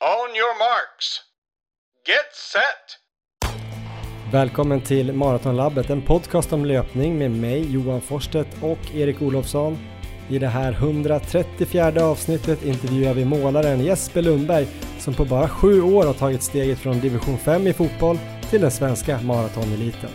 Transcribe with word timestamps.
On 0.00 0.36
your 0.36 0.58
marks. 0.58 1.20
Get 2.06 2.34
set! 2.52 2.98
Välkommen 4.32 4.80
till 4.80 5.12
Maratonlabbet, 5.12 5.90
en 5.90 6.02
podcast 6.02 6.52
om 6.52 6.64
löpning 6.64 7.18
med 7.18 7.30
mig 7.30 7.72
Johan 7.72 8.00
Forsstedt 8.00 8.62
och 8.62 8.94
Erik 8.94 9.22
Olofsson. 9.22 9.78
I 10.28 10.38
det 10.38 10.46
här 10.46 10.72
134 10.72 12.04
avsnittet 12.04 12.64
intervjuar 12.64 13.14
vi 13.14 13.24
målaren 13.24 13.84
Jesper 13.84 14.22
Lundberg 14.22 14.66
som 14.98 15.14
på 15.14 15.24
bara 15.24 15.48
sju 15.48 15.82
år 15.82 16.04
har 16.04 16.14
tagit 16.14 16.42
steget 16.42 16.78
från 16.78 17.00
division 17.00 17.38
5 17.38 17.66
i 17.66 17.72
fotboll 17.72 18.18
till 18.50 18.60
den 18.60 18.70
svenska 18.70 19.20
maratoneliten. 19.20 20.10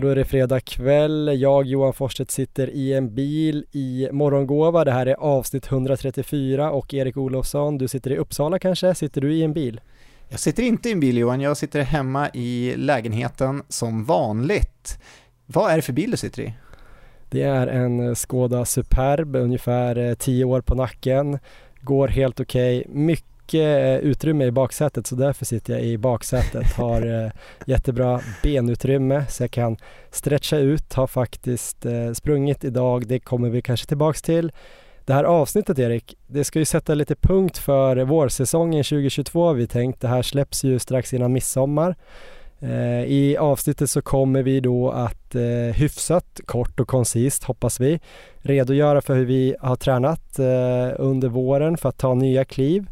Då 0.00 0.08
är 0.08 0.16
det 0.16 0.24
fredag 0.24 0.60
kväll. 0.60 1.30
Jag, 1.40 1.66
Johan 1.66 1.92
Forsstedt, 1.92 2.30
sitter 2.30 2.70
i 2.70 2.92
en 2.92 3.14
bil 3.14 3.64
i 3.72 4.08
Morgongåva. 4.12 4.84
Det 4.84 4.92
här 4.92 5.06
är 5.06 5.14
avsnitt 5.14 5.72
134 5.72 6.70
och 6.70 6.94
Erik 6.94 7.16
Olofsson, 7.16 7.78
du 7.78 7.88
sitter 7.88 8.10
i 8.10 8.16
Uppsala 8.16 8.58
kanske? 8.58 8.94
Sitter 8.94 9.20
du 9.20 9.34
i 9.34 9.42
en 9.42 9.52
bil? 9.52 9.80
Jag 10.28 10.40
sitter 10.40 10.62
inte 10.62 10.88
i 10.88 10.92
en 10.92 11.00
bil 11.00 11.18
Johan, 11.18 11.40
jag 11.40 11.56
sitter 11.56 11.82
hemma 11.82 12.30
i 12.34 12.74
lägenheten 12.76 13.62
som 13.68 14.04
vanligt. 14.04 14.98
Vad 15.46 15.72
är 15.72 15.76
det 15.76 15.82
för 15.82 15.92
bil 15.92 16.10
du 16.10 16.16
sitter 16.16 16.42
i? 16.42 16.54
Det 17.30 17.42
är 17.42 17.66
en 17.66 18.16
Skoda 18.16 18.64
Superb, 18.64 19.36
ungefär 19.36 20.14
10 20.14 20.44
år 20.44 20.60
på 20.60 20.74
nacken. 20.74 21.38
Går 21.80 22.08
helt 22.08 22.40
okej. 22.40 22.80
Okay. 22.80 22.94
Mycket 22.94 23.37
mycket 23.48 24.02
eh, 24.02 24.10
utrymme 24.10 24.44
i 24.44 24.50
baksätet 24.50 25.06
så 25.06 25.14
därför 25.14 25.44
sitter 25.44 25.72
jag 25.72 25.82
i 25.82 25.98
baksätet. 25.98 26.72
Har 26.76 27.24
eh, 27.24 27.30
jättebra 27.66 28.20
benutrymme 28.42 29.24
så 29.28 29.42
jag 29.42 29.50
kan 29.50 29.76
stretcha 30.10 30.56
ut. 30.56 30.94
Har 30.94 31.06
faktiskt 31.06 31.86
eh, 31.86 32.12
sprungit 32.12 32.64
idag, 32.64 33.06
det 33.06 33.20
kommer 33.20 33.48
vi 33.48 33.62
kanske 33.62 33.86
tillbaks 33.86 34.22
till. 34.22 34.52
Det 35.04 35.14
här 35.14 35.24
avsnittet 35.24 35.78
Erik, 35.78 36.14
det 36.26 36.44
ska 36.44 36.58
ju 36.58 36.64
sätta 36.64 36.94
lite 36.94 37.14
punkt 37.14 37.58
för 37.58 37.96
vårsäsongen 37.96 38.84
2022 38.84 39.52
vi 39.52 39.66
tänkt. 39.66 40.00
Det 40.00 40.08
här 40.08 40.22
släpps 40.22 40.64
ju 40.64 40.78
strax 40.78 41.14
innan 41.14 41.32
midsommar. 41.32 41.96
I 43.06 43.36
avsnittet 43.36 43.90
så 43.90 44.02
kommer 44.02 44.42
vi 44.42 44.60
då 44.60 44.90
att 44.90 45.36
hyfsat 45.74 46.40
kort 46.46 46.80
och 46.80 46.88
koncist 46.88 47.44
hoppas 47.44 47.80
vi 47.80 48.00
redogöra 48.38 49.00
för 49.00 49.14
hur 49.14 49.24
vi 49.24 49.56
har 49.60 49.76
tränat 49.76 50.38
under 50.98 51.28
våren 51.28 51.76
för 51.76 51.88
att 51.88 51.98
ta 51.98 52.14
nya 52.14 52.44
kliv. 52.44 52.86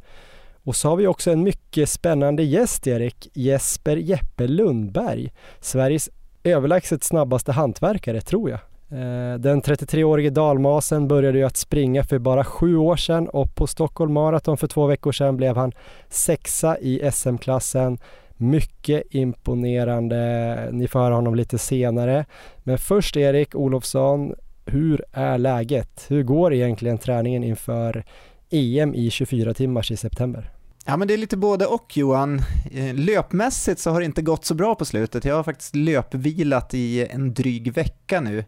Och 0.66 0.76
så 0.76 0.88
har 0.88 0.96
vi 0.96 1.06
också 1.06 1.30
en 1.30 1.42
mycket 1.42 1.88
spännande 1.88 2.42
gäst 2.42 2.86
Erik, 2.86 3.28
Jesper 3.34 3.96
Jeppe 3.96 4.46
Lundberg, 4.46 5.32
Sveriges 5.60 6.10
överlägset 6.44 7.04
snabbaste 7.04 7.52
hantverkare 7.52 8.20
tror 8.20 8.50
jag. 8.50 8.58
Eh, 8.90 9.38
den 9.38 9.62
33-årige 9.62 10.30
dalmasen 10.30 11.08
började 11.08 11.38
ju 11.38 11.44
att 11.44 11.56
springa 11.56 12.04
för 12.04 12.18
bara 12.18 12.44
sju 12.44 12.76
år 12.76 12.96
sedan 12.96 13.28
och 13.28 13.54
på 13.54 13.66
Stockholm 13.66 14.12
Marathon 14.12 14.56
för 14.56 14.66
två 14.66 14.86
veckor 14.86 15.12
sedan 15.12 15.36
blev 15.36 15.56
han 15.56 15.72
sexa 16.08 16.78
i 16.78 17.10
SM-klassen. 17.12 17.98
Mycket 18.36 19.02
imponerande. 19.10 20.68
Ni 20.72 20.88
får 20.88 21.00
höra 21.00 21.14
honom 21.14 21.34
lite 21.34 21.58
senare. 21.58 22.24
Men 22.58 22.78
först 22.78 23.16
Erik 23.16 23.54
Olofsson, 23.54 24.34
hur 24.64 25.04
är 25.12 25.38
läget? 25.38 26.06
Hur 26.08 26.22
går 26.22 26.54
egentligen 26.54 26.98
träningen 26.98 27.44
inför 27.44 28.04
EM 28.50 28.94
i 28.94 29.10
24 29.10 29.54
timmars 29.54 29.90
i 29.90 29.96
september? 29.96 30.55
Ja 30.88 30.96
men 30.96 31.08
det 31.08 31.14
är 31.14 31.18
lite 31.18 31.36
både 31.36 31.66
och 31.66 31.96
Johan. 31.96 32.42
Eh, 32.72 32.94
löpmässigt 32.94 33.80
så 33.80 33.90
har 33.90 34.00
det 34.00 34.06
inte 34.06 34.22
gått 34.22 34.44
så 34.44 34.54
bra 34.54 34.74
på 34.74 34.84
slutet. 34.84 35.24
Jag 35.24 35.34
har 35.34 35.42
faktiskt 35.42 35.74
löpvilat 35.74 36.74
i 36.74 37.06
en 37.06 37.34
dryg 37.34 37.72
vecka 37.72 38.20
nu. 38.20 38.44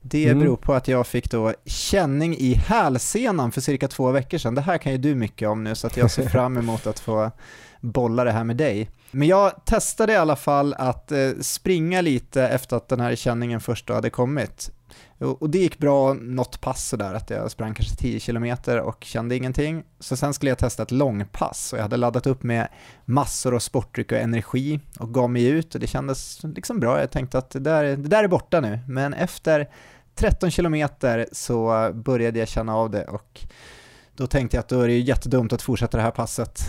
Det 0.00 0.24
mm. 0.24 0.38
beror 0.38 0.56
på 0.56 0.74
att 0.74 0.88
jag 0.88 1.06
fick 1.06 1.30
då 1.30 1.54
känning 1.64 2.36
i 2.36 2.54
hälsenan 2.54 3.52
för 3.52 3.60
cirka 3.60 3.88
två 3.88 4.10
veckor 4.10 4.38
sedan. 4.38 4.54
Det 4.54 4.60
här 4.60 4.78
kan 4.78 4.92
ju 4.92 4.98
du 4.98 5.14
mycket 5.14 5.48
om 5.48 5.64
nu 5.64 5.74
så 5.74 5.86
att 5.86 5.96
jag 5.96 6.10
ser 6.10 6.28
fram 6.28 6.56
emot 6.56 6.86
att 6.86 6.98
få 6.98 7.30
bolla 7.80 8.24
det 8.24 8.32
här 8.32 8.44
med 8.44 8.56
dig. 8.56 8.90
Men 9.10 9.28
jag 9.28 9.64
testade 9.64 10.12
i 10.12 10.16
alla 10.16 10.36
fall 10.36 10.74
att 10.74 11.12
eh, 11.12 11.30
springa 11.40 12.00
lite 12.00 12.42
efter 12.42 12.76
att 12.76 12.88
den 12.88 13.00
här 13.00 13.16
känningen 13.16 13.60
först 13.60 13.86
då 13.86 13.94
hade 13.94 14.10
kommit. 14.10 14.70
Och 15.18 15.50
det 15.50 15.58
gick 15.58 15.78
bra 15.78 16.14
något 16.14 16.60
pass 16.60 16.88
sådär, 16.88 17.14
att 17.14 17.30
jag 17.30 17.50
sprang 17.50 17.74
kanske 17.74 17.96
10 17.96 18.20
km 18.20 18.56
och 18.82 19.04
kände 19.04 19.36
ingenting. 19.36 19.84
Så 20.00 20.16
sen 20.16 20.34
skulle 20.34 20.50
jag 20.50 20.58
testa 20.58 20.82
ett 20.82 20.90
långpass 20.90 21.72
och 21.72 21.78
jag 21.78 21.82
hade 21.82 21.96
laddat 21.96 22.26
upp 22.26 22.42
med 22.42 22.68
massor 23.04 23.54
av 23.54 23.58
sportdryck 23.58 24.12
och 24.12 24.18
energi 24.18 24.80
och 24.98 25.14
gav 25.14 25.30
mig 25.30 25.46
ut 25.46 25.74
och 25.74 25.80
det 25.80 25.86
kändes 25.86 26.42
liksom 26.42 26.80
bra. 26.80 27.00
Jag 27.00 27.10
tänkte 27.10 27.38
att 27.38 27.50
det 27.50 27.60
där, 27.60 27.84
det 27.84 28.08
där 28.08 28.24
är 28.24 28.28
borta 28.28 28.60
nu, 28.60 28.78
men 28.88 29.14
efter 29.14 29.68
13 30.14 30.50
km 30.50 30.88
så 31.32 31.90
började 31.94 32.38
jag 32.38 32.48
känna 32.48 32.76
av 32.76 32.90
det 32.90 33.04
och 33.04 33.40
då 34.16 34.26
tänkte 34.26 34.56
jag 34.56 34.62
att 34.62 34.68
då 34.68 34.80
är 34.80 34.88
det 34.88 34.94
ju 34.94 35.00
jättedumt 35.00 35.52
att 35.52 35.62
fortsätta 35.62 35.96
det 35.96 36.02
här 36.02 36.10
passet 36.10 36.60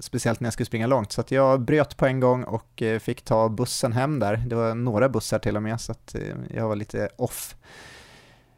speciellt 0.00 0.40
när 0.40 0.46
jag 0.46 0.52
skulle 0.52 0.66
springa 0.66 0.86
långt. 0.86 1.12
Så 1.12 1.20
att 1.20 1.30
jag 1.30 1.60
bröt 1.60 1.96
på 1.96 2.06
en 2.06 2.20
gång 2.20 2.44
och 2.44 2.82
eh, 2.82 2.98
fick 2.98 3.22
ta 3.22 3.48
bussen 3.48 3.92
hem 3.92 4.18
där. 4.18 4.36
Det 4.36 4.54
var 4.54 4.74
några 4.74 5.08
bussar 5.08 5.38
till 5.38 5.56
och 5.56 5.62
med, 5.62 5.80
så 5.80 5.92
att 5.92 6.14
eh, 6.14 6.20
jag 6.54 6.68
var 6.68 6.76
lite 6.76 7.08
off. 7.16 7.56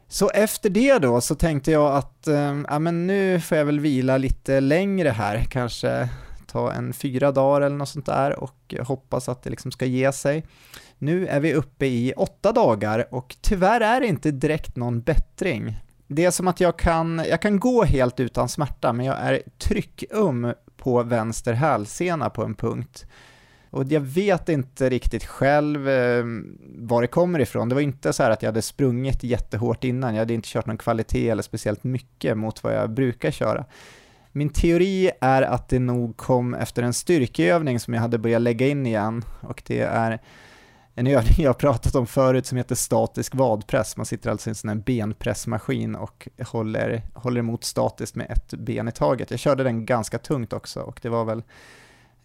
Så 0.07 0.29
efter 0.29 0.69
det 0.69 0.97
då 0.97 1.21
så 1.21 1.35
tänkte 1.35 1.71
jag 1.71 1.95
att 1.95 2.27
äh, 2.27 2.61
ja, 2.67 2.79
men 2.79 3.07
nu 3.07 3.39
får 3.39 3.57
jag 3.57 3.65
väl 3.65 3.79
vila 3.79 4.17
lite 4.17 4.59
längre 4.59 5.09
här, 5.09 5.43
kanske 5.43 6.09
ta 6.47 6.71
en 6.71 6.93
fyra 6.93 7.31
dagar 7.31 7.61
eller 7.61 7.75
något 7.75 7.89
sånt 7.89 8.05
där 8.05 8.39
och 8.39 8.75
hoppas 8.81 9.29
att 9.29 9.43
det 9.43 9.49
liksom 9.49 9.71
ska 9.71 9.85
ge 9.85 10.11
sig. 10.11 10.45
Nu 10.97 11.27
är 11.27 11.39
vi 11.39 11.53
uppe 11.53 11.85
i 11.85 12.13
åtta 12.17 12.51
dagar 12.51 13.07
och 13.13 13.35
tyvärr 13.41 13.81
är 13.81 13.99
det 14.01 14.07
inte 14.07 14.31
direkt 14.31 14.75
någon 14.75 15.01
bättring. 15.01 15.75
Det 16.11 16.25
är 16.25 16.31
som 16.31 16.47
att 16.47 16.59
jag 16.59 16.79
kan, 16.79 17.21
jag 17.29 17.41
kan 17.41 17.59
gå 17.59 17.83
helt 17.83 18.19
utan 18.19 18.49
smärta 18.49 18.93
men 18.93 19.05
jag 19.05 19.17
är 19.17 19.41
tryckum 19.57 20.53
på 20.77 21.03
vänster 21.03 21.53
hälsena 21.53 22.29
på 22.29 22.43
en 22.43 22.55
punkt. 22.55 23.05
Och 23.69 23.83
jag 23.83 24.01
vet 24.01 24.49
inte 24.49 24.89
riktigt 24.89 25.25
själv 25.25 25.89
eh, 25.89 26.23
var 26.77 27.01
det 27.01 27.07
kommer 27.07 27.39
ifrån. 27.39 27.69
Det 27.69 27.75
var 27.75 27.81
inte 27.81 28.13
så 28.13 28.23
att 28.23 28.41
jag 28.41 28.47
hade 28.47 28.61
sprungit 28.61 29.23
jättehårt 29.23 29.83
innan, 29.83 30.13
jag 30.13 30.21
hade 30.21 30.33
inte 30.33 30.47
kört 30.47 30.65
någon 30.65 30.77
kvalitet 30.77 31.29
eller 31.29 31.43
speciellt 31.43 31.83
mycket 31.83 32.37
mot 32.37 32.63
vad 32.63 32.75
jag 32.75 32.89
brukar 32.89 33.31
köra. 33.31 33.65
Min 34.31 34.49
teori 34.49 35.11
är 35.21 35.41
att 35.41 35.69
det 35.69 35.79
nog 35.79 36.17
kom 36.17 36.53
efter 36.53 36.83
en 36.83 36.93
styrkeövning 36.93 37.79
som 37.79 37.93
jag 37.93 38.01
hade 38.01 38.17
börjat 38.17 38.41
lägga 38.41 38.67
in 38.67 38.85
igen 38.85 39.23
och 39.41 39.63
det 39.65 39.79
är 39.79 40.19
en 40.99 41.07
övning 41.07 41.33
jag 41.37 41.57
pratat 41.57 41.95
om 41.95 42.07
förut 42.07 42.45
som 42.45 42.57
heter 42.57 42.75
statisk 42.75 43.35
vadpress. 43.35 43.97
Man 43.97 44.05
sitter 44.05 44.29
alltså 44.29 44.49
i 44.49 44.51
en 44.51 44.55
sån 44.55 44.69
här 44.69 44.75
benpressmaskin 44.75 45.95
och 45.95 46.27
håller, 46.47 47.01
håller 47.13 47.39
emot 47.39 47.63
statiskt 47.63 48.15
med 48.15 48.31
ett 48.31 48.53
ben 48.53 48.87
i 48.87 48.91
taget. 48.91 49.31
Jag 49.31 49.39
körde 49.39 49.63
den 49.63 49.85
ganska 49.85 50.17
tungt 50.17 50.53
också 50.53 50.79
och 50.79 50.99
det 51.01 51.09
var 51.09 51.25
väl 51.25 51.43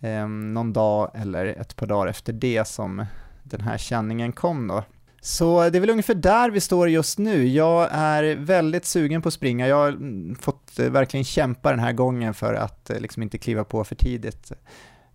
eh, 0.00 0.28
någon 0.28 0.72
dag 0.72 1.10
eller 1.14 1.46
ett 1.46 1.76
par 1.76 1.86
dagar 1.86 2.06
efter 2.06 2.32
det 2.32 2.68
som 2.68 3.06
den 3.42 3.60
här 3.60 3.78
känningen 3.78 4.32
kom 4.32 4.68
då. 4.68 4.84
Så 5.20 5.70
det 5.70 5.78
är 5.78 5.80
väl 5.80 5.90
ungefär 5.90 6.14
där 6.14 6.50
vi 6.50 6.60
står 6.60 6.88
just 6.88 7.18
nu. 7.18 7.46
Jag 7.46 7.88
är 7.92 8.36
väldigt 8.36 8.84
sugen 8.84 9.22
på 9.22 9.28
att 9.28 9.34
springa. 9.34 9.68
Jag 9.68 9.76
har 9.76 10.34
fått 10.42 10.78
eh, 10.78 10.90
verkligen 10.90 11.24
kämpa 11.24 11.70
den 11.70 11.80
här 11.80 11.92
gången 11.92 12.34
för 12.34 12.54
att 12.54 12.90
eh, 12.90 13.00
liksom 13.00 13.22
inte 13.22 13.38
kliva 13.38 13.64
på 13.64 13.84
för 13.84 13.94
tidigt. 13.94 14.52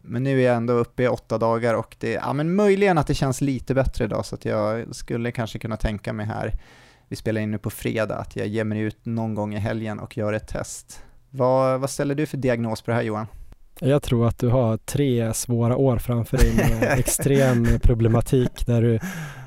Men 0.09 0.24
nu 0.24 0.42
är 0.42 0.46
jag 0.46 0.56
ändå 0.56 0.74
uppe 0.74 1.03
i 1.03 1.08
åtta 1.08 1.38
dagar 1.38 1.74
och 1.74 1.96
det, 2.00 2.12
ja 2.12 2.34
men 2.34 2.56
möjligen 2.56 2.97
att 2.97 3.08
det 3.08 3.14
känns 3.14 3.42
lite 3.42 3.74
bättre 3.74 4.06
idag 4.06 4.25
så 4.25 4.36
att 4.36 4.46
jag 4.46 4.96
skulle 4.96 5.31
kanske 5.31 5.59
kunna 5.59 5.78
tänka 5.78 6.14
mig 6.14 6.25
här, 6.25 6.53
vi 7.08 7.16
spelar 7.16 7.42
in 7.42 7.52
nu 7.52 7.58
på 7.58 7.70
fredag, 7.70 8.16
att 8.16 8.36
jag 8.36 8.47
ger 8.47 8.64
mig 8.64 8.80
ut 8.80 9.06
någon 9.06 9.36
gång 9.36 9.56
i 9.56 9.59
helgen 9.59 10.00
och 10.00 10.18
gör 10.18 10.34
ett 10.34 10.47
test. 10.47 11.03
Vad, 11.30 11.80
vad 11.80 11.90
ställer 11.90 12.16
du 12.16 12.25
för 12.25 12.38
diagnos 12.38 12.81
på 12.81 12.92
det 12.92 12.96
här 12.96 13.03
Johan? 13.03 13.28
Jag 13.81 14.03
tror 14.03 14.28
att 14.28 14.40
du 14.40 14.47
har 14.47 14.78
tre 14.78 15.34
svåra 15.34 15.78
år 15.78 15.97
framför 15.97 16.38
dig 16.38 16.56
med 16.56 16.84
extrem 17.00 17.79
problematik 17.79 18.66
där 18.66 18.82
du 18.82 19.00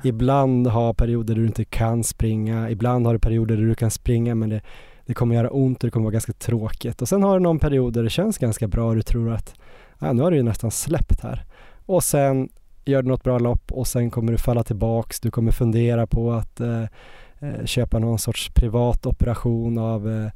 ibland 0.03 0.67
har 0.67 0.93
perioder 0.93 1.35
där 1.35 1.41
du 1.41 1.47
inte 1.47 1.65
kan 1.65 2.03
springa, 2.03 2.69
ibland 2.69 3.05
har 3.05 3.13
du 3.13 3.19
perioder 3.19 3.57
där 3.57 3.63
du 3.63 3.75
kan 3.75 3.91
springa 3.91 4.35
men 4.35 4.49
det, 4.49 4.61
det 5.05 5.13
kommer 5.13 5.35
göra 5.35 5.49
ont 5.49 5.83
och 5.83 5.87
det 5.87 5.91
kommer 5.91 6.03
vara 6.03 6.13
ganska 6.13 6.33
tråkigt 6.33 7.01
och 7.01 7.09
sen 7.09 7.23
har 7.23 7.39
du 7.39 7.43
någon 7.43 7.59
period 7.59 7.93
där 7.93 8.03
det 8.03 8.09
känns 8.09 8.37
ganska 8.37 8.67
bra 8.67 8.89
och 8.89 8.95
du 8.95 9.01
tror 9.01 9.31
att 9.33 9.55
ah, 10.03 10.13
nu 10.13 10.21
har 10.21 10.31
det 10.31 10.37
ju 10.37 10.43
nästan 10.43 10.71
släppt 10.71 11.21
här 11.21 11.43
och 11.85 12.03
sen 12.03 12.49
gör 12.85 13.01
du 13.01 13.07
något 13.07 13.23
bra 13.23 13.39
lopp 13.39 13.71
och 13.71 13.87
sen 13.87 14.11
kommer 14.11 14.31
du 14.31 14.37
falla 14.37 14.63
tillbaks, 14.63 15.19
du 15.19 15.31
kommer 15.31 15.51
fundera 15.51 16.07
på 16.07 16.31
att 16.31 16.59
eh, 16.59 16.83
eh 17.39 17.65
köpa 17.65 17.99
någon 17.99 18.19
sorts 18.19 18.49
privat 18.49 19.05
operation 19.05 19.77
av 19.77 20.09
eh, 20.09 20.31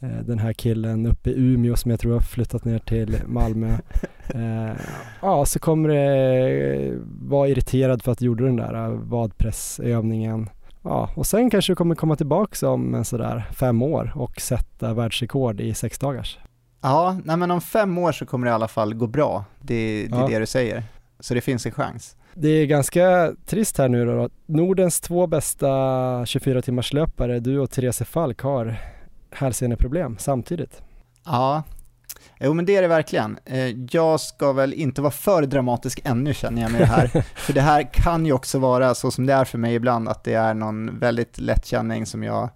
Eh, 0.00 0.24
den 0.24 0.38
här 0.38 0.52
killen 0.52 1.06
uppe 1.06 1.30
i 1.30 1.34
Umeå 1.36 1.76
som 1.76 1.90
jag 1.90 2.00
tror 2.00 2.12
har 2.12 2.20
flyttat 2.20 2.64
ner 2.64 2.78
till 2.78 3.16
Malmö. 3.26 3.76
Eh, 4.34 4.76
ja, 5.22 5.44
så 5.44 5.58
kommer 5.58 5.88
det 5.88 6.98
vara 7.20 7.48
irriterad 7.48 8.02
för 8.02 8.12
att 8.12 8.18
du 8.18 8.24
gjorde 8.24 8.44
den 8.44 8.56
där 8.56 8.74
eh, 8.74 8.90
vadpressövningen. 8.90 10.50
Ja, 10.82 11.10
och 11.16 11.26
sen 11.26 11.50
kanske 11.50 11.72
du 11.72 11.76
kommer 11.76 11.94
komma 11.94 12.16
tillbaka 12.16 12.68
om 12.68 12.94
en 12.94 13.04
sådär 13.04 13.44
fem 13.52 13.82
år 13.82 14.12
och 14.14 14.40
sätta 14.40 14.94
världsrekord 14.94 15.60
i 15.60 15.74
sex 15.74 15.98
dagars. 15.98 16.38
Ja, 16.80 17.16
nej 17.24 17.36
men 17.36 17.50
om 17.50 17.60
fem 17.60 17.98
år 17.98 18.12
så 18.12 18.26
kommer 18.26 18.46
det 18.46 18.50
i 18.50 18.54
alla 18.54 18.68
fall 18.68 18.94
gå 18.94 19.06
bra. 19.06 19.44
Det, 19.60 20.06
det 20.10 20.16
är 20.16 20.20
Ja. 20.20 20.26
det 20.28 20.38
du 20.38 20.46
säger. 20.46 20.82
Så 21.20 21.34
det 21.34 21.40
finns 21.40 21.66
en 21.66 21.72
chans. 21.72 22.16
Det 22.34 22.48
är 22.48 22.66
ganska 22.66 23.32
trist 23.46 23.78
här 23.78 23.88
nu 23.88 24.04
då. 24.04 24.28
Nordens 24.46 25.00
två 25.00 25.26
bästa 25.26 26.26
24 26.26 26.62
timmars 26.62 26.92
löpare, 26.92 27.40
du 27.40 27.58
och 27.58 27.70
Therese 27.70 28.02
Falk 28.02 28.40
har 28.42 28.76
hälseneproblem 29.30 30.16
samtidigt. 30.18 30.82
Ja, 31.24 31.62
jo 32.40 32.54
men 32.54 32.64
det 32.66 32.76
är 32.76 32.82
det 32.82 32.88
verkligen. 32.88 33.38
Eh, 33.44 33.66
Jag 33.90 34.20
ska 34.20 34.52
väl 34.52 34.72
inte 34.74 35.02
vara 35.02 35.10
för 35.10 35.42
dramatisk 35.42 36.00
ännu 36.04 36.34
känner 36.34 36.62
jag 36.62 36.72
med 36.72 36.80
det 36.80 36.86
här. 36.86 37.06
för 37.36 37.52
det 37.52 37.60
här 37.60 37.82
kan 37.92 38.26
ju 38.26 38.32
också 38.32 38.58
vara 38.58 38.94
så 38.94 39.10
som 39.10 39.26
det 39.26 39.32
är 39.32 39.44
för 39.44 39.58
mig 39.58 39.74
ibland, 39.74 40.08
att 40.08 40.24
det 40.24 40.34
är 40.34 40.54
någon 40.54 40.98
väldigt 40.98 41.38
lätt 41.38 41.66
känning 41.66 42.06
som 42.06 42.22
jag 42.22 42.48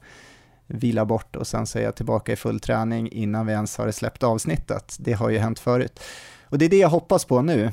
vila 0.66 1.04
bort 1.04 1.36
och 1.36 1.46
sen 1.46 1.66
så 1.66 1.78
är 1.78 1.82
jag 1.82 1.94
tillbaka 1.94 2.32
i 2.32 2.36
full 2.36 2.60
träning 2.60 3.08
innan 3.08 3.46
vi 3.46 3.52
ens 3.52 3.76
har 3.76 3.90
släppt 3.90 4.22
avsnittet. 4.22 4.96
Det 5.00 5.12
har 5.12 5.30
ju 5.30 5.38
hänt 5.38 5.58
förut. 5.58 6.00
Och 6.44 6.58
det 6.58 6.64
är 6.64 6.68
det 6.68 6.78
jag 6.78 6.88
hoppas 6.88 7.24
på 7.24 7.42
nu. 7.42 7.70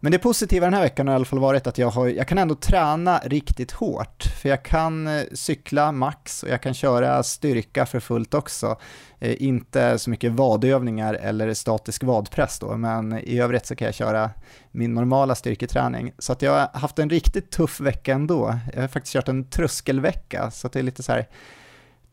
Men 0.00 0.12
det 0.12 0.18
positiva 0.18 0.66
den 0.66 0.74
här 0.74 0.80
veckan 0.80 1.06
har 1.06 1.14
i 1.14 1.16
alla 1.16 1.24
fall 1.24 1.38
varit 1.38 1.66
att 1.66 1.78
jag, 1.78 1.90
har, 1.90 2.08
jag 2.08 2.28
kan 2.28 2.38
ändå 2.38 2.54
träna 2.54 3.18
riktigt 3.24 3.72
hårt. 3.72 4.22
För 4.22 4.48
jag 4.48 4.62
kan 4.62 5.06
eh, 5.06 5.22
cykla 5.32 5.92
max 5.92 6.42
och 6.42 6.48
jag 6.48 6.62
kan 6.62 6.74
köra 6.74 7.22
styrka 7.22 7.86
för 7.86 8.00
fullt 8.00 8.34
också. 8.34 8.76
Eh, 9.18 9.42
inte 9.42 9.98
så 9.98 10.10
mycket 10.10 10.32
vadövningar 10.32 11.14
eller 11.14 11.54
statisk 11.54 12.02
vadpress 12.02 12.58
då, 12.58 12.76
men 12.76 13.18
i 13.18 13.38
övrigt 13.38 13.66
så 13.66 13.76
kan 13.76 13.86
jag 13.86 13.94
köra 13.94 14.30
min 14.70 14.94
normala 14.94 15.34
styrketräning. 15.34 16.12
Så 16.18 16.32
att 16.32 16.42
jag 16.42 16.52
har 16.52 16.80
haft 16.80 16.98
en 16.98 17.10
riktigt 17.10 17.50
tuff 17.50 17.80
vecka 17.80 18.14
ändå. 18.14 18.58
Jag 18.74 18.80
har 18.80 18.88
faktiskt 18.88 19.12
kört 19.12 19.28
en 19.28 19.44
tröskelvecka, 19.44 20.50
så 20.50 20.66
att 20.66 20.72
det 20.72 20.78
är 20.78 20.82
lite 20.82 21.02
så 21.02 21.12
här 21.12 21.26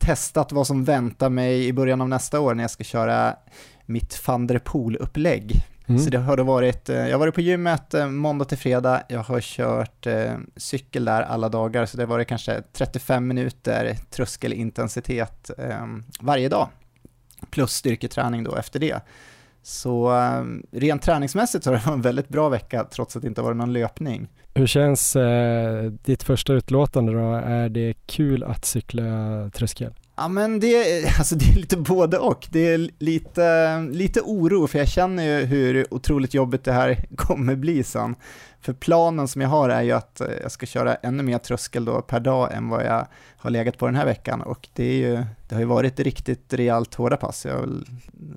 testat 0.02 0.52
vad 0.52 0.68
som 0.68 0.84
väntar 0.84 1.30
mig 1.30 1.68
i 1.68 1.74
början 1.74 2.02
av 2.02 2.10
nästa 2.10 2.40
år 2.40 2.54
när 2.54 2.64
jag 2.64 2.72
ska 2.72 2.84
köra 2.84 3.36
mitt 3.86 4.28
van 4.28 4.48
der 4.48 4.60
Poel-upplägg. 4.60 5.64
Mm. 5.88 6.02
Så 6.02 6.10
det 6.10 6.18
har 6.18 6.38
då 6.38 6.44
varit, 6.44 6.90
eh, 6.90 6.96
jag 6.96 7.12
har 7.12 7.20
varit 7.20 7.36
på 7.36 7.42
gymmet 7.42 7.94
eh, 7.94 8.08
måndag 8.08 8.46
till 8.46 8.58
fredag, 8.58 9.04
jag 9.08 9.20
har 9.20 9.42
kört 9.42 10.08
eh, 10.08 10.34
cykel 10.56 11.06
där 11.06 11.22
alla 11.22 11.50
dagar, 11.50 11.86
så 11.86 11.98
det 11.98 12.04
har 12.04 12.08
varit 12.08 12.28
kanske 12.28 12.64
35 12.74 13.28
minuter 13.28 13.98
tröskelintensitet 14.10 15.52
varje 16.20 16.50
dag, 16.50 16.70
plus 17.50 17.72
styrketräning 17.72 18.44
då 18.44 18.56
efter 18.56 18.80
det. 18.80 19.00
Så 19.64 20.12
rent 20.72 21.02
träningsmässigt 21.02 21.64
så 21.64 21.70
har 21.70 21.78
det 21.78 21.86
varit 21.86 21.96
en 21.96 22.02
väldigt 22.02 22.30
bra 22.30 22.50
vecka, 22.50 22.84
trots 22.92 23.16
att 23.16 23.22
det 23.22 23.28
inte 23.28 23.42
varit 23.42 23.58
någon 23.58 23.74
löpning. 23.74 24.28
Hur 24.54 24.68
känns 24.68 25.16
eh, 25.16 25.84
ditt 25.84 26.24
första 26.24 26.54
utlåtande 26.54 27.14
då? 27.14 27.34
Är 27.34 27.70
det 27.70 27.94
kul 28.06 28.44
att 28.44 28.66
cykla 28.66 29.04
tröskel? 29.54 29.94
Ja 30.16 30.28
men 30.28 30.60
det, 30.60 30.68
är- 30.68 31.06
alltså 31.20 31.36
det 31.36 31.46
är 31.46 31.56
lite 31.56 31.78
både 31.78 32.18
och. 32.18 32.48
Det 32.52 32.60
är 32.74 32.90
lite, 33.00 33.80
lite 33.92 34.22
oro 34.22 34.68
för 34.68 34.80
jag 34.80 34.88
känner 34.88 35.24
ju 35.24 35.46
hur 35.46 35.94
otroligt 35.94 36.34
jobbigt 36.34 36.64
det 36.64 36.72
här 36.72 37.06
kommer 37.16 37.56
bli 37.56 37.84
sen. 37.84 38.16
För 38.62 38.74
planen 38.74 39.28
som 39.28 39.42
jag 39.42 39.50
har 39.50 39.70
är 39.70 39.82
ju 39.82 39.92
att 39.92 40.22
eh, 40.22 40.28
jag 40.42 40.52
ska 40.52 40.66
köra 40.66 40.96
ännu 40.96 41.24
mer 41.24 41.38
tröskel 41.38 41.86
då 41.86 42.02
per 42.02 42.20
dag 42.20 42.54
än 42.54 42.70
vad 42.70 42.86
jag 42.86 43.08
har 43.38 43.50
legat 43.50 43.78
på 43.78 43.86
den 43.86 43.96
här 43.96 44.06
veckan 44.06 44.42
och 44.42 44.68
det, 44.74 44.84
är 44.84 44.98
ju, 45.10 45.24
det 45.50 45.56
har 45.56 45.60
ju 45.60 45.68
varit 45.68 46.00
riktigt 46.00 46.54
rejält 46.54 46.96
hårda 46.96 47.18
pass. 47.18 47.46
Jag 47.46 47.54
har 47.54 47.60
väl 47.62 47.86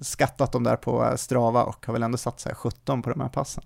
skattat 0.00 0.52
dem 0.52 0.62
där 0.64 0.76
på 0.76 1.12
Strava 1.16 1.62
och 1.62 1.86
har 1.86 1.92
väl 1.92 2.02
ändå 2.02 2.18
satt 2.18 2.40
så 2.40 2.50
17 2.54 3.02
på 3.02 3.10
de 3.10 3.20
här 3.20 3.28
passen. 3.28 3.64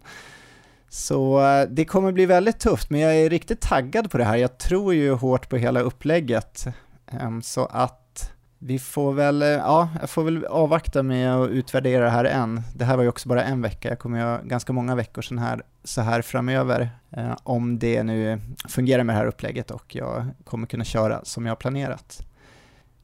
Så 0.88 1.40
eh, 1.46 1.68
det 1.70 1.84
kommer 1.84 2.12
bli 2.12 2.26
väldigt 2.26 2.60
tufft, 2.60 2.90
men 2.90 3.00
jag 3.00 3.16
är 3.16 3.30
riktigt 3.30 3.60
taggad 3.60 4.10
på 4.10 4.18
det 4.18 4.24
här. 4.24 4.36
Jag 4.36 4.58
tror 4.58 4.94
ju 4.94 5.12
hårt 5.12 5.48
på 5.48 5.56
hela 5.56 5.80
upplägget. 5.80 6.66
Ehm, 7.06 7.42
så 7.42 7.66
att 7.66 8.32
vi 8.58 8.78
får 8.78 9.12
väl, 9.12 9.42
eh, 9.42 9.48
ja, 9.48 9.88
jag 10.00 10.10
får 10.10 10.24
väl 10.24 10.44
avvakta 10.44 11.02
med 11.02 11.34
att 11.34 11.50
utvärdera 11.50 12.04
det 12.04 12.10
här 12.10 12.24
än. 12.24 12.62
Det 12.74 12.84
här 12.84 12.96
var 12.96 13.02
ju 13.02 13.08
också 13.08 13.28
bara 13.28 13.44
en 13.44 13.62
vecka, 13.62 13.88
jag 13.88 13.98
kommer 13.98 14.18
ju 14.18 14.24
ha 14.24 14.38
ganska 14.42 14.72
många 14.72 14.94
veckor 14.94 15.22
så 15.22 15.36
här, 15.36 15.62
så 15.84 16.00
här 16.00 16.22
framöver. 16.22 16.90
Eh, 17.10 17.36
om 17.42 17.78
det 17.78 18.02
nu 18.02 18.40
fungerar 18.68 19.04
med 19.04 19.14
det 19.14 19.18
här 19.18 19.26
upplägget 19.26 19.70
och 19.70 19.96
jag 19.96 20.26
kommer 20.44 20.66
kunna 20.66 20.84
köra 20.84 21.20
som 21.24 21.46
jag 21.46 21.50
har 21.50 21.56
planerat. 21.56 22.22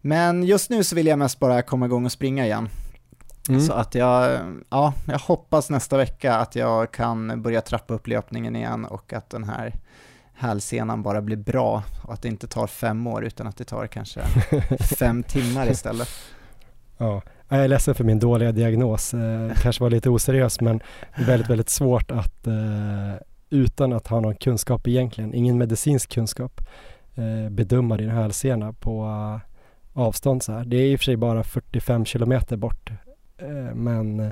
Men 0.01 0.43
just 0.43 0.71
nu 0.71 0.85
så 0.85 0.97
vill 0.97 1.07
jag 1.07 1.19
mest 1.19 1.39
bara 1.39 1.63
komma 1.63 1.87
igång 1.87 2.05
och 2.05 2.13
springa 2.13 2.45
igen. 2.45 2.69
Mm. 3.49 3.61
Så 3.61 3.73
att 3.73 3.94
jag, 3.94 4.41
ja, 4.70 4.93
jag 5.06 5.19
hoppas 5.19 5.70
nästa 5.70 5.96
vecka 5.96 6.35
att 6.35 6.55
jag 6.56 6.93
kan 6.93 7.43
börja 7.43 7.61
trappa 7.61 7.94
upp 7.94 8.06
löpningen 8.06 8.56
igen 8.56 8.85
och 8.85 9.12
att 9.12 9.31
den 9.31 9.44
här 9.44 9.75
hälsenan 10.35 11.02
bara 11.02 11.23
blir 11.23 11.37
bra 11.37 11.82
och 12.02 12.12
att 12.12 12.23
det 12.23 12.29
inte 12.29 12.46
tar 12.46 12.67
fem 12.67 13.06
år 13.06 13.25
utan 13.25 13.46
att 13.46 13.56
det 13.56 13.64
tar 13.64 13.87
kanske 13.87 14.20
fem 14.99 15.23
timmar 15.23 15.70
istället. 15.70 16.08
Ja, 16.99 17.23
jag 17.49 17.64
är 17.64 17.69
ledsen 17.69 17.94
för 17.94 18.05
min 18.05 18.19
dåliga 18.19 18.52
diagnos. 18.52 19.14
Eh, 19.14 19.52
kanske 19.62 19.82
var 19.82 19.91
lite 19.91 20.11
oseriös 20.11 20.61
men 20.61 20.81
väldigt, 21.17 21.50
väldigt 21.50 21.70
svårt 21.70 22.11
att 22.11 22.46
eh, 22.46 23.14
utan 23.50 23.93
att 23.93 24.06
ha 24.06 24.20
någon 24.20 24.35
kunskap 24.35 24.88
egentligen, 24.88 25.35
ingen 25.35 25.58
medicinsk 25.58 26.12
kunskap, 26.12 26.61
eh, 27.14 27.50
bedöma 27.50 27.96
din 27.96 28.11
hälsena 28.11 28.73
på 28.73 29.05
eh, 29.05 29.50
avstånd 30.02 30.43
så 30.43 30.52
här. 30.52 30.64
Det 30.64 30.76
är 30.76 30.87
i 30.87 30.96
och 30.96 31.00
för 31.00 31.05
sig 31.05 31.17
bara 31.17 31.44
45 31.44 32.05
kilometer 32.05 32.56
bort 32.56 32.91
Eh, 33.39 33.75
men 33.75 34.21
eh, 34.21 34.31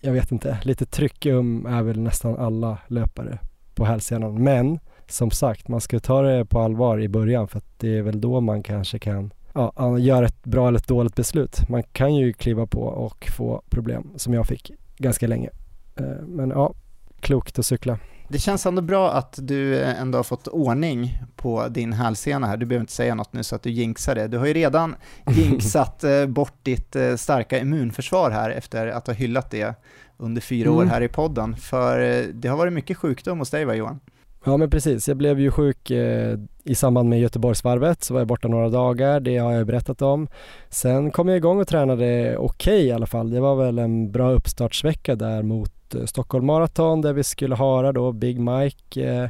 jag 0.00 0.12
vet 0.12 0.32
inte, 0.32 0.58
lite 0.62 0.86
tryckum 0.86 1.66
är 1.66 1.82
väl 1.82 2.00
nästan 2.00 2.36
alla 2.36 2.78
löpare 2.86 3.38
på 3.74 3.84
hälsenan. 3.84 4.42
Men 4.42 4.78
som 5.08 5.30
sagt, 5.30 5.68
man 5.68 5.80
ska 5.80 6.00
ta 6.00 6.22
det 6.22 6.44
på 6.44 6.60
allvar 6.60 7.00
i 7.00 7.08
början 7.08 7.48
för 7.48 7.58
att 7.58 7.78
det 7.78 7.98
är 7.98 8.02
väl 8.02 8.20
då 8.20 8.40
man 8.40 8.62
kanske 8.62 8.98
kan 8.98 9.32
ja, 9.54 9.98
göra 9.98 10.26
ett 10.26 10.44
bra 10.44 10.68
eller 10.68 10.78
ett 10.78 10.88
dåligt 10.88 11.16
beslut. 11.16 11.68
Man 11.68 11.82
kan 11.82 12.14
ju 12.14 12.32
kliva 12.32 12.66
på 12.66 12.82
och 12.82 13.28
få 13.36 13.62
problem 13.70 14.10
som 14.16 14.34
jag 14.34 14.46
fick 14.46 14.72
ganska 14.96 15.26
länge. 15.26 15.50
Eh, 15.96 16.26
men 16.26 16.50
ja, 16.50 16.74
klokt 17.20 17.58
att 17.58 17.66
cykla. 17.66 17.98
Det 18.28 18.38
känns 18.38 18.66
ändå 18.66 18.82
bra 18.82 19.12
att 19.12 19.38
du 19.42 19.78
eh, 19.78 20.00
ändå 20.00 20.18
har 20.18 20.22
fått 20.22 20.48
ordning 20.48 21.18
på 21.36 21.68
din 21.68 21.92
hälsena 21.92 22.46
här. 22.46 22.56
Du 22.56 22.66
behöver 22.66 22.80
inte 22.82 22.92
säga 22.92 23.14
något 23.14 23.32
nu 23.32 23.42
så 23.42 23.56
att 23.56 23.62
du 23.62 23.70
jinxar 23.70 24.14
det. 24.14 24.28
Du 24.28 24.38
har 24.38 24.46
ju 24.46 24.52
redan 24.52 24.94
jinxat 25.26 26.04
eh, 26.04 26.26
bort 26.26 26.54
ditt 26.62 26.96
eh, 26.96 27.16
starka 27.16 27.58
immunförsvar 27.58 28.30
här 28.30 28.50
efter 28.50 28.86
att 28.86 29.06
ha 29.06 29.14
hyllat 29.14 29.50
det 29.50 29.74
under 30.16 30.40
fyra 30.40 30.70
år 30.70 30.82
Mm. 30.82 30.90
här 30.90 31.00
i 31.00 31.08
podden. 31.08 31.56
För 31.56 31.98
det 32.32 32.48
har 32.48 32.56
varit 32.56 32.72
mycket 32.72 32.96
sjukdom 32.96 33.38
hos 33.38 33.50
dig 33.50 33.64
va 33.64 33.74
Johan? 33.74 34.00
Ja 34.44 34.56
men 34.56 34.70
precis, 34.70 35.08
jag 35.08 35.16
blev 35.16 35.40
ju 35.40 35.50
sjuk 35.50 35.90
eh, 35.90 36.38
i 36.64 36.74
samband 36.74 37.08
med 37.08 37.20
Göteborgsvarvet 37.20 38.02
så 38.02 38.14
var 38.14 38.20
jag 38.20 38.28
borta 38.28 38.48
några 38.48 38.68
dagar, 38.68 39.20
det 39.20 39.38
har 39.38 39.52
jag 39.52 39.66
berättat 39.66 40.02
om. 40.02 40.28
Sen 40.68 41.10
kom 41.10 41.28
jag 41.28 41.36
igång 41.36 41.60
och 41.60 41.68
tränade 41.68 42.36
okej 42.36 42.86
i 42.86 42.92
alla 42.92 43.06
fall. 43.06 43.30
Det 43.30 43.40
var 43.40 43.56
väl 43.56 43.78
en 43.78 44.12
bra 44.12 44.30
uppstartsvecka 44.30 45.14
där 45.14 45.42
mot 45.42 45.94
eh, 45.94 46.04
Stockholm 46.04 46.46
Marathon 46.46 47.00
där 47.00 47.12
vi 47.12 47.24
skulle 47.24 47.56
höra 47.56 47.92
då 47.92 48.12
Big 48.12 48.40
Mike. 48.40 49.10
Eh, 49.10 49.28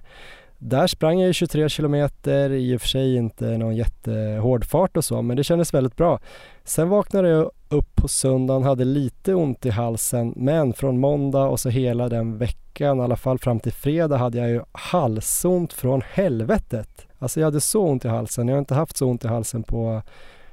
där 0.59 0.87
sprang 0.87 1.21
jag 1.21 1.35
23 1.35 1.69
kilometer, 1.69 2.51
i 2.51 2.77
och 2.77 2.81
för 2.81 2.89
sig 2.89 3.17
inte 3.17 3.59
någon 3.59 3.77
jättehård 3.77 4.65
fart 4.65 4.97
och 4.97 5.05
så, 5.05 5.23
men 5.23 5.37
det 5.37 5.45
kändes 5.45 5.75
väldigt 5.75 5.97
bra. 5.97 6.21
Sen 6.65 6.89
vaknade 6.89 7.29
jag 7.29 7.51
upp 7.73 7.97
på 7.97 8.09
söndagen, 8.09 8.63
hade 8.63 8.85
lite 8.85 9.35
ont 9.35 9.67
i 9.67 9.71
halsen, 9.71 10.33
men 10.37 10.73
från 10.73 11.01
måndag 11.01 11.45
och 11.45 11.61
så 11.61 11.69
hela 11.69 12.09
den 12.09 12.39
veckan, 12.39 12.99
i 12.99 13.03
alla 13.03 13.17
fall 13.17 13.39
fram 13.39 13.61
till 13.61 13.73
fredag, 13.73 14.17
hade 14.17 14.39
jag 14.39 14.51
ju 14.51 14.61
halsont 14.73 15.73
från 15.73 16.03
helvetet. 16.13 17.07
Alltså 17.19 17.41
jag 17.41 17.47
hade 17.47 17.61
så 17.61 17.83
ont 17.83 18.05
i 18.05 18.09
halsen, 18.09 18.49
jag 18.49 18.55
har 18.55 18.59
inte 18.59 18.75
haft 18.75 18.97
så 18.97 19.07
ont 19.07 19.25
i 19.25 19.29
halsen 19.29 19.63
på 19.63 20.03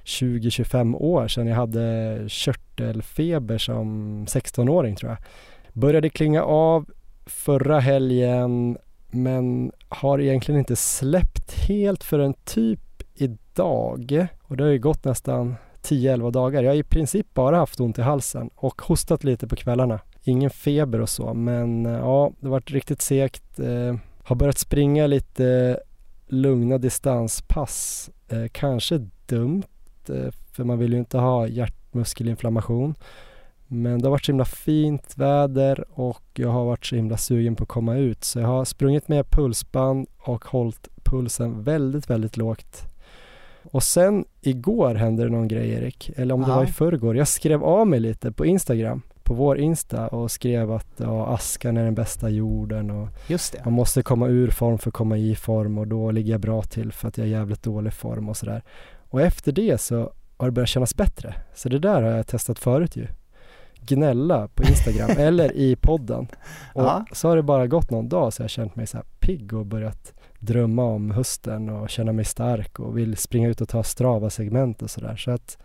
20-25 0.03 0.95
år 0.95 1.27
sedan 1.27 1.47
jag 1.47 1.55
hade 1.55 2.19
körtelfeber 2.27 3.57
som 3.57 4.25
16-åring 4.25 4.95
tror 4.95 5.11
jag. 5.11 5.19
Började 5.73 6.09
klinga 6.09 6.43
av 6.43 6.85
förra 7.25 7.79
helgen 7.79 8.77
men 9.11 9.71
har 9.89 10.21
egentligen 10.21 10.59
inte 10.59 10.75
släppt 10.75 11.53
helt 11.67 12.03
förrän 12.03 12.33
typ 12.33 12.79
idag. 13.15 14.27
Och 14.41 14.57
det 14.57 14.63
har 14.63 14.71
ju 14.71 14.79
gått 14.79 15.05
nästan 15.05 15.55
10-11 15.83 16.31
dagar. 16.31 16.63
Jag 16.63 16.71
har 16.71 16.75
i 16.75 16.83
princip 16.83 17.33
bara 17.33 17.57
haft 17.57 17.79
ont 17.79 17.99
i 17.99 18.01
halsen 18.01 18.49
och 18.55 18.81
hostat 18.81 19.23
lite 19.23 19.47
på 19.47 19.55
kvällarna. 19.55 19.99
Ingen 20.23 20.49
feber 20.49 21.01
och 21.01 21.09
så 21.09 21.33
men 21.33 21.85
eh, 21.85 21.91
ja, 21.91 22.31
det 22.39 22.45
har 22.45 22.51
varit 22.51 22.71
riktigt 22.71 23.01
segt. 23.01 23.59
Eh, 23.59 23.95
har 24.23 24.35
börjat 24.35 24.57
springa 24.57 25.07
lite 25.07 25.79
lugna 26.27 26.77
distanspass. 26.77 28.09
Eh, 28.27 28.45
kanske 28.51 29.07
dumt 29.25 29.63
eh, 30.09 30.31
för 30.51 30.63
man 30.63 30.79
vill 30.79 30.93
ju 30.93 30.99
inte 30.99 31.17
ha 31.17 31.47
hjärtmuskelinflammation. 31.47 32.95
Men 33.67 33.99
det 33.99 34.05
har 34.05 34.11
varit 34.11 34.25
så 34.25 34.31
himla 34.31 34.45
fint 34.45 35.17
väder 35.17 35.85
och 35.91 36.23
jag 36.33 36.49
har 36.49 36.65
varit 36.65 36.85
så 36.85 36.95
himla 36.95 37.17
sugen 37.17 37.55
på 37.55 37.63
att 37.63 37.69
komma 37.69 37.97
ut 37.97 38.23
så 38.23 38.39
jag 38.39 38.47
har 38.47 38.65
sprungit 38.65 39.07
med 39.07 39.29
pulsband 39.29 40.07
och 40.17 40.45
hållit 40.45 40.87
pulsen 41.03 41.63
väldigt, 41.63 42.09
väldigt 42.09 42.37
lågt. 42.37 42.88
Och 43.71 43.83
sen 43.83 44.25
igår 44.41 44.95
hände 44.95 45.23
det 45.23 45.29
någon 45.29 45.47
grej 45.47 45.69
Erik, 45.71 46.11
eller 46.15 46.33
om 46.35 46.41
det 46.41 46.47
Ja. 46.47 46.55
var 46.55 46.63
i 46.63 46.67
förrgår. 46.67 47.17
Jag 47.17 47.27
skrev 47.27 47.63
av 47.63 47.87
mig 47.87 47.99
lite 47.99 48.31
på 48.31 48.45
Instagram, 48.45 49.01
på 49.23 49.33
vår 49.33 49.57
Insta 49.57 50.07
och 50.07 50.31
skrev 50.31 50.71
att 50.71 50.87
ja, 50.97 51.27
askan 51.27 51.77
är 51.77 51.83
den 51.85 51.95
bästa 51.95 52.29
jorden 52.29 52.91
och 52.91 53.07
man 53.65 53.73
måste 53.73 54.03
komma 54.03 54.27
ur 54.27 54.49
form 54.49 54.77
för 54.77 54.89
att 54.89 54.93
komma 54.93 55.17
i 55.17 55.35
form 55.35 55.77
och 55.77 55.87
då 55.87 56.11
ligger 56.11 56.31
jag 56.31 56.41
bra 56.41 56.61
till 56.61 56.91
för 56.93 57.07
att 57.07 57.17
jag 57.17 57.27
är 57.27 57.31
jävligt 57.31 57.63
dålig 57.63 57.93
form 57.93 58.29
och 58.29 58.37
sådär. 58.37 58.63
Och 59.09 59.21
efter 59.21 59.51
det 59.51 59.81
så 59.81 60.11
har 60.37 60.45
det 60.47 60.51
börjat 60.51 60.69
kännas 60.69 60.95
bättre. 60.95 61.33
Så 61.55 61.69
det 61.69 61.79
där 61.79 62.01
har 62.01 62.09
jag 62.11 62.27
testat 62.27 62.59
förut 62.59 62.95
ju. 62.95 63.07
gnälla 63.81 64.47
på 64.47 64.63
Instagram 64.63 65.09
eller 65.17 65.51
i 65.55 65.75
podden. 65.75 66.27
Och 66.73 66.83
Ja. 66.83 67.05
så 67.11 67.27
har 67.29 67.35
det 67.35 67.43
bara 67.43 67.67
gått 67.67 67.89
någon 67.91 68.09
dag 68.09 68.33
så 68.33 68.41
jag 68.41 68.43
har 68.43 68.49
känt 68.49 68.75
mig 68.75 68.87
så 68.87 68.97
här 68.97 69.05
pigg 69.19 69.53
och 69.53 69.65
börjat 69.65 70.13
drömma 70.39 70.83
om 70.83 71.11
hösten 71.11 71.69
och 71.69 71.89
känna 71.89 72.11
mig 72.11 72.25
stark 72.25 72.79
och 72.79 72.97
vill 72.97 73.17
springa 73.17 73.49
ut 73.49 73.61
och 73.61 73.69
ta 73.69 73.83
Strava-segment 73.83 74.81
och 74.81 74.89
sådär. 74.89 75.15
Så 75.15 75.31
att 75.31 75.57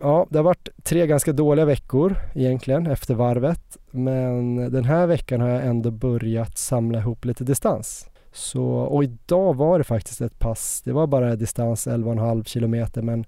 ja, 0.00 0.26
det 0.30 0.38
har 0.38 0.44
varit 0.44 0.68
tre 0.82 1.06
ganska 1.06 1.32
dåliga 1.32 1.64
veckor 1.64 2.16
egentligen 2.34 2.86
efter 2.86 3.14
varvet. 3.14 3.76
Men 3.90 4.56
den 4.72 4.84
här 4.84 5.06
veckan 5.06 5.40
har 5.40 5.48
jag 5.48 5.66
ändå 5.66 5.90
börjat 5.90 6.58
samla 6.58 6.98
ihop 6.98 7.24
lite 7.24 7.44
distans. 7.44 8.08
Så, 8.32 8.64
och 8.64 9.04
idag 9.04 9.56
var 9.56 9.78
det 9.78 9.84
faktiskt 9.84 10.20
ett 10.20 10.38
pass, 10.38 10.82
det 10.84 10.92
var 10.92 11.06
bara 11.06 11.36
distans 11.36 11.86
11,5 11.86 12.44
kilometer 12.44 13.02
men, 13.02 13.24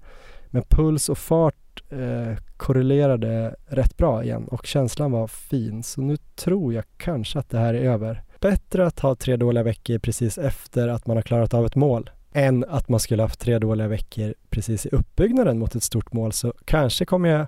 men 0.47 0.63
puls 0.69 1.09
och 1.09 1.17
fart 1.17 1.83
eh, 1.89 2.37
korrelerade 2.57 3.55
rätt 3.67 3.97
bra 3.97 4.23
igen 4.23 4.47
och 4.47 4.65
känslan 4.65 5.11
var 5.11 5.27
fin. 5.27 5.83
Så 5.83 6.01
nu 6.01 6.17
tror 6.17 6.73
jag 6.73 6.83
kanske 6.97 7.39
att 7.39 7.49
det 7.49 7.57
här 7.57 7.73
är 7.73 7.91
över. 7.91 8.23
Bättre 8.45 8.87
att 8.87 8.99
ha 8.99 9.15
tre 9.15 9.35
dåliga 9.35 9.63
veckor 9.63 9.99
precis 9.99 10.37
efter 10.37 10.87
att 10.87 11.07
man 11.07 11.17
har 11.17 11.21
klarat 11.21 11.53
av 11.53 11.65
ett 11.65 11.75
mål 11.75 12.09
än 12.33 12.65
att 12.69 12.89
man 12.89 12.99
skulle 12.99 13.23
haft 13.23 13.39
tre 13.39 13.59
dåliga 13.59 13.87
veckor 13.87 14.33
precis 14.49 14.85
i 14.85 14.89
uppbyggnaden 14.89 15.59
mot 15.59 15.75
ett 15.75 15.83
stort 15.83 16.13
mål. 16.13 16.31
Så 16.31 16.53
kanske 16.65 17.05
kommer 17.05 17.29
jag 17.29 17.47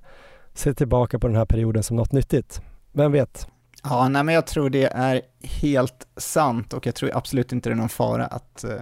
se 0.53 0.73
tillbaka 0.73 1.19
på 1.19 1.27
den 1.27 1.35
här 1.35 1.45
perioden 1.45 1.83
som 1.83 1.97
något 1.97 2.11
nyttigt. 2.11 2.61
Vem 2.91 3.11
vet? 3.11 3.47
Ja, 3.83 4.07
nej, 4.09 4.23
men 4.23 4.35
jag 4.35 4.47
tror 4.47 4.69
det 4.69 4.83
är 4.83 5.21
helt 5.41 6.07
sant 6.15 6.73
och 6.73 6.85
jag 6.85 6.95
tror 6.95 7.11
absolut 7.13 7.51
inte 7.51 7.69
det 7.69 7.73
är 7.73 7.77
någon 7.77 7.89
fara 7.89 8.25
att 8.25 8.65
uh, 8.67 8.81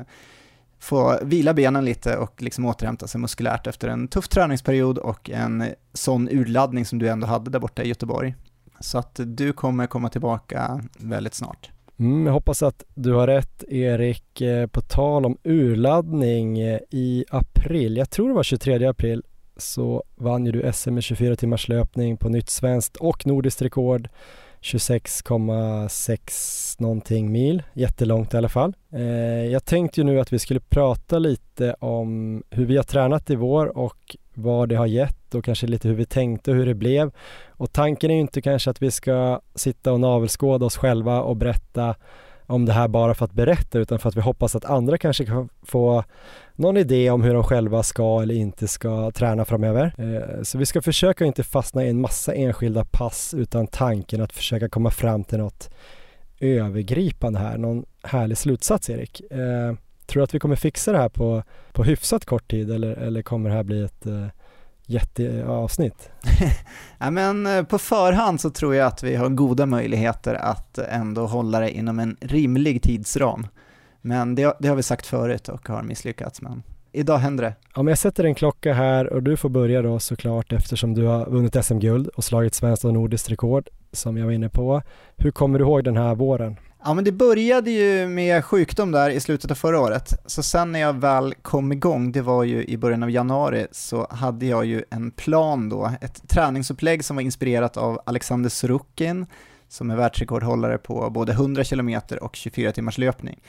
få 0.79 1.19
vila 1.22 1.53
benen 1.53 1.86
lite 1.86 2.17
och 2.17 2.41
liksom 2.41 2.65
återhämta 2.65 3.07
sig 3.07 3.22
muskulärt 3.22 3.67
efter 3.67 3.88
en 3.88 4.07
tuff 4.07 4.27
träningsperiod 4.27 4.98
och 4.98 5.29
en 5.29 5.65
sån 5.93 6.29
urladdning 6.29 6.86
som 6.86 7.00
du 7.00 7.10
ändå 7.10 7.27
hade 7.27 7.51
där 7.51 7.60
borta 7.60 7.84
i 7.84 7.88
Göteborg. 7.88 8.36
Så 8.79 8.98
att 8.98 9.19
du 9.24 9.53
kommer 9.53 9.88
komma 9.88 10.10
tillbaka 10.10 10.84
väldigt 10.98 11.34
snart. 11.34 11.72
Mm, 12.00 12.25
jag 12.25 12.34
hoppas 12.34 12.64
att 12.64 12.84
du 12.94 13.14
har 13.14 13.28
rätt 13.28 13.64
Erik. 13.68 14.42
Eh, 14.42 14.68
på 14.68 14.82
tal 14.82 15.25
om 15.25 15.38
urladdning 15.44 16.60
eh, 16.60 16.80
i 16.92 17.25
april, 17.30 17.98
jag 17.98 18.10
tror 18.10 18.28
det 18.28 18.34
var 18.34 18.44
23 18.44 18.86
april, 18.86 19.24
så 19.58 20.04
vann 20.16 20.46
ju 20.46 20.52
du 20.52 20.74
SM 20.74 20.98
i 20.98 21.02
24 21.02 21.36
timmars 21.36 21.68
löpning 21.68 22.18
på 22.18 22.30
nytt 22.30 22.50
svenskt 22.50 22.96
och 22.96 23.28
nordiskt 23.28 23.62
rekord. 23.62 24.10
26,6 24.62 26.82
någonting 26.82 27.32
mil, 27.32 27.64
jättelångt 27.74 28.34
i 28.34 28.38
alla 28.38 28.50
fall. 28.50 28.75
Eh, 28.94 29.46
jag 29.46 29.66
tänkte 29.66 30.00
ju 30.00 30.06
nu 30.06 30.20
att 30.20 30.34
vi 30.34 30.40
skulle 30.40 30.60
prata 30.60 31.20
lite 31.20 31.75
om 31.80 32.44
hur 32.50 32.66
vi 32.66 32.78
har 32.78 32.84
tränat 32.84 33.30
i 33.30 33.36
vår 33.36 33.78
och 33.78 34.16
vad 34.36 34.70
det 34.70 34.75
har 34.75 34.86
gett 34.86 35.36
och 35.36 35.46
kanske 35.46 35.68
lite 35.68 35.88
hur 35.88 35.96
vi 35.96 36.06
tänkte 36.06 36.51
och 36.51 36.58
hur 36.58 36.65
det 36.65 36.74
blev. 36.74 37.12
Och 37.48 37.74
tanken 37.74 38.12
är 38.12 38.15
ju 38.15 38.22
inte 38.22 38.42
kanske 38.42 38.70
att 38.70 38.82
vi 38.82 38.92
ska 38.92 39.39
sitta 39.56 39.92
och 39.92 40.00
navelskåda 40.00 40.65
oss 40.65 40.77
själva 40.77 41.22
och 41.22 41.36
berätta 41.36 41.96
om 42.48 42.65
det 42.65 42.74
här 42.74 42.88
bara 42.88 43.13
för 43.13 43.25
att 43.25 43.32
berätta 43.32 43.80
utan 43.80 44.00
för 44.00 44.10
att 44.10 44.15
vi 44.15 44.22
hoppas 44.22 44.56
att 44.56 44.65
andra 44.65 44.98
kanske 44.98 45.25
kan 45.25 45.50
få 45.63 46.04
någon 46.56 46.77
idé 46.77 47.10
om 47.10 47.24
hur 47.24 47.34
de 47.34 47.44
själva 47.44 47.84
ska 47.84 48.22
eller 48.22 48.36
inte 48.36 48.68
ska 48.68 49.12
träna 49.12 49.46
framöver. 49.46 49.94
Eh, 49.98 50.44
så 50.44 50.58
vi 50.58 50.65
ska 50.65 50.82
försöka 50.82 51.25
inte 51.25 51.44
fastna 51.44 51.86
i 51.86 51.89
en 51.89 52.01
massa 52.01 52.34
enskilda 52.34 52.86
pass 52.86 53.34
utan 53.34 53.68
tanken 53.68 54.22
att 54.22 54.34
försöka 54.34 54.70
komma 54.70 54.92
fram 54.92 55.24
till 55.24 55.38
något 55.38 55.70
övergripande 56.39 57.39
här, 57.39 57.58
någon 57.58 57.86
härlig 58.04 58.38
slutsats 58.38 58.89
Erik. 58.89 59.32
Eh, 59.32 59.74
Eh, 60.05 60.12
Tror 60.12 60.19
du 60.19 60.24
att 60.24 60.35
vi 60.35 60.39
kommer 60.39 60.55
fixa 60.55 60.91
det 60.91 60.97
här 60.97 61.09
på, 61.09 61.43
på 61.74 61.83
hyfsat 61.83 62.25
kort 62.25 62.51
tid 62.51 62.71
eller, 62.71 62.91
eller 62.91 63.21
kommer 63.21 63.50
det 63.50 63.55
här 63.55 63.63
bli 63.63 63.83
ett 63.83 64.05
eh, 64.05 64.27
jätteavsnitt? 64.85 66.09
Ja, 66.97 67.12
men 67.12 67.47
eh, 67.47 67.63
på 67.63 67.77
förhand 67.77 68.41
så 68.41 68.50
tror 68.50 68.75
jag 68.75 68.88
att 68.88 69.03
vi 69.03 69.15
har 69.15 69.29
goda 69.29 69.65
möjligheter 69.65 70.33
att 70.33 70.77
ändå 70.77 71.25
hålla 71.25 71.59
det 71.59 71.71
inom 71.71 72.00
en 72.00 72.17
rimlig 72.21 72.81
tidsram. 72.81 73.47
Men 74.01 74.35
det, 74.35 74.55
det 74.59 74.67
har 74.67 74.75
vi 74.75 74.83
sagt 74.83 75.05
förut 75.05 75.50
och 75.50 75.67
har 75.67 75.83
misslyckats, 75.83 76.41
men 76.41 76.63
idag 76.91 77.17
händer 77.17 77.43
det. 77.43 77.53
Ja, 77.75 77.83
men 77.83 77.91
jag 77.91 77.97
sätter 77.97 78.24
en 78.24 78.35
klocka 78.35 78.74
här 78.74 79.13
och 79.13 79.24
du 79.24 79.38
får 79.38 79.50
börja 79.50 79.81
då 79.81 80.00
såklart 80.00 80.53
eftersom 80.53 80.93
du 80.93 81.05
har 81.05 81.25
vunnit 81.25 81.65
SM-guld 81.65 82.07
och 82.07 82.24
slagit 82.24 82.53
svenskt 82.53 82.85
och 82.85 82.93
nordiskt 82.93 83.31
rekord 83.31 83.69
som 83.91 84.17
jag 84.17 84.25
var 84.25 84.31
inne 84.31 84.50
på. 84.50 84.81
Hur 85.17 85.31
kommer 85.31 85.59
du 85.59 85.65
ihåg 85.65 85.83
den 85.83 85.97
här 85.97 86.15
våren? 86.15 86.57
Ja, 86.88 86.94
men 86.94 87.04
det 87.04 87.12
började 87.12 87.72
ju 87.72 88.08
med 88.08 88.46
sjukdom 88.46 88.92
där 88.92 89.10
i 89.10 89.20
slutet 89.20 89.51
av 89.51 89.56
förra 89.56 89.80
året, 89.80 90.13
så 90.25 90.44
sen 90.44 90.72
när 90.72 90.80
jag 90.80 90.94
väl 90.94 91.34
kom 91.42 91.72
igång, 91.72 92.12
det 92.12 92.22
var 92.22 92.44
ju 92.44 92.65
i 92.65 92.77
början 92.77 93.04
av 93.04 93.12
januari, 93.12 93.68
så 93.72 94.08
hade 94.10 94.46
jag 94.46 94.65
ju 94.65 94.84
en 94.89 95.12
plan 95.12 95.70
då, 95.70 95.92
ett 96.01 96.30
träningsupplägg 96.30 97.06
som 97.06 97.15
var 97.15 97.24
inspirerat 97.24 97.77
av 97.77 98.01
Alexander 98.06 98.50
Sorokin, 98.50 99.25
som 99.68 99.92
är 99.92 99.96
världsrekordhållare 99.96 100.77
på 100.77 101.10
både 101.10 101.32
100 101.32 101.63
km 101.63 102.00
och 102.22 102.36
24 102.36 102.72
timmars 102.72 102.98
löpning. 102.98 103.39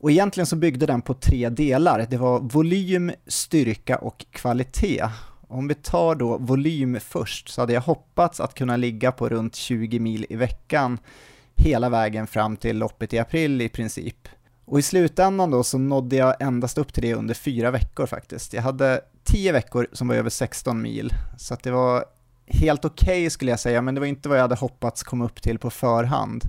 Och 0.00 0.10
egentligen 0.10 0.46
så 0.46 0.56
byggde 0.56 0.86
den 0.86 1.02
på 1.02 1.14
tre 1.14 1.48
delar. 1.48 2.06
Det 2.10 2.16
var 2.16 2.40
volym, 2.40 3.12
styrka 3.26 3.96
och 3.96 4.26
kvalitet. 4.30 5.04
Om 5.48 5.68
vi 5.68 5.74
tar 5.74 6.14
då 6.14 6.38
volym 6.38 6.98
först 7.00 7.48
så 7.48 7.62
hade 7.62 7.72
jag 7.72 7.80
hoppats 7.80 8.40
att 8.40 8.54
kunna 8.54 8.76
ligga 8.76 9.12
på 9.12 9.28
runt 9.28 9.54
20 9.54 9.98
mil 9.98 10.26
i 10.28 10.36
veckan 10.36 10.98
hela 11.60 11.88
vägen 11.88 12.26
fram 12.26 12.56
till 12.56 12.78
loppet 12.78 13.14
i 13.14 13.18
april 13.18 13.60
i 13.60 13.68
princip. 13.68 14.28
Och 14.64 14.78
i 14.78 14.82
slutändan 14.82 15.50
då 15.50 15.62
så 15.62 15.78
nådde 15.78 16.16
jag 16.16 16.42
endast 16.42 16.78
upp 16.78 16.92
till 16.92 17.02
det 17.02 17.14
under 17.14 17.34
fyra 17.34 17.70
veckor 17.70 18.06
faktiskt. 18.06 18.52
Jag 18.52 18.62
hade 18.62 19.00
tio 19.24 19.52
veckor 19.52 19.86
som 19.92 20.08
var 20.08 20.14
över 20.14 20.30
16 20.30 20.82
mil, 20.82 21.12
så 21.38 21.54
att 21.54 21.62
det 21.62 21.70
var 21.70 22.04
helt 22.46 22.84
okej 22.84 23.20
okay, 23.20 23.30
skulle 23.30 23.50
jag 23.50 23.60
säga, 23.60 23.82
men 23.82 23.94
det 23.94 24.00
var 24.00 24.06
inte 24.06 24.28
vad 24.28 24.38
jag 24.38 24.42
hade 24.42 24.54
hoppats 24.54 25.02
komma 25.02 25.24
upp 25.24 25.42
till 25.42 25.58
på 25.58 25.70
förhand. 25.70 26.44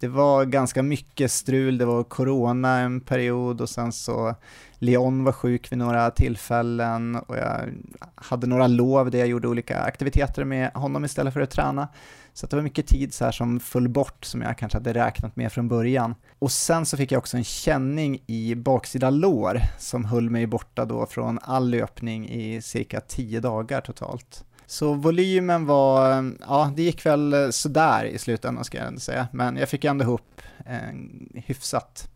Det 0.00 0.08
var 0.08 0.44
ganska 0.44 0.82
mycket 0.82 1.32
strul, 1.32 1.78
det 1.78 1.84
var 1.84 2.04
corona 2.04 2.78
en 2.78 3.00
period 3.00 3.60
och 3.60 3.68
sen 3.68 3.92
så 3.92 4.34
Leon 4.78 5.24
var 5.24 5.32
sjuk 5.32 5.72
vid 5.72 5.78
några 5.78 6.10
tillfällen 6.10 7.16
och 7.16 7.36
jag 7.36 7.68
hade 8.14 8.46
några 8.46 8.66
lov 8.66 9.10
där 9.10 9.18
jag 9.18 9.28
gjorde 9.28 9.48
olika 9.48 9.78
aktiviteter 9.78 10.44
med 10.44 10.70
honom 10.74 11.04
istället 11.04 11.34
för 11.34 11.40
att 11.40 11.50
träna. 11.50 11.88
Så 12.32 12.46
det 12.46 12.56
var 12.56 12.62
mycket 12.62 12.86
tid 12.86 13.14
så 13.14 13.24
här 13.24 13.32
som 13.32 13.60
föll 13.60 13.88
bort 13.88 14.24
som 14.24 14.42
jag 14.42 14.58
kanske 14.58 14.78
hade 14.78 14.94
räknat 14.94 15.36
med 15.36 15.52
från 15.52 15.68
början. 15.68 16.14
Och 16.38 16.52
sen 16.52 16.86
så 16.86 16.96
fick 16.96 17.12
jag 17.12 17.18
också 17.18 17.36
en 17.36 17.44
känning 17.44 18.22
i 18.26 18.54
baksida 18.54 19.10
lår 19.10 19.60
som 19.78 20.04
höll 20.04 20.30
mig 20.30 20.46
borta 20.46 20.84
då 20.84 21.06
från 21.06 21.38
all 21.42 21.70
löpning 21.70 22.28
i 22.28 22.62
cirka 22.62 23.00
10 23.00 23.40
dagar 23.40 23.80
totalt. 23.80 24.44
Så 24.66 24.94
volymen 24.94 25.66
var, 25.66 26.32
ja 26.40 26.72
det 26.76 26.82
gick 26.82 27.06
väl 27.06 27.52
sådär 27.52 28.04
i 28.04 28.18
slutändan 28.18 28.64
ska 28.64 28.78
jag 28.78 28.86
ändå 28.86 29.00
säga, 29.00 29.28
men 29.32 29.56
jag 29.56 29.68
fick 29.68 29.84
ändå 29.84 30.04
ihop 30.04 30.40
eh, 30.66 30.96
hyfsat. 31.34 32.10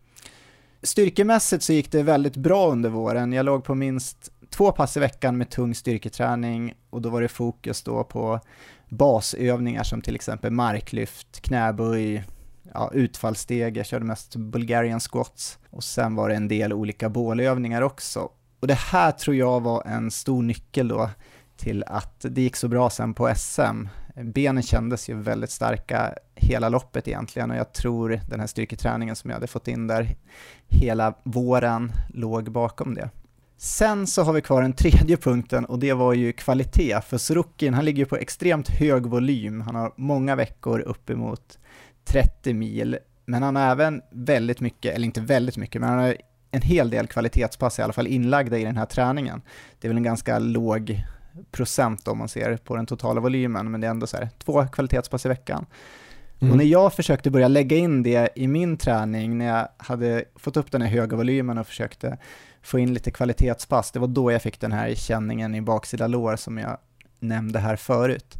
Styrkemässigt 0.81 1.63
så 1.63 1.73
gick 1.73 1.91
det 1.91 2.03
väldigt 2.03 2.35
bra 2.35 2.71
under 2.71 2.89
våren. 2.89 3.33
Jag 3.33 3.45
låg 3.45 3.63
på 3.63 3.75
minst 3.75 4.31
två 4.49 4.71
pass 4.71 4.97
i 4.97 4.99
veckan 4.99 5.37
med 5.37 5.49
tung 5.49 5.75
styrketräning 5.75 6.73
och 6.89 7.01
då 7.01 7.09
var 7.09 7.21
det 7.21 7.27
fokus 7.27 7.83
då 7.83 8.03
på 8.03 8.39
basövningar 8.89 9.83
som 9.83 10.01
till 10.01 10.15
exempel 10.15 10.51
marklyft, 10.51 11.41
knäböj, 11.41 12.23
ja, 12.73 12.91
utfallssteg, 12.93 13.77
jag 13.77 13.85
körde 13.85 14.05
mest 14.05 14.35
Bulgarian 14.35 14.99
squats 14.99 15.59
och 15.69 15.83
sen 15.83 16.15
var 16.15 16.29
det 16.29 16.35
en 16.35 16.47
del 16.47 16.73
olika 16.73 17.09
bålövningar 17.09 17.81
också. 17.81 18.29
Och 18.59 18.67
det 18.67 18.77
här 18.77 19.11
tror 19.11 19.35
jag 19.35 19.59
var 19.59 19.83
en 19.85 20.11
stor 20.11 20.43
nyckel 20.43 20.87
då 20.87 21.09
till 21.57 21.83
att 21.87 22.25
det 22.29 22.41
gick 22.41 22.55
så 22.55 22.67
bra 22.67 22.89
sen 22.89 23.13
på 23.13 23.33
SM. 23.35 23.87
Benen 24.15 24.63
kändes 24.63 25.09
ju 25.09 25.15
väldigt 25.15 25.51
starka 25.51 26.13
hela 26.35 26.69
loppet 26.69 27.07
egentligen 27.07 27.51
och 27.51 27.57
jag 27.57 27.73
tror 27.73 28.19
den 28.29 28.39
här 28.39 28.47
styrketräningen 28.47 29.15
som 29.15 29.29
jag 29.29 29.35
hade 29.35 29.47
fått 29.47 29.67
in 29.67 29.87
där 29.87 30.15
hela 30.67 31.13
våren 31.23 31.91
låg 32.09 32.51
bakom 32.51 32.95
det. 32.95 33.09
Sen 33.57 34.07
så 34.07 34.23
har 34.23 34.33
vi 34.33 34.41
kvar 34.41 34.61
den 34.61 34.73
tredje 34.73 35.17
punkten 35.17 35.65
och 35.65 35.79
det 35.79 35.93
var 35.93 36.13
ju 36.13 36.31
kvalitet, 36.33 37.01
för 37.01 37.17
Sorokin 37.17 37.73
han 37.73 37.85
ligger 37.85 38.05
på 38.05 38.15
extremt 38.15 38.69
hög 38.69 39.05
volym, 39.05 39.61
han 39.61 39.75
har 39.75 39.93
många 39.95 40.35
veckor 40.35 40.79
uppemot 40.79 41.59
30 42.05 42.53
mil, 42.53 42.97
men 43.25 43.43
han 43.43 43.55
har 43.55 43.71
även 43.71 44.01
väldigt 44.11 44.59
mycket, 44.59 44.95
eller 44.95 45.05
inte 45.05 45.21
väldigt 45.21 45.57
mycket, 45.57 45.81
men 45.81 45.89
han 45.89 45.99
har 45.99 46.17
en 46.51 46.61
hel 46.61 46.89
del 46.89 47.07
kvalitetspass 47.07 47.79
i 47.79 47.81
alla 47.81 47.93
fall 47.93 48.07
inlagda 48.07 48.57
i 48.57 48.63
den 48.63 48.77
här 48.77 48.85
träningen. 48.85 49.41
Det 49.79 49.87
är 49.87 49.89
väl 49.89 49.97
en 49.97 50.03
ganska 50.03 50.39
låg 50.39 51.03
procent 51.51 52.07
om 52.07 52.17
man 52.17 52.29
ser 52.29 52.57
på 52.57 52.75
den 52.75 52.85
totala 52.85 53.21
volymen, 53.21 53.71
men 53.71 53.81
det 53.81 53.87
är 53.87 53.91
ändå 53.91 54.07
så 54.07 54.17
här, 54.17 54.29
två 54.43 54.67
kvalitetspass 54.67 55.25
i 55.25 55.29
veckan. 55.29 55.65
Mm. 56.39 56.51
Och 56.51 56.57
när 56.57 56.65
jag 56.65 56.93
försökte 56.93 57.31
börja 57.31 57.47
lägga 57.47 57.77
in 57.77 58.03
det 58.03 58.29
i 58.35 58.47
min 58.47 58.77
träning, 58.77 59.37
när 59.37 59.45
jag 59.45 59.67
hade 59.77 60.23
fått 60.35 60.57
upp 60.57 60.71
den 60.71 60.81
här 60.81 60.89
höga 60.89 61.17
volymen 61.17 61.57
och 61.57 61.67
försökte 61.67 62.17
få 62.65 62.79
in 62.79 62.93
lite 62.93 63.11
kvalitetspass, 63.11 63.91
det 63.91 63.99
var 63.99 64.07
då 64.07 64.31
jag 64.31 64.41
fick 64.41 64.59
den 64.59 64.71
här 64.71 64.95
känningen 64.95 65.55
i 65.55 65.61
baksida 65.61 66.07
lår 66.07 66.35
som 66.35 66.57
jag 66.57 66.77
nämnde 67.19 67.59
här 67.59 67.75
förut. 67.75 68.37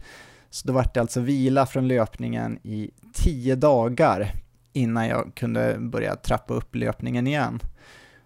Så 0.50 0.68
då 0.68 0.74
var 0.74 0.90
det 0.94 1.00
alltså 1.00 1.20
vila 1.20 1.66
från 1.66 1.88
löpningen 1.88 2.60
i 2.64 2.92
tio 3.14 3.56
dagar 3.56 4.32
innan 4.74 5.08
jag 5.08 5.32
kunde 5.36 5.76
börja 5.80 6.16
trappa 6.16 6.54
upp 6.54 6.76
löpningen 6.76 7.28
igen. 7.28 7.60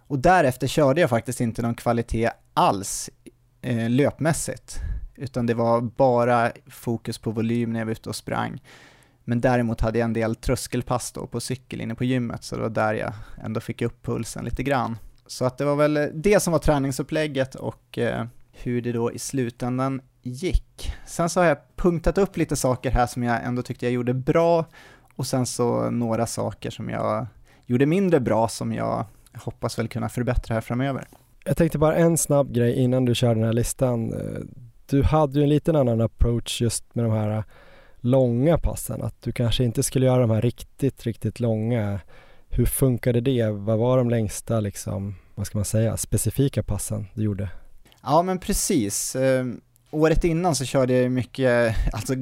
Och 0.06 0.18
därefter 0.18 0.66
körde 0.66 1.00
jag 1.00 1.10
faktiskt 1.10 1.40
inte 1.40 1.62
någon 1.62 1.74
kvalitet 1.74 2.30
alls 2.54 3.10
eh, 3.62 3.90
löpmässigt, 3.90 4.78
utan 5.16 5.46
det 5.46 5.54
var 5.54 5.80
bara 5.80 6.52
fokus 6.66 7.18
på 7.18 7.30
volym 7.30 7.72
när 7.72 7.80
jag 7.80 7.86
var 7.86 7.92
ute 7.92 8.08
och 8.08 8.16
sprang. 8.16 8.62
Men 9.24 9.40
däremot 9.40 9.80
hade 9.80 9.98
jag 9.98 10.04
en 10.04 10.12
del 10.12 10.36
tröskelpass 10.36 11.12
då 11.12 11.26
på 11.26 11.40
cykel 11.40 11.80
inne 11.80 11.94
på 11.94 12.04
gymmet, 12.04 12.44
så 12.44 12.56
det 12.56 12.62
var 12.62 12.70
där 12.70 12.94
jag 12.94 13.12
ändå 13.44 13.60
fick 13.60 13.82
upp 13.82 14.02
pulsen 14.02 14.44
lite 14.44 14.62
grann. 14.62 14.96
Så 15.30 15.44
att 15.44 15.58
det 15.58 15.64
var 15.64 15.76
väl 15.76 15.96
eh, 15.96 16.04
det 16.14 16.40
som 16.40 16.52
var 16.52 16.58
träningsupplägget 16.58 17.54
och 17.54 17.98
eh, 17.98 18.24
hur 18.52 18.82
det 18.82 18.92
då 18.92 19.12
i 19.12 19.18
slutändan 19.18 20.02
gick. 20.22 20.92
Sen 21.06 21.28
så 21.28 21.40
har 21.40 21.46
jag 21.46 21.58
punktat 21.76 22.18
upp 22.18 22.36
lite 22.36 22.56
saker 22.56 22.90
här 22.90 23.06
som 23.06 23.22
jag 23.22 23.44
ändå 23.44 23.62
tyckte 23.62 23.86
jag 23.86 23.92
gjorde 23.92 24.14
bra 24.14 24.64
och 25.16 25.26
sen 25.26 25.46
så 25.46 25.90
några 25.90 26.26
saker 26.26 26.70
som 26.70 26.88
jag 26.88 27.26
gjorde 27.66 27.86
mindre 27.86 28.20
bra 28.20 28.48
som 28.48 28.72
jag 28.72 29.06
hoppas 29.34 29.78
väl 29.78 29.88
kunna 29.88 30.08
förbättra 30.08 30.54
här 30.54 30.60
framöver. 30.60 31.08
Jag 31.44 31.56
tänkte 31.56 31.78
bara 31.78 31.96
en 31.96 32.18
snabb 32.18 32.52
grej 32.52 32.74
innan 32.74 33.04
du 33.04 33.14
kör 33.14 33.34
den 33.34 33.44
här 33.44 33.52
listan. 33.52 34.12
Eh, 34.12 34.40
du 34.86 35.02
hade 35.02 35.38
ju 35.38 35.42
en 35.42 35.48
liten 35.48 35.76
annan 35.76 36.00
approach 36.00 36.62
just 36.62 36.94
med 36.94 37.04
de 37.04 37.12
här 37.12 37.44
långa 38.00 38.58
passen, 38.58 39.02
att 39.02 39.22
du 39.22 39.32
kanske 39.32 39.64
inte 39.64 39.82
skulle 39.82 40.06
göra 40.06 40.20
de 40.20 40.30
här 40.30 40.42
riktigt, 40.42 41.02
riktigt 41.02 41.40
långa. 41.40 42.00
Hur 42.60 42.66
funkade 42.66 43.20
det? 43.20 43.50
Vad 43.50 43.78
var 43.78 43.96
de 43.96 44.10
längsta, 44.10 44.60
liksom, 44.60 45.14
vad 45.34 45.46
ska 45.46 45.58
man 45.58 45.64
säga, 45.64 45.96
specifika 45.96 46.62
passen 46.62 47.06
du 47.14 47.22
gjorde? 47.22 47.48
Ja, 48.02 48.22
men 48.22 48.38
precis. 48.38 49.16
Eh, 49.16 49.46
året 49.90 50.24
innan 50.24 50.54
så 50.54 50.64
körde 50.64 50.92
jag 50.92 51.12
mycket, 51.12 51.76
alltså 51.92 52.14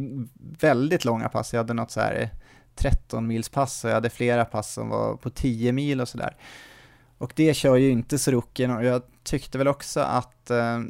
väldigt 0.61 1.05
långa 1.05 1.29
pass. 1.29 1.53
Jag 1.53 1.61
hade 1.61 1.75
något 1.75 1.91
så 1.91 2.01
här 2.01 2.31
13 2.75 3.27
mils 3.27 3.49
pass 3.49 3.85
och 3.85 3.91
jag 3.91 3.95
hade 3.95 4.11
flera 4.11 4.45
pass 4.45 4.73
som 4.73 4.89
var 4.89 5.17
på 5.17 5.31
10 5.31 5.73
mil 5.73 6.01
och 6.01 6.09
sådär. 6.09 6.37
Och 7.19 7.33
det 7.37 7.55
kör 7.55 7.77
ju 7.77 7.91
inte 7.91 8.19
Sorokin 8.19 8.71
och 8.71 8.85
jag 8.85 9.03
tyckte 9.23 9.59
väl 9.59 9.69
också 9.69 10.01
att 10.01 10.51
eh, 10.51 10.81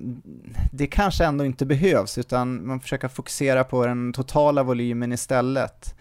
det 0.73 0.87
kanske 0.87 1.25
ändå 1.25 1.45
inte 1.45 1.67
behövs 1.67 2.19
utan 2.19 2.67
man 2.67 2.81
försöker 2.81 3.09
fokusera 3.09 3.65
på 3.65 3.87
den 3.87 4.13
totala 4.13 4.63
volymen 4.63 5.13
istället. 5.13 5.95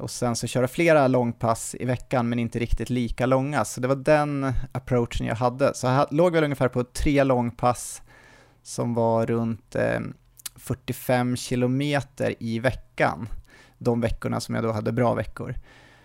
Och 0.00 0.10
sen 0.10 0.36
så 0.36 0.46
köra 0.46 0.68
flera 0.68 1.08
långpass 1.08 1.76
i 1.80 1.84
veckan 1.84 2.28
men 2.28 2.38
inte 2.38 2.58
riktigt 2.58 2.90
lika 2.90 3.26
långa. 3.26 3.64
Så 3.64 3.80
det 3.80 3.88
var 3.88 3.96
den 3.96 4.52
approachen 4.72 5.26
jag 5.26 5.34
hade. 5.34 5.74
Så 5.74 5.86
jag 5.86 6.06
låg 6.10 6.32
väl 6.32 6.44
ungefär 6.44 6.68
på 6.68 6.84
tre 6.84 7.24
långpass 7.24 8.02
som 8.62 8.94
var 8.94 9.26
runt 9.26 9.74
eh, 9.74 10.00
45 10.56 11.36
kilometer 11.36 12.34
i 12.38 12.58
veckan. 12.58 13.28
De 13.78 14.00
veckorna 14.00 14.40
som 14.40 14.54
jag 14.54 14.64
då 14.64 14.72
hade 14.72 14.92
bra 14.92 15.14
veckor. 15.14 15.54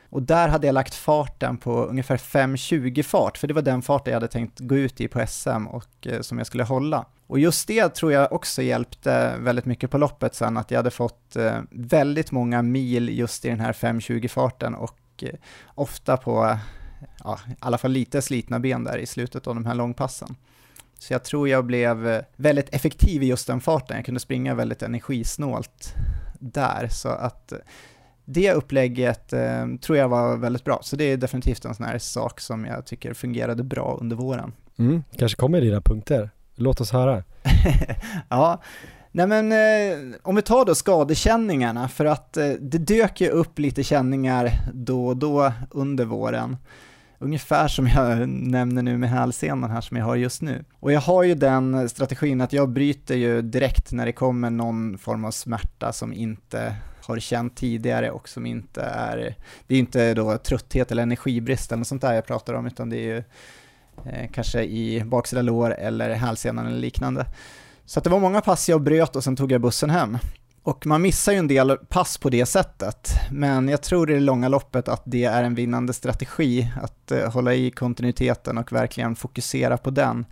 Och 0.09 0.21
där 0.21 0.47
hade 0.47 0.67
jag 0.67 0.73
lagt 0.73 0.95
farten 0.95 1.57
på 1.57 1.85
ungefär 1.85 2.17
5.20 2.17 3.03
fart, 3.03 3.37
för 3.37 3.47
det 3.47 3.53
var 3.53 3.61
den 3.61 3.81
farten 3.81 4.11
jag 4.11 4.15
hade 4.15 4.31
tänkt 4.31 4.59
gå 4.59 4.75
ut 4.75 5.01
i 5.01 5.07
på 5.07 5.27
SM 5.27 5.67
och 5.67 6.07
eh, 6.07 6.21
som 6.21 6.37
jag 6.37 6.47
skulle 6.47 6.63
hålla. 6.63 7.05
Och 7.27 7.39
just 7.39 7.67
det 7.67 7.89
tror 7.89 8.11
jag 8.11 8.31
också 8.31 8.61
hjälpte 8.61 9.37
väldigt 9.37 9.65
mycket 9.65 9.91
på 9.91 9.97
loppet 9.97 10.35
sen, 10.35 10.57
att 10.57 10.71
jag 10.71 10.79
hade 10.79 10.91
fått 10.91 11.35
eh, 11.35 11.59
väldigt 11.71 12.31
många 12.31 12.61
mil 12.61 13.09
just 13.09 13.45
i 13.45 13.49
den 13.49 13.59
här 13.59 13.73
5.20 13.73 14.27
farten 14.27 14.75
och 14.75 14.99
eh, 15.21 15.29
ofta 15.75 16.17
på, 16.17 16.57
ja, 17.23 17.39
i 17.47 17.55
alla 17.59 17.77
fall 17.77 17.91
lite 17.91 18.21
slitna 18.21 18.59
ben 18.59 18.83
där 18.83 18.97
i 18.97 19.05
slutet 19.05 19.47
av 19.47 19.55
de 19.55 19.65
här 19.65 19.75
långpassen. 19.75 20.35
Så 20.99 21.13
jag 21.13 21.23
tror 21.23 21.49
jag 21.49 21.65
blev 21.65 22.07
eh, 22.07 22.21
väldigt 22.35 22.73
effektiv 22.73 23.23
i 23.23 23.27
just 23.27 23.47
den 23.47 23.61
farten, 23.61 23.95
jag 23.95 24.05
kunde 24.05 24.19
springa 24.19 24.55
väldigt 24.55 24.81
energisnålt 24.81 25.93
där, 26.39 26.87
så 26.87 27.09
att 27.09 27.53
det 28.25 28.53
upplägget 28.53 29.33
eh, 29.33 29.67
tror 29.81 29.97
jag 29.97 30.09
var 30.09 30.37
väldigt 30.37 30.63
bra, 30.63 30.79
så 30.83 30.95
det 30.95 31.03
är 31.03 31.17
definitivt 31.17 31.65
en 31.65 31.75
sån 31.75 31.85
här 31.85 31.97
sak 31.97 32.39
som 32.39 32.65
jag 32.65 32.85
tycker 32.85 33.13
fungerade 33.13 33.63
bra 33.63 33.97
under 34.01 34.15
våren. 34.15 34.53
Mm, 34.77 35.03
kanske 35.17 35.35
kommer 35.35 35.61
dina 35.61 35.81
punkter. 35.81 36.29
Låt 36.55 36.81
oss 36.81 36.91
höra. 36.91 37.23
ja, 38.29 38.61
nej 39.11 39.27
men 39.27 39.51
eh, 39.51 40.17
om 40.23 40.35
vi 40.35 40.41
tar 40.41 40.65
då 40.65 40.75
skadekänningarna, 40.75 41.87
för 41.87 42.05
att 42.05 42.37
eh, 42.37 42.49
det 42.49 42.77
dök 42.77 43.21
ju 43.21 43.29
upp 43.29 43.59
lite 43.59 43.83
känningar 43.83 44.51
då 44.73 45.07
och 45.07 45.17
då 45.17 45.53
under 45.71 46.05
våren. 46.05 46.57
Ungefär 47.19 47.67
som 47.67 47.87
jag 47.87 48.29
nämner 48.49 48.81
nu 48.81 48.97
med 48.97 49.09
hälsenan 49.09 49.71
här 49.71 49.81
som 49.81 49.97
jag 49.97 50.05
har 50.05 50.15
just 50.15 50.41
nu. 50.41 50.65
Och 50.79 50.91
jag 50.91 51.01
har 51.01 51.23
ju 51.23 51.35
den 51.35 51.89
strategin 51.89 52.41
att 52.41 52.53
jag 52.53 52.69
bryter 52.69 53.15
ju 53.15 53.41
direkt 53.41 53.91
när 53.91 54.05
det 54.05 54.13
kommer 54.13 54.49
någon 54.49 54.97
form 54.97 55.25
av 55.25 55.31
smärta 55.31 55.93
som 55.93 56.13
inte 56.13 56.75
har 57.01 57.19
känt 57.19 57.55
tidigare 57.55 58.11
och 58.11 58.29
som 58.29 58.45
inte 58.45 58.81
är, 58.81 59.35
det 59.67 59.75
är 59.75 59.79
inte 59.79 60.13
då 60.13 60.37
trötthet 60.37 60.91
eller 60.91 61.03
energibrist 61.03 61.71
eller 61.71 61.77
något 61.77 61.87
sånt 61.87 62.01
där 62.01 62.13
jag 62.13 62.25
pratar 62.25 62.53
om, 62.53 62.65
utan 62.65 62.89
det 62.89 62.97
är 62.97 63.15
ju 63.15 63.23
Eh, 64.05 64.29
kanske 64.31 64.63
i 64.63 65.03
baksida 65.05 65.41
lår 65.41 65.73
eller 65.73 66.09
hälsenan 66.09 66.67
eller 66.67 66.77
liknande. 66.77 67.25
Så 67.85 67.99
att 67.99 68.03
det 68.03 68.09
var 68.09 68.19
många 68.19 68.41
pass 68.41 68.69
jag 68.69 68.81
bröt 68.81 69.15
och 69.15 69.23
sen 69.23 69.35
tog 69.35 69.51
jag 69.51 69.61
bussen 69.61 69.89
hem. 69.89 70.17
Och 70.63 70.85
man 70.85 71.01
missar 71.01 71.31
ju 71.31 71.37
en 71.37 71.47
del 71.47 71.77
pass 71.77 72.17
på 72.17 72.29
det 72.29 72.45
sättet, 72.45 73.09
men 73.31 73.67
jag 73.67 73.81
tror 73.81 74.11
i 74.11 74.13
det 74.13 74.19
långa 74.19 74.47
loppet 74.47 74.87
att 74.87 75.01
det 75.05 75.23
är 75.23 75.43
en 75.43 75.55
vinnande 75.55 75.93
strategi 75.93 76.71
att 76.81 77.11
eh, 77.11 77.31
hålla 77.31 77.53
i 77.53 77.71
kontinuiteten 77.71 78.57
och 78.57 78.71
verkligen 78.71 79.15
fokusera 79.15 79.77
på 79.77 79.89
den. 79.89 80.25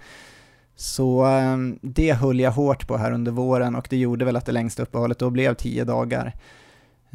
Så 0.76 1.26
eh, 1.26 1.58
det 1.82 2.14
höll 2.14 2.40
jag 2.40 2.52
hårt 2.52 2.88
på 2.88 2.98
här 2.98 3.12
under 3.12 3.32
våren 3.32 3.76
och 3.76 3.88
det 3.90 3.98
gjorde 3.98 4.26
väl 4.26 4.36
att 4.36 4.46
det 4.46 4.52
längsta 4.52 4.84
uppehållet 4.84 5.20
då 5.20 5.30
blev 5.30 5.54
tio 5.54 5.84
dagar. 5.84 6.34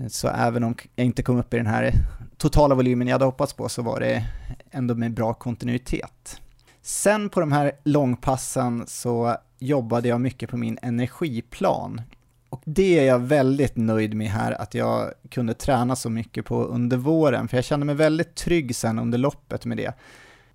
Så 0.08 0.28
även 0.28 0.64
om 0.64 0.74
jag 0.96 1.06
inte 1.06 1.22
kom 1.22 1.38
upp 1.38 1.54
i 1.54 1.56
den 1.56 1.66
här 1.66 1.92
totala 2.36 2.74
volymen 2.74 3.08
jag 3.08 3.14
hade 3.14 3.24
hoppats 3.24 3.52
på 3.52 3.68
så 3.68 3.82
var 3.82 4.00
det 4.00 4.24
ändå 4.70 4.94
med 4.94 5.14
bra 5.14 5.34
kontinuitet. 5.34 6.40
Sen 6.82 7.28
på 7.28 7.40
de 7.40 7.52
här 7.52 7.72
långpassen 7.84 8.84
så 8.86 9.36
jobbade 9.58 10.08
jag 10.08 10.20
mycket 10.20 10.50
på 10.50 10.56
min 10.56 10.78
energiplan. 10.82 12.02
Och 12.48 12.62
det 12.64 12.98
är 12.98 13.04
jag 13.04 13.18
väldigt 13.18 13.76
nöjd 13.76 14.14
med 14.14 14.28
här, 14.28 14.52
att 14.52 14.74
jag 14.74 15.12
kunde 15.30 15.54
träna 15.54 15.96
så 15.96 16.10
mycket 16.10 16.44
på 16.44 16.64
under 16.64 16.96
våren, 16.96 17.48
för 17.48 17.56
jag 17.56 17.64
kände 17.64 17.86
mig 17.86 17.94
väldigt 17.94 18.34
trygg 18.34 18.76
sen 18.76 18.98
under 18.98 19.18
loppet 19.18 19.64
med 19.64 19.76
det. 19.76 19.94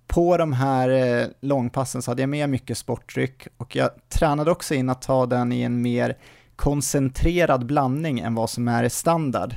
På 0.06 0.36
de 0.36 0.52
här 0.52 0.88
eh, 0.88 1.26
långpassen 1.40 2.02
så 2.02 2.10
hade 2.10 2.22
jag 2.22 2.28
med 2.28 2.50
mycket 2.50 2.78
sportdryck 2.78 3.46
och 3.56 3.76
jag 3.76 3.90
tränade 4.08 4.50
också 4.50 4.74
in 4.74 4.88
att 4.88 5.02
ta 5.02 5.26
den 5.26 5.52
i 5.52 5.62
en 5.62 5.82
mer 5.82 6.16
koncentrerad 6.56 7.66
blandning 7.66 8.20
än 8.20 8.34
vad 8.34 8.50
som 8.50 8.68
är 8.68 8.88
standard. 8.88 9.54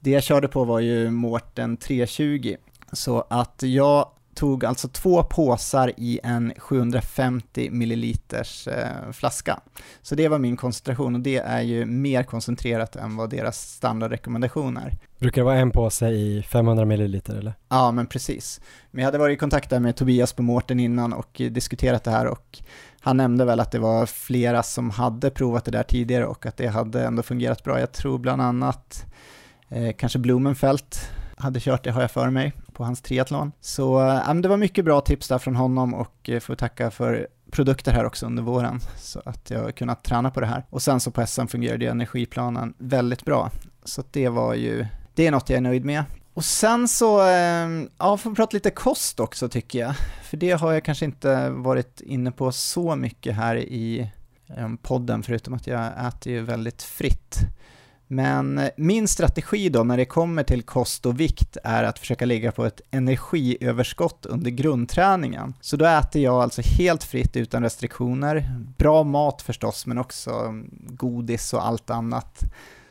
Det 0.00 0.10
jag 0.10 0.22
körde 0.22 0.48
på 0.48 0.64
var 0.64 0.80
ju 0.80 1.10
Mårten 1.10 1.76
320, 1.76 2.56
så 2.92 3.26
att 3.30 3.62
jag 3.62 4.08
tog 4.34 4.64
alltså 4.64 4.88
två 4.88 5.22
påsar 5.22 5.92
i 5.96 6.20
en 6.22 6.52
750 6.58 7.70
milliliters 7.70 8.68
eh, 8.68 9.12
flaska. 9.12 9.60
Så 10.02 10.14
det 10.14 10.28
var 10.28 10.38
min 10.38 10.56
koncentration 10.56 11.14
och 11.14 11.20
det 11.20 11.36
är 11.36 11.60
ju 11.60 11.84
mer 11.86 12.22
koncentrerat 12.22 12.96
än 12.96 13.16
vad 13.16 13.30
deras 13.30 13.72
standardrekommendation 13.72 14.76
är. 14.76 14.98
Brukar 15.18 15.40
det 15.40 15.44
vara 15.44 15.58
en 15.58 15.70
påse 15.70 16.08
i 16.08 16.42
500 16.42 16.84
milliliter 16.84 17.34
eller? 17.34 17.54
Ja, 17.68 17.92
men 17.92 18.06
precis. 18.06 18.60
Men 18.90 19.02
jag 19.02 19.06
hade 19.06 19.18
varit 19.18 19.36
i 19.36 19.38
kontakt 19.38 19.70
med 19.70 19.96
Tobias 19.96 20.32
på 20.32 20.42
Mårten 20.42 20.80
innan 20.80 21.12
och 21.12 21.42
diskuterat 21.50 22.04
det 22.04 22.10
här 22.10 22.26
och 22.26 22.58
han 23.00 23.16
nämnde 23.16 23.44
väl 23.44 23.60
att 23.60 23.72
det 23.72 23.78
var 23.78 24.06
flera 24.06 24.62
som 24.62 24.90
hade 24.90 25.30
provat 25.30 25.64
det 25.64 25.70
där 25.70 25.82
tidigare 25.82 26.26
och 26.26 26.46
att 26.46 26.56
det 26.56 26.66
hade 26.66 27.04
ändå 27.04 27.22
fungerat 27.22 27.64
bra. 27.64 27.80
Jag 27.80 27.92
tror 27.92 28.18
bland 28.18 28.42
annat 28.42 29.04
eh, 29.68 29.92
kanske 29.98 30.18
Blumenfelt 30.18 31.10
hade 31.36 31.60
kört 31.60 31.84
det 31.84 31.90
har 31.90 32.00
jag 32.00 32.10
för 32.10 32.30
mig 32.30 32.52
på 32.80 32.84
hans 32.84 33.02
triathlon. 33.02 33.52
Så 33.60 34.00
äh, 34.08 34.34
det 34.34 34.48
var 34.48 34.56
mycket 34.56 34.84
bra 34.84 35.00
tips 35.00 35.28
där 35.28 35.38
från 35.38 35.56
honom 35.56 35.94
och 35.94 36.30
eh, 36.30 36.40
får 36.40 36.54
tacka 36.54 36.90
för 36.90 37.28
produkter 37.50 37.92
här 37.92 38.04
också 38.04 38.26
under 38.26 38.42
våren 38.42 38.80
så 38.96 39.22
att 39.24 39.50
jag 39.50 39.62
har 39.62 39.70
kunnat 39.70 40.04
träna 40.04 40.30
på 40.30 40.40
det 40.40 40.46
här. 40.46 40.64
Och 40.70 40.82
sen 40.82 41.00
så 41.00 41.10
på 41.10 41.26
SM 41.26 41.46
fungerade 41.46 41.84
ju 41.84 41.90
energiplanen 41.90 42.74
väldigt 42.78 43.24
bra. 43.24 43.50
Så 43.84 44.02
det 44.10 44.28
var 44.28 44.54
ju, 44.54 44.86
det 45.14 45.26
är 45.26 45.30
något 45.30 45.50
jag 45.50 45.56
är 45.56 45.60
nöjd 45.60 45.84
med. 45.84 46.04
Och 46.34 46.44
sen 46.44 46.88
så, 46.88 47.22
ehm, 47.22 47.88
ja, 47.98 48.16
får 48.16 48.34
prata 48.34 48.56
lite 48.56 48.70
kost 48.70 49.20
också 49.20 49.48
tycker 49.48 49.78
jag. 49.78 49.94
För 50.30 50.36
det 50.36 50.50
har 50.50 50.72
jag 50.72 50.84
kanske 50.84 51.04
inte 51.04 51.50
varit 51.50 52.00
inne 52.00 52.32
på 52.32 52.52
så 52.52 52.96
mycket 52.96 53.36
här 53.36 53.56
i 53.56 54.10
ehm, 54.56 54.76
podden, 54.76 55.22
förutom 55.22 55.54
att 55.54 55.66
jag 55.66 56.06
äter 56.06 56.32
ju 56.32 56.42
väldigt 56.42 56.82
fritt. 56.82 57.38
Men 58.12 58.60
min 58.76 59.08
strategi 59.08 59.68
då 59.68 59.84
när 59.84 59.96
det 59.96 60.04
kommer 60.04 60.42
till 60.42 60.62
kost 60.62 61.06
och 61.06 61.20
vikt 61.20 61.56
är 61.64 61.84
att 61.84 61.98
försöka 61.98 62.24
ligga 62.24 62.52
på 62.52 62.64
ett 62.64 62.80
energiöverskott 62.90 64.26
under 64.26 64.50
grundträningen. 64.50 65.54
Så 65.60 65.76
då 65.76 65.84
äter 65.84 66.22
jag 66.22 66.34
alltså 66.34 66.62
helt 66.64 67.04
fritt 67.04 67.36
utan 67.36 67.62
restriktioner, 67.62 68.60
bra 68.78 69.02
mat 69.02 69.42
förstås, 69.42 69.86
men 69.86 69.98
också 69.98 70.54
godis 70.88 71.52
och 71.52 71.66
allt 71.66 71.90
annat 71.90 72.44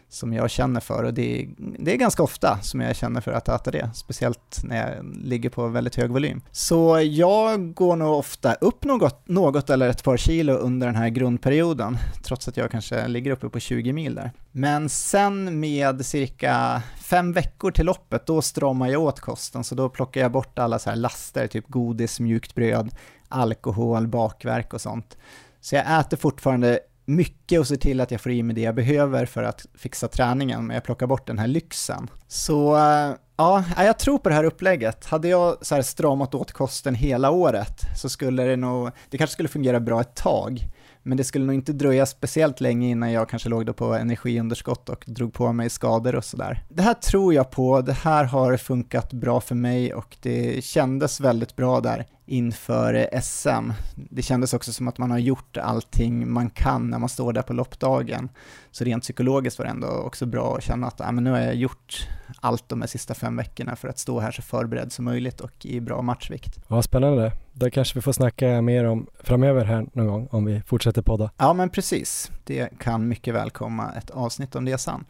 som 0.10 0.34
jag 0.34 0.50
känner 0.50 0.80
för 0.80 1.04
och 1.04 1.14
det 1.14 1.42
är, 1.42 1.50
det 1.58 1.94
är 1.94 1.96
ganska 1.96 2.24
ofta 2.24 2.60
som 2.62 2.82
jag 2.82 2.96
känner 2.96 3.22
för 3.22 3.32
att 3.32 3.50
äta 3.50 3.72
det, 3.72 3.90
speciellt 3.94 4.62
när 4.64 4.96
jag 4.96 5.16
ligger 5.24 5.50
på 5.50 5.68
väldigt 5.68 5.96
hög 5.96 6.12
volym. 6.12 6.42
Så 6.52 7.00
jag 7.02 7.74
går 7.74 7.96
nog 7.96 8.14
ofta 8.14 8.54
upp 8.54 8.84
något, 8.84 9.28
något 9.28 9.70
eller 9.70 9.90
ett 9.90 10.04
par 10.04 10.18
kilo 10.18 10.54
under 10.54 10.88
den 10.88 10.96
här 10.96 11.10
grundperioden, 11.10 11.98
trots 12.24 12.48
att 12.48 12.58
jag 12.58 12.72
kanske 12.72 13.08
ligger 13.08 13.32
uppe 13.32 13.50
på 13.50 13.60
20 13.60 13.94
mil 13.94 14.16
där. 14.16 14.32
Men 14.52 14.90
sen 14.90 15.60
med 15.60 16.06
cirka 16.06 16.82
fem 17.02 17.34
veckor 17.34 17.72
till 17.72 17.86
loppet, 17.86 18.26
då 18.26 18.42
stramar 18.42 18.88
jag 18.88 19.02
åt 19.02 19.20
kosten, 19.20 19.64
så 19.64 19.76
då 19.76 19.90
plockar 19.90 20.22
jag 20.22 20.32
bort 20.32 20.60
alla 20.60 20.80
så 20.80 20.90
här 20.90 20.98
laster, 20.98 21.48
typ 21.48 21.68
godis, 21.68 22.20
mjukt 22.20 22.56
bröd, 22.56 22.90
alkohol, 23.28 24.08
bakverk 24.08 24.74
och 24.74 24.82
sånt. 24.82 25.18
Så 25.62 25.76
jag 25.76 26.00
äter 26.00 26.18
fortfarande 26.18 26.80
mycket 27.10 27.60
och 27.60 27.68
ser 27.68 27.76
till 27.76 28.02
att 28.02 28.12
jag 28.12 28.22
får 28.22 28.32
i 28.32 28.44
mig 28.44 28.56
det 28.56 28.62
jag 28.62 28.76
behöver 28.76 29.26
för 29.26 29.44
att 29.44 29.66
fixa 29.76 30.08
träningen, 30.08 30.68
men 30.68 30.74
jag 30.74 30.84
plockar 30.84 31.08
bort 31.08 31.28
den 31.28 31.40
här 31.40 31.48
lyxen. 31.48 32.10
Så 32.28 32.76
eh, 32.76 33.16
ja, 33.38 33.64
jag 33.78 34.00
tror 34.00 34.18
på 34.18 34.30
det 34.30 34.36
här 34.36 34.44
upplägget. 34.44 35.06
Hade 35.06 35.28
jag 35.28 35.66
så 35.66 35.76
här 35.76 35.82
stramat 35.82 36.36
åt 36.36 36.52
kosten 36.52 36.96
hela 36.96 37.32
året 37.32 37.82
så 37.98 38.10
skulle 38.10 38.44
det 38.44 38.56
nog, 38.56 38.92
det 39.10 39.18
kanske 39.18 39.34
skulle 39.34 39.50
fungera 39.50 39.80
bra 39.80 40.02
ett 40.02 40.16
tag, 40.16 40.66
men 41.04 41.18
det 41.18 41.24
skulle 41.24 41.46
nog 41.46 41.56
inte 41.56 41.74
dröja 41.74 42.06
speciellt 42.06 42.62
länge 42.62 42.88
innan 42.88 43.12
jag 43.12 43.30
kanske 43.30 43.50
låg 43.50 43.66
då 43.66 43.74
på 43.74 43.94
energiunderskott 43.94 44.90
och 44.90 45.04
drog 45.08 45.34
på 45.34 45.54
mig 45.54 45.70
skador 45.70 46.16
och 46.16 46.26
sådär. 46.26 46.64
Det 46.70 46.82
här 46.82 46.94
tror 46.94 47.34
jag 47.34 47.52
på, 47.52 47.82
det 47.82 47.94
här 47.94 48.24
har 48.24 48.58
funkat 48.58 49.14
bra 49.14 49.42
för 49.42 49.56
mig 49.56 49.94
och 49.94 50.18
det 50.22 50.64
kändes 50.64 51.20
väldigt 51.20 51.56
bra 51.56 51.80
där 51.80 52.06
inför 52.26 53.10
SM. 53.22 53.72
Det 53.96 54.22
kändes 54.22 54.54
också 54.54 54.74
som 54.74 54.88
att 54.88 54.98
man 54.98 55.12
har 55.12 55.18
gjort 55.18 55.58
allting 55.58 56.32
man 56.32 56.50
kan 56.50 56.90
när 56.90 57.00
man 57.00 57.10
står 57.10 57.34
där 57.34 57.42
på 57.42 57.54
loppdagen. 57.54 58.30
Så 58.72 58.84
rent 58.84 59.04
psykologiskt 59.04 59.60
var 59.60 59.66
det 59.66 59.72
ändå 59.72 59.88
också 59.88 60.26
bra 60.26 60.58
att 60.58 60.64
känna 60.64 60.88
att 60.88 61.02
ah, 61.02 61.12
men 61.12 61.24
nu 61.24 61.32
har 61.32 61.40
jag 61.40 61.56
gjort 61.56 62.08
allt 62.42 62.70
de 62.70 62.82
här 62.82 62.88
sista 62.88 63.14
fem 63.14 63.36
veckorna 63.36 63.76
för 63.76 63.88
att 63.88 64.00
stå 64.00 64.20
här 64.20 64.32
så 64.32 64.42
förberedd 64.42 64.92
som 64.92 65.06
möjligt 65.06 65.42
och 65.42 65.66
i 65.66 65.80
bra 65.80 66.02
matchvikt. 66.02 66.60
Ja, 66.68 66.82
spännande. 66.82 67.32
Det 67.60 67.72
kanske 67.72 67.96
vi 67.96 68.02
får 68.02 68.12
snacka 68.12 68.62
mer 68.62 68.84
om 68.86 69.08
framöver 69.24 69.66
här 69.66 69.86
någon 69.94 70.08
gång 70.08 70.28
om 70.32 70.46
vi 70.46 70.62
fortsätter 70.66 71.02
podda. 71.02 71.32
Ja, 71.38 71.54
men 71.54 71.70
precis. 71.70 72.32
Det 72.44 72.70
kan 72.80 73.08
mycket 73.08 73.34
väl 73.34 73.50
komma 73.50 73.92
ett 73.98 74.10
avsnitt 74.10 74.56
om 74.56 74.66
det 74.66 74.78
sen. 74.78 75.06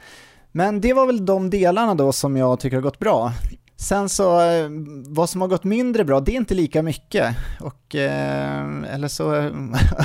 Men 0.52 0.82
det 0.82 0.94
var 0.94 1.06
väl 1.06 1.26
de 1.26 1.50
delarna 1.50 1.96
då 1.96 2.12
som 2.12 2.38
jag 2.38 2.60
tycker 2.60 2.78
har 2.78 2.82
gått 2.82 3.00
bra. 3.00 3.34
Sen 3.76 4.10
så, 4.10 4.42
eh, 4.42 4.70
vad 5.08 5.30
som 5.30 5.42
har 5.42 5.48
gått 5.48 5.64
mindre 5.64 6.04
bra, 6.04 6.20
det 6.20 6.32
är 6.32 6.36
inte 6.36 6.54
lika 6.54 6.84
mycket. 6.84 7.36
Och, 7.60 7.96
eh, 7.96 8.94
eller 8.94 9.08
så 9.08 9.30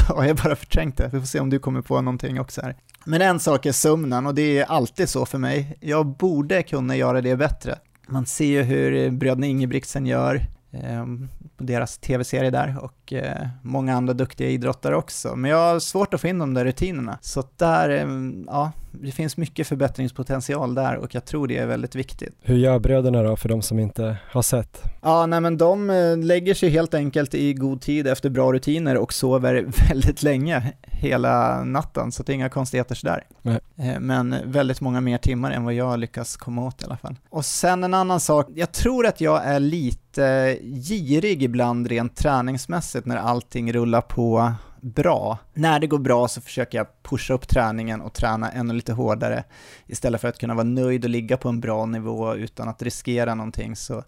har 0.09 0.25
jag 0.25 0.37
bara 0.37 0.57
förträngt 0.57 0.97
det. 0.97 1.11
Vi 1.13 1.21
får 1.21 1.27
se 1.27 1.41
om 1.41 1.51
du 1.51 1.59
kommer 1.59 1.83
på 1.83 2.01
någonting 2.01 2.41
också 2.41 2.61
här. 2.61 2.77
Men 3.05 3.23
en 3.23 3.41
sak 3.41 3.67
är 3.67 3.73
sömnen 3.73 4.27
och 4.27 4.35
det 4.35 4.59
är 4.59 4.65
alltid 4.65 5.09
så 5.09 5.27
för 5.27 5.39
mig. 5.39 5.79
Jag 5.81 6.07
borde 6.07 6.63
kunna 6.63 6.97
göra 6.97 7.21
det 7.21 7.37
bättre. 7.37 7.79
Man 8.09 8.27
ser 8.27 8.45
ju 8.45 8.63
hur 8.63 9.11
bröderna 9.11 9.47
Ingebrigtsen 9.47 10.07
gör 10.07 10.54
Ehm, 10.83 11.29
på 11.57 11.65
deras 11.65 11.99
tv-serie 11.99 12.51
där 12.51 12.77
och 12.83 13.13
eh, 13.13 13.49
många 13.63 13.97
andra 13.97 14.15
duktiga 14.15 14.49
idrottare 14.49 14.97
också. 14.97 15.37
Men 15.37 15.51
jag 15.51 15.73
har 15.73 15.79
svårt 15.79 16.15
att 16.15 16.21
få 16.21 16.29
in 16.29 16.39
de 16.39 16.55
där 16.55 16.65
rutinerna. 16.65 17.19
Så 17.21 17.45
där, 17.57 17.91
eh, 17.91 18.07
ja, 18.47 18.73
det 19.03 19.13
finns 19.13 19.37
mycket 19.37 19.67
förbättringspotential 19.67 20.75
där 20.75 20.97
och 20.97 21.15
jag 21.15 21.25
tror 21.25 21.49
det 21.49 21.59
är 21.59 21.67
väldigt 21.67 21.95
viktigt. 21.95 22.35
Hur 22.41 22.57
gör 22.57 22.79
bröderna 22.79 23.23
då 23.23 23.37
för 23.37 23.49
de 23.49 23.63
som 23.63 23.79
inte 23.79 24.17
har 24.31 24.43
sett? 24.43 24.83
Ja, 25.03 25.27
nej 25.27 25.41
men 25.41 25.59
de 25.59 25.91
eh, 25.91 26.17
lägger 26.17 26.55
sig 26.55 26.69
helt 26.69 26.95
enkelt 26.95 27.35
i 27.35 27.55
god 27.55 27.81
tid 27.81 28.07
efter 28.07 28.31
bra 28.31 28.53
rutiner 28.53 28.97
och 28.97 29.13
sover 29.13 29.65
väldigt 29.89 30.23
länge 30.23 30.73
hela 30.83 31.65
natten, 31.65 32.13
så 32.13 32.23
det 32.23 32.33
är 32.33 32.35
inga 32.35 32.49
konstigheter 32.49 32.95
sådär. 32.95 33.25
Nej. 33.43 33.61
Eh, 33.77 34.01
men 34.01 34.35
väldigt 34.45 34.81
många 34.81 35.01
mer 35.01 35.19
timmar 35.19 35.51
än 35.51 35.65
vad 35.65 35.75
jag 35.75 35.99
lyckas 35.99 36.37
komma 36.37 36.65
åt 36.67 36.83
i 36.83 36.85
alla 36.85 36.97
fall. 36.97 37.17
Och 37.31 37.45
sen 37.45 37.85
en 37.85 37.95
annan 37.95 38.21
sak, 38.21 38.49
jag 38.55 38.73
tror 38.73 39.07
att 39.07 39.21
jag 39.21 39.45
är 39.45 39.61
lite 39.61 40.59
girig 40.63 41.43
ibland 41.43 41.87
rent 41.87 42.17
träningsmässigt 42.17 43.07
när 43.07 43.17
allting 43.17 43.73
rullar 43.73 44.01
på 44.01 44.53
bra. 44.85 45.39
När 45.55 45.81
det 45.81 45.87
går 45.87 45.99
bra 45.99 46.29
så 46.29 46.41
försöker 46.41 46.79
jag 46.79 46.87
pusha 47.03 47.35
upp 47.35 47.49
träningen 47.49 48.01
och 48.01 48.13
träna 48.13 48.51
ännu 48.51 48.75
lite 48.75 48.93
hårdare 48.93 49.45
istället 49.87 50.21
för 50.21 50.29
att 50.29 50.39
kunna 50.39 50.55
vara 50.55 50.65
nöjd 50.65 51.05
och 51.05 51.11
ligga 51.11 51.37
på 51.37 51.49
en 51.49 51.61
bra 51.61 51.87
nivå 51.87 52.35
utan 52.35 52.69
att 52.69 52.83
riskera 52.83 53.35
någonting 53.35 53.77
så 53.77 54.05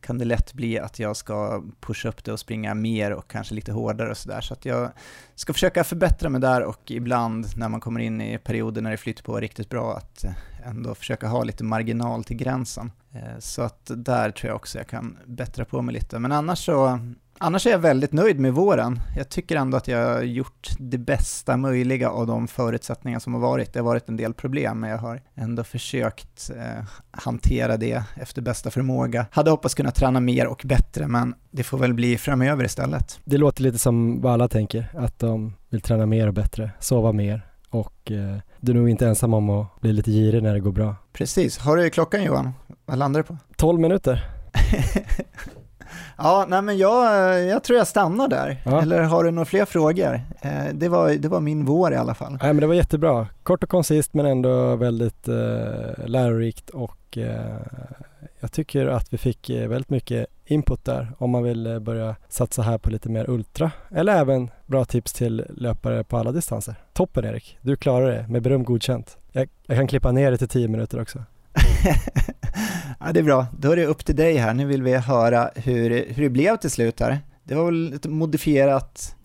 kan 0.00 0.18
det 0.18 0.24
lätt 0.24 0.52
bli 0.52 0.78
att 0.78 0.98
jag 0.98 1.16
ska 1.16 1.62
pusha 1.80 2.08
upp 2.08 2.24
det 2.24 2.32
och 2.32 2.40
springa 2.40 2.74
mer 2.74 3.12
och 3.12 3.30
kanske 3.30 3.54
lite 3.54 3.72
hårdare 3.72 4.10
och 4.10 4.16
sådär. 4.16 4.40
Så 4.40 4.54
att 4.54 4.64
jag 4.64 4.90
ska 5.34 5.52
försöka 5.52 5.84
förbättra 5.84 6.28
mig 6.28 6.40
där 6.40 6.62
och 6.62 6.90
ibland 6.90 7.46
när 7.56 7.68
man 7.68 7.80
kommer 7.80 8.00
in 8.00 8.20
i 8.20 8.38
perioder 8.38 8.82
när 8.82 8.90
det 8.90 8.96
flyter 8.96 9.22
på 9.22 9.40
riktigt 9.40 9.68
bra 9.68 9.96
att 9.96 10.24
ändå 10.64 10.94
försöka 10.94 11.28
ha 11.28 11.44
lite 11.44 11.64
marginal 11.64 12.24
till 12.24 12.36
gränsen. 12.36 12.92
Eh, 13.12 13.38
så 13.38 13.62
att 13.62 13.90
där 13.96 14.30
tror 14.30 14.48
jag 14.48 14.56
också 14.56 14.78
jag 14.78 14.86
kan 14.86 15.18
bättra 15.26 15.64
på 15.64 15.82
mig 15.82 15.94
lite. 15.94 16.18
Men 16.18 16.32
annars 16.32 16.64
så 16.64 16.98
Annars 17.44 17.66
är 17.66 17.70
jag 17.70 17.78
väldigt 17.78 18.12
nöjd 18.12 18.40
med 18.40 18.52
våren. 18.52 19.00
Jag 19.16 19.28
tycker 19.28 19.56
ändå 19.56 19.76
att 19.76 19.88
jag 19.88 20.14
har 20.14 20.22
gjort 20.22 20.70
det 20.78 20.98
bästa 20.98 21.56
möjliga 21.56 22.10
av 22.10 22.26
de 22.26 22.48
förutsättningar 22.48 23.18
som 23.18 23.34
har 23.34 23.40
varit. 23.40 23.72
Det 23.72 23.78
har 23.78 23.84
varit 23.84 24.08
en 24.08 24.16
del 24.16 24.34
problem, 24.34 24.80
men 24.80 24.90
jag 24.90 24.98
har 24.98 25.22
ändå 25.34 25.64
försökt 25.64 26.50
eh, 26.56 26.84
hantera 27.10 27.76
det 27.76 28.02
efter 28.14 28.42
bästa 28.42 28.70
förmåga. 28.70 29.26
Hade 29.30 29.50
hoppats 29.50 29.74
kunna 29.74 29.90
träna 29.90 30.20
mer 30.20 30.46
och 30.46 30.62
bättre, 30.64 31.08
men 31.08 31.34
det 31.50 31.62
får 31.62 31.78
väl 31.78 31.94
bli 31.94 32.18
framöver 32.18 32.64
istället. 32.64 33.20
Det 33.24 33.38
låter 33.38 33.62
lite 33.62 33.78
som 33.78 34.20
vad 34.20 34.32
alla 34.32 34.48
tänker, 34.48 34.86
att 34.98 35.18
de 35.18 35.54
vill 35.70 35.80
träna 35.80 36.06
mer 36.06 36.26
och 36.26 36.34
bättre, 36.34 36.70
sova 36.80 37.12
mer 37.12 37.46
och 37.70 38.12
eh, 38.12 38.36
du 38.60 38.72
är 38.72 38.76
nog 38.76 38.88
inte 38.88 39.06
ensam 39.06 39.34
om 39.34 39.50
att 39.50 39.80
bli 39.80 39.92
lite 39.92 40.10
girig 40.10 40.42
när 40.42 40.54
det 40.54 40.60
går 40.60 40.72
bra. 40.72 40.96
Precis. 41.12 41.58
Har 41.58 41.76
du 41.76 41.90
klockan 41.90 42.24
Johan? 42.24 42.52
Vad 42.86 42.98
landar 42.98 43.20
du 43.20 43.24
på? 43.24 43.36
12 43.56 43.80
minuter. 43.80 44.24
Ja, 46.18 46.46
nej 46.48 46.62
men 46.62 46.78
jag, 46.78 47.40
jag 47.44 47.62
tror 47.62 47.78
jag 47.78 47.86
stannar 47.86 48.28
där. 48.28 48.62
Ja. 48.64 48.82
Eller 48.82 49.02
har 49.02 49.24
du 49.24 49.30
några 49.30 49.44
fler 49.44 49.64
frågor? 49.64 50.20
Eh, 50.40 50.50
det, 50.72 50.88
var, 50.88 51.10
det 51.10 51.28
var 51.28 51.40
min 51.40 51.64
vår 51.64 51.92
i 51.92 51.96
alla 51.96 52.14
fall. 52.14 52.32
Nej 52.32 52.52
men 52.52 52.56
det 52.56 52.66
var 52.66 52.74
jättebra. 52.74 53.26
Kort 53.42 53.62
och 53.62 53.70
koncist 53.70 54.14
men 54.14 54.26
ändå 54.26 54.76
väldigt 54.76 55.28
eh, 55.28 56.06
lärorikt 56.06 56.70
och 56.70 57.18
eh, 57.18 57.56
jag 58.40 58.52
tycker 58.52 58.86
att 58.86 59.12
vi 59.12 59.18
fick 59.18 59.50
eh, 59.50 59.68
väldigt 59.68 59.90
mycket 59.90 60.26
input 60.44 60.84
där 60.84 61.12
om 61.18 61.30
man 61.30 61.42
vill 61.42 61.66
eh, 61.66 61.78
börja 61.78 62.16
satsa 62.28 62.62
här 62.62 62.78
på 62.78 62.90
lite 62.90 63.08
mer 63.08 63.30
ultra 63.30 63.70
eller 63.90 64.16
även 64.16 64.50
bra 64.66 64.84
tips 64.84 65.12
till 65.12 65.44
löpare 65.56 66.04
på 66.04 66.16
alla 66.16 66.32
distanser. 66.32 66.74
Toppen 66.92 67.24
Erik, 67.24 67.58
du 67.60 67.76
klarar 67.76 68.10
det 68.10 68.28
med 68.28 68.42
beröm 68.42 68.64
godkänt. 68.64 69.18
Jag, 69.32 69.48
jag 69.66 69.78
kan 69.78 69.86
klippa 69.86 70.12
ner 70.12 70.30
det 70.30 70.38
till 70.38 70.48
10 70.48 70.68
minuter 70.68 71.00
också. 71.00 71.24
ja, 73.00 73.12
det 73.12 73.20
är 73.20 73.24
bra. 73.24 73.46
Då 73.58 73.70
är 73.70 73.76
det 73.76 73.86
upp 73.86 74.04
till 74.04 74.16
dig 74.16 74.36
här. 74.36 74.54
Nu 74.54 74.64
vill 74.64 74.82
vi 74.82 74.96
höra 74.96 75.50
hur, 75.54 76.06
hur 76.14 76.22
det 76.22 76.30
blev 76.30 76.56
till 76.56 76.70
slut 76.70 77.00
här. 77.00 77.18
Det 77.44 77.54
var 77.54 77.64
väl 77.64 77.92
ett 77.92 78.06
modifierat 78.06 79.16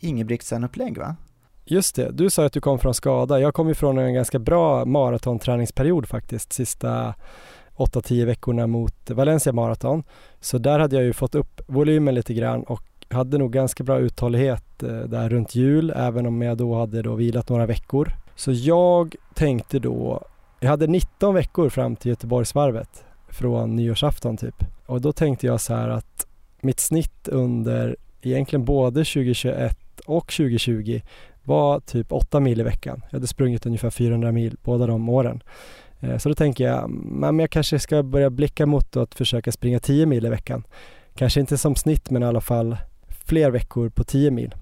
Ingebrigtsen-upplägg 0.00 0.98
va? 0.98 1.16
Just 1.64 1.96
det, 1.96 2.10
du 2.12 2.30
sa 2.30 2.46
att 2.46 2.52
du 2.52 2.60
kom 2.60 2.78
från 2.78 2.94
skada. 2.94 3.40
Jag 3.40 3.54
kom 3.54 3.68
ju 3.68 3.74
från 3.74 3.98
en 3.98 4.14
ganska 4.14 4.38
bra 4.38 4.84
maratonträningsperiod 4.84 6.08
faktiskt, 6.08 6.52
sista 6.52 7.14
8-10 7.76 8.26
veckorna 8.26 8.66
mot 8.66 9.10
Valencia 9.10 9.52
Marathon. 9.52 10.04
Så 10.40 10.58
där 10.58 10.78
hade 10.78 10.96
jag 10.96 11.04
ju 11.04 11.12
fått 11.12 11.34
upp 11.34 11.60
volymen 11.66 12.14
lite 12.14 12.34
grann 12.34 12.62
och 12.62 12.82
hade 13.10 13.38
nog 13.38 13.52
ganska 13.52 13.84
bra 13.84 13.98
uthållighet 13.98 14.82
eh, 14.82 14.88
där 14.88 15.28
runt 15.28 15.54
jul, 15.54 15.92
även 15.96 16.26
om 16.26 16.42
jag 16.42 16.56
då 16.56 16.74
hade 16.74 17.02
då 17.02 17.14
vilat 17.14 17.48
några 17.48 17.66
veckor. 17.66 18.08
Så 18.36 18.52
jag 18.52 19.16
tänkte 19.34 19.78
då 19.78 20.22
jag 20.62 20.70
hade 20.70 20.86
19 20.86 21.34
veckor 21.34 21.68
fram 21.68 21.96
till 21.96 22.08
Göteborgsvarvet 22.08 23.04
från 23.28 23.76
nyårsafton 23.76 24.36
typ. 24.36 24.54
Och 24.86 25.00
då 25.00 25.12
tänkte 25.12 25.46
jag 25.46 25.60
så 25.60 25.74
här 25.74 25.88
att 25.88 26.26
mitt 26.60 26.80
snitt 26.80 27.28
under 27.28 27.96
egentligen 28.22 28.64
både 28.64 29.00
2021 29.00 29.78
och 30.06 30.26
2020 30.26 31.00
var 31.42 31.80
typ 31.80 32.12
8 32.12 32.40
mil 32.40 32.60
i 32.60 32.62
veckan. 32.62 33.02
Jag 33.10 33.16
hade 33.16 33.26
sprungit 33.26 33.66
ungefär 33.66 33.90
400 33.90 34.32
mil 34.32 34.56
båda 34.62 34.86
de 34.86 35.08
åren. 35.08 35.42
Eh, 36.00 36.18
så 36.18 36.28
då 36.28 36.34
tänker 36.34 36.64
jag, 36.64 36.90
men 36.90 37.38
jag 37.38 37.50
kanske 37.50 37.78
ska 37.78 38.02
börja 38.02 38.30
blicka 38.30 38.66
mot 38.66 38.96
att 38.96 39.14
försöka 39.14 39.52
springa 39.52 39.78
10 39.78 40.06
mil 40.06 40.26
i 40.26 40.28
veckan. 40.28 40.64
Kanske 41.14 41.40
inte 41.40 41.58
som 41.58 41.76
snitt 41.76 42.10
men 42.10 42.22
i 42.22 42.26
alla 42.26 42.40
fall 42.40 42.76
fler 43.24 43.50
veckor 43.50 43.88
på 43.88 44.04
10 44.04 44.30
mil. 44.30 44.54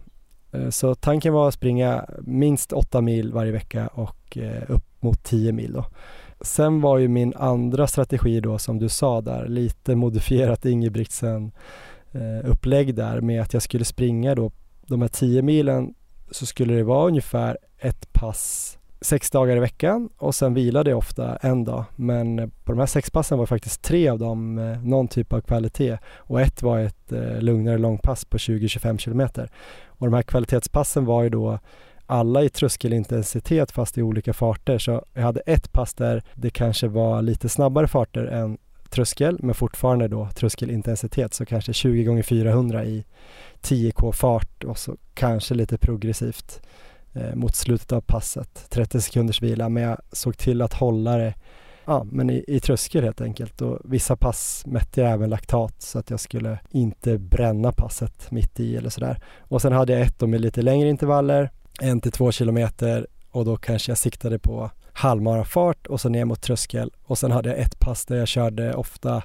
Eh, 0.52 0.70
så 0.70 0.94
tanken 0.94 1.32
var 1.32 1.48
att 1.48 1.54
springa 1.54 2.04
minst 2.20 2.72
8 2.72 3.00
mil 3.00 3.32
varje 3.32 3.52
vecka 3.52 3.86
och 3.86 4.38
eh, 4.38 4.62
upp 4.68 4.84
mot 5.00 5.24
10 5.24 5.52
mil 5.52 5.72
då. 5.72 5.84
Sen 6.40 6.80
var 6.80 6.98
ju 6.98 7.08
min 7.08 7.34
andra 7.36 7.86
strategi 7.86 8.40
då 8.40 8.58
som 8.58 8.78
du 8.78 8.88
sa 8.88 9.20
där, 9.20 9.48
lite 9.48 9.96
modifierat 9.96 10.64
Ingebrigtsen 10.64 11.52
eh, 12.12 12.50
upplägg 12.50 12.94
där 12.94 13.20
med 13.20 13.42
att 13.42 13.52
jag 13.52 13.62
skulle 13.62 13.84
springa 13.84 14.34
då 14.34 14.52
de 14.86 15.02
här 15.02 15.08
10 15.08 15.42
milen 15.42 15.94
så 16.30 16.46
skulle 16.46 16.74
det 16.74 16.84
vara 16.84 17.06
ungefär 17.06 17.58
ett 17.78 18.12
pass 18.12 18.78
sex 19.00 19.30
dagar 19.30 19.56
i 19.56 19.60
veckan 19.60 20.08
och 20.16 20.34
sen 20.34 20.54
vilade 20.54 20.90
jag 20.90 20.98
ofta 20.98 21.36
en 21.36 21.64
dag. 21.64 21.84
Men 21.96 22.50
på 22.64 22.72
de 22.72 22.78
här 22.78 22.86
sex 22.86 23.10
passen 23.10 23.38
var 23.38 23.46
faktiskt 23.46 23.82
tre 23.82 24.08
av 24.08 24.18
dem 24.18 24.54
någon 24.84 25.08
typ 25.08 25.32
av 25.32 25.40
kvalitet 25.40 25.98
och 26.06 26.40
ett 26.40 26.62
var 26.62 26.78
ett 26.78 27.12
eh, 27.12 27.40
lugnare 27.40 27.78
långpass 27.78 28.24
på 28.24 28.36
20-25 28.36 28.98
kilometer. 28.98 29.50
Och 29.86 30.06
de 30.06 30.14
här 30.14 30.22
kvalitetspassen 30.22 31.04
var 31.04 31.22
ju 31.22 31.28
då 31.28 31.58
alla 32.06 32.42
i 32.42 32.48
tröskelintensitet 32.48 33.70
fast 33.70 33.98
i 33.98 34.02
olika 34.02 34.32
farter. 34.32 34.78
Så 34.78 35.04
jag 35.14 35.22
hade 35.22 35.40
ett 35.40 35.72
pass 35.72 35.94
där 35.94 36.22
det 36.34 36.50
kanske 36.50 36.88
var 36.88 37.22
lite 37.22 37.48
snabbare 37.48 37.88
farter 37.88 38.24
än 38.24 38.58
tröskel 38.90 39.36
men 39.40 39.54
fortfarande 39.54 40.08
då 40.08 40.28
tröskelintensitet 40.34 41.34
så 41.34 41.46
kanske 41.46 41.72
20 41.72 42.04
gånger 42.04 42.22
400 42.22 42.84
i 42.84 43.04
10k 43.62 44.12
fart 44.12 44.64
och 44.64 44.78
så 44.78 44.96
kanske 45.14 45.54
lite 45.54 45.78
progressivt 45.78 46.60
Eh, 47.14 47.34
mot 47.34 47.56
slutet 47.56 47.92
av 47.92 48.00
passet. 48.00 48.66
30 48.70 49.00
sekunders 49.00 49.42
vila 49.42 49.68
men 49.68 49.82
jag 49.82 49.98
såg 50.12 50.38
till 50.38 50.62
att 50.62 50.74
hålla 50.74 51.16
det 51.16 51.34
ja, 51.84 52.04
men 52.04 52.30
i, 52.30 52.44
i 52.48 52.60
tröskel 52.60 53.04
helt 53.04 53.20
enkelt 53.20 53.62
och 53.62 53.78
vissa 53.84 54.16
pass 54.16 54.62
mätte 54.66 55.00
jag 55.00 55.10
även 55.10 55.30
laktat 55.30 55.82
så 55.82 55.98
att 55.98 56.10
jag 56.10 56.20
skulle 56.20 56.58
inte 56.70 57.18
bränna 57.18 57.72
passet 57.72 58.30
mitt 58.30 58.60
i 58.60 58.76
eller 58.76 58.90
sådär. 58.90 59.20
Och 59.38 59.62
sen 59.62 59.72
hade 59.72 59.92
jag 59.92 60.02
ett 60.02 60.20
med 60.20 60.40
lite 60.40 60.62
längre 60.62 60.88
intervaller 60.88 61.50
en 61.80 62.00
till 62.00 62.12
två 62.12 62.32
kilometer 62.32 63.06
och 63.30 63.44
då 63.44 63.56
kanske 63.56 63.90
jag 63.90 63.98
siktade 63.98 64.38
på 64.38 64.70
halvmarafart 64.92 65.86
och 65.86 66.00
så 66.00 66.08
ner 66.08 66.24
mot 66.24 66.42
tröskel 66.42 66.90
och 67.04 67.18
sen 67.18 67.30
hade 67.30 67.48
jag 67.48 67.58
ett 67.58 67.78
pass 67.80 68.06
där 68.06 68.16
jag 68.16 68.28
körde 68.28 68.74
ofta 68.74 69.22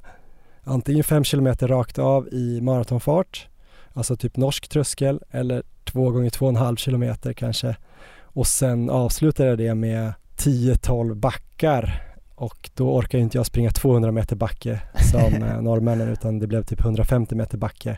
antingen 0.64 1.04
fem 1.04 1.24
kilometer 1.24 1.68
rakt 1.68 2.00
av 2.00 2.28
i 2.32 2.62
maratonfart, 2.62 3.48
alltså 3.96 4.16
typ 4.16 4.38
norsk 4.38 4.68
tröskel 4.68 5.20
eller 5.32 5.64
två 5.84 6.12
gånger 6.12 6.30
två 6.30 6.46
och 6.46 6.50
en 6.50 6.56
halv 6.56 6.76
kilometer 6.76 7.34
kanske 7.34 7.76
och 8.22 8.48
sen 8.48 8.90
avslutade 8.90 9.50
jag 9.50 9.58
det 9.58 9.76
med 9.76 10.14
10-12 10.38 11.14
backar 11.14 12.02
och 12.36 12.70
då 12.74 12.96
orkar 12.96 13.20
inte 13.20 13.38
jag 13.38 13.46
springa 13.46 13.72
200 13.72 14.12
meter 14.12 14.36
backe 14.36 14.82
som 15.12 15.34
eh, 15.44 15.62
norrmännen 15.62 16.10
utan 16.10 16.40
det 16.40 16.48
blev 16.48 16.64
typ 16.64 16.80
150 16.80 17.36
meter 17.36 17.58
backe 17.58 17.98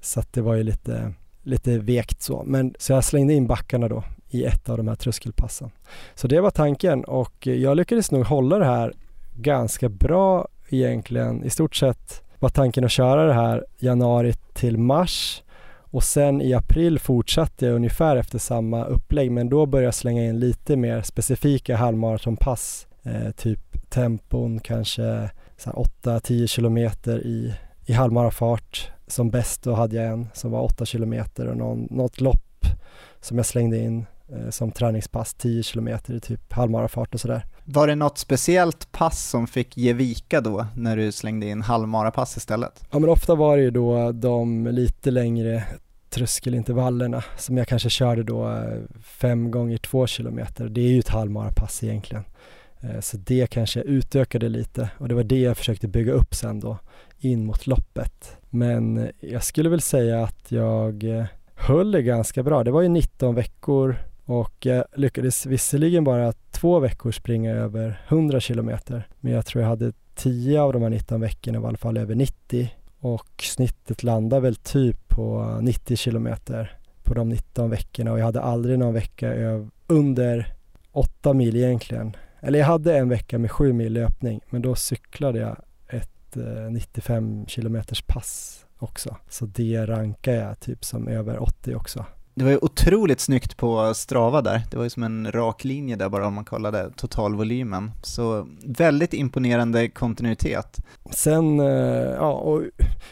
så 0.00 0.20
att 0.20 0.32
det 0.32 0.40
var 0.40 0.54
ju 0.54 0.62
lite, 0.62 1.12
lite 1.42 1.78
vekt 1.78 2.22
så. 2.22 2.42
Men 2.46 2.74
så 2.78 2.92
jag 2.92 3.04
slängde 3.04 3.34
in 3.34 3.46
backarna 3.46 3.88
då 3.88 4.04
i 4.28 4.44
ett 4.44 4.68
av 4.68 4.76
de 4.76 4.88
här 4.88 4.94
tröskelpassen. 4.94 5.70
Så 6.14 6.28
det 6.28 6.40
var 6.40 6.50
tanken 6.50 7.04
och 7.04 7.46
jag 7.46 7.76
lyckades 7.76 8.10
nog 8.10 8.24
hålla 8.24 8.58
det 8.58 8.64
här 8.64 8.92
ganska 9.36 9.88
bra 9.88 10.48
egentligen. 10.68 11.44
I 11.44 11.50
stort 11.50 11.76
sett 11.76 12.22
var 12.38 12.48
tanken 12.48 12.84
att 12.84 12.90
köra 12.90 13.26
det 13.26 13.32
här 13.32 13.64
januari 13.78 14.32
till 14.54 14.78
mars 14.78 15.42
och 15.90 16.02
sen 16.02 16.40
i 16.40 16.54
april 16.54 16.98
fortsatte 16.98 17.66
jag 17.66 17.74
ungefär 17.74 18.16
efter 18.16 18.38
samma 18.38 18.84
upplägg 18.84 19.30
men 19.30 19.48
då 19.48 19.66
började 19.66 19.86
jag 19.86 19.94
slänga 19.94 20.24
in 20.24 20.40
lite 20.40 20.76
mer 20.76 21.02
specifika 21.02 21.76
halvmaratonpass. 21.76 22.86
Eh, 23.02 23.30
typ 23.30 23.90
tempon 23.90 24.60
kanske 24.60 25.30
8-10 25.58 26.46
kilometer 26.46 27.26
i, 27.26 27.54
i 27.86 27.92
halvmarafart. 27.92 28.90
Som 29.06 29.30
bäst 29.30 29.62
då 29.62 29.74
hade 29.74 29.96
jag 29.96 30.06
en 30.06 30.28
som 30.32 30.50
var 30.50 30.60
8 30.62 30.86
kilometer 30.86 31.46
och 31.46 31.56
någon, 31.56 31.88
något 31.90 32.20
lopp 32.20 32.66
som 33.20 33.36
jag 33.36 33.46
slängde 33.46 33.78
in 33.78 34.06
eh, 34.28 34.50
som 34.50 34.72
träningspass 34.72 35.34
10 35.34 35.62
kilometer 35.62 36.14
i 36.14 36.20
typ 36.20 36.52
halvmarafart 36.52 37.14
och 37.14 37.20
sådär. 37.20 37.42
Var 37.68 37.86
det 37.86 37.94
något 37.94 38.18
speciellt 38.18 38.92
pass 38.92 39.28
som 39.30 39.46
fick 39.46 39.76
ge 39.76 39.92
vika 39.92 40.40
då 40.40 40.66
när 40.74 40.96
du 40.96 41.12
slängde 41.12 41.46
in 41.46 41.62
halvmarapass 41.62 42.36
istället? 42.36 42.84
Ja 42.90 42.98
men 42.98 43.10
ofta 43.10 43.34
var 43.34 43.56
det 43.56 43.62
ju 43.62 43.70
då 43.70 44.12
de 44.12 44.66
lite 44.66 45.10
längre 45.10 45.64
tröskelintervallerna 46.10 47.24
som 47.36 47.56
jag 47.56 47.68
kanske 47.68 47.90
körde 47.90 48.22
då 48.22 48.48
eh, 48.48 48.80
fem 49.02 49.50
gånger 49.50 49.78
två 49.78 50.06
kilometer. 50.06 50.68
Det 50.68 50.80
är 50.80 50.88
ju 50.88 50.98
ett 50.98 51.08
halvmarapass 51.08 51.84
egentligen. 51.84 52.24
Eh, 52.80 53.00
så 53.00 53.16
det 53.16 53.50
kanske 53.50 53.80
utökade 53.80 54.48
lite 54.48 54.90
och 54.98 55.08
det 55.08 55.14
var 55.14 55.24
det 55.24 55.40
jag 55.40 55.56
försökte 55.56 55.88
bygga 55.88 56.12
upp 56.12 56.34
sen 56.34 56.60
då 56.60 56.78
in 57.18 57.46
mot 57.46 57.66
loppet. 57.66 58.36
Men 58.50 58.98
eh, 58.98 59.08
jag 59.20 59.44
skulle 59.44 59.68
väl 59.68 59.80
säga 59.80 60.22
att 60.22 60.52
jag 60.52 61.04
höll 61.54 61.92
det 61.92 62.02
ganska 62.02 62.42
bra. 62.42 62.64
Det 62.64 62.70
var 62.70 62.82
ju 62.82 62.88
19 62.88 63.34
veckor 63.34 63.96
och 64.26 64.66
jag 64.66 64.84
lyckades 64.94 65.46
visserligen 65.46 66.04
bara 66.04 66.32
två 66.50 66.78
veckor 66.78 67.12
springa 67.12 67.52
över 67.52 68.00
100 68.08 68.40
kilometer. 68.40 69.08
Men 69.20 69.32
jag 69.32 69.46
tror 69.46 69.62
jag 69.62 69.68
hade 69.68 69.92
10 70.14 70.60
av 70.60 70.72
de 70.72 70.82
här 70.82 70.90
19 70.90 71.20
veckorna 71.20 71.58
i 71.58 71.64
alla 71.64 71.76
fall 71.76 71.96
över 71.96 72.14
90 72.14 72.70
och 73.00 73.42
snittet 73.42 74.02
landade 74.02 74.42
väl 74.42 74.56
typ 74.56 75.08
på 75.08 75.58
90 75.62 75.96
kilometer 75.96 76.78
på 77.02 77.14
de 77.14 77.28
19 77.28 77.70
veckorna 77.70 78.12
och 78.12 78.18
jag 78.18 78.24
hade 78.24 78.40
aldrig 78.40 78.78
någon 78.78 78.94
vecka 78.94 79.32
under 79.86 80.54
8 80.92 81.32
mil 81.32 81.56
egentligen. 81.56 82.16
Eller 82.40 82.58
jag 82.58 82.66
hade 82.66 82.98
en 82.98 83.08
vecka 83.08 83.38
med 83.38 83.50
7 83.50 83.72
mil 83.72 83.92
löpning 83.92 84.40
men 84.50 84.62
då 84.62 84.74
cyklade 84.74 85.38
jag 85.38 85.56
ett 85.88 86.36
eh, 86.36 86.70
95 86.70 87.46
kilometers 87.46 88.02
pass 88.02 88.64
också. 88.78 89.16
Så 89.28 89.46
det 89.46 89.86
rankar 89.86 90.32
jag 90.32 90.60
typ 90.60 90.84
som 90.84 91.08
över 91.08 91.42
80 91.42 91.74
också. 91.74 92.04
Det 92.38 92.44
var 92.44 92.50
ju 92.50 92.58
otroligt 92.62 93.20
snyggt 93.20 93.56
på 93.56 93.94
Strava 93.94 94.42
där. 94.42 94.62
Det 94.70 94.76
var 94.76 94.84
ju 94.84 94.90
som 94.90 95.02
en 95.02 95.32
rak 95.32 95.64
linje 95.64 95.96
där 95.96 96.08
bara 96.08 96.26
om 96.26 96.34
man 96.34 96.44
kollade 96.44 96.90
totalvolymen. 96.96 97.90
Så 98.02 98.48
väldigt 98.64 99.14
imponerande 99.14 99.88
kontinuitet. 99.88 100.76
Sen, 101.10 101.60
eh, 101.60 101.66
ja, 102.16 102.32
och 102.32 102.62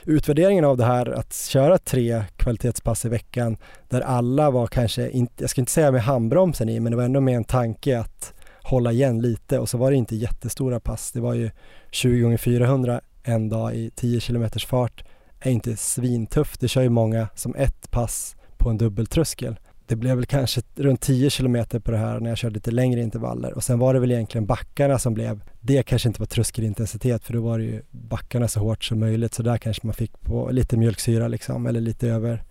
utvärderingen 0.05 0.65
av 0.65 0.77
det 0.77 0.85
här 0.85 1.11
att 1.11 1.35
köra 1.35 1.79
tre 1.79 2.25
kvalitetspass 2.37 3.05
i 3.05 3.09
veckan 3.09 3.57
där 3.89 4.01
alla 4.01 4.51
var 4.51 4.67
kanske, 4.67 5.11
inte, 5.11 5.43
jag 5.43 5.51
ska 5.51 5.61
inte 5.61 5.73
säga 5.73 5.91
med 5.91 6.03
handbromsen 6.03 6.69
i, 6.69 6.81
men 6.81 6.91
det 6.91 6.97
var 6.97 7.05
ändå 7.05 7.21
med 7.21 7.37
en 7.37 7.45
tanke 7.45 7.99
att 7.99 8.35
hålla 8.63 8.93
igen 8.93 9.23
lite 9.23 9.59
och 9.59 9.69
så 9.69 9.79
var 9.79 9.91
det 9.91 9.97
inte 9.97 10.17
jättestora 10.17 10.81
pass. 10.81 11.13
Det 11.13 11.21
var 11.21 11.35
ju 11.35 11.51
20 11.91 12.33
x 12.33 12.43
400 12.43 13.01
en 13.23 13.49
dag 13.49 13.75
i 13.75 13.91
10 13.95 14.21
km 14.21 14.49
fart. 14.67 15.05
är 15.41 15.51
inte 15.51 15.77
svintufft. 15.77 16.61
Det 16.61 16.69
kör 16.69 16.83
ju 16.83 16.89
många 16.89 17.29
som 17.35 17.55
ett 17.55 17.91
pass 17.91 18.37
på 18.65 18.71
en 18.71 18.79
dubbeltröskel. 18.79 19.57
Det 19.87 19.97
blev 19.97 20.17
väl 20.17 20.27
kanske 20.27 20.63
runt 20.75 21.01
10 21.01 21.31
kilometer 21.31 21.81
på 21.81 21.91
det 21.91 21.97
här 21.97 22.21
när 22.21 22.31
jag 22.31 22.39
körde 22.39 22.55
lite 22.55 22.71
längre 22.71 23.01
intervaller 23.01 23.55
och 23.55 23.65
sen 23.65 23.79
var 23.79 23.95
det 23.95 24.01
väl 24.01 24.13
egentligen 24.13 24.47
backarna 24.47 24.99
som 24.99 25.15
blev, 25.15 25.41
det 25.61 25.83
kanske 25.83 26.09
inte 26.09 26.21
var 26.21 26.27
tröskelintensitet 26.27 27.25
för 27.25 27.33
då 27.33 27.41
var 27.41 27.59
det 27.59 27.65
ju 27.65 27.83
backarna 27.91 28.49
så 28.49 28.61
hårt 28.61 28.85
som 28.85 29.01
möjligt 29.01 29.35
så 29.35 29.43
där 29.43 29.59
kanske 29.59 29.87
man 29.87 29.95
fick 29.95 30.21
på 30.21 30.51
lite 30.51 30.77
mjölksyra 30.77 31.29
liksom 31.29 31.67
eller 31.67 31.81
lite 31.81 32.09
över 32.09 32.45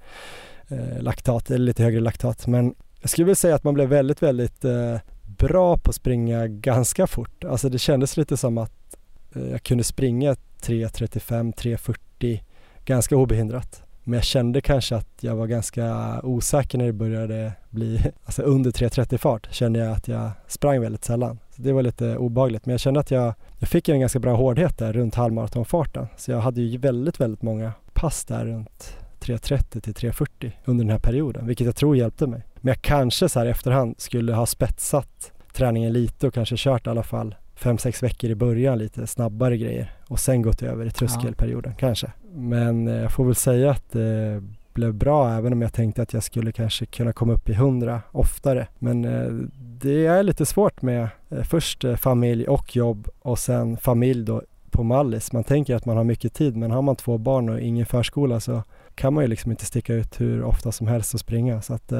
eh, 0.67 1.01
laktat 1.01 1.51
eller 1.51 1.65
lite 1.65 1.83
högre 1.83 1.99
laktat 1.99 2.47
men 2.47 2.75
jag 3.01 3.09
skulle 3.09 3.25
väl 3.25 3.35
säga 3.35 3.55
att 3.55 3.63
man 3.63 3.73
blev 3.73 3.89
väldigt, 3.89 4.23
väldigt 4.23 4.65
eh, 4.65 4.97
bra 5.37 5.77
på 5.77 5.89
att 5.89 5.95
springa 5.95 6.47
ganska 6.47 7.07
fort. 7.07 7.43
Alltså 7.43 7.69
det 7.69 7.79
kändes 7.79 8.17
lite 8.17 8.37
som 8.37 8.57
att 8.57 8.95
eh, 9.35 9.49
jag 9.51 9.63
kunde 9.63 9.83
springa 9.83 10.33
3.35, 10.33 11.53
3.40 11.53 12.39
ganska 12.85 13.15
obehindrat. 13.15 13.83
Men 14.03 14.13
jag 14.13 14.23
kände 14.23 14.61
kanske 14.61 14.95
att 14.95 15.09
jag 15.21 15.35
var 15.35 15.47
ganska 15.47 16.19
osäker 16.23 16.77
när 16.77 16.85
det 16.85 16.93
började 16.93 17.53
bli, 17.69 18.01
alltså 18.25 18.41
under 18.41 18.71
3.30 18.71 19.17
fart 19.17 19.47
kände 19.51 19.79
jag 19.79 19.91
att 19.91 20.07
jag 20.07 20.31
sprang 20.47 20.81
väldigt 20.81 21.03
sällan. 21.03 21.39
Så 21.55 21.61
det 21.61 21.73
var 21.73 21.81
lite 21.81 22.17
obagligt 22.17 22.65
men 22.65 22.73
jag 22.73 22.79
kände 22.79 22.99
att 22.99 23.11
jag, 23.11 23.33
jag 23.59 23.69
fick 23.69 23.89
en 23.89 23.99
ganska 23.99 24.19
bra 24.19 24.35
hårdhet 24.35 24.77
där 24.77 24.93
runt 24.93 25.15
halvmaratonfarten. 25.15 26.07
Så 26.17 26.31
jag 26.31 26.39
hade 26.39 26.61
ju 26.61 26.77
väldigt, 26.77 27.19
väldigt 27.19 27.41
många 27.41 27.71
pass 27.93 28.25
där 28.25 28.45
runt 28.45 28.97
3.30 29.19 29.81
till 29.81 29.93
3.40 29.93 30.51
under 30.65 30.83
den 30.83 30.91
här 30.91 30.99
perioden, 30.99 31.47
vilket 31.47 31.65
jag 31.65 31.75
tror 31.75 31.97
hjälpte 31.97 32.27
mig. 32.27 32.41
Men 32.55 32.67
jag 32.71 32.81
kanske 32.81 33.29
så 33.29 33.39
här 33.39 33.45
efterhand 33.45 33.95
skulle 33.97 34.33
ha 34.33 34.45
spetsat 34.45 35.31
träningen 35.53 35.93
lite 35.93 36.27
och 36.27 36.33
kanske 36.33 36.55
kört 36.57 36.87
i 36.87 36.89
alla 36.89 37.03
fall 37.03 37.35
fem 37.55 37.77
sex 37.77 38.03
veckor 38.03 38.29
i 38.29 38.35
början 38.35 38.77
lite 38.77 39.07
snabbare 39.07 39.57
grejer 39.57 39.91
och 40.07 40.19
sen 40.19 40.41
gått 40.41 40.63
över 40.63 40.85
i 40.85 40.91
tröskelperioden 40.91 41.71
ja. 41.71 41.77
kanske. 41.79 42.11
Men 42.33 42.87
eh, 42.87 42.95
jag 42.95 43.11
får 43.11 43.25
väl 43.25 43.35
säga 43.35 43.71
att 43.71 43.91
det 43.91 44.43
blev 44.73 44.93
bra 44.93 45.29
även 45.29 45.53
om 45.53 45.61
jag 45.61 45.73
tänkte 45.73 46.01
att 46.01 46.13
jag 46.13 46.23
skulle 46.23 46.51
kanske 46.51 46.85
kunna 46.85 47.13
komma 47.13 47.33
upp 47.33 47.49
i 47.49 47.53
100 47.53 48.01
oftare. 48.11 48.67
Men 48.79 49.05
eh, 49.05 49.31
det 49.57 50.05
är 50.05 50.23
lite 50.23 50.45
svårt 50.45 50.81
med 50.81 51.07
eh, 51.29 51.43
först 51.43 51.85
familj 51.97 52.47
och 52.47 52.75
jobb 52.75 53.07
och 53.19 53.39
sen 53.39 53.77
familj 53.77 54.25
då 54.25 54.41
på 54.71 54.83
Mallis. 54.83 55.33
Man 55.33 55.43
tänker 55.43 55.75
att 55.75 55.85
man 55.85 55.97
har 55.97 56.03
mycket 56.03 56.33
tid 56.33 56.57
men 56.57 56.71
har 56.71 56.81
man 56.81 56.95
två 56.95 57.17
barn 57.17 57.49
och 57.49 57.59
ingen 57.59 57.85
förskola 57.85 58.39
så 58.39 58.63
kan 58.95 59.13
man 59.13 59.23
ju 59.23 59.27
liksom 59.27 59.51
inte 59.51 59.65
sticka 59.65 59.93
ut 59.93 60.21
hur 60.21 60.43
ofta 60.43 60.71
som 60.71 60.87
helst 60.87 61.13
och 61.13 61.19
springa 61.19 61.61
så 61.61 61.73
att 61.73 61.93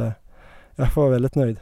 jag 0.75 0.93
får 0.93 1.01
vara 1.01 1.11
väldigt 1.11 1.35
nöjd. 1.35 1.59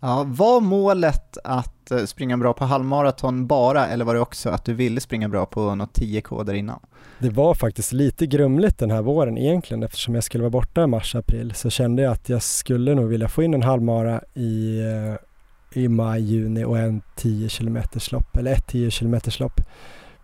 Ja, 0.00 0.24
var 0.28 0.60
målet 0.60 1.38
att 1.44 1.90
eh, 1.90 2.04
springa 2.04 2.36
bra 2.36 2.52
på 2.52 2.64
halvmaraton 2.64 3.46
bara, 3.46 3.86
eller 3.86 4.04
var 4.04 4.14
det 4.14 4.20
också 4.20 4.50
att 4.50 4.64
du 4.64 4.74
ville 4.74 5.00
springa 5.00 5.28
bra 5.28 5.46
på 5.46 5.74
något 5.74 5.98
10K 5.98 6.44
där 6.44 6.54
innan? 6.54 6.80
Det 7.18 7.30
var 7.30 7.54
faktiskt 7.54 7.92
lite 7.92 8.26
grumligt 8.26 8.78
den 8.78 8.90
här 8.90 9.02
våren 9.02 9.38
egentligen 9.38 9.82
eftersom 9.82 10.14
jag 10.14 10.24
skulle 10.24 10.42
vara 10.42 10.50
borta 10.50 10.82
i 10.82 10.86
mars-april 10.86 11.54
så 11.54 11.70
kände 11.70 12.02
jag 12.02 12.12
att 12.12 12.28
jag 12.28 12.42
skulle 12.42 12.94
nog 12.94 13.08
vilja 13.08 13.28
få 13.28 13.42
in 13.42 13.54
en 13.54 13.62
halvmara 13.62 14.20
i, 14.34 14.80
eh, 14.80 15.82
i 15.82 15.88
maj, 15.88 16.22
juni 16.22 16.64
och 16.64 16.78
en 16.78 17.02
10 17.16 17.48
km 17.48 17.78
lopp 18.10 18.36
eller 18.36 18.52
ett 18.52 18.66
10 18.66 18.90
km 18.90 19.20
lopp. 19.38 19.60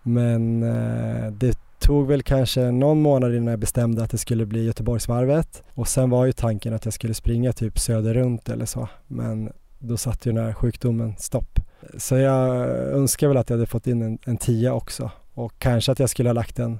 Men 0.03 0.63
eh, 0.63 1.31
det 1.31 1.59
tog 1.79 2.07
väl 2.07 2.23
kanske 2.23 2.71
någon 2.71 3.01
månad 3.01 3.35
innan 3.35 3.47
jag 3.47 3.59
bestämde 3.59 4.03
att 4.03 4.11
det 4.11 4.17
skulle 4.17 4.45
bli 4.45 4.65
Göteborgsvarvet 4.65 5.63
och 5.73 5.87
sen 5.87 6.09
var 6.09 6.25
ju 6.25 6.31
tanken 6.31 6.73
att 6.73 6.85
jag 6.85 6.93
skulle 6.93 7.13
springa 7.13 7.53
typ 7.53 7.79
söder 7.79 8.13
runt 8.13 8.49
eller 8.49 8.65
så 8.65 8.89
men 9.07 9.51
då 9.79 9.97
satte 9.97 10.29
ju 10.29 10.35
den 10.35 10.45
här 10.45 10.53
sjukdomen 10.53 11.15
stopp. 11.17 11.59
Så 11.97 12.17
jag 12.17 12.67
önskar 12.69 13.27
väl 13.27 13.37
att 13.37 13.49
jag 13.49 13.57
hade 13.57 13.67
fått 13.67 13.87
in 13.87 14.01
en, 14.01 14.17
en 14.25 14.37
tia 14.37 14.73
också 14.73 15.11
och 15.33 15.53
kanske 15.59 15.91
att 15.91 15.99
jag 15.99 16.09
skulle 16.09 16.29
ha 16.29 16.33
lagt 16.33 16.55
den 16.55 16.79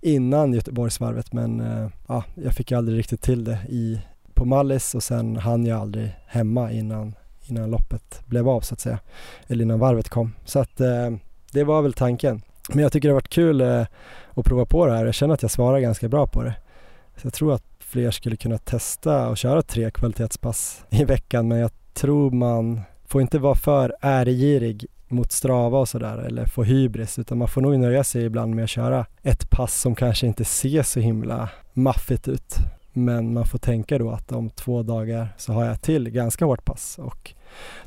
innan 0.00 0.52
Göteborgsvarvet 0.52 1.32
men 1.32 1.60
eh, 1.60 1.88
ja, 2.08 2.24
jag 2.34 2.54
fick 2.54 2.72
aldrig 2.72 2.98
riktigt 2.98 3.22
till 3.22 3.44
det 3.44 3.58
i, 3.68 4.00
på 4.34 4.44
Mallis 4.44 4.94
och 4.94 5.02
sen 5.02 5.36
hann 5.36 5.66
jag 5.66 5.80
aldrig 5.80 6.14
hemma 6.26 6.72
innan, 6.72 7.14
innan 7.46 7.70
loppet 7.70 8.22
blev 8.26 8.48
av 8.48 8.60
så 8.60 8.74
att 8.74 8.80
säga. 8.80 8.98
Eller 9.46 9.64
innan 9.64 9.78
varvet 9.78 10.08
kom. 10.08 10.34
Så 10.44 10.58
att 10.58 10.80
eh, 10.80 11.10
det 11.52 11.64
var 11.64 11.82
väl 11.82 11.92
tanken. 11.92 12.42
Men 12.68 12.78
jag 12.78 12.92
tycker 12.92 13.08
det 13.08 13.12
har 13.12 13.20
varit 13.20 13.28
kul 13.28 13.60
eh, 13.60 13.86
att 14.34 14.44
prova 14.44 14.66
på 14.66 14.86
det 14.86 14.92
här. 14.92 15.04
Jag 15.06 15.14
känner 15.14 15.34
att 15.34 15.42
jag 15.42 15.50
svarar 15.50 15.80
ganska 15.80 16.08
bra 16.08 16.26
på 16.26 16.42
det. 16.42 16.54
Så 17.16 17.26
jag 17.26 17.32
tror 17.32 17.54
att 17.54 17.64
fler 17.78 18.10
skulle 18.10 18.36
kunna 18.36 18.58
testa 18.58 19.28
och 19.28 19.36
köra 19.36 19.62
tre 19.62 19.90
kvalitetspass 19.90 20.84
i 20.90 21.04
veckan 21.04 21.48
men 21.48 21.58
jag 21.58 21.70
tror 21.94 22.30
man 22.30 22.80
får 23.06 23.22
inte 23.22 23.38
vara 23.38 23.54
för 23.54 23.94
äregirig 24.00 24.86
mot 25.08 25.32
Strava 25.32 25.78
och 25.78 25.88
sådär 25.88 26.18
eller 26.18 26.46
få 26.46 26.62
hybris 26.62 27.18
utan 27.18 27.38
man 27.38 27.48
får 27.48 27.60
nog 27.60 27.78
nöja 27.78 28.04
sig 28.04 28.24
ibland 28.24 28.54
med 28.54 28.64
att 28.64 28.70
köra 28.70 29.06
ett 29.22 29.50
pass 29.50 29.80
som 29.80 29.94
kanske 29.94 30.26
inte 30.26 30.44
ser 30.44 30.82
så 30.82 31.00
himla 31.00 31.48
maffigt 31.72 32.28
ut. 32.28 32.56
Men 32.92 33.34
man 33.34 33.46
får 33.46 33.58
tänka 33.58 33.98
då 33.98 34.10
att 34.10 34.32
om 34.32 34.50
två 34.50 34.82
dagar 34.82 35.28
så 35.36 35.52
har 35.52 35.64
jag 35.64 35.82
till 35.82 36.10
ganska 36.10 36.44
hårt 36.44 36.64
pass 36.64 36.98
och 36.98 37.34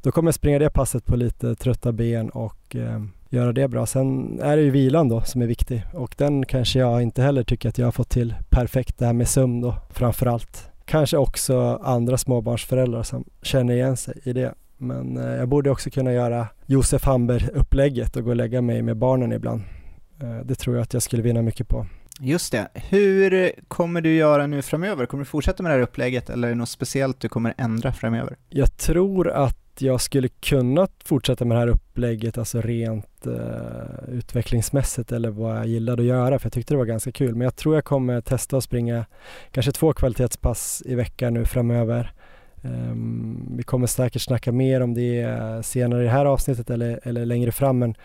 då 0.02 0.12
kommer 0.12 0.28
jag 0.28 0.36
springa 0.36 0.60
det 0.60 0.70
passet 0.70 1.06
på 1.06 1.16
lite 1.16 1.56
trötta 1.56 1.92
ben 1.92 2.30
och 2.30 2.76
eh, 2.76 3.02
göra 3.30 3.54
det 3.54 3.68
bra. 3.68 3.86
Sen 3.86 4.40
är 4.44 4.58
det 4.58 4.64
ju 4.64 4.70
vilan 4.70 5.10
då 5.10 5.22
som 5.22 5.42
är 5.42 5.48
viktig 5.48 5.84
och 5.94 6.16
den 6.18 6.46
kanske 6.46 6.80
jag 6.80 7.02
inte 7.02 7.22
heller 7.22 7.44
tycker 7.44 7.70
att 7.70 7.78
jag 7.78 7.88
har 7.88 7.92
fått 7.92 8.10
till 8.10 8.36
perfekt 8.50 8.98
det 8.98 9.06
här 9.06 9.14
med 9.14 9.28
sömn 9.28 9.62
då 9.62 9.76
framförallt. 9.90 10.70
Kanske 10.88 11.18
också 11.18 11.80
andra 11.84 12.18
småbarnsföräldrar 12.18 13.04
som 13.04 13.24
känner 13.42 13.74
igen 13.74 13.98
sig 13.98 14.20
i 14.24 14.34
det. 14.34 14.54
Men 14.78 15.18
eh, 15.18 15.36
jag 15.36 15.48
borde 15.48 15.70
också 15.70 15.90
kunna 15.90 16.14
göra 16.14 16.48
Josef 16.66 17.04
Hamber-upplägget 17.04 18.16
och 18.16 18.24
gå 18.24 18.30
och 18.30 18.36
lägga 18.36 18.62
mig 18.62 18.82
med 18.82 18.98
barnen 18.98 19.32
ibland. 19.32 19.62
Eh, 20.22 20.46
det 20.46 20.56
tror 20.56 20.76
jag 20.76 20.84
att 20.84 20.94
jag 20.94 21.04
skulle 21.04 21.24
vinna 21.24 21.42
mycket 21.42 21.68
på. 21.68 21.86
Just 22.20 22.52
det. 22.52 22.68
Hur 22.74 23.52
kommer 23.68 24.02
du 24.02 24.16
göra 24.16 24.48
nu 24.48 24.62
framöver? 24.62 25.06
Kommer 25.06 25.24
du 25.24 25.26
fortsätta 25.26 25.64
med 25.64 25.72
det 25.72 25.76
här 25.76 25.82
upplägget 25.82 26.30
eller 26.30 26.48
är 26.48 26.52
det 26.52 26.58
något 26.58 26.70
speciellt 26.70 27.20
du 27.20 27.30
kommer 27.30 27.54
ändra 27.58 27.94
framöver? 27.94 28.36
Jag 28.50 28.78
tror 28.78 29.30
att 29.30 29.58
jag 29.82 30.02
skulle 30.02 30.28
kunna 30.28 30.88
fortsätta 31.06 31.46
med 31.46 31.58
det 31.58 31.60
här 31.60 31.68
upplägget, 31.68 32.38
alltså 32.38 32.62
rent 32.62 33.28
uh, 33.28 33.34
utvecklingsmässigt 34.08 35.12
eller 35.12 35.30
vad 35.30 35.58
jag 35.58 35.68
gillade 35.68 36.02
att 36.02 36.08
göra, 36.08 36.40
för 36.40 36.46
jag 36.46 36.54
tyckte 36.54 36.74
det 36.74 36.78
var 36.78 36.86
ganska 36.86 37.12
kul. 37.12 37.36
Men 37.36 37.42
jag 37.42 37.56
tror 37.56 37.76
jag 37.76 37.86
kommer 37.86 38.22
testa 38.22 38.58
att 38.58 38.64
springa 38.64 39.06
kanske 39.52 39.72
två 39.72 39.94
kvalitetspass 39.94 40.84
i 40.86 40.96
veckan 40.96 41.34
nu 41.34 41.46
framöver. 41.46 42.12
Um, 42.62 43.54
vi 43.58 43.64
kommer 43.64 43.88
säkert 43.88 44.22
snacka 44.22 44.52
mer 44.52 44.82
om 44.82 44.94
det 44.94 45.26
senare 45.66 46.02
i 46.02 46.06
det 46.06 46.12
här 46.12 46.26
avsnittet 46.26 46.70
eller, 46.70 47.00
eller 47.04 47.26
längre 47.26 47.52
fram, 47.52 47.80
men 47.80 47.96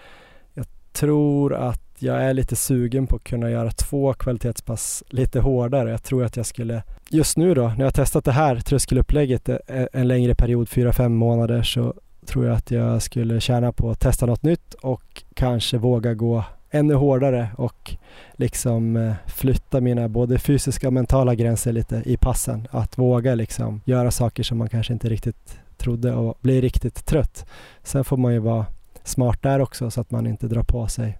jag 0.54 0.66
tror 0.92 1.54
att 1.54 1.91
jag 2.02 2.22
är 2.22 2.34
lite 2.34 2.56
sugen 2.56 3.06
på 3.06 3.16
att 3.16 3.24
kunna 3.24 3.50
göra 3.50 3.70
två 3.70 4.12
kvalitetspass 4.12 5.04
lite 5.08 5.40
hårdare. 5.40 5.90
Jag 5.90 6.02
tror 6.02 6.24
att 6.24 6.36
jag 6.36 6.46
skulle, 6.46 6.82
just 7.10 7.36
nu 7.36 7.54
då, 7.54 7.62
när 7.62 7.78
jag 7.78 7.86
har 7.86 7.90
testat 7.90 8.24
det 8.24 8.32
här 8.32 8.56
tröskelupplägget 8.56 9.48
eh, 9.48 9.56
eh, 9.66 9.86
en 9.92 10.08
längre 10.08 10.34
period, 10.34 10.68
4-5 10.68 11.08
månader, 11.08 11.62
så 11.62 11.94
tror 12.26 12.46
jag 12.46 12.56
att 12.56 12.70
jag 12.70 13.02
skulle 13.02 13.40
tjäna 13.40 13.72
på 13.72 13.90
att 13.90 14.00
testa 14.00 14.26
något 14.26 14.42
nytt 14.42 14.74
och 14.74 15.22
kanske 15.34 15.78
våga 15.78 16.14
gå 16.14 16.44
ännu 16.70 16.94
hårdare 16.94 17.48
och 17.56 17.96
liksom 18.32 18.96
eh, 18.96 19.12
flytta 19.26 19.80
mina 19.80 20.08
både 20.08 20.38
fysiska 20.38 20.86
och 20.86 20.92
mentala 20.92 21.34
gränser 21.34 21.72
lite 21.72 22.02
i 22.04 22.16
passen. 22.16 22.68
Att 22.70 22.98
våga 22.98 23.34
liksom 23.34 23.80
göra 23.84 24.10
saker 24.10 24.42
som 24.42 24.58
man 24.58 24.68
kanske 24.68 24.92
inte 24.92 25.08
riktigt 25.08 25.58
trodde 25.76 26.12
och 26.12 26.38
bli 26.40 26.60
riktigt 26.60 27.06
trött. 27.06 27.46
Sen 27.82 28.04
får 28.04 28.16
man 28.16 28.32
ju 28.32 28.38
vara 28.38 28.66
smart 29.04 29.42
där 29.42 29.60
också 29.60 29.90
så 29.90 30.00
att 30.00 30.10
man 30.10 30.26
inte 30.26 30.46
drar 30.46 30.62
på 30.62 30.88
sig 30.88 31.18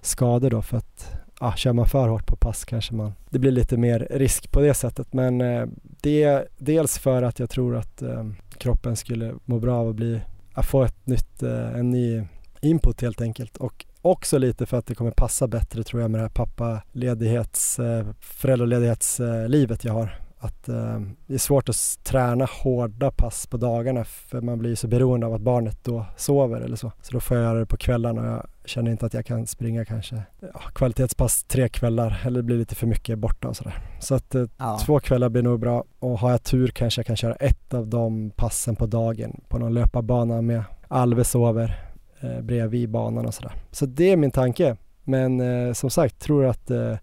skador 0.00 0.50
då 0.50 0.62
för 0.62 0.76
att 0.76 1.18
ja, 1.40 1.52
kör 1.56 1.72
man 1.72 1.86
för 1.86 2.08
hårt 2.08 2.26
på 2.26 2.36
pass 2.36 2.64
kanske 2.64 2.94
man, 2.94 3.12
det 3.30 3.38
blir 3.38 3.50
lite 3.50 3.76
mer 3.76 4.08
risk 4.10 4.52
på 4.52 4.60
det 4.60 4.74
sättet. 4.74 5.12
Men 5.12 5.40
eh, 5.40 5.66
det 6.00 6.22
är 6.22 6.48
dels 6.58 6.98
för 6.98 7.22
att 7.22 7.38
jag 7.38 7.50
tror 7.50 7.76
att 7.76 8.02
eh, 8.02 8.26
kroppen 8.58 8.96
skulle 8.96 9.34
må 9.44 9.58
bra 9.58 9.76
av 9.76 9.88
att 9.88 9.96
bli, 9.96 10.20
att 10.52 10.66
få 10.66 10.82
ett 10.82 11.06
nytt, 11.06 11.42
eh, 11.42 11.78
en 11.78 11.90
ny 11.90 12.24
input 12.60 13.00
helt 13.00 13.20
enkelt. 13.20 13.56
Och 13.56 13.86
också 14.02 14.38
lite 14.38 14.66
för 14.66 14.76
att 14.76 14.86
det 14.86 14.94
kommer 14.94 15.10
passa 15.10 15.48
bättre 15.48 15.82
tror 15.82 16.02
jag 16.02 16.10
med 16.10 16.20
det 16.20 16.24
här 16.24 16.30
pappaledighets, 16.30 17.78
eh, 17.78 18.06
föräldraledighetslivet 18.20 19.84
jag 19.84 19.92
har 19.92 20.27
att 20.38 20.68
eh, 20.68 21.00
det 21.26 21.34
är 21.34 21.38
svårt 21.38 21.68
att 21.68 21.98
träna 22.02 22.44
hårda 22.44 23.10
pass 23.10 23.46
på 23.46 23.56
dagarna 23.56 24.04
för 24.04 24.40
man 24.40 24.58
blir 24.58 24.74
så 24.74 24.88
beroende 24.88 25.26
av 25.26 25.34
att 25.34 25.40
barnet 25.40 25.84
då 25.84 26.06
sover 26.16 26.60
eller 26.60 26.76
så. 26.76 26.92
Så 27.02 27.12
då 27.12 27.20
får 27.20 27.36
jag 27.36 27.44
göra 27.44 27.58
det 27.58 27.66
på 27.66 27.76
kvällarna 27.76 28.20
och 28.20 28.26
jag 28.26 28.46
känner 28.64 28.90
inte 28.90 29.06
att 29.06 29.14
jag 29.14 29.26
kan 29.26 29.46
springa 29.46 29.84
kanske 29.84 30.22
ja, 30.40 30.60
kvalitetspass 30.74 31.44
tre 31.44 31.68
kvällar 31.68 32.22
eller 32.24 32.36
det 32.36 32.42
blir 32.42 32.58
lite 32.58 32.74
för 32.74 32.86
mycket 32.86 33.18
borta 33.18 33.48
och 33.48 33.56
sådär. 33.56 33.78
Så 34.00 34.14
att 34.14 34.34
eh, 34.34 34.44
ja. 34.56 34.78
två 34.86 35.00
kvällar 35.00 35.28
blir 35.28 35.42
nog 35.42 35.60
bra 35.60 35.84
och 35.98 36.18
har 36.18 36.30
jag 36.30 36.42
tur 36.42 36.68
kanske 36.68 36.98
jag 36.98 37.06
kan 37.06 37.16
köra 37.16 37.34
ett 37.34 37.74
av 37.74 37.86
de 37.86 38.30
passen 38.30 38.76
på 38.76 38.86
dagen 38.86 39.40
på 39.48 39.58
någon 39.58 39.74
löparbana 39.74 40.42
med 40.42 40.64
Alve 40.88 41.24
sover 41.24 41.80
eh, 42.20 42.40
bredvid 42.40 42.90
banan 42.90 43.26
och 43.26 43.34
sådär. 43.34 43.52
Så 43.70 43.86
det 43.86 44.12
är 44.12 44.16
min 44.16 44.30
tanke. 44.30 44.76
Men 45.04 45.40
eh, 45.40 45.72
som 45.72 45.90
sagt, 45.90 46.18
tror 46.18 46.46
att 46.46 46.70
eh, 46.70 46.96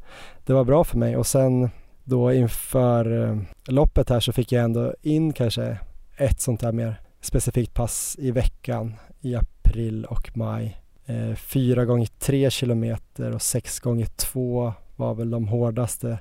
det 0.45 0.54
var 0.54 0.63
bra 0.63 0.84
för 0.84 0.98
mig 0.98 1.17
och 1.17 1.28
sen 1.28 1.69
då 2.05 2.33
inför 2.33 3.23
eh, 3.23 3.37
loppet 3.67 4.09
här 4.09 4.19
så 4.19 4.33
fick 4.33 4.51
jag 4.51 4.63
ändå 4.63 4.93
in 5.01 5.33
kanske 5.33 5.77
ett 6.17 6.41
sånt 6.41 6.61
här 6.61 6.71
mer 6.71 7.01
specifikt 7.21 7.73
pass 7.73 8.15
i 8.19 8.31
veckan 8.31 8.93
i 9.21 9.35
april 9.35 10.05
och 10.05 10.37
maj. 10.37 10.81
Eh, 11.05 11.35
fyra 11.35 11.85
gånger 11.85 12.07
tre 12.19 12.49
kilometer 12.49 13.31
och 13.31 13.41
sex 13.41 13.79
gånger 13.79 14.05
två 14.05 14.73
var 14.95 15.13
väl 15.13 15.29
de 15.29 15.47
hårdaste 15.47 16.19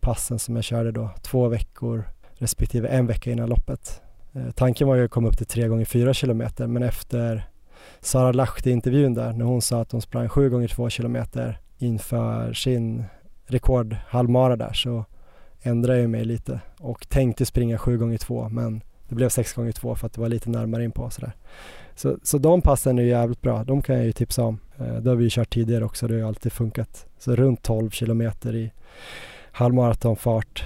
passen 0.00 0.38
som 0.38 0.56
jag 0.56 0.64
körde 0.64 0.92
då. 0.92 1.10
Två 1.22 1.48
veckor 1.48 2.04
respektive 2.32 2.88
en 2.88 3.06
vecka 3.06 3.30
innan 3.30 3.48
loppet. 3.48 4.02
Eh, 4.32 4.50
tanken 4.54 4.88
var 4.88 4.94
ju 4.94 5.04
att 5.04 5.10
komma 5.10 5.28
upp 5.28 5.38
till 5.38 5.46
tre 5.46 5.68
gånger 5.68 5.84
fyra 5.84 6.14
kilometer 6.14 6.66
men 6.66 6.82
efter 6.82 7.48
Sara 8.00 8.32
Lahti-intervjun 8.32 9.14
där 9.14 9.32
när 9.32 9.44
hon 9.44 9.62
sa 9.62 9.80
att 9.80 9.92
hon 9.92 10.02
sprang 10.02 10.28
sju 10.28 10.50
gånger 10.50 10.68
två 10.68 10.90
kilometer 10.90 11.58
inför 11.78 12.52
sin 12.52 13.04
rekordhalvmara 13.46 14.56
där 14.56 14.72
så 14.72 15.04
ändrade 15.66 16.00
jag 16.00 16.10
mig 16.10 16.24
lite 16.24 16.60
och 16.78 17.08
tänkte 17.08 17.46
springa 17.46 17.78
7 17.78 17.98
gånger 17.98 18.18
2 18.18 18.48
men 18.48 18.82
det 19.08 19.14
blev 19.14 19.28
6 19.28 19.52
gånger 19.52 19.72
2 19.72 19.94
för 19.94 20.06
att 20.06 20.12
det 20.12 20.20
var 20.20 20.28
lite 20.28 20.50
närmare 20.50 20.84
in 20.84 20.92
på 20.92 21.10
sådär. 21.10 21.32
Så, 21.94 22.18
så 22.22 22.38
de 22.38 22.62
passen 22.62 22.98
är 22.98 23.02
ju 23.02 23.08
jävligt 23.08 23.40
bra, 23.40 23.64
de 23.64 23.82
kan 23.82 23.96
jag 23.96 24.04
ju 24.04 24.12
tipsa 24.12 24.44
om. 24.44 24.58
Eh, 24.78 24.94
det 24.94 25.10
har 25.10 25.16
vi 25.16 25.24
ju 25.24 25.30
kört 25.30 25.50
tidigare 25.50 25.84
också, 25.84 26.08
det 26.08 26.14
har 26.14 26.18
ju 26.18 26.26
alltid 26.26 26.52
funkat. 26.52 27.06
Så 27.18 27.36
runt 27.36 27.62
12 27.62 27.90
kilometer 27.90 28.54
i 28.54 28.72
halvmaratonfart 29.52 30.64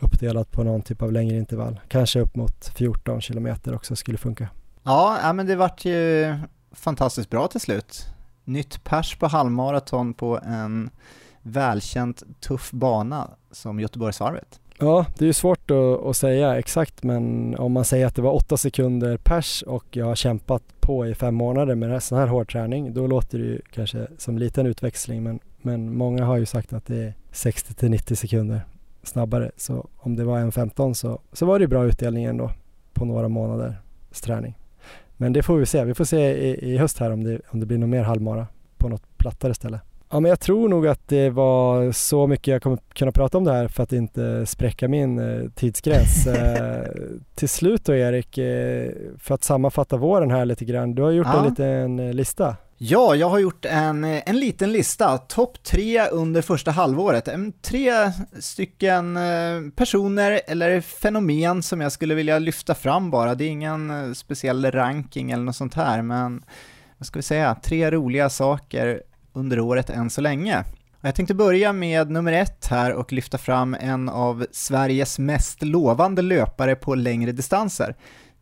uppdelat 0.00 0.50
på 0.50 0.62
någon 0.62 0.82
typ 0.82 1.02
av 1.02 1.12
längre 1.12 1.36
intervall. 1.36 1.80
Kanske 1.88 2.20
upp 2.20 2.36
mot 2.36 2.72
14 2.74 3.20
kilometer 3.20 3.74
också 3.74 3.96
skulle 3.96 4.18
funka. 4.18 4.48
Ja, 4.82 5.32
men 5.32 5.46
det 5.46 5.56
vart 5.56 5.84
ju 5.84 6.34
fantastiskt 6.72 7.30
bra 7.30 7.48
till 7.48 7.60
slut. 7.60 8.06
Nytt 8.44 8.84
pers 8.84 9.16
på 9.16 9.26
halvmaraton 9.26 10.14
på 10.14 10.40
en 10.46 10.90
välkänt 11.42 12.22
tuff 12.40 12.70
bana 12.70 13.30
som 13.50 13.80
Göteborgsvarvet. 13.80 14.60
Ja, 14.78 15.06
det 15.18 15.24
är 15.24 15.26
ju 15.26 15.32
svårt 15.32 15.70
att, 15.70 16.04
att, 16.06 16.16
säga 16.16 16.58
exakt 16.58 17.02
men 17.02 17.54
om 17.58 17.72
man 17.72 17.84
säger 17.84 18.06
att 18.06 18.14
det 18.14 18.22
var 18.22 18.32
åtta 18.32 18.56
sekunder 18.56 19.16
pers 19.16 19.62
och 19.62 19.84
jag 19.90 20.06
har 20.06 20.14
kämpat 20.14 20.62
på 20.80 21.06
i 21.06 21.14
fem 21.14 21.34
månader 21.34 21.74
med 21.74 22.02
sån 22.02 22.18
här 22.18 22.26
hård 22.26 22.52
träning 22.52 22.94
då 22.94 23.06
låter 23.06 23.38
det 23.38 23.44
ju 23.44 23.60
kanske 23.72 24.06
som 24.18 24.38
liten 24.38 24.66
utväxling 24.66 25.22
men, 25.22 25.40
men 25.58 25.96
många 25.96 26.24
har 26.24 26.36
ju 26.36 26.46
sagt 26.46 26.72
att 26.72 26.86
det 26.86 26.96
är 26.96 27.14
60 27.30 27.74
till 27.74 27.90
90 27.90 28.16
sekunder 28.16 28.60
snabbare 29.02 29.50
så 29.56 29.88
om 29.96 30.16
det 30.16 30.24
var 30.24 30.38
en 30.38 30.52
15 30.52 30.94
så, 30.94 31.20
så 31.32 31.46
var 31.46 31.58
det 31.58 31.68
bra 31.68 31.84
utdelning 31.84 32.24
ändå 32.24 32.50
på 32.92 33.04
några 33.04 33.28
månaders 33.28 34.20
träning. 34.22 34.58
Men 35.16 35.32
det 35.32 35.42
får 35.42 35.56
vi 35.56 35.66
se, 35.66 35.84
vi 35.84 35.94
får 35.94 36.04
se 36.04 36.48
i, 36.48 36.72
i 36.72 36.78
höst 36.78 36.98
här 36.98 37.10
om 37.10 37.24
det, 37.24 37.40
om 37.48 37.60
det 37.60 37.66
blir 37.66 37.78
något 37.78 37.88
mer 37.88 38.02
halvmara 38.02 38.46
på 38.78 38.88
något 38.88 39.18
plattare 39.18 39.54
ställe. 39.54 39.80
Ja, 40.12 40.20
men 40.20 40.28
jag 40.28 40.40
tror 40.40 40.68
nog 40.68 40.86
att 40.86 41.08
det 41.08 41.30
var 41.30 41.92
så 41.92 42.26
mycket 42.26 42.46
jag 42.46 42.62
kommer 42.62 42.78
kunna 42.94 43.12
prata 43.12 43.38
om 43.38 43.44
det 43.44 43.52
här 43.52 43.68
för 43.68 43.82
att 43.82 43.92
inte 43.92 44.46
spräcka 44.46 44.88
min 44.88 45.18
eh, 45.18 45.50
tidsgräns. 45.50 46.26
eh, 46.26 46.86
till 47.34 47.48
slut 47.48 47.84
då 47.84 47.94
Erik, 47.94 48.38
eh, 48.38 48.90
för 49.18 49.34
att 49.34 49.44
sammanfatta 49.44 49.96
våren 49.96 50.30
här 50.30 50.44
lite 50.44 50.64
grann. 50.64 50.94
Du 50.94 51.02
har 51.02 51.10
gjort 51.10 51.26
ja. 51.32 51.38
en 51.38 51.48
liten 51.48 52.16
lista. 52.16 52.56
Ja, 52.78 53.14
jag 53.14 53.28
har 53.28 53.38
gjort 53.38 53.64
en, 53.64 54.04
en 54.04 54.40
liten 54.40 54.72
lista, 54.72 55.18
topp 55.18 55.62
tre 55.62 56.06
under 56.06 56.42
första 56.42 56.70
halvåret. 56.70 57.28
Tre 57.62 57.92
stycken 58.40 59.18
personer 59.76 60.40
eller 60.46 60.80
fenomen 60.80 61.62
som 61.62 61.80
jag 61.80 61.92
skulle 61.92 62.14
vilja 62.14 62.38
lyfta 62.38 62.74
fram 62.74 63.10
bara. 63.10 63.34
Det 63.34 63.44
är 63.44 63.48
ingen 63.48 64.14
speciell 64.14 64.70
ranking 64.70 65.30
eller 65.30 65.44
något 65.44 65.56
sånt 65.56 65.74
här, 65.74 66.02
men 66.02 66.44
vad 66.98 67.06
ska 67.06 67.18
vi 67.18 67.22
säga, 67.22 67.56
tre 67.62 67.90
roliga 67.90 68.30
saker 68.30 69.02
under 69.32 69.60
året 69.60 69.90
än 69.90 70.10
så 70.10 70.20
länge. 70.20 70.64
Jag 71.00 71.14
tänkte 71.14 71.34
börja 71.34 71.72
med 71.72 72.10
nummer 72.10 72.32
ett 72.32 72.66
här 72.66 72.92
och 72.92 73.12
lyfta 73.12 73.38
fram 73.38 73.76
en 73.80 74.08
av 74.08 74.46
Sveriges 74.52 75.18
mest 75.18 75.62
lovande 75.62 76.22
löpare 76.22 76.76
på 76.76 76.94
längre 76.94 77.32
distanser. 77.32 77.96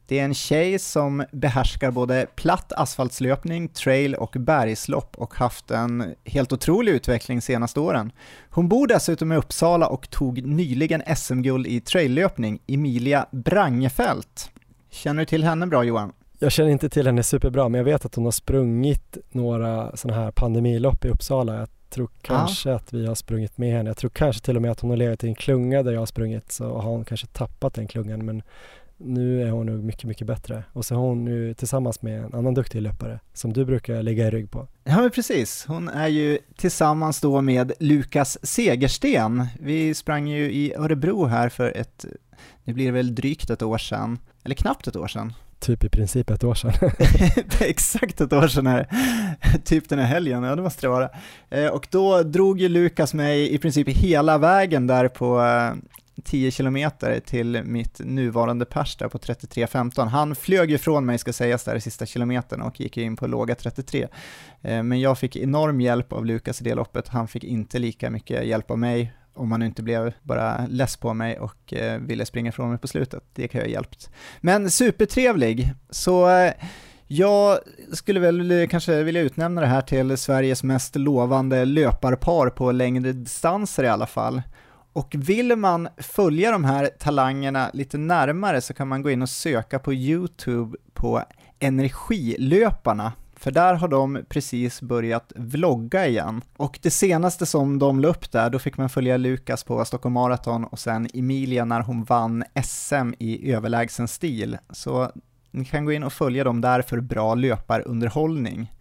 Det 0.06 0.18
är 0.18 0.24
en 0.24 0.34
tjej 0.34 0.78
som 0.78 1.24
behärskar 1.32 1.90
både 1.90 2.26
platt 2.36 2.72
asfaltslöpning, 2.72 3.68
trail 3.68 4.14
och 4.14 4.36
bergslopp 4.38 5.16
och 5.16 5.34
haft 5.34 5.70
en 5.70 6.14
helt 6.24 6.52
otrolig 6.52 6.92
utveckling 6.92 7.42
senaste 7.42 7.80
åren. 7.80 8.12
Hon 8.50 8.68
bor 8.68 8.86
dessutom 8.86 9.32
i 9.32 9.36
Uppsala 9.36 9.86
och 9.86 10.10
tog 10.10 10.46
nyligen 10.46 11.02
SM-guld 11.16 11.66
i 11.66 11.80
traillöpning, 11.80 12.60
Emilia 12.66 13.26
Brangefelt. 13.30 14.50
Känner 14.90 15.20
du 15.20 15.26
till 15.26 15.44
henne 15.44 15.66
bra 15.66 15.84
Johan? 15.84 16.12
Jag 16.42 16.52
känner 16.52 16.70
inte 16.70 16.88
till 16.88 17.06
henne 17.06 17.22
superbra 17.22 17.68
men 17.68 17.78
jag 17.78 17.84
vet 17.84 18.04
att 18.04 18.14
hon 18.14 18.24
har 18.24 18.32
sprungit 18.32 19.18
några 19.30 19.96
sådana 19.96 20.20
här 20.20 20.30
pandemilopp 20.30 21.04
i 21.04 21.08
Uppsala. 21.08 21.58
Jag 21.58 21.68
tror 21.90 22.08
kanske 22.22 22.68
ja. 22.70 22.76
att 22.76 22.92
vi 22.92 23.06
har 23.06 23.14
sprungit 23.14 23.58
med 23.58 23.72
henne. 23.72 23.90
Jag 23.90 23.96
tror 23.96 24.10
kanske 24.10 24.42
till 24.42 24.56
och 24.56 24.62
med 24.62 24.70
att 24.70 24.80
hon 24.80 24.90
har 24.90 24.96
legat 24.96 25.24
i 25.24 25.28
en 25.28 25.34
klunga 25.34 25.82
där 25.82 25.92
jag 25.92 26.00
har 26.00 26.06
sprungit 26.06 26.52
så 26.52 26.64
har 26.64 26.90
hon 26.90 27.04
kanske 27.04 27.26
tappat 27.26 27.74
den 27.74 27.86
klungan 27.86 28.24
men 28.24 28.42
Nu 28.96 29.42
är 29.42 29.50
hon 29.50 29.66
nog 29.66 29.84
mycket, 29.84 30.04
mycket 30.04 30.26
bättre. 30.26 30.64
Och 30.72 30.84
så 30.84 30.94
har 30.94 31.02
hon 31.02 31.24
nu 31.24 31.54
tillsammans 31.54 32.02
med 32.02 32.24
en 32.24 32.34
annan 32.34 32.54
duktig 32.54 32.82
löpare 32.82 33.20
som 33.32 33.52
du 33.52 33.64
brukar 33.64 34.02
ligga 34.02 34.26
i 34.26 34.30
rygg 34.30 34.50
på. 34.50 34.68
Ja 34.84 35.00
men 35.00 35.10
precis, 35.10 35.64
hon 35.68 35.88
är 35.88 36.08
ju 36.08 36.38
tillsammans 36.56 37.20
då 37.20 37.40
med 37.40 37.72
Lukas 37.78 38.38
Segersten. 38.42 39.46
Vi 39.60 39.94
sprang 39.94 40.28
ju 40.28 40.52
i 40.52 40.74
Örebro 40.74 41.24
här 41.26 41.48
för 41.48 41.76
ett, 41.76 42.04
det 42.64 42.72
blir 42.72 42.92
väl 42.92 43.14
drygt 43.14 43.50
ett 43.50 43.62
år 43.62 43.78
sedan, 43.78 44.18
eller 44.44 44.54
knappt 44.54 44.86
ett 44.86 44.96
år 44.96 45.08
sedan. 45.08 45.32
Typ 45.60 45.84
i 45.84 45.88
princip 45.88 46.30
ett 46.30 46.44
år 46.44 46.54
sedan. 46.54 46.72
Exakt 47.60 48.20
ett 48.20 48.32
år 48.32 48.48
sedan 48.48 48.66
är 48.66 48.86
typ 49.64 49.88
den 49.88 49.98
här 49.98 50.06
helgen, 50.06 50.42
ja 50.42 50.56
det 50.56 50.62
måste 50.62 50.86
det 50.86 50.88
vara. 50.88 51.08
Eh, 51.50 51.66
och 51.66 51.88
då 51.90 52.22
drog 52.22 52.60
ju 52.60 52.68
Lukas 52.68 53.14
mig 53.14 53.54
i 53.54 53.58
princip 53.58 53.88
hela 53.88 54.38
vägen 54.38 54.86
där 54.86 55.08
på 55.08 55.40
eh, 55.40 55.72
10 56.24 56.50
kilometer 56.50 57.20
till 57.20 57.62
mitt 57.64 57.98
nuvarande 57.98 58.64
pers 58.64 58.96
där 58.96 59.08
på 59.08 59.18
33.15. 59.18 60.06
Han 60.06 60.34
flög 60.34 60.70
ju 60.70 60.76
ifrån 60.76 61.06
mig, 61.06 61.18
ska 61.18 61.32
sägas, 61.32 61.64
där 61.64 61.76
i 61.76 61.80
sista 61.80 62.06
kilometern 62.06 62.62
och 62.62 62.80
gick 62.80 62.96
in 62.96 63.16
på 63.16 63.26
låga 63.26 63.54
33. 63.54 64.08
Eh, 64.62 64.82
men 64.82 65.00
jag 65.00 65.18
fick 65.18 65.36
enorm 65.36 65.80
hjälp 65.80 66.12
av 66.12 66.26
Lukas 66.26 66.60
i 66.60 66.64
det 66.64 66.74
loppet, 66.74 67.08
han 67.08 67.28
fick 67.28 67.44
inte 67.44 67.78
lika 67.78 68.10
mycket 68.10 68.46
hjälp 68.46 68.70
av 68.70 68.78
mig 68.78 69.12
om 69.40 69.52
han 69.52 69.62
inte 69.62 69.82
blev 69.82 70.12
bara 70.22 70.66
less 70.66 70.96
på 70.96 71.14
mig 71.14 71.38
och 71.38 71.74
eh, 71.74 72.00
ville 72.00 72.26
springa 72.26 72.48
ifrån 72.48 72.70
mig 72.70 72.78
på 72.78 72.88
slutet. 72.88 73.22
Det 73.34 73.48
kan 73.48 73.58
jag 73.58 73.66
ha 73.66 73.72
hjälpt. 73.72 74.10
Men 74.40 74.70
supertrevlig, 74.70 75.72
så 75.90 76.30
eh, 76.30 76.52
jag 77.06 77.58
skulle 77.92 78.20
väl 78.20 78.50
eh, 78.50 78.68
kanske 78.68 79.02
vilja 79.02 79.22
utnämna 79.22 79.60
det 79.60 79.66
här 79.66 79.82
till 79.82 80.16
Sveriges 80.16 80.62
mest 80.62 80.96
lovande 80.96 81.64
löparpar 81.64 82.50
på 82.50 82.72
längre 82.72 83.12
distanser 83.12 83.84
i 83.84 83.88
alla 83.88 84.06
fall. 84.06 84.42
Och 84.92 85.14
vill 85.18 85.56
man 85.56 85.88
följa 85.96 86.50
de 86.50 86.64
här 86.64 86.90
talangerna 86.98 87.70
lite 87.72 87.98
närmare 87.98 88.60
så 88.60 88.74
kan 88.74 88.88
man 88.88 89.02
gå 89.02 89.10
in 89.10 89.22
och 89.22 89.28
söka 89.28 89.78
på 89.78 89.94
YouTube 89.94 90.76
på 90.94 91.22
Energilöparna 91.58 93.12
för 93.40 93.50
där 93.50 93.74
har 93.74 93.88
de 93.88 94.24
precis 94.28 94.82
börjat 94.82 95.32
vlogga 95.36 96.06
igen. 96.06 96.42
Och 96.56 96.78
det 96.82 96.90
senaste 96.90 97.46
som 97.46 97.78
de 97.78 98.00
la 98.00 98.08
upp 98.08 98.32
där, 98.32 98.50
då 98.50 98.58
fick 98.58 98.76
man 98.76 98.88
följa 98.88 99.16
Lukas 99.16 99.64
på 99.64 99.84
Stockholm 99.84 100.12
Marathon 100.12 100.64
och 100.64 100.78
sen 100.78 101.08
Emilia 101.14 101.64
när 101.64 101.80
hon 101.80 102.04
vann 102.04 102.44
SM 102.64 103.12
i 103.18 103.52
överlägsen 103.52 104.08
stil. 104.08 104.58
Så 104.70 105.12
ni 105.50 105.64
kan 105.64 105.84
gå 105.84 105.92
in 105.92 106.04
och 106.04 106.12
följa 106.12 106.44
dem 106.44 106.60
där 106.60 106.82
för 106.82 107.00
bra 107.00 107.34
löparunderhållning. 107.34 108.72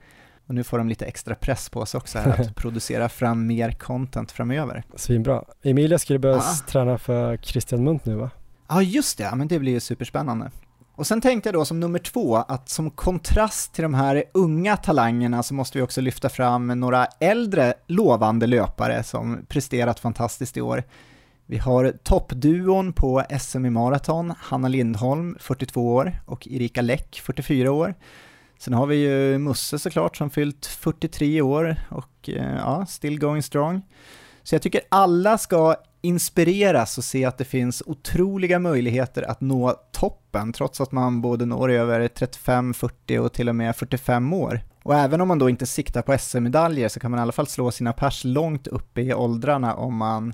Och 0.48 0.56
nu 0.56 0.64
får 0.64 0.78
de 0.78 0.90
lite 0.90 1.06
extra 1.06 1.36
press 1.36 1.70
på 1.70 1.86
sig 1.86 1.98
också 1.98 2.20
här 2.20 2.42
att 2.42 2.56
producera 2.62 3.10
fram 3.10 3.48
mer 3.48 3.72
content 3.72 4.32
framöver. 4.32 4.84
Svinbra. 4.96 5.44
Emilia 5.64 6.00
skulle 6.00 6.20
börja 6.20 6.38
ah. 6.38 6.56
träna 6.68 6.98
för 6.98 7.38
Christian 7.38 7.84
Munt 7.84 8.06
nu 8.06 8.16
va? 8.16 8.30
Ja, 8.68 8.76
ah, 8.76 8.82
just 8.82 9.18
det, 9.18 9.36
men 9.36 9.48
det 9.48 9.60
blir 9.60 9.72
ju 9.72 9.80
superspännande. 9.80 10.52
Och 11.00 11.08
sen 11.08 11.22
tänkte 11.22 11.50
jag 11.50 11.54
då 11.54 11.66
som 11.66 11.80
nummer 11.80 12.00
två 12.00 12.36
att 12.36 12.70
som 12.70 12.92
kontrast 12.92 13.74
till 13.74 13.82
de 13.82 13.94
här 13.94 14.24
unga 14.34 14.78
talangerna 14.78 15.44
så 15.44 15.54
måste 15.54 15.78
vi 15.78 15.84
också 15.84 16.02
lyfta 16.02 16.30
fram 16.30 16.68
några 16.68 17.06
äldre 17.20 17.74
lovande 17.88 18.48
löpare 18.48 19.04
som 19.04 19.46
presterat 19.48 20.00
fantastiskt 20.00 20.58
i 20.58 20.62
år. 20.62 20.84
Vi 21.46 21.58
har 21.58 21.94
toppduon 22.04 22.94
på 22.94 23.24
SM 23.40 23.66
i 23.66 23.70
maraton, 23.70 24.34
Hanna 24.40 24.68
Lindholm, 24.68 25.38
42 25.40 25.96
år, 25.96 26.22
och 26.26 26.48
Erika 26.48 26.82
Läck, 26.82 27.22
44 27.26 27.72
år. 27.72 27.96
Sen 28.58 28.74
har 28.74 28.86
vi 28.86 28.96
ju 28.96 29.38
Musse 29.38 29.80
såklart 29.80 30.18
som 30.18 30.30
fyllt 30.30 30.66
43 30.66 31.42
år 31.42 31.76
och 31.90 32.30
eh, 32.30 32.56
ja, 32.56 32.86
still 32.86 33.20
going 33.20 33.44
strong. 33.44 33.82
Så 34.44 34.56
jag 34.56 34.62
tycker 34.62 34.82
alla 34.90 35.38
ska 35.38 35.76
inspireras 36.02 36.98
och 36.98 37.04
se 37.04 37.26
att 37.26 37.38
det 37.38 37.46
finns 37.46 37.84
otroliga 37.86 38.60
möjligheter 38.60 39.24
att 39.24 39.42
nå 39.42 39.76
toppen 39.92 40.54
trots 40.54 40.82
att 40.82 40.92
man 40.92 41.22
både 41.22 41.46
når 41.46 41.72
över 41.72 42.08
35, 42.08 42.74
40 42.74 43.20
och 43.20 43.34
till 43.34 43.50
och 43.50 43.56
med 43.56 43.76
45 43.76 44.34
år. 44.34 44.62
Och 44.84 44.96
även 44.96 45.22
om 45.22 45.28
man 45.28 45.40
då 45.40 45.50
inte 45.50 45.66
siktar 45.66 46.02
på 46.02 46.18
SM-medaljer 46.18 46.90
så 46.90 47.00
kan 47.00 47.12
man 47.12 47.20
i 47.20 47.22
alla 47.24 47.32
fall 47.32 47.48
slå 47.48 47.72
sina 47.72 47.94
pers 47.94 48.24
långt 48.24 48.68
upp 48.68 48.98
i 48.98 49.14
åldrarna 49.14 49.76
om 49.76 49.96
man 49.96 50.34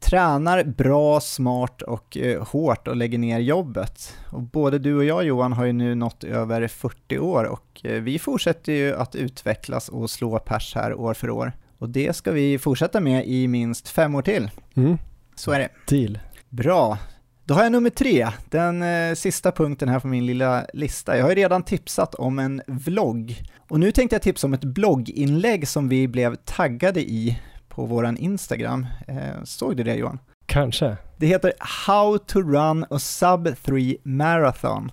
tränar 0.00 0.64
bra, 0.64 1.20
smart 1.20 1.82
och 1.82 2.16
eh, 2.16 2.42
hårt 2.46 2.88
och 2.88 2.96
lägger 2.96 3.18
ner 3.18 3.38
jobbet. 3.38 4.16
Och 4.30 4.42
både 4.42 4.78
du 4.78 4.96
och 4.96 5.04
jag 5.04 5.24
Johan 5.24 5.52
har 5.52 5.64
ju 5.64 5.72
nu 5.72 5.94
nått 5.94 6.24
över 6.24 6.68
40 6.68 7.18
år 7.18 7.44
och 7.44 7.80
eh, 7.84 8.02
vi 8.02 8.18
fortsätter 8.18 8.72
ju 8.72 8.94
att 8.94 9.14
utvecklas 9.14 9.88
och 9.88 10.10
slå 10.10 10.38
pers 10.38 10.74
här 10.74 10.94
år 10.94 11.14
för 11.14 11.30
år. 11.30 11.52
Och 11.84 11.90
det 11.90 12.16
ska 12.16 12.32
vi 12.32 12.58
fortsätta 12.58 13.00
med 13.00 13.26
i 13.26 13.48
minst 13.48 13.88
fem 13.88 14.14
år 14.14 14.22
till. 14.22 14.50
Mm. 14.74 14.98
Så 15.34 15.50
är 15.50 15.58
det. 15.58 15.68
Deal. 15.88 16.18
Bra. 16.48 16.98
Då 17.44 17.54
har 17.54 17.62
jag 17.62 17.72
nummer 17.72 17.90
tre, 17.90 18.28
den 18.50 18.82
eh, 18.82 19.14
sista 19.14 19.52
punkten 19.52 19.88
här 19.88 20.00
på 20.00 20.06
min 20.06 20.26
lilla 20.26 20.66
lista. 20.72 21.16
Jag 21.16 21.24
har 21.24 21.30
ju 21.30 21.36
redan 21.36 21.62
tipsat 21.62 22.14
om 22.14 22.38
en 22.38 22.62
vlogg. 22.66 23.42
Och 23.68 23.80
nu 23.80 23.92
tänkte 23.92 24.14
jag 24.14 24.22
tipsa 24.22 24.46
om 24.46 24.54
ett 24.54 24.64
blogginlägg 24.64 25.68
som 25.68 25.88
vi 25.88 26.08
blev 26.08 26.36
taggade 26.36 27.00
i 27.00 27.38
på 27.68 27.86
våran 27.86 28.16
Instagram. 28.16 28.86
Eh, 29.08 29.44
såg 29.44 29.76
du 29.76 29.82
det 29.82 29.94
Johan? 29.94 30.18
Kanske. 30.46 30.96
Det 31.16 31.26
heter 31.26 31.52
How 31.86 32.18
to 32.18 32.40
run 32.40 32.86
a 32.90 32.98
sub 32.98 33.56
3 33.62 33.96
marathon. 34.02 34.92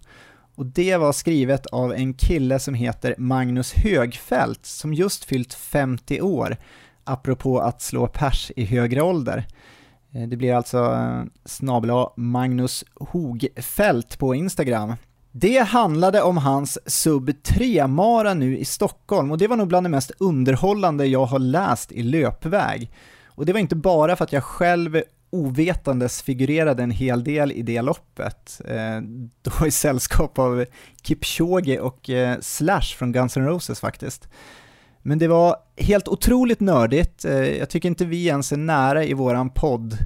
Och 0.62 0.68
det 0.68 0.97
var 0.97 1.14
skrivet 1.14 1.66
av 1.66 1.93
en 1.93 2.14
kille 2.14 2.59
som 2.59 2.74
heter 2.74 3.16
Magnus 3.18 3.74
Högfält 3.74 4.66
som 4.66 4.93
just 4.93 5.24
fyllt 5.24 5.53
50 5.53 6.22
år, 6.22 6.57
apropå 7.03 7.59
att 7.59 7.82
slå 7.82 8.07
pers 8.07 8.51
i 8.55 8.66
högre 8.66 9.01
ålder. 9.01 9.47
Eh, 10.12 10.28
det 10.28 10.38
blir 10.38 10.53
alltså 10.53 10.78
eh, 10.78 11.24
snabla 11.45 12.09
Magnus 12.16 12.86
Hogfält 12.99 14.20
på 14.20 14.36
Instagram. 14.36 14.93
Det 15.32 15.59
handlade 15.59 16.22
om 16.22 16.38
hans 16.38 16.80
sub 16.86 17.30
3-mara 17.30 18.34
nu 18.34 18.57
i 18.57 18.66
Stockholm 18.66 19.32
och 19.32 19.38
det 19.38 19.47
var 19.47 19.57
nog 19.57 19.68
bland 19.68 19.86
det 19.86 19.89
mest 19.89 20.12
underhållande 20.20 21.05
jag 21.05 21.26
har 21.26 21.39
läst 21.39 21.91
i 21.91 22.03
löpväg. 22.03 22.91
Och 23.26 23.45
det 23.45 23.53
var 23.53 23.59
inte 23.59 23.76
bara 23.76 24.16
för 24.16 24.24
att 24.24 24.34
jag 24.34 24.43
själv 24.43 25.01
ovetandes 25.32 26.22
figurerade 26.22 26.84
en 26.84 26.92
hel 26.92 27.24
del 27.24 27.52
i 27.52 27.62
det 27.62 27.82
loppet, 27.82 28.62
eh, 28.66 29.02
då 29.42 29.68
i 29.68 29.72
sällskap 29.72 30.40
av 30.40 30.66
Kipchoge 31.04 31.80
och 31.80 32.10
eh, 32.10 32.38
Slash 32.42 32.96
från 32.98 33.12
Guns 33.12 33.38
N' 33.38 33.46
Roses 33.46 33.80
faktiskt. 33.80 34.30
Men 35.02 35.20
det 35.20 35.28
var 35.28 35.56
helt 35.78 36.08
otroligt 36.08 36.60
nördigt, 36.60 37.26
eh, 37.26 37.58
jag 37.58 37.70
tycker 37.70 37.90
inte 37.90 38.06
vi 38.06 38.28
ens 38.28 38.52
är 38.52 38.58
nära 38.58 39.06
i 39.06 39.14
våran 39.14 39.50
podd. 39.50 39.98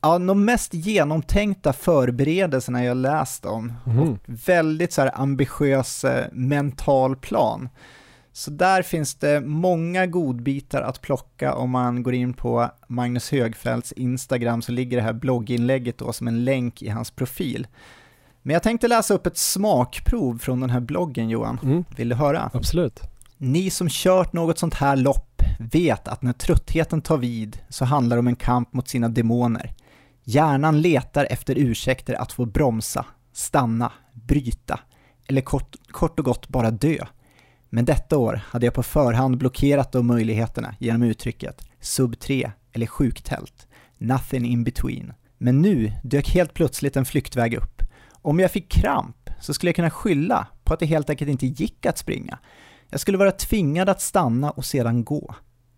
Ja, 0.00 0.18
de 0.18 0.44
mest 0.44 0.74
genomtänkta 0.74 1.72
förberedelserna 1.72 2.84
jag 2.84 2.96
läst 2.96 3.46
om, 3.46 3.72
mm. 3.86 4.18
väldigt 4.26 4.92
så 4.92 5.02
här 5.02 5.20
ambitiös 5.20 6.04
eh, 6.04 6.26
mental 6.32 7.16
plan. 7.16 7.68
Så 8.38 8.50
där 8.50 8.82
finns 8.82 9.14
det 9.14 9.40
många 9.40 10.06
godbitar 10.06 10.82
att 10.82 11.00
plocka 11.00 11.54
om 11.54 11.70
man 11.70 12.02
går 12.02 12.14
in 12.14 12.32
på 12.32 12.70
Magnus 12.88 13.30
Högfeldts 13.30 13.92
Instagram 13.92 14.62
så 14.62 14.72
ligger 14.72 14.96
det 14.96 15.02
här 15.02 15.12
blogginlägget 15.12 15.98
då 15.98 16.12
som 16.12 16.28
en 16.28 16.44
länk 16.44 16.82
i 16.82 16.88
hans 16.88 17.10
profil. 17.10 17.66
Men 18.42 18.54
jag 18.54 18.62
tänkte 18.62 18.88
läsa 18.88 19.14
upp 19.14 19.26
ett 19.26 19.36
smakprov 19.36 20.38
från 20.38 20.60
den 20.60 20.70
här 20.70 20.80
bloggen 20.80 21.28
Johan. 21.28 21.60
Mm. 21.62 21.84
Vill 21.96 22.08
du 22.08 22.14
höra? 22.14 22.50
Absolut. 22.54 23.00
Ni 23.36 23.70
som 23.70 23.88
kört 23.90 24.32
något 24.32 24.58
sånt 24.58 24.74
här 24.74 24.96
lopp 24.96 25.42
vet 25.58 26.08
att 26.08 26.22
när 26.22 26.32
tröttheten 26.32 27.00
tar 27.00 27.16
vid 27.16 27.58
så 27.68 27.84
handlar 27.84 28.16
det 28.16 28.20
om 28.20 28.28
en 28.28 28.36
kamp 28.36 28.72
mot 28.72 28.88
sina 28.88 29.08
demoner. 29.08 29.74
Hjärnan 30.24 30.80
letar 30.80 31.26
efter 31.30 31.58
ursäkter 31.58 32.14
att 32.14 32.32
få 32.32 32.44
bromsa, 32.46 33.06
stanna, 33.32 33.92
bryta 34.12 34.80
eller 35.26 35.40
kort, 35.40 35.76
kort 35.90 36.18
och 36.18 36.24
gott 36.24 36.48
bara 36.48 36.70
dö. 36.70 37.06
Men 37.70 37.84
detta 37.84 38.18
år 38.18 38.40
hade 38.46 38.66
jag 38.66 38.74
på 38.74 38.82
förhand 38.82 39.38
blockerat 39.38 39.92
de 39.92 40.06
möjligheterna 40.06 40.74
genom 40.78 41.02
uttrycket 41.02 41.68
sub 41.80 42.18
3 42.18 42.52
eller 42.72 42.86
sjuktält, 42.86 43.66
nothing 43.98 44.46
in 44.46 44.64
between. 44.64 45.12
Men 45.38 45.62
nu 45.62 45.92
dök 46.02 46.28
helt 46.28 46.54
plötsligt 46.54 46.96
en 46.96 47.04
flyktväg 47.04 47.54
upp. 47.54 47.82
Om 48.10 48.40
jag 48.40 48.50
fick 48.50 48.72
kramp 48.72 49.30
så 49.40 49.54
skulle 49.54 49.68
jag 49.68 49.76
kunna 49.76 49.90
skylla 49.90 50.46
på 50.64 50.74
att 50.74 50.80
det 50.80 50.86
helt 50.86 51.10
enkelt 51.10 51.30
inte 51.30 51.46
gick 51.46 51.86
att 51.86 51.98
springa. 51.98 52.38
Jag 52.90 53.00
skulle 53.00 53.18
vara 53.18 53.32
tvingad 53.32 53.88
att 53.88 54.00
stanna 54.00 54.50
och 54.50 54.64
sedan 54.64 55.04
gå, 55.04 55.34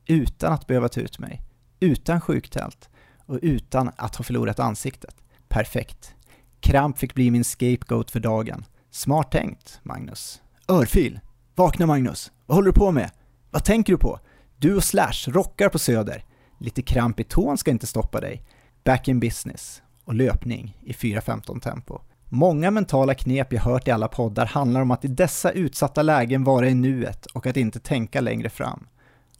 utan 0.06 0.52
att 0.52 0.66
behöva 0.66 0.88
ta 0.88 1.00
ut 1.00 1.18
mig, 1.18 1.42
utan 1.80 2.20
sjuktält 2.20 2.88
och 3.26 3.38
utan 3.42 3.90
att 3.96 4.16
ha 4.16 4.24
förlorat 4.24 4.60
ansiktet. 4.60 5.14
Perfekt. 5.48 6.14
Kramp 6.60 6.98
fick 6.98 7.14
bli 7.14 7.30
min 7.30 7.44
scapegoat 7.44 8.10
för 8.10 8.20
dagen. 8.20 8.64
Smart 8.90 9.30
tänkt, 9.30 9.80
Magnus. 9.82 10.42
Örfil! 10.68 11.20
Vakna 11.60 11.86
Magnus, 11.86 12.32
vad 12.46 12.56
håller 12.56 12.66
du 12.66 12.72
på 12.72 12.90
med? 12.90 13.10
Vad 13.50 13.64
tänker 13.64 13.92
du 13.92 13.98
på? 13.98 14.20
Du 14.58 14.76
och 14.76 14.84
Slash 14.84 15.28
rockar 15.28 15.68
på 15.68 15.78
Söder. 15.78 16.24
Lite 16.58 16.82
kramp 16.82 17.20
i 17.20 17.24
tån 17.24 17.58
ska 17.58 17.70
inte 17.70 17.86
stoppa 17.86 18.20
dig. 18.20 18.42
Back 18.84 19.08
in 19.08 19.20
business 19.20 19.82
och 20.04 20.14
löpning 20.14 20.76
i 20.80 20.92
4.15 20.92 21.60
tempo. 21.60 21.98
Många 22.28 22.70
mentala 22.70 23.14
knep 23.14 23.52
jag 23.52 23.60
hört 23.60 23.88
i 23.88 23.90
alla 23.90 24.08
poddar 24.08 24.46
handlar 24.46 24.80
om 24.80 24.90
att 24.90 25.04
i 25.04 25.08
dessa 25.08 25.50
utsatta 25.50 26.02
lägen 26.02 26.44
vara 26.44 26.68
i 26.68 26.74
nuet 26.74 27.26
och 27.26 27.46
att 27.46 27.56
inte 27.56 27.80
tänka 27.80 28.20
längre 28.20 28.50
fram. 28.50 28.86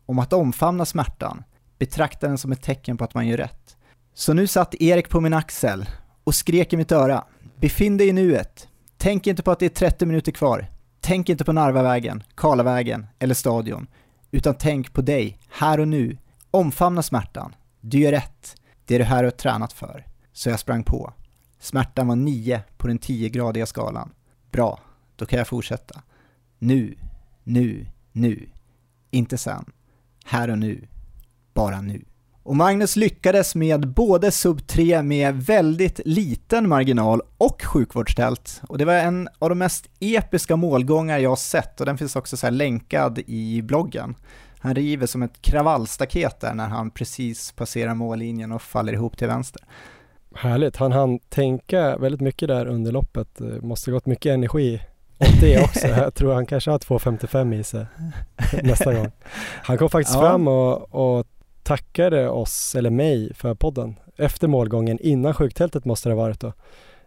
Om 0.07 0.19
att 0.19 0.33
omfamna 0.33 0.85
smärtan, 0.85 1.45
betrakta 1.79 2.27
den 2.27 2.39
som 2.39 2.53
ett 2.53 2.63
tecken 2.63 2.97
på 2.97 3.05
att 3.05 3.15
man 3.15 3.29
gör 3.29 3.37
rätt. 3.37 3.77
Så 4.15 4.33
nu 4.33 4.47
satt 4.47 4.75
Erik 4.75 5.09
på 5.09 5.21
min 5.21 5.35
axel 5.35 5.87
och 6.25 6.35
skrek 6.35 6.73
i 6.73 6.77
mitt 6.77 6.93
öra. 6.93 7.25
Befinn 7.61 7.97
dig 7.97 8.09
i 8.09 8.13
nuet. 8.13 8.69
Tänk 8.97 9.27
inte 9.27 9.43
på 9.43 9.51
att 9.51 9.59
det 9.59 9.67
är 9.67 9.71
30 9.71 10.07
minuter 10.07 10.33
kvar. 10.33 10.80
Tänk 11.11 11.29
inte 11.29 11.45
på 11.45 11.53
Narvavägen, 11.53 12.23
Karlavägen 12.35 13.07
eller 13.19 13.35
Stadion. 13.35 13.87
Utan 14.31 14.55
tänk 14.55 14.93
på 14.93 15.03
dig, 15.03 15.39
här 15.49 15.81
och 15.81 15.89
nu. 15.89 16.19
Omfamna 16.51 17.03
smärtan. 17.03 17.55
Du 17.81 17.99
gör 17.99 18.13
rätt. 18.13 18.57
Det 18.85 18.95
är 18.95 18.99
det 18.99 19.05
här 19.05 19.23
du 19.23 19.27
har 19.27 19.31
tränat 19.31 19.73
för. 19.73 20.07
Så 20.33 20.49
jag 20.49 20.61
sprang 20.61 20.83
på. 20.83 21.13
Smärtan 21.59 22.09
var 22.09 22.17
9 22.17 22.63
på 22.77 22.87
den 22.87 22.99
10-gradiga 22.99 23.67
skalan. 23.67 24.13
Bra, 24.51 24.81
då 25.17 25.27
kan 25.27 25.39
jag 25.39 25.49
fortsätta. 25.49 26.03
Nu, 26.59 26.97
nu, 27.45 27.87
nu. 28.13 28.49
Inte 29.11 29.39
sen. 29.39 29.73
Här 30.25 30.51
och 30.51 30.59
nu. 30.59 30.89
Bara 31.55 31.81
nu. 31.81 32.05
Och 32.51 32.57
Magnus 32.57 32.97
lyckades 32.97 33.55
med 33.55 33.89
både 33.89 34.31
sub 34.31 34.67
3 34.67 35.03
med 35.03 35.43
väldigt 35.43 36.01
liten 36.05 36.69
marginal 36.69 37.23
och 37.39 37.63
sjukvårdstält. 37.63 38.63
Och 38.69 38.79
det 38.79 38.85
var 38.85 38.95
en 38.95 39.29
av 39.39 39.49
de 39.49 39.59
mest 39.59 39.91
episka 40.01 40.57
målgångar 40.57 41.19
jag 41.19 41.31
har 41.31 41.37
sett 41.37 41.81
och 41.81 41.87
den 41.87 41.99
finns 41.99 42.17
också 42.17 42.37
så 42.37 42.51
länkad 42.51 43.19
i 43.27 43.63
bloggen. 43.63 44.15
Han 44.59 44.75
river 44.75 45.07
som 45.07 45.23
ett 45.23 45.43
kravallstaket 45.43 46.41
där 46.41 46.55
när 46.55 46.69
han 46.69 46.91
precis 46.91 47.53
passerar 47.53 47.95
mållinjen 47.95 48.53
och 48.53 48.63
faller 48.63 48.93
ihop 48.93 49.19
till 49.19 49.29
vänster. 49.29 49.63
Härligt, 50.35 50.77
han 50.77 50.93
hann 50.93 51.19
tänka 51.19 51.97
väldigt 51.97 52.21
mycket 52.21 52.49
där 52.49 52.67
under 52.67 52.93
loppet. 52.93 53.41
Måste 53.63 53.91
gått 53.91 54.07
mycket 54.07 54.35
energi 54.35 54.81
åt 55.19 55.41
det 55.41 55.65
också. 55.65 55.87
Jag 55.89 56.15
tror 56.15 56.35
han 56.35 56.47
kanske 56.47 56.71
har 56.71 56.79
2.55 56.79 57.55
i 57.55 57.65
sig 57.65 57.87
nästa 58.63 58.95
gång. 58.95 59.13
Han 59.63 59.79
kom 59.79 59.91
faktiskt 59.91 60.17
ja. 60.17 60.21
fram 60.21 60.49
och, 60.49 60.95
och 61.19 61.27
tackade 61.71 62.29
oss, 62.29 62.75
eller 62.75 62.91
mig, 62.91 63.35
för 63.35 63.55
podden 63.55 63.97
efter 64.17 64.49
målgången. 64.49 64.99
Innan 65.01 65.35
sjuktältet 65.35 65.85
måste 65.85 66.09
det 66.09 66.15
ha 66.15 66.23
varit 66.23 66.41
då. 66.41 66.53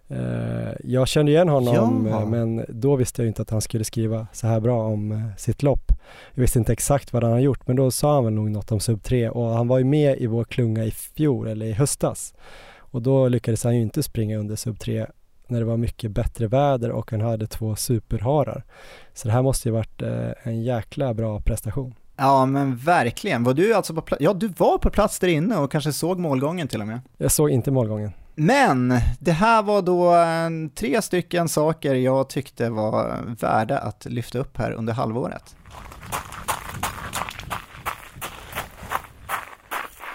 Eh, 0.08 0.74
jag 0.84 1.08
kände 1.08 1.32
igen 1.32 1.50
honom 1.50 2.08
ja. 2.10 2.26
men 2.26 2.66
då 2.70 2.96
visste 2.96 3.22
jag 3.22 3.28
inte 3.28 3.42
att 3.42 3.50
han 3.50 3.62
skulle 3.62 3.84
skriva 3.84 4.28
så 4.34 4.48
här 4.48 4.60
bra 4.60 4.84
om 4.88 5.12
eh, 5.12 5.36
sitt 5.38 5.64
lopp. 5.64 5.92
Jag 6.34 6.42
visste 6.42 6.60
inte 6.60 6.74
exakt 6.74 7.14
vad 7.14 7.24
han 7.24 7.32
har 7.32 7.40
gjort 7.40 7.68
men 7.68 7.76
då 7.76 7.92
sa 7.92 8.14
han 8.14 8.24
väl 8.24 8.34
nog 8.34 8.52
något 8.52 8.72
om 8.72 8.80
sub 8.80 9.04
3 9.04 9.30
och 9.30 9.50
han 9.50 9.68
var 9.68 9.78
ju 9.78 9.84
med 9.84 10.18
i 10.18 10.28
vår 10.28 10.44
klunga 10.44 10.84
i 10.84 10.92
fjol 10.92 11.48
eller 11.48 11.66
i 11.66 11.72
höstas. 11.72 12.34
Och 12.78 13.02
då 13.02 13.28
lyckades 13.28 13.64
han 13.64 13.76
ju 13.76 13.82
inte 13.82 14.04
springa 14.04 14.38
under 14.38 14.56
sub 14.56 14.80
3 14.80 15.06
när 15.48 15.60
det 15.60 15.66
var 15.66 15.78
mycket 15.78 16.12
bättre 16.12 16.48
väder 16.48 16.92
och 16.92 17.12
han 17.12 17.22
hade 17.22 17.48
två 17.48 17.76
superharar. 17.76 18.64
Så 19.14 19.28
det 19.28 19.34
här 19.34 19.42
måste 19.42 19.70
ju 19.70 19.74
varit 19.74 20.02
eh, 20.02 20.30
en 20.44 20.64
jäkla 20.64 21.14
bra 21.14 21.40
prestation. 21.40 21.96
Ja 22.16 22.46
men 22.46 22.76
verkligen. 22.76 23.44
Var 23.44 23.54
du 23.54 23.74
alltså 23.74 23.94
på 23.94 24.02
plats? 24.02 24.24
Ja 24.24 24.34
du 24.34 24.48
var 24.48 24.78
på 24.78 24.90
plats 24.90 25.20
där 25.20 25.28
inne 25.28 25.58
och 25.58 25.72
kanske 25.72 25.94
såg 25.94 26.20
målgången 26.20 26.68
till 26.68 26.82
och 26.82 26.88
med. 26.88 27.02
Jag 27.18 27.32
såg 27.32 27.50
inte 27.50 27.72
målgången. 27.72 28.12
Men 28.36 29.00
det 29.20 29.32
här 29.32 29.64
var 29.64 29.82
då 29.82 30.16
tre 30.76 31.02
stycken 31.02 31.50
saker 31.50 31.96
jag 31.96 32.30
tyckte 32.30 32.70
var 32.70 33.20
värda 33.40 33.78
att 33.78 34.06
lyfta 34.06 34.40
upp 34.40 34.58
här 34.58 34.72
under 34.72 34.94
halvåret. 34.94 35.56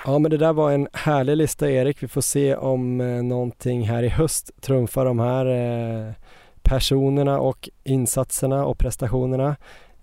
Ja 0.04 0.18
men 0.18 0.30
det 0.30 0.36
där 0.36 0.52
var 0.52 0.72
en 0.72 0.88
härlig 0.92 1.36
lista 1.36 1.70
Erik. 1.70 2.02
Vi 2.02 2.08
får 2.08 2.20
se 2.20 2.56
om 2.56 3.00
eh, 3.00 3.22
någonting 3.22 3.88
här 3.88 4.02
i 4.02 4.08
höst 4.08 4.50
trumfar 4.60 5.04
de 5.04 5.18
här 5.18 5.46
eh, 5.46 6.12
personerna 6.62 7.40
och 7.40 7.68
insatserna 7.84 8.64
och 8.64 8.78
prestationerna. 8.78 9.56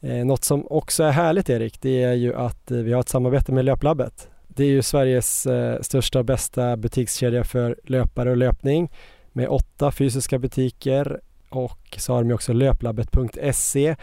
Eh, 0.05 0.25
något 0.25 0.43
som 0.43 0.67
också 0.69 1.03
är 1.03 1.11
härligt 1.11 1.49
Erik, 1.49 1.81
det 1.81 2.03
är 2.03 2.13
ju 2.13 2.35
att 2.35 2.71
eh, 2.71 2.77
vi 2.77 2.93
har 2.93 2.99
ett 2.99 3.09
samarbete 3.09 3.51
med 3.51 3.65
Löplabbet. 3.65 4.29
Det 4.47 4.63
är 4.63 4.67
ju 4.67 4.81
Sveriges 4.81 5.45
eh, 5.45 5.81
största 5.81 6.19
och 6.19 6.25
bästa 6.25 6.77
butikskedja 6.77 7.43
för 7.43 7.75
löpare 7.83 8.29
och 8.29 8.37
löpning 8.37 8.91
med 9.31 9.47
åtta 9.47 9.91
fysiska 9.91 10.39
butiker 10.39 11.19
och 11.49 11.97
så 11.97 12.13
har 12.13 12.21
de 12.21 12.27
ju 12.27 12.33
också 12.33 12.53
löplabbet.se 12.53 13.95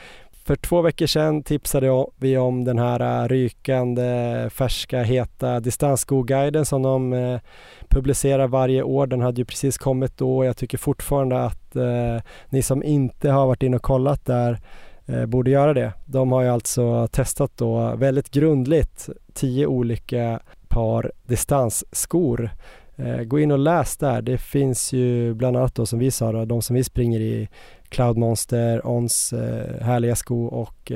för 0.44 0.56
två 0.56 0.82
veckor 0.82 1.06
sedan 1.06 1.42
tipsade 1.42 2.06
vi 2.16 2.38
om 2.38 2.64
den 2.64 2.78
här 2.78 3.22
eh, 3.22 3.28
rykande, 3.28 4.50
färska, 4.50 5.02
heta 5.02 5.60
distansskoguiden 5.60 6.64
som 6.64 6.82
de 6.82 7.12
eh, 7.12 7.40
publicerar 7.88 8.48
varje 8.48 8.82
år. 8.82 9.06
Den 9.06 9.20
hade 9.20 9.40
ju 9.40 9.44
precis 9.44 9.78
kommit 9.78 10.18
då 10.18 10.36
och 10.36 10.44
jag 10.44 10.56
tycker 10.56 10.78
fortfarande 10.78 11.44
att 11.44 11.76
eh, 11.76 12.22
ni 12.48 12.62
som 12.62 12.82
inte 12.82 13.30
har 13.30 13.46
varit 13.46 13.62
inne 13.62 13.76
och 13.76 13.82
kollat 13.82 14.24
där 14.24 14.58
Eh, 15.06 15.26
borde 15.26 15.50
göra 15.50 15.74
det. 15.74 15.92
De 16.04 16.32
har 16.32 16.42
ju 16.42 16.48
alltså 16.48 17.06
testat 17.06 17.52
då 17.56 17.96
väldigt 17.96 18.30
grundligt 18.30 19.08
tio 19.34 19.66
olika 19.66 20.40
par 20.68 21.12
distansskor 21.26 22.50
eh, 22.96 23.22
Gå 23.22 23.40
in 23.40 23.50
och 23.50 23.58
läs 23.58 23.96
där. 23.96 24.22
Det 24.22 24.38
finns 24.38 24.92
ju 24.92 25.34
bland 25.34 25.56
annat 25.56 25.74
då 25.74 25.86
som 25.86 25.98
vi 25.98 26.10
sa 26.10 26.32
då, 26.32 26.44
de 26.44 26.62
som 26.62 26.76
vi 26.76 26.84
springer 26.84 27.20
i 27.20 27.48
Cloud 27.88 28.16
Monster, 28.16 28.86
Ons 28.86 29.32
eh, 29.32 29.82
härliga 29.82 30.16
sko 30.16 30.46
och 30.46 30.92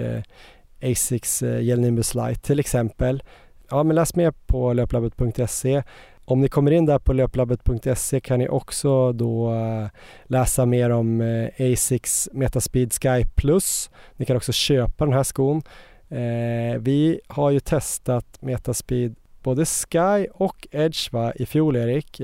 Asics 0.83 1.43
Gel 1.43 1.81
Nimbus 1.81 2.15
Light 2.15 2.43
till 2.43 2.61
exempel. 2.61 3.23
Ja, 3.71 3.83
men 3.83 3.97
läs 3.97 4.15
mer 4.15 4.31
på 4.47 4.73
löplabbet.se. 4.73 5.83
Om 6.29 6.41
ni 6.41 6.49
kommer 6.49 6.71
in 6.71 6.87
där 6.87 6.99
på 6.99 7.13
löplabbet.se 7.13 8.21
kan 8.21 8.39
ni 8.39 8.49
också 8.49 9.13
då 9.13 9.55
eh, 9.55 9.89
läsa 10.25 10.67
mer 10.67 10.91
om 10.91 11.21
eh, 11.21 11.73
Asics 11.73 12.29
Metaspeed 12.33 12.93
Sky 12.93 13.25
Plus. 13.35 13.91
Ni 14.17 14.25
kan 14.27 14.37
också 14.37 14.53
köpa 14.53 15.05
den 15.05 15.15
här 15.15 15.23
skon. 15.23 15.63
Eh, 16.09 16.79
vi 16.79 17.21
har 17.29 17.51
ju 17.51 17.61
testat 17.61 18.39
Metaspeed 18.41 19.15
både 19.43 19.65
Sky 19.65 20.27
och 20.33 20.67
Edge 20.71 21.13
va, 21.13 21.33
i 21.33 21.47
fjol 21.47 21.77
Erik. 21.77 22.21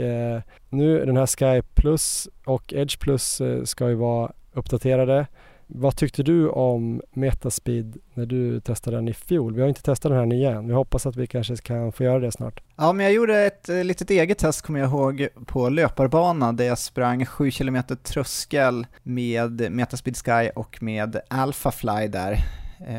Nu 0.69 1.05
den 1.07 1.17
här 1.17 1.27
Sky 1.27 1.63
Plus 1.75 2.29
och 2.45 2.73
Edge 2.73 2.99
Plus 2.99 3.43
ska 3.65 3.89
ju 3.89 3.95
vara 3.95 4.33
uppdaterade. 4.53 5.27
Vad 5.75 5.97
tyckte 5.97 6.23
du 6.23 6.49
om 6.49 7.03
Metaspeed 7.13 7.97
när 8.15 8.27
du 8.27 8.61
testade 8.61 8.97
den 8.97 9.09
i 9.09 9.15
fjol? 9.15 9.55
Vi 9.55 9.61
har 9.61 9.69
inte 9.69 9.83
testat 9.83 10.13
den 10.13 10.31
här 10.31 10.37
igen. 10.37 10.69
Vi 10.69 10.75
hoppas 10.75 11.07
att 11.07 11.17
vi 11.17 11.27
kanske 11.27 11.57
kan 11.57 11.93
få 11.93 12.05
göra 12.05 12.19
det 12.19 12.33
snart. 12.33 12.63
Ja, 12.77 12.93
men 12.93 13.05
jag 13.07 13.15
gjorde 13.15 13.39
ett 13.39 13.69
eh, 13.69 13.85
litet 13.85 14.11
eget 14.11 14.39
test 14.39 14.63
kommer 14.63 14.81
jag 14.81 14.89
ihåg 14.89 15.29
på 15.47 15.69
löparbana 15.69 16.53
där 16.53 16.65
jag 16.65 16.79
sprang 16.79 17.27
7 17.27 17.51
km 17.51 17.83
tröskel 18.03 18.87
med 19.03 19.73
Metaspeed 19.73 20.17
Sky 20.17 20.51
och 20.55 20.83
med 20.83 21.21
Alphafly 21.29 22.09
där. 22.09 22.39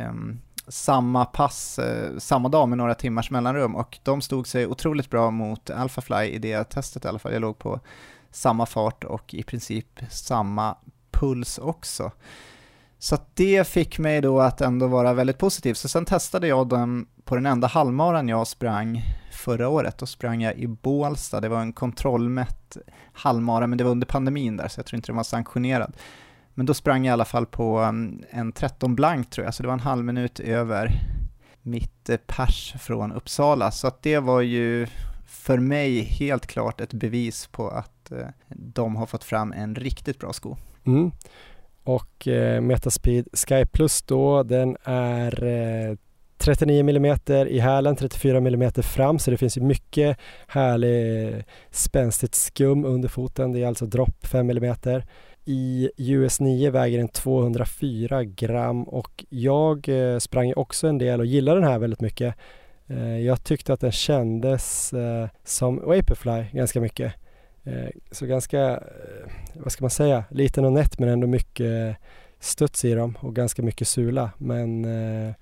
Um, 0.10 0.40
samma 0.68 1.26
pass 1.26 1.80
eh, 1.80 2.18
samma 2.18 2.50
dag 2.50 2.70
med 2.70 2.78
några 2.78 2.96
timmars 2.96 3.32
mellanrum 3.32 3.76
och 3.76 4.00
de 4.04 4.22
stod 4.22 4.48
sig 4.48 4.68
otroligt 4.68 5.10
bra 5.10 5.32
mot 5.32 5.70
Alphafly 5.70 6.26
i 6.26 6.40
det 6.40 6.64
testet 6.64 7.06
i 7.06 7.08
alla 7.08 7.20
fall. 7.20 7.34
Jag 7.34 7.42
låg 7.42 7.58
på 7.60 7.80
samma 8.32 8.66
fart 8.66 9.04
och 9.04 9.34
i 9.34 9.44
princip 9.44 10.00
samma 10.10 10.76
puls 11.12 11.58
också. 11.58 12.12
Så 13.04 13.18
det 13.34 13.68
fick 13.68 14.00
mig 14.00 14.22
då 14.22 14.40
att 14.40 14.62
ändå 14.62 14.88
vara 14.88 15.14
väldigt 15.14 15.38
positiv. 15.38 15.74
Så 15.74 15.88
sen 15.88 16.06
testade 16.06 16.48
jag 16.48 16.70
den 16.70 17.06
på 17.24 17.36
den 17.36 17.46
enda 17.46 17.68
halvmaran 17.68 18.30
jag 18.30 18.48
sprang 18.48 19.04
förra 19.32 19.70
året. 19.70 19.98
Då 19.98 20.06
sprang 20.06 20.42
jag 20.42 20.56
i 20.56 20.68
Bålsta. 20.68 21.42
Det 21.42 21.50
var 21.50 21.62
en 21.62 21.74
kontrollmätt 21.74 22.78
halvmara, 23.14 23.68
men 23.68 23.78
det 23.78 23.84
var 23.84 23.92
under 23.92 24.08
pandemin 24.08 24.58
där, 24.58 24.68
så 24.68 24.80
jag 24.80 24.86
tror 24.86 24.98
inte 24.98 25.08
den 25.08 25.16
var 25.16 25.24
sanktionerad. 25.24 25.94
Men 26.54 26.66
då 26.66 26.74
sprang 26.74 27.06
jag 27.06 27.12
i 27.12 27.14
alla 27.14 27.26
fall 27.26 27.46
på 27.46 27.80
um, 27.80 28.24
en 28.30 28.52
13 28.52 28.96
blank 28.96 29.30
tror 29.30 29.46
jag, 29.46 29.54
så 29.54 29.64
det 29.64 29.68
var 29.68 29.74
en 29.74 29.80
halv 29.80 30.06
minut 30.06 30.40
över 30.40 30.92
mitt 31.62 32.10
eh, 32.10 32.18
pers 32.18 32.74
från 32.80 33.12
Uppsala. 33.12 33.72
Så 33.72 33.88
att 33.88 34.02
det 34.02 34.20
var 34.20 34.42
ju 34.42 34.88
för 35.28 35.58
mig 35.58 36.02
helt 36.02 36.48
klart 36.48 36.82
ett 36.82 36.94
bevis 36.94 37.48
på 37.48 37.70
att 37.70 38.12
eh, 38.12 38.28
de 38.48 38.96
har 38.96 39.06
fått 39.06 39.24
fram 39.24 39.52
en 39.52 39.76
riktigt 39.76 40.20
bra 40.20 40.34
sko. 40.34 40.58
Mm. 40.86 41.12
Och 41.84 42.28
eh, 42.28 42.62
Metaspeed 42.62 43.28
Sky 43.34 43.66
Plus 43.66 44.02
då, 44.02 44.44
den 44.44 44.78
är 44.84 45.44
eh, 45.44 45.96
39 46.38 46.80
mm 46.80 47.18
i 47.48 47.60
hälen, 47.60 47.96
34 47.96 48.38
mm 48.38 48.72
fram 48.72 49.20
så 49.20 49.32
det 49.32 49.38
finns 49.38 49.58
ju 49.58 49.62
mycket 49.62 50.18
härlig 50.48 51.28
eh, 51.28 51.44
spänstigt 51.72 52.36
skum 52.36 52.86
under 52.86 53.10
foten. 53.10 53.52
Det 53.52 53.64
är 53.64 53.68
alltså 53.68 53.86
dropp 53.86 54.26
5 54.26 54.50
mm. 54.50 54.76
I 55.46 55.90
US 55.98 56.40
9 56.40 56.72
väger 56.72 56.98
den 56.98 57.08
204 57.08 58.24
gram 58.24 58.84
och 58.84 59.26
jag 59.30 59.90
eh, 59.90 60.18
sprang 60.18 60.54
också 60.56 60.88
en 60.88 60.98
del 60.98 61.20
och 61.20 61.26
gillade 61.26 61.60
den 61.60 61.70
här 61.70 61.80
väldigt 61.80 62.02
mycket. 62.02 62.36
Eh, 62.88 63.20
jag 63.20 63.44
tyckte 63.44 63.74
att 63.74 63.80
den 63.80 63.92
kändes 63.92 64.94
eh, 64.94 65.28
som 65.44 65.76
Vaporfly 65.76 66.46
ganska 66.52 66.82
mycket. 66.82 67.14
Eh, 67.64 67.90
så 68.12 68.26
ganska, 68.26 68.72
eh, 68.72 68.80
vad 69.54 69.72
ska 69.72 69.84
man 69.84 69.90
säga, 69.90 70.24
liten 70.30 70.66
och 70.66 70.74
nätt 70.74 71.00
men 71.00 71.10
ändå 71.10 71.28
mycket 71.28 71.98
studs 72.40 72.86
i 72.86 72.94
dem 72.94 73.18
och 73.20 73.36
ganska 73.36 73.62
mycket 73.62 73.88
sula. 73.88 74.32
Men 74.38 74.86
eh, 74.86 75.34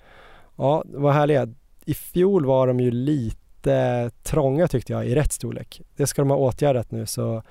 ja, 0.56 0.84
vad 0.86 1.02
var 1.02 1.12
härliga. 1.12 1.48
I 1.86 1.94
fjol 1.94 2.46
var 2.46 2.68
de 2.68 2.80
ju 2.80 2.92
lite 2.92 4.12
trånga 4.24 4.68
tyckte 4.68 4.94
jag 4.94 5.08
i 5.08 5.16
rätt 5.16 5.32
storlek. 5.32 5.82
Det 5.96 6.08
ska 6.08 6.22
de 6.22 6.30
ha 6.30 6.38
åtgärdat 6.38 6.92
nu 6.92 7.06
så 7.06 7.44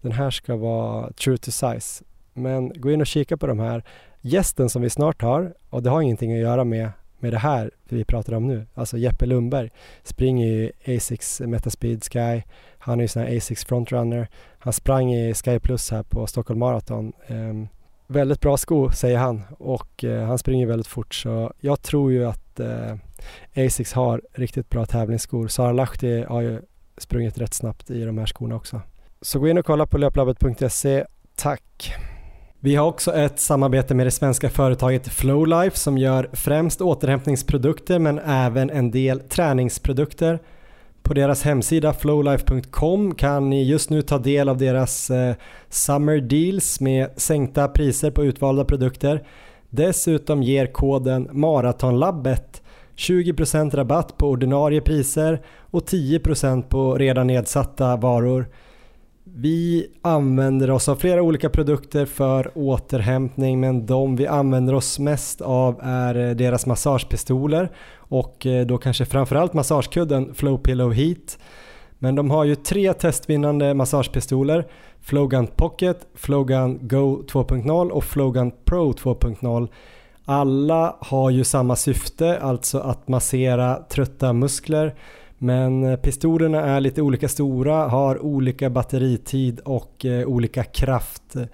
den 0.00 0.12
här 0.12 0.30
ska 0.30 0.56
vara 0.56 1.12
true 1.12 1.38
to 1.38 1.50
size. 1.50 2.04
Men 2.32 2.72
gå 2.80 2.90
in 2.90 3.00
och 3.00 3.06
kika 3.06 3.36
på 3.36 3.46
de 3.46 3.58
här. 3.58 3.84
Gästen 4.20 4.70
som 4.70 4.82
vi 4.82 4.90
snart 4.90 5.22
har, 5.22 5.54
och 5.70 5.82
det 5.82 5.90
har 5.90 6.02
ingenting 6.02 6.32
att 6.32 6.40
göra 6.40 6.64
med 6.64 6.90
med 7.18 7.32
det 7.32 7.38
här 7.38 7.70
vi 7.88 8.04
pratar 8.04 8.32
om 8.32 8.46
nu. 8.46 8.66
Alltså 8.74 8.98
Jeppe 8.98 9.26
Lundberg 9.26 9.70
springer 10.02 10.46
ju 10.46 10.96
Asics 10.96 11.40
Metaspeed 11.40 12.04
Sky. 12.04 12.42
Han 12.88 13.00
är 13.00 13.04
ju 13.04 13.08
sån 13.08 13.22
här 13.22 13.36
Asics 13.36 13.64
frontrunner. 13.64 14.28
Han 14.58 14.72
sprang 14.72 15.12
i 15.14 15.34
Sky 15.34 15.58
Plus 15.58 15.90
här 15.90 16.02
på 16.02 16.26
Stockholm 16.26 16.60
Marathon. 16.60 17.12
Um, 17.26 17.68
väldigt 18.06 18.40
bra 18.40 18.56
sko 18.56 18.90
säger 18.90 19.18
han 19.18 19.42
och 19.58 20.04
uh, 20.04 20.24
han 20.24 20.38
springer 20.38 20.66
väldigt 20.66 20.86
fort 20.86 21.14
så 21.14 21.52
jag 21.60 21.82
tror 21.82 22.12
ju 22.12 22.26
att 22.26 22.60
eh, 22.60 22.66
uh, 22.66 23.66
Asics 23.66 23.92
har 23.92 24.22
riktigt 24.32 24.70
bra 24.70 24.86
tävlingsskor. 24.86 25.48
Sara 25.48 25.72
Lahti 25.72 26.24
har 26.28 26.40
ju 26.40 26.62
sprungit 26.98 27.38
rätt 27.38 27.54
snabbt 27.54 27.90
i 27.90 28.04
de 28.04 28.18
här 28.18 28.26
skorna 28.26 28.56
också. 28.56 28.80
Så 29.20 29.38
gå 29.38 29.48
in 29.48 29.58
och 29.58 29.66
kolla 29.66 29.86
på 29.86 29.98
löplabbet.se. 29.98 31.04
Tack! 31.36 31.94
Vi 32.60 32.76
har 32.76 32.86
också 32.86 33.14
ett 33.14 33.40
samarbete 33.40 33.94
med 33.94 34.06
det 34.06 34.10
svenska 34.10 34.50
företaget 34.50 35.08
Flowlife 35.08 35.76
som 35.76 35.98
gör 35.98 36.30
främst 36.32 36.80
återhämtningsprodukter 36.80 37.98
men 37.98 38.18
även 38.18 38.70
en 38.70 38.90
del 38.90 39.20
träningsprodukter. 39.20 40.38
På 41.08 41.14
deras 41.14 41.42
hemsida 41.42 41.92
flowlife.com 41.92 43.14
kan 43.14 43.50
ni 43.50 43.64
just 43.64 43.90
nu 43.90 44.02
ta 44.02 44.18
del 44.18 44.48
av 44.48 44.58
deras 44.58 45.10
eh, 45.10 45.34
Summer 45.68 46.20
Deals 46.20 46.80
med 46.80 47.10
sänkta 47.16 47.68
priser 47.68 48.10
på 48.10 48.24
utvalda 48.24 48.64
produkter. 48.64 49.26
Dessutom 49.70 50.42
ger 50.42 50.66
koden 50.66 51.28
Maratonlabbet 51.32 52.62
20% 52.96 53.76
rabatt 53.76 54.18
på 54.18 54.28
ordinarie 54.28 54.80
priser 54.80 55.42
och 55.70 55.82
10% 55.82 56.62
på 56.62 56.94
redan 56.94 57.26
nedsatta 57.26 57.96
varor. 57.96 58.48
Vi 59.40 59.86
använder 60.02 60.70
oss 60.70 60.88
av 60.88 60.96
flera 60.96 61.22
olika 61.22 61.50
produkter 61.50 62.06
för 62.06 62.50
återhämtning 62.54 63.60
men 63.60 63.86
de 63.86 64.16
vi 64.16 64.26
använder 64.26 64.74
oss 64.74 64.98
mest 64.98 65.40
av 65.40 65.80
är 65.82 66.28
eh, 66.28 66.34
deras 66.34 66.66
massagepistoler 66.66 67.70
och 67.96 68.46
eh, 68.46 68.66
då 68.66 68.78
kanske 68.78 69.04
framförallt 69.04 69.52
massagekudden 69.52 70.34
Flow 70.34 70.58
Pillow 70.58 70.92
Heat. 70.92 71.38
Men 71.98 72.14
de 72.14 72.30
har 72.30 72.44
ju 72.44 72.54
tre 72.54 72.92
testvinnande 72.92 73.74
massagepistoler 73.74 74.66
Flowgun 75.00 75.46
Pocket, 75.46 76.06
Flowgun 76.14 76.78
Go 76.88 77.22
2.0 77.22 77.90
och 77.90 78.04
Flowgun 78.04 78.52
Pro 78.64 78.92
2.0. 78.92 79.68
Alla 80.24 80.96
har 81.00 81.30
ju 81.30 81.44
samma 81.44 81.76
syfte, 81.76 82.38
alltså 82.38 82.78
att 82.78 83.08
massera 83.08 83.76
trötta 83.88 84.32
muskler 84.32 84.94
men 85.38 85.84
eh, 85.84 85.96
pistolerna 85.96 86.64
är 86.64 86.80
lite 86.80 87.02
olika 87.02 87.28
stora, 87.28 87.88
har 87.88 88.18
olika 88.18 88.70
batteritid 88.70 89.60
och 89.60 90.04
eh, 90.04 90.26
olika 90.26 90.64
kraft. 90.64 91.36
Eh, 91.36 91.46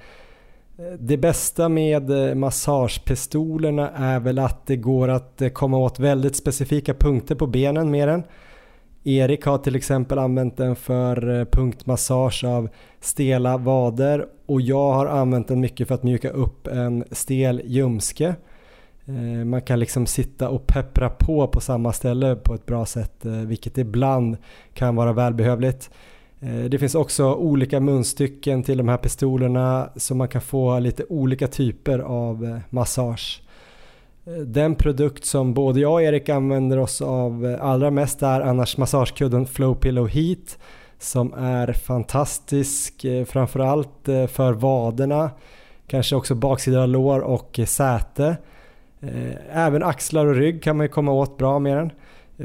det 0.99 1.16
bästa 1.16 1.68
med 1.68 2.37
massagepistolerna 2.37 3.91
är 3.91 4.20
väl 4.20 4.39
att 4.39 4.66
det 4.66 4.76
går 4.76 5.09
att 5.09 5.43
komma 5.53 5.78
åt 5.78 5.99
väldigt 5.99 6.37
specifika 6.37 6.95
punkter 6.95 7.35
på 7.35 7.47
benen 7.47 7.91
med 7.91 8.09
den. 8.09 8.22
Erik 9.05 9.45
har 9.45 9.59
till 9.59 9.76
exempel 9.76 10.18
använt 10.18 10.57
den 10.57 10.76
för 10.76 11.45
punktmassage 11.45 12.45
av 12.45 12.68
stela 13.01 13.57
vader 13.57 14.26
och 14.47 14.61
jag 14.61 14.93
har 14.93 15.07
använt 15.07 15.49
den 15.49 15.61
mycket 15.61 15.89
för 15.89 15.95
att 15.95 16.03
mjuka 16.03 16.30
upp 16.30 16.66
en 16.66 17.05
stel 17.11 17.62
ljumske. 17.64 18.35
Eh, 19.07 19.45
man 19.45 19.63
kan 19.63 19.81
liksom 19.81 20.07
sitta 20.07 20.49
och 20.49 20.67
peppra 20.67 21.11
på 21.11 21.49
på 21.49 21.61
samma 21.61 21.93
ställe 21.93 22.37
på 22.37 22.55
ett 22.55 22.67
bra 22.67 22.87
sätt, 22.87 23.25
eh, 23.25 23.33
vilket 23.33 23.79
ibland 23.79 24.37
kan 24.75 24.97
vara 24.97 25.13
välbehövligt. 25.13 25.91
Eh, 26.41 26.65
det 26.65 26.79
finns 26.79 26.95
också 26.95 27.35
olika 27.35 27.81
munstycken 27.81 28.63
till 28.63 28.79
de 28.79 28.89
här 28.89 28.97
pistolerna 28.97 29.91
så 29.97 30.15
man 30.15 30.29
kan 30.29 30.41
få 30.41 30.79
lite 30.79 31.05
olika 31.09 31.49
typer 31.49 31.99
av 31.99 32.61
massage. 32.71 33.41
Den 34.47 34.75
produkt 34.75 35.25
som 35.25 35.55
både 35.55 35.81
jag 35.81 35.93
och 35.93 36.03
Erik 36.03 36.29
använder 36.29 36.79
oss 36.79 37.03
av 37.03 37.57
allra 37.61 37.91
mest 37.91 38.23
är 38.23 38.41
annars 38.41 38.77
massagekudden 38.77 39.47
Flow 39.47 39.75
Pillow 39.75 40.09
Heat 40.09 40.59
som 40.99 41.35
är 41.35 41.73
fantastisk 41.73 43.07
framförallt 43.27 44.09
för 44.29 44.53
vaderna, 44.53 45.31
kanske 45.87 46.17
också 46.17 46.35
baksida 46.35 46.87
lår 46.87 47.21
och 47.21 47.61
säte. 47.67 48.37
Eh, 49.09 49.67
även 49.67 49.83
axlar 49.83 50.27
och 50.27 50.35
rygg 50.35 50.63
kan 50.63 50.77
man 50.77 50.85
ju 50.85 50.93
komma 50.93 51.13
åt 51.13 51.39
bra 51.39 51.59
med 51.59 51.77
den. 51.77 51.93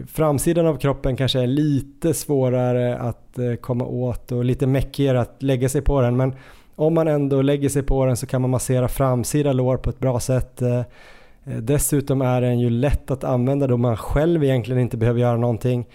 Framsidan 0.07 0.67
av 0.67 0.77
kroppen 0.77 1.15
kanske 1.15 1.39
är 1.39 1.47
lite 1.47 2.13
svårare 2.13 2.97
att 2.97 3.39
eh, 3.39 3.53
komma 3.53 3.85
åt 3.85 4.31
och 4.31 4.45
lite 4.45 4.67
meckigare 4.67 5.21
att 5.21 5.43
lägga 5.43 5.69
sig 5.69 5.81
på 5.81 6.01
den. 6.01 6.17
Men 6.17 6.35
om 6.75 6.93
man 6.93 7.07
ändå 7.07 7.41
lägger 7.41 7.69
sig 7.69 7.83
på 7.83 8.05
den 8.05 8.17
så 8.17 8.27
kan 8.27 8.41
man 8.41 8.49
massera 8.49 8.87
framsida 8.87 9.53
lår 9.53 9.77
på 9.77 9.89
ett 9.89 9.99
bra 9.99 10.19
sätt. 10.19 10.61
Eh, 10.61 10.81
dessutom 11.43 12.21
är 12.21 12.41
den 12.41 12.59
ju 12.59 12.69
lätt 12.69 13.11
att 13.11 13.23
använda 13.23 13.67
då 13.67 13.77
man 13.77 13.97
själv 13.97 14.43
egentligen 14.43 14.81
inte 14.81 14.97
behöver 14.97 15.19
göra 15.19 15.37
någonting. 15.37 15.85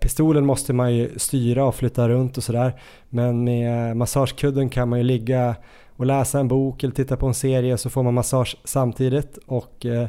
Pistolen 0.00 0.46
måste 0.46 0.72
man 0.72 0.94
ju 0.94 1.10
styra 1.16 1.64
och 1.64 1.74
flytta 1.74 2.08
runt 2.08 2.36
och 2.36 2.44
sådär. 2.44 2.72
Men 3.08 3.44
med 3.44 3.96
massagekudden 3.96 4.68
kan 4.68 4.88
man 4.88 4.98
ju 4.98 5.04
ligga 5.04 5.54
och 5.96 6.06
läsa 6.06 6.40
en 6.40 6.48
bok 6.48 6.84
eller 6.84 6.94
titta 6.94 7.16
på 7.16 7.26
en 7.26 7.34
serie 7.34 7.78
så 7.78 7.90
får 7.90 8.02
man 8.02 8.14
massage 8.14 8.56
samtidigt. 8.64 9.38
Och 9.46 9.86
eh, 9.86 10.08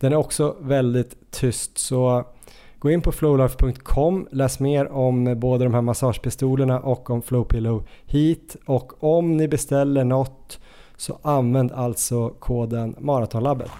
den 0.00 0.12
är 0.12 0.16
också 0.16 0.56
väldigt 0.60 1.30
tyst. 1.30 1.78
Så 1.78 2.24
gå 2.78 2.90
in 2.90 3.00
på 3.00 3.12
flowlife.com, 3.12 4.28
läs 4.30 4.60
mer 4.60 4.92
om 4.92 5.40
både 5.40 5.64
de 5.64 5.74
här 5.74 5.82
massagepistolerna 5.82 6.80
och 6.80 7.10
om 7.10 7.22
Flowpillow 7.22 7.86
Heat 8.06 8.56
och 8.66 9.04
om 9.04 9.36
ni 9.36 9.48
beställer 9.48 10.04
något 10.04 10.60
så 10.96 11.18
använd 11.22 11.72
alltså 11.72 12.28
koden 12.28 12.94
Maratonlabbet. 12.98 13.70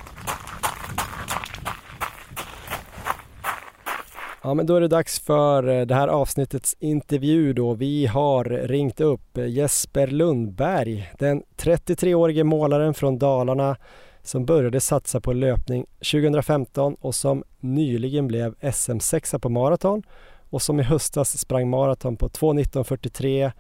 Ja 4.47 4.55
men 4.55 4.67
då 4.67 4.77
är 4.77 4.81
det 4.81 4.89
dags 4.89 5.21
för 5.21 5.69
eh, 5.69 5.87
det 5.87 5.95
här 5.95 6.09
avsnittets 6.09 6.77
intervju 6.79 7.53
då. 7.53 7.75
Vi 7.75 8.07
har 8.07 8.45
ringt 8.45 9.01
upp 9.01 9.39
eh, 9.39 9.47
Jesper 9.47 10.07
Lundberg, 10.07 11.11
den 11.19 11.43
33-årige 11.57 12.45
målaren 12.45 12.95
från 12.95 13.19
Dalarna 13.19 13.77
som 14.23 14.45
började 14.45 14.81
satsa 14.81 15.21
på 15.21 15.33
löpning 15.33 15.87
2015 16.13 16.95
och 17.01 17.15
som 17.15 17.45
nyligen 17.61 18.27
blev 18.27 18.55
SM-sexa 18.73 19.39
på 19.39 19.49
maraton 19.49 20.03
och 20.51 20.63
som 20.63 20.81
i 20.81 20.83
höstas 20.83 21.39
sprang 21.39 21.71
maraton 21.71 22.17
på 22.17 22.29
2.19.43. 22.29 23.53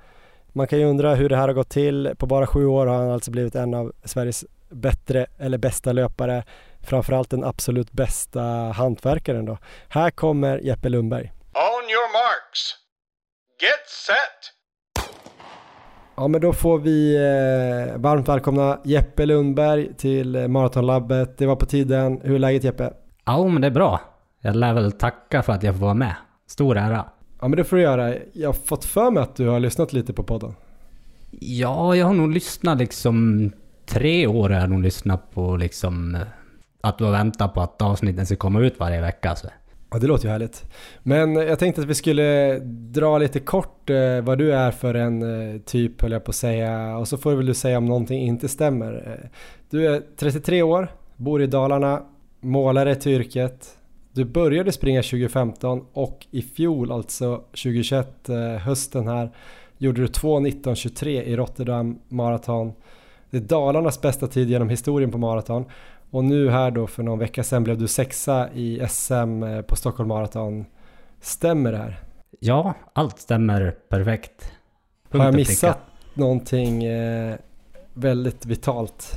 Man 0.49 0.67
kan 0.67 0.79
ju 0.79 0.85
undra 0.85 1.15
hur 1.15 1.29
det 1.29 1.37
här 1.37 1.49
har 1.49 1.55
gått 1.55 1.71
till. 1.71 2.11
På 2.19 2.27
bara 2.27 2.47
sju 2.47 2.67
år 2.67 2.87
har 2.87 2.97
han 2.97 3.11
alltså 3.11 3.31
blivit 3.31 3.55
en 3.55 3.75
av 3.75 3.93
Sveriges 4.05 4.45
bättre 4.71 5.27
eller 5.39 5.59
bästa 5.59 5.93
löpare 5.93 6.45
framförallt 6.87 7.31
den 7.31 7.45
absolut 7.45 7.93
bästa 7.93 8.41
hantverkaren 8.77 9.45
då. 9.45 9.59
Här 9.89 10.11
kommer 10.11 10.59
Jeppe 10.59 10.89
Lundberg. 10.89 11.33
On 11.55 11.85
your 11.91 12.13
marks. 12.13 12.75
Get 13.63 13.89
set! 14.07 14.53
Ja 16.17 16.29
men 16.29 16.41
då 16.41 16.53
får 16.53 16.79
vi 16.79 17.17
eh, 17.17 18.01
varmt 18.01 18.29
välkomna 18.29 18.81
Jeppe 18.85 19.27
Lundberg 19.27 19.95
till 19.95 20.37
eh, 20.37 20.49
Maratonlabbet. 20.49 21.39
Det 21.39 21.47
var 21.47 21.57
på 21.57 21.67
tiden. 21.67 22.21
Hur 22.23 22.35
är 22.35 22.39
läget 22.39 22.65
Jeppe? 22.65 22.93
Ja 23.25 23.49
men 23.49 23.63
det 23.63 23.67
är 23.67 23.71
bra. 23.71 24.01
Jag 24.41 24.57
lär 24.57 24.75
väl 24.75 24.93
tacka 24.93 25.43
för 25.43 25.53
att 25.53 25.63
jag 25.63 25.75
får 25.75 25.81
vara 25.81 25.95
med. 25.95 26.15
Stor 26.47 26.77
ära. 26.77 27.05
Ja 27.41 27.49
men 27.49 27.57
det 27.57 27.65
får 27.65 27.77
du 27.77 27.83
göra. 27.83 28.15
Jag 28.33 28.49
har 28.49 28.53
fått 28.53 28.85
för 28.85 29.11
mig 29.11 29.23
att 29.23 29.37
du 29.37 29.49
har 29.49 29.61
lyssnat 29.61 29.93
lite 29.93 30.13
på 30.13 30.23
podden. 30.23 30.55
Ja, 31.31 31.97
jag 31.97 32.07
har 32.07 32.15
nog 32.15 32.33
lyssnat 32.33 32.79
liksom 32.79 33.51
tre 33.87 34.27
år 34.27 34.51
har 34.51 34.61
jag 34.61 34.71
nog 34.71 34.83
lyssnat 34.83 35.31
på 35.35 35.57
liksom 35.57 36.19
att 36.89 36.99
du 36.99 37.05
har 37.05 37.13
väntat 37.13 37.55
på 37.55 37.61
att 37.61 37.83
avsnitten 37.83 38.27
ska 38.27 38.37
komma 38.37 38.61
ut 38.61 38.81
varje 38.81 39.01
vecka. 39.01 39.37
Så. 39.37 39.49
Ja, 39.91 39.99
det 39.99 40.07
låter 40.07 40.25
ju 40.25 40.31
härligt. 40.31 40.65
Men 41.03 41.37
eh, 41.37 41.43
jag 41.43 41.59
tänkte 41.59 41.81
att 41.81 41.87
vi 41.87 41.95
skulle 41.95 42.59
dra 42.69 43.19
lite 43.19 43.41
kort 43.41 43.91
eh, 43.91 44.21
vad 44.21 44.39
du 44.39 44.53
är 44.53 44.71
för 44.71 44.95
en 44.95 45.23
eh, 45.55 45.61
typ, 45.61 46.03
höll 46.03 46.13
jag 46.13 46.25
på 46.25 46.31
att 46.31 46.37
säga. 46.37 46.97
Och 46.97 47.09
så 47.09 47.17
får 47.17 47.35
väl 47.35 47.47
du 47.47 47.55
säga 47.55 47.79
om 47.79 47.87
någonting 47.87 48.21
inte 48.23 48.49
stämmer. 48.49 49.19
Eh, 49.23 49.29
du 49.71 49.87
är 49.87 50.03
33 50.17 50.63
år, 50.63 50.89
bor 51.17 51.43
i 51.43 51.47
Dalarna, 51.47 52.03
målare 52.41 52.95
till 52.95 53.13
yrket. 53.13 53.77
Du 54.13 54.25
började 54.25 54.73
springa 54.73 55.03
2015 55.03 55.85
och 55.93 56.27
i 56.31 56.43
fjol, 56.43 56.93
alltså 56.93 57.37
2021, 57.37 58.29
eh, 58.29 58.37
hösten 58.39 59.09
här, 59.09 59.31
gjorde 59.79 60.01
du 60.01 60.07
2.19.23 60.07 61.23
i 61.23 61.37
Rotterdam 61.37 61.99
Marathon. 62.09 62.73
Det 63.31 63.37
är 63.37 63.41
Dalarnas 63.41 64.01
bästa 64.01 64.27
tid 64.27 64.51
genom 64.51 64.69
historien 64.69 65.11
på 65.11 65.19
maraton. 65.19 65.65
Och 66.11 66.25
nu 66.25 66.51
här 66.51 66.71
då 66.71 66.87
för 66.87 67.03
någon 67.03 67.19
vecka 67.19 67.43
sedan 67.43 67.65
blev 67.65 67.79
du 67.79 67.89
sexa 67.89 68.49
i 68.53 68.87
SM 68.89 69.43
eh, 69.43 69.63
på 69.63 69.77
Stockholm 69.77 70.09
Marathon. 70.09 70.65
Stämmer 71.21 71.73
det 71.73 71.79
här? 71.79 72.01
Ja, 72.41 72.75
allt 72.93 73.19
stämmer 73.19 73.71
perfekt. 73.89 74.53
Punkt 75.11 75.19
Har 75.19 75.25
jag 75.25 75.35
missat 75.35 75.79
någonting 76.15 76.85
eh, 76.85 77.37
väldigt 77.95 78.47
vitalt? 78.47 79.13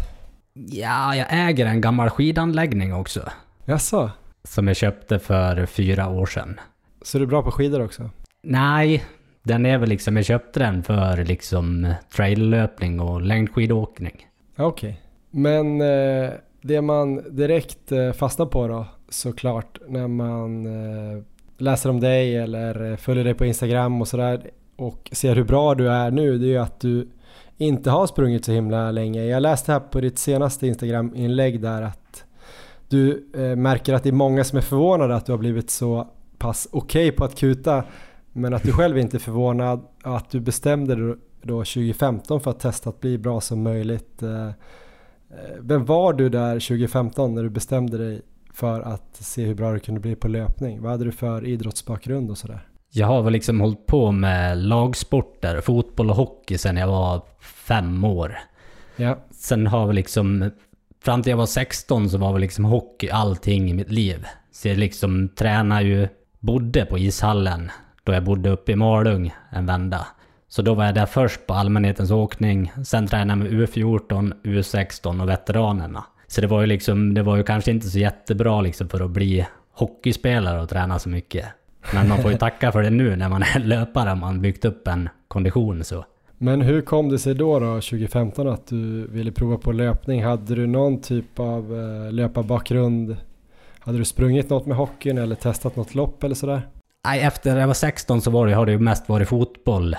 Ja, 0.54 1.16
jag 1.16 1.28
äger 1.30 1.66
en 1.66 1.82
gammal 1.82 2.10
skidanläggning 2.10 2.94
också. 2.94 3.30
Jaså? 3.66 4.12
Som 4.44 4.68
jag 4.68 4.76
köpte 4.76 5.20
för 5.20 5.66
fyra 5.66 6.10
år 6.10 6.26
sedan. 6.26 6.60
Så 7.02 7.18
du 7.18 7.24
är 7.24 7.28
bra 7.28 7.44
på 7.44 7.52
skidor 7.52 7.82
också? 7.82 8.10
Nej, 8.42 9.04
den 9.44 9.66
är 9.66 9.78
väl 9.78 9.90
liksom, 9.90 10.16
jag 10.16 10.26
köpte 10.26 10.60
den 10.60 10.84
för 10.84 11.26
liksom 11.26 11.94
traillöpning 12.16 13.00
och 13.00 13.22
längdskidåkning. 13.22 14.28
Okej. 14.58 14.90
Okay. 14.90 14.96
Men 15.32 15.82
eh, 15.82 16.32
det 16.62 16.82
man 16.82 17.36
direkt 17.36 17.91
eh, 17.91 18.12
fastnar 18.12 18.45
på 18.45 18.68
då, 18.68 18.86
såklart 19.10 19.80
när 19.88 20.07
man 20.07 20.66
eh, 20.66 21.24
läser 21.57 21.89
om 21.89 21.99
dig 21.99 22.38
eller 22.38 22.91
eh, 22.91 22.97
följer 22.97 23.24
dig 23.24 23.34
på 23.34 23.45
Instagram 23.45 24.01
och 24.01 24.07
sådär 24.07 24.49
och 24.76 25.10
ser 25.12 25.36
hur 25.36 25.43
bra 25.43 25.76
du 25.76 25.89
är 25.89 26.12
nu, 26.12 26.38
det 26.38 26.45
är 26.45 26.49
ju 26.49 26.57
att 26.57 26.80
du 26.80 27.07
inte 27.57 27.89
har 27.89 28.07
sprungit 28.07 28.45
så 28.45 28.51
himla 28.51 28.91
länge. 28.91 29.24
Jag 29.26 29.41
läste 29.41 29.72
här 29.72 29.80
på 29.80 30.01
ditt 30.01 30.20
senaste 30.20 30.68
Instagram-inlägg 30.68 31.62
där 31.62 31.82
att 31.82 32.24
du 32.88 33.30
märker 33.57 33.93
att 33.93 34.03
det 34.03 34.10
är 34.10 34.14
många 34.14 34.43
som 34.43 34.57
är 34.57 34.62
förvånade 34.62 35.16
att 35.16 35.26
du 35.26 35.32
har 35.32 35.39
blivit 35.39 35.70
så 35.70 36.07
pass 36.38 36.68
okej 36.72 37.07
okay 37.07 37.18
på 37.18 37.26
att 37.26 37.36
kuta 37.36 37.84
men 38.34 38.53
att 38.53 38.64
du 38.64 38.72
själv 38.72 38.97
inte 38.97 39.18
är 39.18 39.20
förvånad 39.20 39.86
att 40.03 40.30
du 40.30 40.39
bestämde 40.39 40.95
dig 40.95 41.16
då 41.41 41.57
2015 41.57 42.41
för 42.41 42.51
att 42.51 42.60
testa 42.60 42.89
att 42.89 42.99
bli 42.99 43.18
bra 43.18 43.41
som 43.41 43.64
möjligt. 43.64 44.24
Eh, 45.32 45.56
vem 45.60 45.86
var 45.86 46.14
du 46.14 46.30
där 46.30 46.54
2015 46.54 47.36
när 47.36 47.44
du 47.44 47.50
bestämde 47.50 47.98
dig 47.98 48.22
för 48.54 48.82
att 48.82 49.16
se 49.16 49.46
hur 49.46 49.56
bra 49.56 49.74
du 49.74 49.80
kunde 49.80 50.00
bli 50.00 50.16
på 50.16 50.28
löpning? 50.28 50.82
Vad 50.82 50.92
hade 50.92 51.06
du 51.06 51.12
för 51.12 51.46
idrottsbakgrund 51.46 52.32
och 52.32 52.38
sådär? 52.38 52.68
Jag 52.92 53.08
har 53.08 53.22
väl 53.22 53.34
liksom 53.34 53.62
hållit 53.62 53.86
på 53.86 54.12
med 54.12 54.58
lagsporter, 54.58 55.62
fotboll 55.62 56.10
och 56.10 56.16
hockey 56.16 56.58
sedan 56.58 56.78
jag 56.78 56.88
var 56.88 57.22
fem 57.40 58.04
år. 58.04 58.38
Ja. 58.96 59.18
Sen 59.32 59.68
har 59.68 59.88
vi 59.88 59.94
liksom, 59.94 60.52
fram 61.04 61.24
till 61.24 61.30
jag 61.30 61.38
var 61.38 61.46
16 61.46 62.10
så 62.10 62.18
var 62.18 62.34
väl 62.34 62.42
liksom 62.42 62.66
hockey 62.66 63.10
allting 63.10 63.70
i 63.70 63.74
mitt 63.74 63.92
liv. 63.92 64.26
Så 64.52 64.68
jag 64.68 64.78
liksom 64.78 65.30
tränade 65.30 65.84
ju, 65.84 66.08
bodde 66.40 66.86
på 66.86 66.98
ishallen 66.98 67.72
då 68.04 68.14
jag 68.14 68.24
bodde 68.24 68.50
uppe 68.50 68.72
i 68.72 68.76
Malung 68.76 69.34
en 69.52 69.66
vända. 69.66 70.08
Så 70.52 70.62
då 70.62 70.74
var 70.74 70.86
jag 70.86 70.95
där 70.95 71.06
först 71.06 71.47
på 71.47 71.54
allmänhetens 71.54 72.12
åkning, 72.12 72.72
sen 72.86 73.08
tränade 73.08 73.45
jag 73.45 73.52
med 73.52 73.68
U14, 73.70 74.34
U16 74.43 75.22
och 75.22 75.30
veteranerna. 75.30 76.04
Så 76.28 76.41
det 76.41 76.47
var 76.47 76.62
ju 76.62 76.68
liksom, 76.68 77.14
det 77.14 77.24
var 77.24 77.38
ju 77.38 77.43
kanske 77.43 77.72
inte 77.72 77.88
så 77.88 78.00
jättebra 78.00 78.62
liksom 78.62 78.89
för 78.89 79.00
att 79.06 79.12
bli 79.12 79.47
hockeyspelare 79.74 80.62
och 80.62 80.70
träna 80.70 81.00
så 81.00 81.10
mycket. 81.10 81.45
Men 81.93 82.08
man 82.08 82.18
får 82.18 82.32
ju 82.32 82.38
tacka 82.47 82.72
för 82.72 82.84
det 82.84 82.89
nu 82.89 83.16
när 83.16 83.30
man 83.30 83.43
är 83.43 83.60
löpare, 83.60 84.16
man 84.16 84.41
byggt 84.41 84.66
upp 84.66 84.88
en 84.88 85.10
kondition 85.28 85.84
så. 85.84 86.06
Men 86.38 86.62
hur 86.62 86.82
kom 86.82 87.10
det 87.10 87.20
sig 87.20 87.36
då, 87.36 87.60
då 87.60 87.66
2015 87.66 88.47
att 88.47 88.68
du 88.68 89.08
ville 89.08 89.32
prova 89.32 89.58
på 89.58 89.72
löpning? 89.72 90.24
Hade 90.24 90.56
du 90.56 90.68
någon 90.68 91.02
typ 91.02 91.39
av 91.39 91.76
eh, 91.76 92.12
löparbakgrund? 92.12 93.18
Hade 93.80 93.97
du 93.97 94.06
sprungit 94.06 94.50
något 94.50 94.66
med 94.66 94.78
hockeyn 94.78 95.18
eller 95.18 95.36
testat 95.36 95.76
något 95.76 95.95
lopp 95.95 96.24
eller 96.24 96.36
sådär? 96.36 96.62
Nej, 97.06 97.22
efter 97.22 97.58
jag 97.58 97.68
var 97.68 97.74
16 97.74 98.22
så 98.22 98.32
var 98.32 98.47
det, 98.47 98.54
har 98.54 98.66
det 98.66 98.72
ju 98.72 98.80
mest 98.80 99.10
varit 99.10 99.30
fotboll 99.30 99.95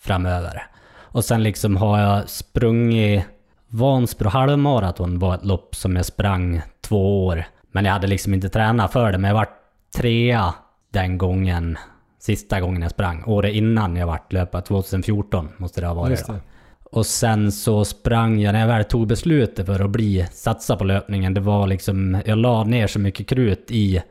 framöver. 0.00 0.66
Och 1.00 1.24
sen 1.24 1.42
liksom 1.42 1.76
har 1.76 2.00
jag 2.00 2.28
sprungit 2.28 3.24
Vansbro 3.68 4.28
halvmaraton 4.28 5.18
var 5.18 5.34
ett 5.34 5.44
lopp 5.44 5.76
som 5.76 5.96
jag 5.96 6.04
sprang 6.04 6.62
två 6.80 7.26
år. 7.26 7.44
Men 7.72 7.84
jag 7.84 7.92
hade 7.92 8.06
liksom 8.06 8.34
inte 8.34 8.48
tränat 8.48 8.92
för 8.92 9.12
det, 9.12 9.18
men 9.18 9.28
jag 9.28 9.36
var 9.36 9.48
trea 9.96 10.54
den 10.92 11.18
gången. 11.18 11.78
Sista 12.20 12.60
gången 12.60 12.82
jag 12.82 12.90
sprang. 12.90 13.24
Året 13.26 13.54
innan 13.54 13.96
jag 13.96 14.06
vart 14.06 14.32
löpare, 14.32 14.62
2014 14.62 15.48
måste 15.56 15.80
det 15.80 15.86
ha 15.86 15.94
varit 15.94 16.26
det. 16.26 16.40
Och 16.92 17.06
sen 17.06 17.52
så 17.52 17.84
sprang 17.84 18.40
jag, 18.40 18.52
när 18.52 18.60
jag 18.60 18.66
väl 18.66 18.84
tog 18.84 19.06
beslutet 19.06 19.66
för 19.66 19.84
att 19.84 19.90
bli, 19.90 20.26
satsa 20.32 20.76
på 20.76 20.84
löpningen, 20.84 21.34
det 21.34 21.40
var 21.40 21.66
liksom, 21.66 22.22
jag 22.26 22.38
la 22.38 22.64
ner 22.64 22.86
så 22.86 22.98
mycket 22.98 23.28
krut 23.28 23.70
i 23.70 24.02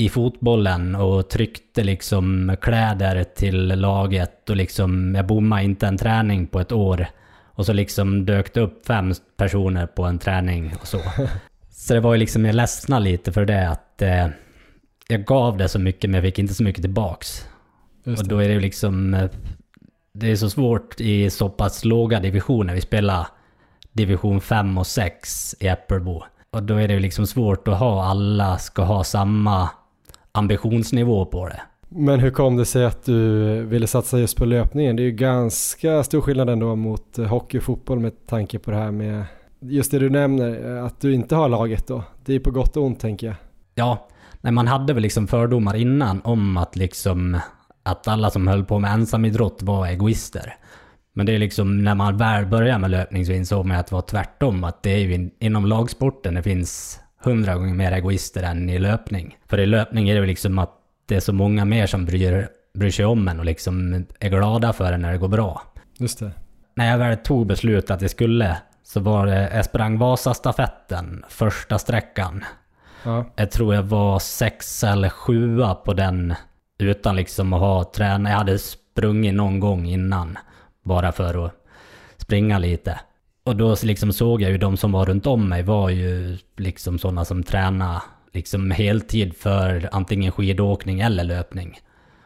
i 0.00 0.08
fotbollen 0.08 0.94
och 0.94 1.28
tryckte 1.28 1.84
liksom 1.84 2.56
kläder 2.60 3.24
till 3.24 3.66
laget 3.66 4.50
och 4.50 4.56
liksom, 4.56 5.14
jag 5.14 5.26
bommade 5.26 5.62
inte 5.62 5.86
en 5.86 5.98
träning 5.98 6.46
på 6.46 6.60
ett 6.60 6.72
år. 6.72 7.06
Och 7.42 7.66
så 7.66 7.72
liksom 7.72 8.26
dök 8.26 8.54
det 8.54 8.60
upp 8.60 8.86
fem 8.86 9.12
personer 9.36 9.86
på 9.86 10.04
en 10.04 10.18
träning 10.18 10.72
och 10.80 10.86
så. 10.86 11.00
Så 11.70 11.94
det 11.94 12.00
var 12.00 12.14
ju 12.14 12.18
liksom, 12.18 12.44
jag 12.44 12.54
ledsnade 12.54 13.04
lite 13.04 13.32
för 13.32 13.44
det 13.44 13.68
att 13.68 14.02
eh, 14.02 14.26
jag 15.08 15.24
gav 15.24 15.56
det 15.56 15.68
så 15.68 15.78
mycket 15.78 16.10
men 16.10 16.14
jag 16.14 16.24
fick 16.24 16.38
inte 16.38 16.54
så 16.54 16.62
mycket 16.62 16.82
tillbaks. 16.82 17.48
Och 18.04 18.28
då 18.28 18.38
är 18.38 18.48
det 18.48 18.54
ju 18.54 18.60
liksom, 18.60 19.14
eh, 19.14 19.30
det 20.12 20.30
är 20.30 20.36
så 20.36 20.50
svårt 20.50 21.00
i 21.00 21.30
så 21.30 21.48
pass 21.48 21.84
låga 21.84 22.20
divisioner. 22.20 22.74
Vi 22.74 22.80
spelar 22.80 23.26
division 23.92 24.40
5 24.40 24.78
och 24.78 24.86
6 24.86 25.54
i 25.60 25.68
Äppelbo. 25.68 26.22
Och 26.50 26.62
då 26.62 26.76
är 26.76 26.88
det 26.88 26.94
ju 26.94 27.00
liksom 27.00 27.26
svårt 27.26 27.68
att 27.68 27.78
ha, 27.78 28.04
alla 28.04 28.58
ska 28.58 28.82
ha 28.82 29.04
samma 29.04 29.70
ambitionsnivå 30.32 31.24
på 31.24 31.48
det. 31.48 31.60
Men 31.88 32.20
hur 32.20 32.30
kom 32.30 32.56
det 32.56 32.64
sig 32.64 32.84
att 32.84 33.04
du 33.04 33.62
ville 33.64 33.86
satsa 33.86 34.18
just 34.18 34.36
på 34.36 34.44
löpningen? 34.44 34.96
Det 34.96 35.02
är 35.02 35.04
ju 35.04 35.10
ganska 35.10 36.02
stor 36.02 36.20
skillnad 36.20 36.50
ändå 36.50 36.76
mot 36.76 37.16
hockey 37.16 37.58
och 37.58 37.62
fotboll 37.62 37.98
med 37.98 38.26
tanke 38.26 38.58
på 38.58 38.70
det 38.70 38.76
här 38.76 38.90
med 38.90 39.24
just 39.60 39.90
det 39.90 39.98
du 39.98 40.10
nämner, 40.10 40.76
att 40.76 41.00
du 41.00 41.14
inte 41.14 41.34
har 41.34 41.48
laget 41.48 41.86
då. 41.86 42.02
Det 42.24 42.34
är 42.34 42.40
på 42.40 42.50
gott 42.50 42.76
och 42.76 42.84
ont 42.84 43.00
tänker 43.00 43.26
jag. 43.26 43.36
Ja, 43.74 44.08
nej 44.40 44.52
man 44.52 44.66
hade 44.66 44.92
väl 44.92 45.02
liksom 45.02 45.26
fördomar 45.26 45.76
innan 45.76 46.20
om 46.24 46.56
att 46.56 46.76
liksom 46.76 47.38
att 47.82 48.08
alla 48.08 48.30
som 48.30 48.48
höll 48.48 48.64
på 48.64 48.78
med 48.78 48.92
ensamidrott 48.92 49.62
var 49.62 49.86
egoister. 49.86 50.56
Men 51.12 51.26
det 51.26 51.34
är 51.34 51.38
liksom 51.38 51.84
när 51.84 51.94
man 51.94 52.16
väl 52.16 52.46
börjar 52.46 52.78
med 52.78 52.90
löpning 52.90 53.26
så 53.26 53.32
insåg 53.32 53.66
man 53.66 53.76
att 53.76 53.86
det 53.86 53.94
var 53.94 54.02
tvärtom. 54.02 54.64
Att 54.64 54.82
det 54.82 54.90
är 54.90 54.98
ju 54.98 55.30
inom 55.38 55.66
lagsporten 55.66 56.34
det 56.34 56.42
finns 56.42 56.99
hundra 57.22 57.54
gånger 57.54 57.74
mer 57.74 57.92
egoister 57.92 58.42
än 58.42 58.70
i 58.70 58.78
löpning. 58.78 59.38
För 59.46 59.60
i 59.60 59.66
löpning 59.66 60.08
är 60.08 60.20
det 60.20 60.26
liksom 60.26 60.58
att 60.58 60.70
det 61.06 61.16
är 61.16 61.20
så 61.20 61.32
många 61.32 61.64
mer 61.64 61.86
som 61.86 62.04
bryr, 62.04 62.48
bryr 62.74 62.90
sig 62.90 63.04
om 63.04 63.28
en 63.28 63.38
och 63.38 63.44
liksom 63.44 64.06
är 64.20 64.28
glada 64.28 64.72
för 64.72 64.92
en 64.92 65.02
när 65.02 65.12
det 65.12 65.18
går 65.18 65.28
bra. 65.28 65.62
Just 65.98 66.18
det. 66.18 66.32
När 66.74 66.90
jag 66.90 66.98
väl 66.98 67.16
tog 67.16 67.46
beslutet 67.46 67.90
att 67.90 68.02
jag 68.02 68.10
skulle 68.10 68.56
så 68.82 69.00
var 69.00 69.26
det, 69.26 69.50
jag 69.54 69.64
sprang 69.64 69.98
Vasastafetten 69.98 71.24
första 71.28 71.78
sträckan. 71.78 72.44
Ja. 73.04 73.24
Jag 73.36 73.50
tror 73.50 73.74
jag 73.74 73.82
var 73.82 74.18
sex 74.18 74.84
eller 74.84 75.08
sjua 75.08 75.74
på 75.74 75.92
den 75.94 76.34
utan 76.78 77.16
liksom 77.16 77.52
att 77.52 77.60
ha 77.60 77.84
tränat. 77.84 78.30
Jag 78.30 78.38
hade 78.38 78.58
sprungit 78.58 79.34
någon 79.34 79.60
gång 79.60 79.86
innan 79.86 80.38
bara 80.82 81.12
för 81.12 81.46
att 81.46 81.52
springa 82.16 82.58
lite. 82.58 83.00
Och 83.44 83.56
då 83.56 83.76
liksom 83.82 84.12
såg 84.12 84.42
jag 84.42 84.50
ju 84.50 84.58
de 84.58 84.76
som 84.76 84.92
var 84.92 85.06
runt 85.06 85.26
om 85.26 85.48
mig 85.48 85.62
var 85.62 85.90
ju 85.90 86.38
liksom 86.56 86.98
sådana 86.98 87.24
som 87.24 87.42
tränade 87.42 88.02
liksom 88.32 88.70
heltid 88.70 89.36
för 89.36 89.88
antingen 89.92 90.32
skidåkning 90.32 91.00
eller 91.00 91.24
löpning. 91.24 91.78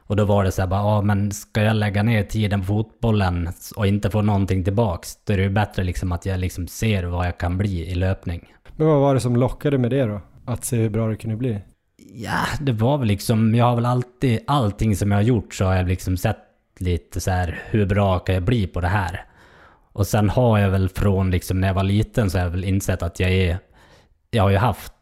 Och 0.07 0.17
då 0.17 0.25
var 0.25 0.45
det 0.45 0.53
så 0.53 0.63
här 0.63 0.69
bara, 0.69 0.81
ja 0.81 1.03
men 1.03 1.33
ska 1.33 1.63
jag 1.63 1.77
lägga 1.77 2.03
ner 2.03 2.23
tiden 2.23 2.61
på 2.61 2.67
fotbollen 2.67 3.49
och 3.77 3.87
inte 3.87 4.11
få 4.11 4.23
någonting 4.23 4.65
tillbaks, 4.65 5.25
då 5.25 5.33
är 5.33 5.37
det 5.37 5.43
ju 5.43 5.51
bättre 5.51 5.85
liksom 5.85 6.13
att 6.13 6.27
jag 6.27 6.41
liksom 6.41 6.69
ser 6.69 7.05
vad 7.05 7.27
jag 7.27 7.39
kan 7.39 7.59
bli 7.59 7.91
i 7.91 7.95
löpning. 7.95 8.55
Men 8.77 8.87
vad 8.87 9.01
var 9.01 9.15
det 9.15 9.21
som 9.21 9.37
lockade 9.37 9.79
med 9.79 9.91
det 9.91 10.05
då? 10.05 10.21
Att 10.45 10.65
se 10.65 10.77
hur 10.77 10.91
bra 10.91 11.09
det 11.09 11.17
kunde 11.17 11.37
bli? 11.37 11.61
Ja, 12.15 12.39
det 12.61 12.73
var 12.73 12.99
väl 12.99 13.09
liksom, 13.09 13.55
jag 13.55 13.65
har 13.65 13.75
väl 13.75 13.87
alltid, 13.87 14.41
allting 14.47 14.97
som 14.97 15.11
jag 15.11 15.19
har 15.19 15.23
gjort 15.23 15.55
så 15.55 15.65
har 15.65 15.75
jag 15.75 15.89
liksom 15.89 16.17
sett 16.17 16.39
lite 16.79 17.21
så 17.21 17.31
här, 17.31 17.63
hur 17.71 17.87
bra 17.87 18.19
kan 18.19 18.35
jag 18.35 18.45
bli 18.45 18.67
på 18.67 18.81
det 18.81 18.89
här? 18.89 19.25
Och 19.95 20.07
sen 20.07 20.31
har 20.31 20.59
jag 20.59 20.71
väl 20.71 20.89
från 20.89 21.31
liksom 21.31 21.61
när 21.61 21.69
jag 21.69 21.75
var 21.75 21.83
liten 21.83 22.31
så 22.31 22.39
har 22.39 22.45
jag 22.45 22.51
väl 22.51 22.65
insett 22.65 23.03
att 23.03 23.21
jag 23.21 23.31
är... 23.31 23.59
Jag 24.31 24.43
har 24.43 24.51
ju 24.51 24.57
haft 24.57 24.93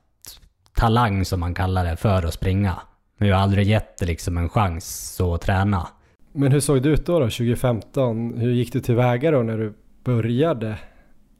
talang 0.74 1.24
som 1.24 1.40
man 1.40 1.55
kallar 1.55 1.84
det 1.84 1.97
för 1.97 2.26
att 2.26 2.34
springa. 2.34 2.80
Men 3.16 3.28
jag 3.28 3.36
har 3.36 3.43
aldrig 3.43 3.66
gett 3.66 3.99
det 3.99 4.07
liksom 4.07 4.38
en 4.38 4.49
chans 4.49 5.14
så 5.16 5.34
att 5.34 5.40
träna. 5.40 5.88
Men 6.32 6.53
hur 6.53 6.61
såg 6.61 6.82
det 6.82 6.88
ut 6.88 7.07
då, 7.07 7.18
då 7.18 7.24
2015? 7.24 8.38
Hur 8.38 8.51
gick 8.51 8.72
du 8.72 8.80
tillväga 8.80 9.30
då 9.30 9.43
när 9.43 9.59
du 9.59 9.74
började 10.05 10.78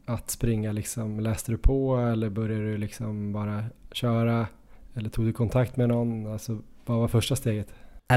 att 0.07 0.31
springa 0.31 0.73
liksom? 0.73 1.21
Läste 1.21 1.53
du 1.53 1.59
på 1.59 1.97
eller 1.97 2.31
började 2.31 2.65
du 2.65 2.79
liksom 2.79 3.33
bara 3.33 3.65
köra? 3.93 4.47
Eller 4.95 5.11
tog 5.11 5.25
du 5.25 5.33
kontakt 5.33 5.77
med 5.77 5.89
någon? 5.89 6.33
Alltså 6.33 6.59
vad 6.87 6.99
var 6.99 7.09
första 7.09 7.37
steget? 7.37 7.69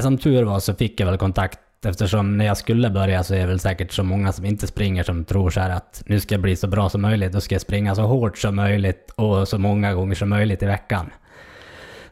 Som 0.02 0.18
tur 0.18 0.44
var 0.44 0.60
så 0.60 0.74
fick 0.74 1.00
jag 1.00 1.08
väl 1.08 1.18
kontakt 1.18 1.60
Eftersom 1.86 2.38
när 2.38 2.46
jag 2.46 2.58
skulle 2.58 2.90
börja 2.90 3.24
så 3.24 3.34
är 3.34 3.40
det 3.40 3.46
väl 3.46 3.60
säkert 3.60 3.94
så 3.94 4.04
många 4.04 4.32
som 4.32 4.46
inte 4.46 4.68
springer 4.68 5.04
som 5.04 5.26
tror 5.26 5.50
så 5.50 5.60
att 5.60 6.04
nu 6.06 6.20
ska 6.20 6.36
jag 6.36 6.42
bli 6.42 6.56
så 6.56 6.68
bra 6.68 6.90
som 6.90 7.02
möjligt. 7.02 7.32
Då 7.32 7.42
ska 7.42 7.56
jag 7.56 7.62
springa 7.62 7.96
så 7.96 8.02
hårt 8.02 8.38
som 8.38 8.56
möjligt 8.56 9.12
och 9.16 9.48
så 9.48 9.58
många 9.58 9.94
gånger 9.94 10.16
som 10.16 10.30
möjligt 10.30 10.64
i 10.64 10.66
veckan. 10.66 11.10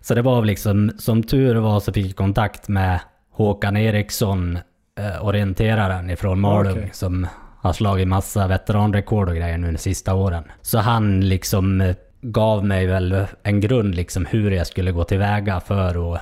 Så 0.01 0.16
det 0.16 0.22
var 0.22 0.45
liksom, 0.45 0.91
som 0.97 1.24
tur 1.24 1.55
var 1.55 1.80
så 1.80 1.93
fick 1.93 2.05
jag 2.05 2.16
kontakt 2.16 2.68
med 2.68 2.99
Håkan 3.32 3.78
Eriksson, 3.78 4.59
eh, 4.99 5.26
orienteraren 5.26 6.09
ifrån 6.09 6.39
Malung, 6.39 6.78
okay. 6.78 6.89
som 6.93 7.28
har 7.61 7.74
slagit 7.74 8.07
massa 8.07 8.47
veteranrekord 8.47 9.30
och 9.30 9.36
grejer 9.36 9.57
nu 9.57 9.72
de 9.72 9.78
sista 9.78 10.14
åren. 10.14 10.43
Så 10.61 10.78
han 10.78 11.22
liksom 11.30 11.82
eh, 11.82 11.95
gav 12.22 12.66
mig 12.66 12.88
väl 12.88 13.26
en 13.43 13.59
grund 13.59 13.95
liksom 13.95 14.26
hur 14.26 14.51
jag 14.51 14.68
skulle 14.68 14.91
gå 14.91 15.03
tillväga 15.03 15.59
för 15.59 16.14
att 16.14 16.22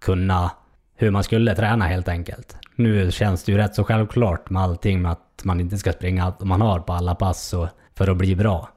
kunna 0.00 0.50
hur 0.96 1.10
man 1.10 1.24
skulle 1.24 1.54
träna 1.54 1.86
helt 1.86 2.08
enkelt. 2.08 2.56
Nu 2.78 3.10
känns 3.10 3.44
det 3.44 3.52
ju 3.52 3.58
rätt 3.58 3.74
så 3.74 3.84
självklart 3.84 4.50
med 4.50 4.62
allting 4.62 5.02
med 5.02 5.12
att 5.12 5.44
man 5.44 5.60
inte 5.60 5.78
ska 5.78 5.92
springa 5.92 6.24
allt 6.24 6.44
man 6.44 6.60
har 6.60 6.80
på 6.80 6.92
alla 6.92 7.14
pass 7.14 7.54
och, 7.54 7.68
för 7.94 8.10
att 8.10 8.16
bli 8.16 8.36
bra. 8.36 8.68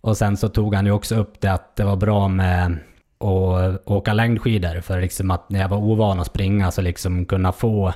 Och 0.00 0.16
sen 0.16 0.36
så 0.36 0.48
tog 0.48 0.74
han 0.74 0.86
ju 0.86 0.92
också 0.92 1.16
upp 1.16 1.40
det 1.40 1.52
att 1.52 1.76
det 1.76 1.84
var 1.84 1.96
bra 1.96 2.28
med 2.28 2.78
att 3.18 3.86
åka 3.86 4.12
längdskidor 4.12 4.80
för 4.80 5.00
liksom 5.00 5.30
att 5.30 5.50
när 5.50 5.60
jag 5.60 5.68
var 5.68 5.76
ovan 5.76 6.20
att 6.20 6.26
springa 6.26 6.70
så 6.70 6.82
liksom 6.82 7.24
kunna 7.24 7.52
få 7.52 7.92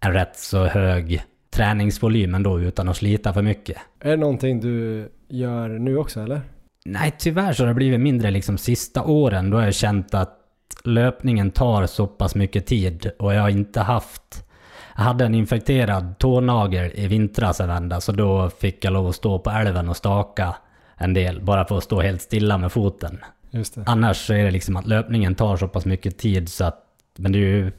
en 0.00 0.12
rätt 0.12 0.36
så 0.36 0.64
hög 0.64 1.22
träningsvolym 1.50 2.34
ändå 2.34 2.60
utan 2.60 2.88
att 2.88 2.96
slita 2.96 3.32
för 3.32 3.42
mycket. 3.42 3.76
Är 4.00 4.10
det 4.10 4.16
någonting 4.16 4.60
du 4.60 5.08
gör 5.28 5.68
nu 5.68 5.96
också 5.96 6.20
eller? 6.20 6.40
Nej, 6.84 7.14
tyvärr 7.18 7.52
så 7.52 7.62
har 7.62 7.68
det 7.68 7.74
blivit 7.74 8.00
mindre 8.00 8.30
liksom 8.30 8.58
sista 8.58 9.04
åren. 9.04 9.50
Då 9.50 9.56
har 9.56 9.64
jag 9.64 9.74
känt 9.74 10.14
att 10.14 10.38
löpningen 10.84 11.50
tar 11.50 11.86
så 11.86 12.06
pass 12.06 12.34
mycket 12.34 12.66
tid 12.66 13.10
och 13.18 13.34
jag 13.34 13.42
har 13.42 13.48
inte 13.48 13.80
haft... 13.80 14.47
Jag 14.98 15.04
hade 15.04 15.24
en 15.24 15.34
infekterad 15.34 16.18
tånagel 16.18 16.90
i 16.94 17.06
vintras 17.06 17.60
en 17.60 17.68
vända 17.68 18.00
så 18.00 18.12
då 18.12 18.50
fick 18.50 18.84
jag 18.84 18.92
lov 18.92 19.06
att 19.06 19.14
stå 19.14 19.38
på 19.38 19.50
älven 19.50 19.88
och 19.88 19.96
staka 19.96 20.56
en 20.96 21.14
del 21.14 21.40
bara 21.40 21.64
för 21.64 21.78
att 21.78 21.84
stå 21.84 22.00
helt 22.00 22.22
stilla 22.22 22.58
med 22.58 22.72
foten. 22.72 23.18
Annars 23.86 24.26
så 24.26 24.34
är 24.34 24.44
det 24.44 24.50
liksom 24.50 24.76
att 24.76 24.86
löpningen 24.86 25.34
tar 25.34 25.56
så 25.56 25.68
pass 25.68 25.84
mycket 25.84 26.18
tid 26.18 26.48
så 26.48 26.64
att... 26.64 26.84
Men 27.16 27.32
det 27.32 27.38
är 27.38 27.40
ju... 27.40 27.72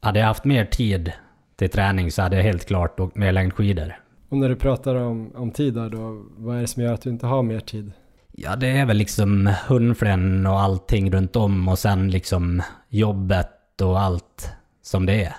Hade 0.00 0.18
jag 0.18 0.26
haft 0.26 0.44
mer 0.44 0.64
tid 0.64 1.12
till 1.56 1.70
träning 1.70 2.10
så 2.10 2.22
hade 2.22 2.36
jag 2.36 2.42
helt 2.42 2.66
klart 2.66 3.00
åkt 3.00 3.16
mer 3.16 3.32
längdskidor. 3.32 3.96
Och 4.28 4.36
när 4.36 4.48
du 4.48 4.56
pratar 4.56 4.94
om, 4.94 5.32
om 5.34 5.50
tid 5.50 5.74
där 5.74 5.90
då, 5.90 6.24
vad 6.36 6.56
är 6.56 6.60
det 6.60 6.66
som 6.66 6.82
gör 6.82 6.92
att 6.94 7.02
du 7.02 7.10
inte 7.10 7.26
har 7.26 7.42
mer 7.42 7.60
tid? 7.60 7.92
Ja, 8.32 8.56
det 8.56 8.68
är 8.68 8.86
väl 8.86 8.96
liksom 8.96 9.52
hundflän 9.68 10.46
och 10.46 10.60
allting 10.60 11.12
runt 11.12 11.36
om 11.36 11.68
och 11.68 11.78
sen 11.78 12.10
liksom 12.10 12.62
jobbet 12.88 13.80
och 13.82 14.00
allt 14.00 14.52
som 14.82 15.06
det 15.06 15.24
är. 15.24 15.34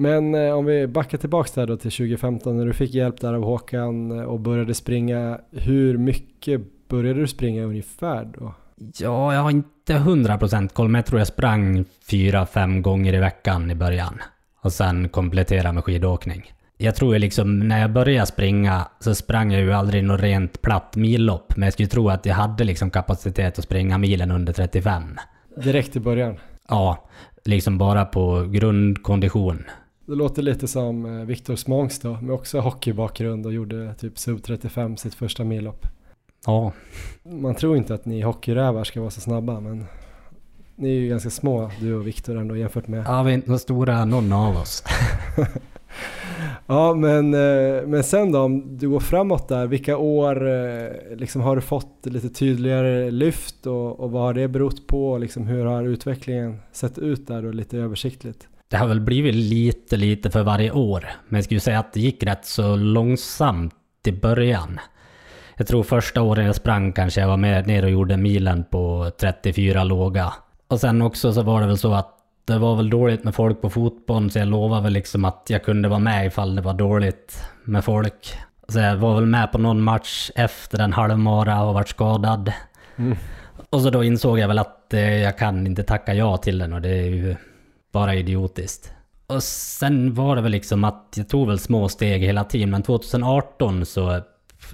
Men 0.00 0.34
eh, 0.34 0.52
om 0.52 0.64
vi 0.64 0.86
backar 0.86 1.18
tillbaks 1.18 1.52
där 1.52 1.66
då 1.66 1.76
till 1.76 1.90
2015 1.90 2.56
när 2.56 2.66
du 2.66 2.72
fick 2.72 2.94
hjälp 2.94 3.20
där 3.20 3.34
av 3.34 3.42
Håkan 3.42 4.18
eh, 4.18 4.24
och 4.24 4.40
började 4.40 4.74
springa. 4.74 5.40
Hur 5.52 5.98
mycket 5.98 6.88
började 6.88 7.20
du 7.20 7.26
springa 7.26 7.62
ungefär 7.62 8.24
då? 8.38 8.54
Ja, 8.98 9.34
jag 9.34 9.40
har 9.40 9.50
inte 9.50 9.94
100% 9.94 10.68
koll, 10.68 10.88
men 10.88 10.98
jag 10.98 11.06
tror 11.06 11.20
jag 11.20 11.26
sprang 11.26 11.84
fyra, 12.10 12.46
fem 12.46 12.82
gånger 12.82 13.14
i 13.14 13.18
veckan 13.18 13.70
i 13.70 13.74
början. 13.74 14.18
Och 14.62 14.72
sen 14.72 15.08
komplettera 15.08 15.72
med 15.72 15.84
skidåkning. 15.84 16.52
Jag 16.76 16.94
tror 16.94 17.12
ju 17.12 17.18
liksom, 17.18 17.58
när 17.58 17.80
jag 17.80 17.92
började 17.92 18.26
springa 18.26 18.88
så 19.00 19.14
sprang 19.14 19.52
jag 19.52 19.62
ju 19.62 19.72
aldrig 19.72 20.04
något 20.04 20.20
rent 20.20 20.62
platt 20.62 20.96
millopp. 20.96 21.56
Men 21.56 21.66
jag 21.66 21.72
skulle 21.72 21.88
tro 21.88 22.08
att 22.08 22.26
jag 22.26 22.34
hade 22.34 22.64
liksom 22.64 22.90
kapacitet 22.90 23.58
att 23.58 23.64
springa 23.64 23.98
milen 23.98 24.30
under 24.30 24.52
35. 24.52 25.02
Direkt 25.56 25.96
i 25.96 26.00
början. 26.00 26.36
Ja, 26.68 27.08
liksom 27.44 27.78
bara 27.78 28.04
på 28.04 28.46
grundkondition. 28.50 29.64
Det 30.06 30.14
låter 30.14 30.42
lite 30.42 30.68
som 30.68 31.04
eh, 31.06 31.24
Viktor 31.26 31.56
Smångs 31.56 31.98
då, 31.98 32.18
med 32.22 32.30
också 32.34 32.60
hockeybakgrund 32.60 33.46
och 33.46 33.52
gjorde 33.52 33.94
typ 33.94 34.18
sub 34.18 34.42
35 34.42 34.96
sitt 34.96 35.14
första 35.14 35.44
millopp. 35.44 35.86
Ja, 36.46 36.72
Man 37.22 37.54
tror 37.54 37.76
inte 37.76 37.94
att 37.94 38.04
ni 38.04 38.20
hockeyrävar 38.20 38.84
ska 38.84 39.00
vara 39.00 39.10
så 39.10 39.20
snabba, 39.20 39.60
men 39.60 39.86
ni 40.76 40.88
är 40.88 41.00
ju 41.00 41.08
ganska 41.08 41.30
små 41.30 41.70
du 41.80 41.94
och 41.94 42.06
Viktor 42.06 42.36
ändå 42.38 42.56
jämfört 42.56 42.88
med. 42.88 43.04
ja 43.06 43.22
vi 43.22 43.30
är 43.30 43.34
inte 43.34 43.48
så 43.48 43.58
stora 43.58 44.04
någon 44.04 44.32
av 44.32 44.56
oss. 44.56 44.84
Ja, 46.66 46.94
men, 46.94 47.34
eh, 47.34 47.86
men 47.86 48.04
sen 48.04 48.32
då 48.32 48.40
om 48.40 48.78
du 48.78 48.88
går 48.88 49.00
framåt 49.00 49.48
där, 49.48 49.66
vilka 49.66 49.96
år 49.96 50.48
eh, 50.48 51.16
liksom 51.16 51.42
har 51.42 51.56
du 51.56 51.62
fått 51.62 52.06
lite 52.06 52.28
tydligare 52.28 53.10
lyft 53.10 53.66
och, 53.66 54.00
och 54.00 54.10
vad 54.10 54.22
har 54.22 54.34
det 54.34 54.48
berott 54.48 54.86
på? 54.86 55.18
Liksom 55.18 55.46
hur 55.46 55.64
har 55.64 55.84
utvecklingen 55.84 56.60
sett 56.72 56.98
ut 56.98 57.26
där 57.26 57.42
då 57.42 57.50
lite 57.50 57.78
översiktligt? 57.78 58.48
Det 58.70 58.76
har 58.76 58.86
väl 58.86 59.00
blivit 59.00 59.34
lite, 59.34 59.96
lite 59.96 60.30
för 60.30 60.42
varje 60.42 60.70
år. 60.70 61.10
Men 61.28 61.38
jag 61.38 61.44
skulle 61.44 61.60
säga 61.60 61.78
att 61.78 61.92
det 61.92 62.00
gick 62.00 62.22
rätt 62.22 62.44
så 62.46 62.76
långsamt 62.76 63.74
i 64.06 64.12
början. 64.12 64.80
Jag 65.56 65.66
tror 65.66 65.82
första 65.82 66.22
året 66.22 66.46
jag 66.46 66.54
sprang 66.54 66.92
kanske 66.92 67.20
jag 67.20 67.28
var 67.28 67.36
med 67.36 67.66
ner 67.66 67.84
och 67.84 67.90
gjorde 67.90 68.16
milen 68.16 68.64
på 68.64 69.10
34 69.20 69.84
låga. 69.84 70.32
Och 70.68 70.80
sen 70.80 71.02
också 71.02 71.32
så 71.32 71.42
var 71.42 71.60
det 71.60 71.66
väl 71.66 71.78
så 71.78 71.94
att 71.94 72.16
det 72.44 72.58
var 72.58 72.76
väl 72.76 72.90
dåligt 72.90 73.24
med 73.24 73.34
folk 73.34 73.60
på 73.60 73.70
fotbollen 73.70 74.30
så 74.30 74.38
jag 74.38 74.48
lovade 74.48 74.82
väl 74.82 74.92
liksom 74.92 75.24
att 75.24 75.46
jag 75.48 75.64
kunde 75.64 75.88
vara 75.88 75.98
med 75.98 76.26
ifall 76.26 76.54
det 76.54 76.62
var 76.62 76.74
dåligt 76.74 77.42
med 77.64 77.84
folk. 77.84 78.34
Så 78.68 78.78
jag 78.78 78.96
var 78.96 79.14
väl 79.14 79.26
med 79.26 79.52
på 79.52 79.58
någon 79.58 79.82
match 79.82 80.30
efter 80.34 80.78
en 80.78 80.92
halvmara 80.92 81.62
och 81.62 81.74
vart 81.74 81.88
skadad. 81.88 82.52
Mm. 82.96 83.16
Och 83.70 83.80
så 83.80 83.90
då 83.90 84.04
insåg 84.04 84.38
jag 84.38 84.48
väl 84.48 84.58
att 84.58 84.94
eh, 84.94 85.22
jag 85.22 85.38
kan 85.38 85.66
inte 85.66 85.82
tacka 85.82 86.14
ja 86.14 86.36
till 86.36 86.58
den 86.58 86.72
och 86.72 86.80
det 86.80 86.88
är 86.88 87.06
ju 87.06 87.36
bara 87.92 88.14
idiotiskt. 88.14 88.92
Och 89.26 89.42
sen 89.42 90.14
var 90.14 90.36
det 90.36 90.42
väl 90.42 90.52
liksom 90.52 90.84
att 90.84 91.14
jag 91.16 91.28
tog 91.28 91.48
väl 91.48 91.58
små 91.58 91.88
steg 91.88 92.22
hela 92.22 92.44
tiden 92.44 92.70
men 92.70 92.82
2018 92.82 93.86
så 93.86 94.20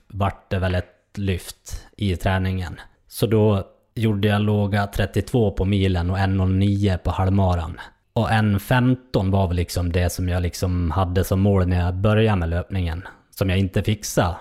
vart 0.09 0.51
det 0.51 0.59
väl 0.59 0.75
ett 0.75 1.19
lyft 1.19 1.87
i 1.97 2.17
träningen. 2.17 2.81
Så 3.09 3.27
då 3.27 3.64
gjorde 3.95 4.29
jag 4.29 4.41
låga 4.41 4.87
32 4.87 5.51
på 5.51 5.64
milen 5.64 6.11
och 6.11 6.17
1.09 6.17 6.97
på 6.97 7.11
halvmaran. 7.11 7.81
Och 8.12 8.29
1.15 8.29 9.31
var 9.31 9.47
väl 9.49 9.57
liksom 9.57 9.93
det 9.93 10.11
som 10.11 10.29
jag 10.29 10.43
liksom 10.43 10.91
hade 10.91 11.25
som 11.25 11.41
mål 11.41 11.69
när 11.69 11.85
jag 11.85 11.95
började 11.95 12.39
med 12.39 12.49
löpningen. 12.49 13.03
Som 13.31 13.51
jag 13.51 13.59
inte 13.59 13.83
fixade 13.83 14.37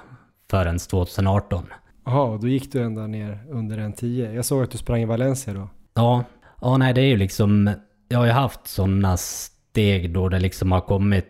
förrän 0.50 0.80
2018. 0.80 1.66
Jaha, 2.06 2.38
då 2.38 2.48
gick 2.48 2.72
du 2.72 2.84
ända 2.84 3.08
ner 3.08 3.40
under 3.50 3.78
en 3.78 3.94
10. 3.94 4.34
Jag 4.34 4.46
såg 4.46 4.64
att 4.64 4.72
du 4.72 4.78
sprang 4.78 5.02
i 5.02 5.06
Valencia 5.06 5.54
då. 5.54 5.70
Ja, 5.94 6.24
ja 6.62 6.78
nej 6.78 6.94
det 6.94 7.02
är 7.02 7.06
ju 7.06 7.18
liksom... 7.18 7.72
Jag 8.16 8.20
har 8.20 8.26
ju 8.26 8.32
haft 8.32 8.68
sådana 8.68 9.18
steg 9.18 10.14
då 10.14 10.30
det 10.30 10.40
liksom 10.40 10.72
har 10.72 10.82
kommit 10.82 11.26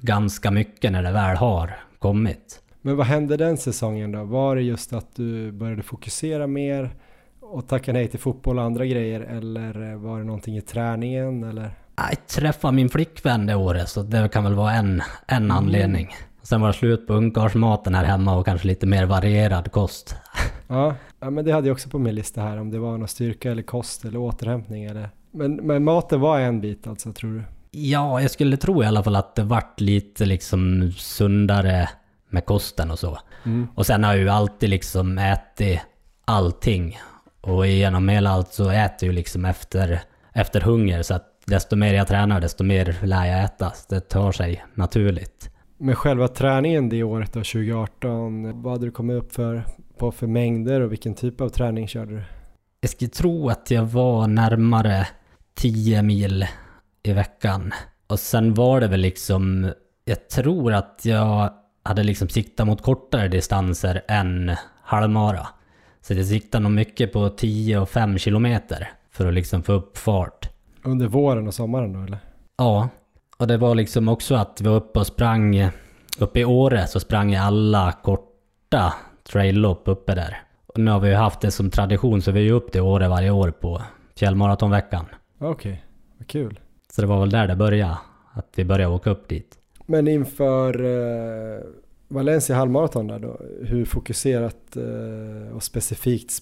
ganska 0.00 0.50
mycket 0.50 0.92
när 0.92 1.02
det 1.02 1.12
väl 1.12 1.36
har 1.36 1.78
kommit. 1.98 2.60
Men 2.82 2.96
vad 2.96 3.06
hände 3.06 3.36
den 3.36 3.56
säsongen 3.56 4.12
då? 4.12 4.24
Var 4.24 4.56
det 4.56 4.62
just 4.62 4.92
att 4.92 5.16
du 5.16 5.52
började 5.52 5.82
fokusera 5.82 6.46
mer 6.46 6.90
och 7.40 7.68
tacka 7.68 7.92
nej 7.92 8.08
till 8.08 8.18
fotboll 8.18 8.58
och 8.58 8.64
andra 8.64 8.86
grejer 8.86 9.20
eller 9.20 9.94
var 9.94 10.18
det 10.18 10.24
någonting 10.24 10.56
i 10.56 10.60
träningen 10.60 11.44
eller? 11.44 11.70
Jag 11.96 12.26
träffade 12.26 12.74
min 12.74 12.88
flickvän 12.88 13.46
det 13.46 13.54
året 13.54 13.88
så 13.88 14.02
det 14.02 14.28
kan 14.28 14.44
väl 14.44 14.54
vara 14.54 14.72
en, 14.72 15.02
en 15.26 15.50
anledning. 15.50 16.08
Sen 16.42 16.60
var 16.60 16.68
det 16.68 16.74
slut 16.74 17.06
på 17.06 17.12
ungkarlsmaten 17.12 17.94
här 17.94 18.04
hemma 18.04 18.36
och 18.36 18.44
kanske 18.44 18.66
lite 18.66 18.86
mer 18.86 19.06
varierad 19.06 19.72
kost. 19.72 20.16
Ja, 20.68 20.94
ja, 21.20 21.30
men 21.30 21.44
det 21.44 21.52
hade 21.52 21.66
jag 21.68 21.74
också 21.74 21.88
på 21.88 21.98
min 21.98 22.14
lista 22.14 22.42
här 22.42 22.60
om 22.60 22.70
det 22.70 22.78
var 22.78 22.98
någon 22.98 23.08
styrka 23.08 23.50
eller 23.50 23.62
kost 23.62 24.04
eller 24.04 24.18
återhämtning 24.18 24.84
eller. 24.84 25.10
Men, 25.30 25.54
men 25.54 25.84
maten 25.84 26.20
var 26.20 26.40
en 26.40 26.60
bit 26.60 26.86
alltså 26.86 27.12
tror 27.12 27.34
du? 27.34 27.42
Ja, 27.70 28.20
jag 28.20 28.30
skulle 28.30 28.56
tro 28.56 28.82
i 28.82 28.86
alla 28.86 29.02
fall 29.02 29.16
att 29.16 29.36
det 29.36 29.42
vart 29.42 29.80
lite 29.80 30.26
liksom 30.26 30.92
sundare 30.92 31.88
med 32.28 32.44
kosten 32.44 32.90
och 32.90 32.98
så. 32.98 33.18
Mm. 33.44 33.68
Och 33.74 33.86
sen 33.86 34.04
har 34.04 34.12
jag 34.12 34.22
ju 34.22 34.28
alltid 34.28 34.70
liksom 34.70 35.18
ätit 35.18 35.80
allting. 36.24 36.98
Och 37.40 37.66
genom 37.66 38.08
hela 38.08 38.30
allt 38.30 38.52
så 38.52 38.70
äter 38.70 38.96
jag 39.00 39.06
ju 39.06 39.12
liksom 39.12 39.44
efter, 39.44 40.00
efter 40.32 40.60
hunger. 40.60 41.02
Så 41.02 41.14
att 41.14 41.26
desto 41.46 41.76
mer 41.76 41.94
jag 41.94 42.06
tränar, 42.08 42.40
desto 42.40 42.64
mer 42.64 42.96
lär 43.02 43.26
jag 43.26 43.44
äta. 43.44 43.70
Så 43.70 43.94
det 43.94 44.00
tar 44.00 44.32
sig 44.32 44.64
naturligt. 44.74 45.50
Men 45.78 45.94
själva 45.94 46.28
träningen 46.28 46.88
det 46.88 47.02
året 47.02 47.32
då, 47.32 47.40
2018, 47.40 48.62
vad 48.62 48.72
hade 48.72 48.86
du 48.86 48.90
kommit 48.90 49.22
upp 49.22 49.32
för, 49.32 49.62
på 49.98 50.12
för 50.12 50.26
mängder 50.26 50.80
och 50.80 50.92
vilken 50.92 51.14
typ 51.14 51.40
av 51.40 51.48
träning 51.48 51.88
körde 51.88 52.14
du? 52.14 52.22
Jag 52.80 52.90
skulle 52.90 53.10
tro 53.10 53.48
att 53.48 53.70
jag 53.70 53.84
var 53.84 54.26
närmare 54.26 55.06
10 55.54 56.02
mil 56.02 56.46
i 57.02 57.12
veckan. 57.12 57.72
Och 58.06 58.18
sen 58.18 58.54
var 58.54 58.80
det 58.80 58.88
väl 58.88 59.00
liksom, 59.00 59.72
jag 60.04 60.28
tror 60.28 60.72
att 60.72 61.00
jag 61.02 61.52
hade 61.82 62.02
liksom 62.02 62.28
siktat 62.28 62.66
mot 62.66 62.82
kortare 62.82 63.28
distanser 63.28 64.02
än 64.08 64.52
halvmara. 64.82 65.46
Så 66.00 66.14
jag 66.14 66.26
siktade 66.26 66.62
nog 66.62 66.72
mycket 66.72 67.12
på 67.12 67.28
10 67.28 67.78
och 67.78 67.88
5 67.88 68.18
kilometer 68.18 68.90
för 69.10 69.26
att 69.26 69.34
liksom 69.34 69.62
få 69.62 69.72
upp 69.72 69.98
fart. 69.98 70.48
Under 70.82 71.06
våren 71.06 71.46
och 71.46 71.54
sommaren 71.54 71.92
då 71.92 72.00
eller? 72.00 72.18
Ja, 72.58 72.88
och 73.36 73.46
det 73.46 73.56
var 73.56 73.74
liksom 73.74 74.08
också 74.08 74.34
att 74.34 74.60
vi 74.60 74.68
var 74.68 74.76
uppe 74.76 74.98
och 74.98 75.06
sprang, 75.06 75.70
uppe 76.18 76.40
i 76.40 76.44
Åre 76.44 76.86
så 76.86 77.00
sprang 77.00 77.32
jag 77.32 77.44
alla 77.44 77.92
korta 77.92 78.94
traillopp 79.30 79.82
uppe 79.84 80.14
där. 80.14 80.42
Och 80.66 80.78
nu 80.78 80.90
har 80.90 81.00
vi 81.00 81.08
ju 81.08 81.14
haft 81.14 81.40
det 81.40 81.50
som 81.50 81.70
tradition 81.70 82.22
så 82.22 82.30
vi 82.30 82.40
är 82.40 82.44
ju 82.44 82.52
upp 82.52 82.72
till 82.72 82.80
Åre 82.80 83.08
varje 83.08 83.30
år 83.30 83.50
på 83.50 83.82
fjällmaratonveckan. 84.16 85.06
Okej, 85.42 85.84
vad 86.18 86.26
kul. 86.26 86.60
Så 86.92 87.00
det 87.00 87.06
var 87.06 87.20
väl 87.20 87.30
där 87.30 87.46
det 87.46 87.56
började, 87.56 87.98
att 88.32 88.48
vi 88.56 88.64
började 88.64 88.94
åka 88.94 89.10
upp 89.10 89.28
dit. 89.28 89.58
Men 89.86 90.08
inför 90.08 90.84
eh, 90.84 91.60
Valencia 92.08 92.56
halvmaraton 92.56 93.06
där 93.06 93.18
då, 93.18 93.40
hur 93.62 93.84
fokuserat 93.84 94.76
eh, 94.76 95.56
och 95.56 95.62
specifikt 95.62 96.32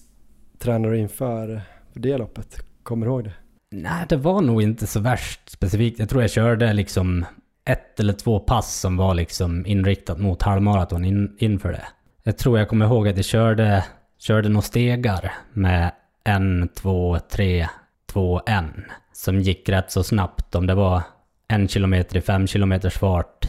tränar 0.57 0.91
du 0.91 0.97
inför 0.97 1.61
för 1.93 1.99
det 1.99 2.17
loppet? 2.17 2.65
Kommer 2.83 3.05
du 3.05 3.11
ihåg 3.11 3.23
det? 3.23 3.33
Nej, 3.71 4.05
det 4.09 4.17
var 4.17 4.41
nog 4.41 4.61
inte 4.61 4.87
så 4.87 4.99
värst 4.99 5.49
specifikt. 5.49 5.99
Jag 5.99 6.09
tror 6.09 6.21
jag 6.21 6.31
körde 6.31 6.73
liksom 6.73 7.25
ett 7.65 7.99
eller 7.99 8.13
två 8.13 8.39
pass 8.39 8.79
som 8.79 8.97
var 8.97 9.13
liksom 9.13 9.65
inriktat 9.65 10.19
mot 10.19 10.41
halvmaraton 10.41 11.05
in, 11.05 11.35
inför 11.39 11.71
det. 11.71 11.85
Jag 12.23 12.37
tror 12.37 12.59
jag 12.59 12.69
kommer 12.69 12.85
ihåg 12.85 13.07
att 13.07 13.15
jag 13.15 13.25
körde, 13.25 13.85
körde 14.17 14.49
några 14.49 14.61
stegar 14.61 15.33
med 15.53 15.91
en, 16.23 16.69
två, 16.75 17.19
tre, 17.31 17.67
två, 18.11 18.41
en. 18.45 18.85
Som 19.13 19.41
gick 19.41 19.69
rätt 19.69 19.91
så 19.91 20.03
snabbt. 20.03 20.55
Om 20.55 20.67
det 20.67 20.75
var 20.75 21.01
en 21.47 21.67
kilometer 21.67 22.17
i 22.17 22.21
fem 22.21 22.47
kilometers 22.47 22.97
fart, 22.97 23.47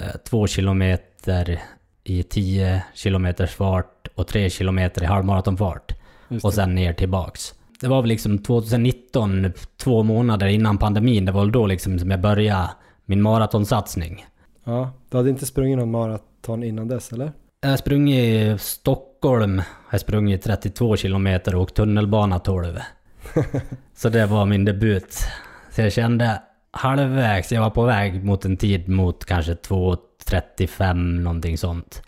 eh, 0.00 0.16
två 0.30 0.46
kilometer 0.46 1.60
i 2.04 2.22
tio 2.22 2.82
kilometers 2.94 3.54
fart 3.54 4.08
och 4.14 4.26
tre 4.26 4.50
kilometer 4.50 5.02
i 5.02 5.06
halvmaratonfart. 5.06 5.92
Och 6.42 6.54
sen 6.54 6.74
ner 6.74 6.92
tillbaks. 6.92 7.54
Det 7.80 7.88
var 7.88 8.02
väl 8.02 8.08
liksom 8.08 8.38
2019, 8.38 9.52
två 9.76 10.02
månader 10.02 10.46
innan 10.46 10.78
pandemin, 10.78 11.24
det 11.24 11.32
var 11.32 11.40
väl 11.40 11.52
då 11.52 11.66
liksom 11.66 11.98
som 11.98 12.10
jag 12.10 12.20
började 12.20 12.70
min 13.04 13.22
maratonsatsning. 13.22 14.26
Ja, 14.64 14.90
du 15.10 15.16
hade 15.16 15.30
inte 15.30 15.46
sprungit 15.46 15.78
någon 15.78 15.90
maraton 15.90 16.62
innan 16.62 16.88
dess 16.88 17.12
eller? 17.12 17.32
Jag 17.60 17.70
har 17.70 17.76
sprungit 17.76 18.18
i 18.18 18.56
Stockholm, 18.58 19.56
jag 19.56 19.64
har 19.92 19.98
sprungit 19.98 20.42
32 20.42 20.96
kilometer 20.96 21.54
och 21.54 21.74
tunnelbana 21.74 22.38
12. 22.38 22.78
så 23.94 24.08
det 24.08 24.26
var 24.26 24.46
min 24.46 24.64
debut. 24.64 25.18
Så 25.70 25.80
jag 25.80 25.92
kände 25.92 26.42
halvvägs, 26.70 27.52
jag 27.52 27.60
var 27.60 27.70
på 27.70 27.82
väg 27.82 28.24
mot 28.24 28.44
en 28.44 28.56
tid 28.56 28.88
mot 28.88 29.24
kanske 29.24 29.54
2.35 29.54 30.94
någonting 30.94 31.58
sånt. 31.58 32.02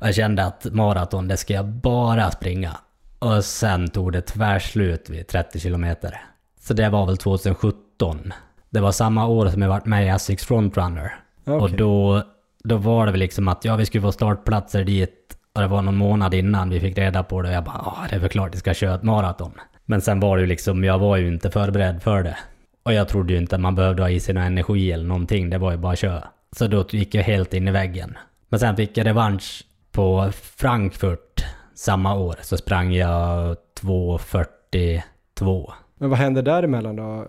Och 0.00 0.06
jag 0.06 0.14
kände 0.14 0.44
att 0.44 0.66
maraton, 0.72 1.28
det 1.28 1.36
ska 1.36 1.54
jag 1.54 1.66
bara 1.66 2.30
springa. 2.30 2.76
Och 3.18 3.44
sen 3.44 3.88
tog 3.88 4.12
det 4.12 4.20
tvärslut 4.20 5.10
vid 5.10 5.28
30 5.28 5.60
kilometer. 5.60 6.20
Så 6.60 6.74
det 6.74 6.88
var 6.88 7.06
väl 7.06 7.16
2017. 7.16 8.32
Det 8.70 8.80
var 8.80 8.92
samma 8.92 9.26
år 9.26 9.48
som 9.48 9.62
jag 9.62 9.68
varit 9.68 9.86
med 9.86 10.06
i 10.06 10.08
Asics 10.08 10.44
Frontrunner. 10.44 11.14
Okay. 11.42 11.54
Och 11.54 11.70
då, 11.70 12.22
då 12.64 12.76
var 12.76 13.06
det 13.06 13.12
väl 13.12 13.18
liksom 13.18 13.48
att 13.48 13.64
ja, 13.64 13.76
vi 13.76 13.86
skulle 13.86 14.02
få 14.02 14.12
startplatser 14.12 14.84
dit. 14.84 15.36
Och 15.54 15.60
det 15.60 15.66
var 15.66 15.82
någon 15.82 15.96
månad 15.96 16.34
innan 16.34 16.70
vi 16.70 16.80
fick 16.80 16.98
reda 16.98 17.22
på 17.22 17.42
det. 17.42 17.48
Och 17.48 17.54
jag 17.54 17.64
bara, 17.64 17.82
ja 17.84 17.96
det 18.10 18.16
är 18.16 18.20
väl 18.20 18.28
klart 18.28 18.54
vi 18.54 18.58
ska 18.58 18.74
köra 18.74 18.94
ett 18.94 19.02
maraton. 19.02 19.52
Men 19.90 20.00
sen 20.00 20.20
var 20.20 20.36
det 20.36 20.40
ju 20.40 20.46
liksom, 20.46 20.84
jag 20.84 20.98
var 20.98 21.16
ju 21.16 21.28
inte 21.28 21.50
förberedd 21.50 22.02
för 22.02 22.22
det. 22.22 22.36
Och 22.82 22.92
jag 22.92 23.08
trodde 23.08 23.32
ju 23.32 23.38
inte 23.38 23.54
att 23.54 23.60
man 23.60 23.74
behövde 23.74 24.02
ha 24.02 24.10
i 24.10 24.20
sig 24.20 24.34
någon 24.34 24.44
energi 24.44 24.92
eller 24.92 25.04
någonting. 25.04 25.50
Det 25.50 25.58
var 25.58 25.70
ju 25.70 25.76
bara 25.76 25.92
att 25.92 25.98
köra. 25.98 26.28
Så 26.52 26.66
då 26.66 26.84
gick 26.90 27.14
jag 27.14 27.22
helt 27.22 27.54
in 27.54 27.68
i 27.68 27.70
väggen. 27.70 28.18
Men 28.48 28.60
sen 28.60 28.76
fick 28.76 28.96
jag 28.96 29.06
revansch 29.06 29.64
på 29.92 30.30
Frankfurt 30.32 31.44
samma 31.74 32.14
år. 32.14 32.36
Så 32.40 32.56
sprang 32.56 32.92
jag 32.92 33.56
2.42. 33.80 35.72
Men 35.98 36.10
vad 36.10 36.18
hände 36.18 36.42
däremellan 36.42 36.96
då? 36.96 37.26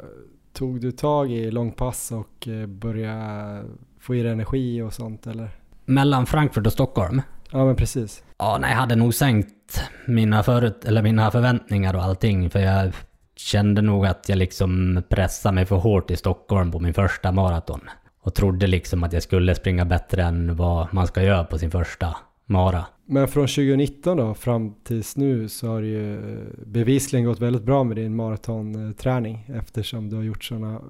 Tog 0.54 0.82
du 0.82 0.92
tag 0.92 1.32
i 1.32 1.52
långpass 1.52 2.12
och 2.12 2.48
eh, 2.48 2.68
började 2.68 3.64
få 4.00 4.16
i 4.16 4.24
dig 4.24 4.32
energi 4.32 4.82
och 4.82 4.94
sånt 4.94 5.28
eller? 5.28 5.50
Mellan 5.86 6.26
Frankfurt 6.26 6.68
och 6.68 6.74
Stockholm? 6.74 7.22
Ja 7.52 7.66
men 7.66 7.76
precis. 7.76 8.24
Ja, 8.44 8.58
nej, 8.62 8.72
jag 8.72 8.78
hade 8.78 8.96
nog 8.96 9.14
sänkt 9.14 9.82
mina, 10.06 10.44
förut, 10.44 10.86
eller 10.86 11.02
mina 11.02 11.32
förväntningar 11.32 11.96
och 11.96 12.04
allting. 12.04 12.50
För 12.50 12.60
jag 12.60 12.94
kände 13.36 13.82
nog 13.82 14.06
att 14.06 14.30
jag 14.30 14.38
liksom 14.38 15.04
pressade 15.10 15.56
mig 15.56 15.66
för 15.66 15.76
hårt 15.76 16.12
i 16.12 16.18
Stockholm 16.18 16.72
på 16.72 16.80
min 16.80 16.94
första 16.94 17.32
maraton. 17.32 17.82
Och 18.22 18.34
trodde 18.34 18.68
liksom 18.68 19.04
att 19.04 19.14
jag 19.14 19.24
skulle 19.24 19.56
springa 19.56 19.86
bättre 19.86 20.24
än 20.24 20.56
vad 20.56 20.94
man 20.94 21.08
ska 21.08 21.24
göra 21.24 21.44
på 21.44 21.58
sin 21.58 21.72
första 21.72 22.16
mara. 22.46 22.86
Men 23.06 23.28
från 23.28 23.48
2019 23.48 24.18
då 24.18 24.34
fram 24.34 24.74
tills 24.84 25.18
nu 25.18 25.50
så 25.50 25.68
har 25.68 25.82
det 25.82 25.88
ju 25.88 26.20
bevisligen 26.66 27.26
gått 27.26 27.40
väldigt 27.40 27.64
bra 27.64 27.84
med 27.84 27.98
din 27.98 28.16
maratonträning 28.16 29.50
eftersom 29.56 30.10
du 30.10 30.16
har 30.16 30.24
gjort 30.24 30.44
sådana 30.44 30.82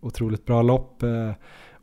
otroligt 0.00 0.46
bra 0.46 0.62
lopp. 0.62 1.02
Eh. 1.02 1.32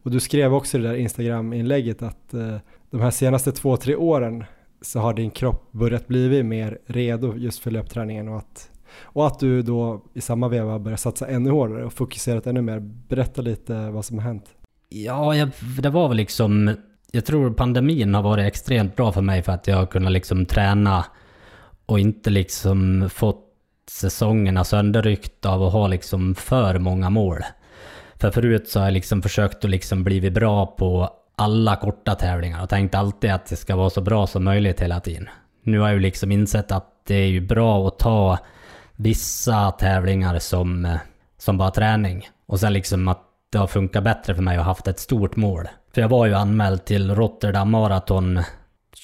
Och 0.03 0.11
du 0.11 0.19
skrev 0.19 0.53
också 0.53 0.77
i 0.77 0.81
det 0.81 0.87
där 0.87 0.95
Instagram-inlägget 0.95 2.01
att 2.01 2.33
eh, 2.33 2.57
de 2.89 3.01
här 3.01 3.11
senaste 3.11 3.51
två, 3.51 3.77
tre 3.77 3.95
åren 3.95 4.43
så 4.85 4.99
har 4.99 5.13
din 5.13 5.31
kropp 5.31 5.71
börjat 5.71 6.07
bli 6.07 6.43
mer 6.43 6.77
redo 6.85 7.35
just 7.35 7.59
för 7.59 7.71
löpträningen 7.71 8.27
och 8.27 8.37
att, 8.37 8.71
och 9.01 9.27
att 9.27 9.39
du 9.39 9.61
då 9.61 10.03
i 10.13 10.21
samma 10.21 10.47
veva 10.47 10.79
börjar 10.79 10.97
satsa 10.97 11.27
ännu 11.27 11.49
hårdare 11.49 11.85
och 11.85 11.93
fokuserat 11.93 12.47
ännu 12.47 12.61
mer. 12.61 12.79
Berätta 12.79 13.41
lite 13.41 13.89
vad 13.89 14.05
som 14.05 14.17
har 14.17 14.25
hänt. 14.25 14.45
Ja, 14.89 15.35
jag, 15.35 15.49
det 15.81 15.89
var 15.89 16.07
väl 16.07 16.17
liksom... 16.17 16.75
Jag 17.11 17.25
tror 17.25 17.53
pandemin 17.53 18.13
har 18.13 18.21
varit 18.21 18.47
extremt 18.47 18.95
bra 18.95 19.11
för 19.11 19.21
mig 19.21 19.43
för 19.43 19.51
att 19.51 19.67
jag 19.67 19.77
har 19.77 19.85
kunnat 19.85 20.11
liksom 20.11 20.45
träna 20.45 21.05
och 21.85 21.99
inte 21.99 22.29
liksom 22.29 23.09
fått 23.13 23.43
säsongerna 23.89 24.63
sönderryckt 24.63 25.45
av 25.45 25.63
att 25.63 25.73
ha 25.73 25.87
liksom 25.87 26.35
för 26.35 26.79
många 26.79 27.09
mål. 27.09 27.37
För 28.15 28.31
förut 28.31 28.69
så 28.69 28.79
har 28.79 28.85
jag 28.85 28.93
liksom 28.93 29.21
försökt 29.21 29.65
att 29.65 29.71
liksom 29.71 30.03
blivit 30.03 30.33
bra 30.33 30.65
på 30.65 31.09
alla 31.35 31.75
korta 31.75 32.15
tävlingar 32.15 32.63
och 32.63 32.69
tänkt 32.69 32.95
alltid 32.95 33.31
att 33.31 33.45
det 33.45 33.55
ska 33.55 33.75
vara 33.75 33.89
så 33.89 34.01
bra 34.01 34.27
som 34.27 34.43
möjligt 34.43 34.79
hela 34.79 34.99
tiden. 34.99 35.29
Nu 35.63 35.79
har 35.79 35.87
jag 35.87 35.93
ju 35.93 35.99
liksom 35.99 36.31
insett 36.31 36.71
att 36.71 36.91
det 37.07 37.15
är 37.15 37.27
ju 37.27 37.41
bra 37.41 37.87
att 37.87 37.99
ta 37.99 38.37
vissa 38.95 39.71
tävlingar 39.71 40.39
som, 40.39 40.85
eh, 40.85 40.97
som 41.37 41.57
bara 41.57 41.71
träning. 41.71 42.29
Och 42.45 42.59
sen 42.59 42.73
liksom 42.73 43.07
att 43.07 43.21
det 43.51 43.57
har 43.57 43.67
funkat 43.67 44.03
bättre 44.03 44.35
för 44.35 44.41
mig 44.41 44.57
att 44.57 44.63
ha 44.63 44.71
haft 44.71 44.87
ett 44.87 44.99
stort 44.99 45.35
mål. 45.35 45.67
För 45.93 46.01
jag 46.01 46.09
var 46.09 46.25
ju 46.25 46.33
anmäld 46.33 46.85
till 46.85 47.15
Rotterdam 47.15 47.71
Marathon 47.71 48.39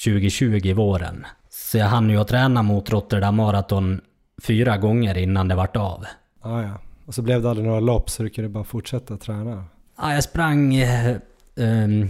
2020 0.04 0.62
i 0.64 0.74
våren. 0.74 1.26
Så 1.50 1.78
jag 1.78 1.86
hann 1.86 2.10
ju 2.10 2.18
att 2.18 2.28
träna 2.28 2.64
mot 2.64 2.90
Rotterdam 2.90 3.36
Marathon 3.36 4.02
fyra 4.44 4.78
gånger 4.78 5.18
innan 5.18 5.48
det 5.48 5.56
vart 5.56 5.76
av. 5.76 6.06
Ah, 6.42 6.62
ja. 6.62 6.74
Och 7.06 7.16
så 7.16 7.22
blev 7.22 7.42
det 7.42 7.50
aldrig 7.50 7.68
några 7.68 7.80
lopp 7.80 8.10
så 8.10 8.24
du 8.24 8.30
kunde 8.30 8.50
bara 8.50 8.64
fortsätta 8.64 9.18
träna. 9.18 9.64
Ja, 9.98 10.14
jag 10.14 10.24
sprang 10.24 10.74
eh, 11.62 11.84
ehm, 11.84 12.10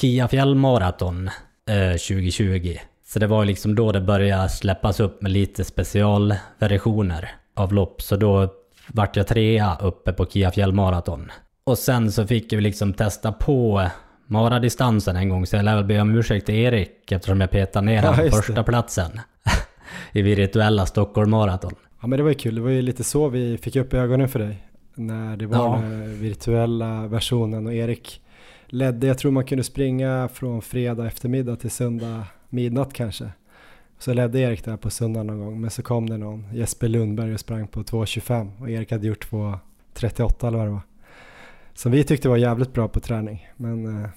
Kia 0.00 0.28
fjällmaraton 0.28 1.30
eh, 1.68 1.90
2020. 1.90 2.76
Så 3.06 3.18
det 3.18 3.26
var 3.26 3.44
liksom 3.44 3.74
då 3.74 3.92
det 3.92 4.00
började 4.00 4.48
släppas 4.48 5.00
upp 5.00 5.22
med 5.22 5.32
lite 5.32 5.64
specialversioner 5.64 7.30
av 7.54 7.72
lopp. 7.72 8.02
Så 8.02 8.16
då 8.16 8.48
vart 8.88 9.16
jag 9.16 9.26
trea 9.26 9.76
uppe 9.80 10.12
på 10.12 10.26
Kia 10.26 10.50
fjällmaraton. 10.50 11.30
Och 11.64 11.78
sen 11.78 12.12
så 12.12 12.26
fick 12.26 12.52
jag 12.52 12.62
liksom 12.62 12.92
testa 12.92 13.32
på 13.32 13.86
maradistansen 14.26 15.16
en 15.16 15.28
gång. 15.28 15.46
Så 15.46 15.56
jag 15.56 15.64
lär 15.64 15.74
väl 15.76 15.84
be 15.84 16.00
om 16.00 16.14
ursäkt 16.14 16.46
till 16.46 16.54
Erik 16.54 17.12
eftersom 17.12 17.40
jag 17.40 17.50
petade 17.50 17.86
ner 17.86 17.94
Ja, 17.94 18.00
honom 18.00 18.16
på 18.16 18.22
just 18.24 18.36
det. 18.36 18.42
första 18.42 18.62
platsen 18.62 19.20
I 20.12 20.22
virtuella 20.22 20.86
Stockholm 20.86 21.30
maraton. 21.30 21.72
Ja 22.00 22.06
men 22.06 22.16
det 22.16 22.22
var 22.22 22.30
ju 22.30 22.34
kul, 22.34 22.54
det 22.54 22.60
var 22.60 22.70
ju 22.70 22.82
lite 22.82 23.04
så 23.04 23.28
vi 23.28 23.58
fick 23.58 23.76
upp 23.76 23.94
ögonen 23.94 24.28
för 24.28 24.38
dig. 24.38 24.62
När 24.94 25.36
det 25.36 25.46
var 25.46 25.56
Ja. 25.56 25.72
den 25.82 26.20
virtuella 26.20 27.06
versionen 27.06 27.66
och 27.66 27.74
Erik 27.74 28.20
ledde, 28.66 29.06
jag 29.06 29.18
tror 29.18 29.32
man 29.32 29.44
kunde 29.44 29.64
springa 29.64 30.28
från 30.32 30.62
fredag 30.62 31.06
eftermiddag 31.06 31.56
till 31.56 31.70
söndag 31.70 32.24
midnatt 32.48 32.92
kanske. 32.92 33.30
Så 33.98 34.12
ledde 34.12 34.38
Erik 34.38 34.64
där 34.64 34.76
på 34.76 34.90
söndag 34.90 35.22
någon 35.22 35.38
gång, 35.38 35.60
men 35.60 35.70
så 35.70 35.82
kom 35.82 36.08
det 36.08 36.18
någon, 36.18 36.46
Jesper 36.52 36.88
Lundberg 36.88 37.34
och 37.34 37.40
sprang 37.40 37.66
på 37.66 37.82
2.25 37.82 38.60
och 38.60 38.70
Erik 38.70 38.92
hade 38.92 39.06
gjort 39.06 39.30
2.38 39.30 40.48
eller 40.48 40.58
vad 40.58 40.66
det 40.66 40.70
var. 40.70 40.80
Som 41.74 41.92
vi 41.92 42.04
tyckte 42.04 42.28
var 42.28 42.36
jävligt 42.36 42.72
bra 42.72 42.88
på 42.88 43.00
träning, 43.00 43.48
men 43.56 44.04
eh, 44.04 44.10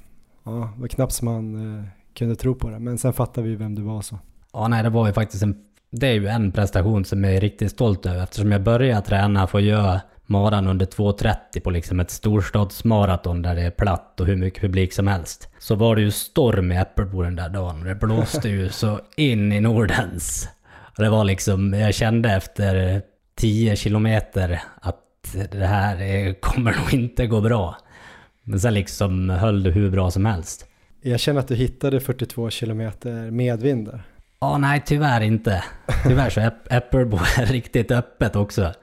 ja, 0.43 0.71
det 0.75 0.81
var 0.81 0.87
knappt 0.87 1.13
som 1.13 1.25
man 1.25 1.77
eh, 1.77 1.85
kunde 2.13 2.35
tro 2.35 2.55
på 2.55 2.69
det. 2.69 2.79
Men 2.79 2.97
sen 2.97 3.13
fattade 3.13 3.47
vi 3.47 3.55
vem 3.55 3.75
du 3.75 3.81
var 3.81 4.01
så. 4.01 4.19
Ja, 4.53 4.67
nej, 4.67 4.83
det 4.83 4.89
var 4.89 5.07
ju 5.07 5.13
faktiskt 5.13 5.43
en... 5.43 5.65
Det 5.91 6.07
är 6.07 6.13
ju 6.13 6.27
en 6.27 6.51
prestation 6.51 7.05
som 7.05 7.23
jag 7.23 7.35
är 7.35 7.41
riktigt 7.41 7.71
stolt 7.71 8.05
över 8.05 8.23
eftersom 8.23 8.51
jag 8.51 8.63
började 8.63 9.01
träna 9.01 9.47
för 9.47 9.57
att 9.57 9.63
göra 9.63 10.01
maran 10.29 10.67
under 10.67 10.85
2.30 10.85 11.59
på 11.63 11.69
liksom 11.69 11.99
ett 11.99 12.11
storstadsmaraton 12.11 13.41
där 13.41 13.55
det 13.55 13.61
är 13.61 13.71
platt 13.71 14.19
och 14.19 14.25
hur 14.27 14.35
mycket 14.35 14.61
publik 14.61 14.93
som 14.93 15.07
helst. 15.07 15.49
Så 15.59 15.75
var 15.75 15.95
det 15.95 16.01
ju 16.01 16.11
storm 16.11 16.71
i 16.71 16.77
Äppelbo 16.77 17.21
den 17.23 17.35
där 17.35 17.49
dagen 17.49 17.79
och 17.79 17.85
det 17.85 17.95
blåste 17.95 18.49
ju 18.49 18.69
så 18.69 18.99
in 19.17 19.53
i 19.53 19.59
Nordens. 19.61 20.49
Och 20.97 21.03
det 21.03 21.09
var 21.09 21.23
liksom, 21.23 21.73
jag 21.73 21.93
kände 21.95 22.29
efter 22.31 23.01
10 23.35 23.75
kilometer 23.75 24.61
att 24.81 25.35
det 25.51 25.65
här 25.65 26.01
är- 26.01 26.33
kommer 26.33 26.75
nog 26.81 26.93
inte 26.93 27.27
gå 27.27 27.41
bra. 27.41 27.77
Men 28.43 28.59
sen 28.59 28.73
liksom 28.73 29.29
höll 29.29 29.63
det 29.63 29.71
hur 29.71 29.89
bra 29.91 30.11
som 30.11 30.25
helst. 30.25 30.65
Jag 31.01 31.19
känner 31.19 31.39
att 31.39 31.47
du 31.47 31.55
hittade 31.55 31.99
42 31.99 32.49
kilometer 32.49 33.31
medvind 33.31 33.85
där. 33.87 34.01
Ja, 34.39 34.57
nej 34.57 34.83
tyvärr 34.85 35.21
inte. 35.21 35.63
Tyvärr 36.07 36.29
så 36.29 36.39
är 36.39 36.45
Äpp- 36.49 36.67
Äppelbo 36.77 37.19
riktigt 37.37 37.91
öppet 37.91 38.35
också. 38.35 38.73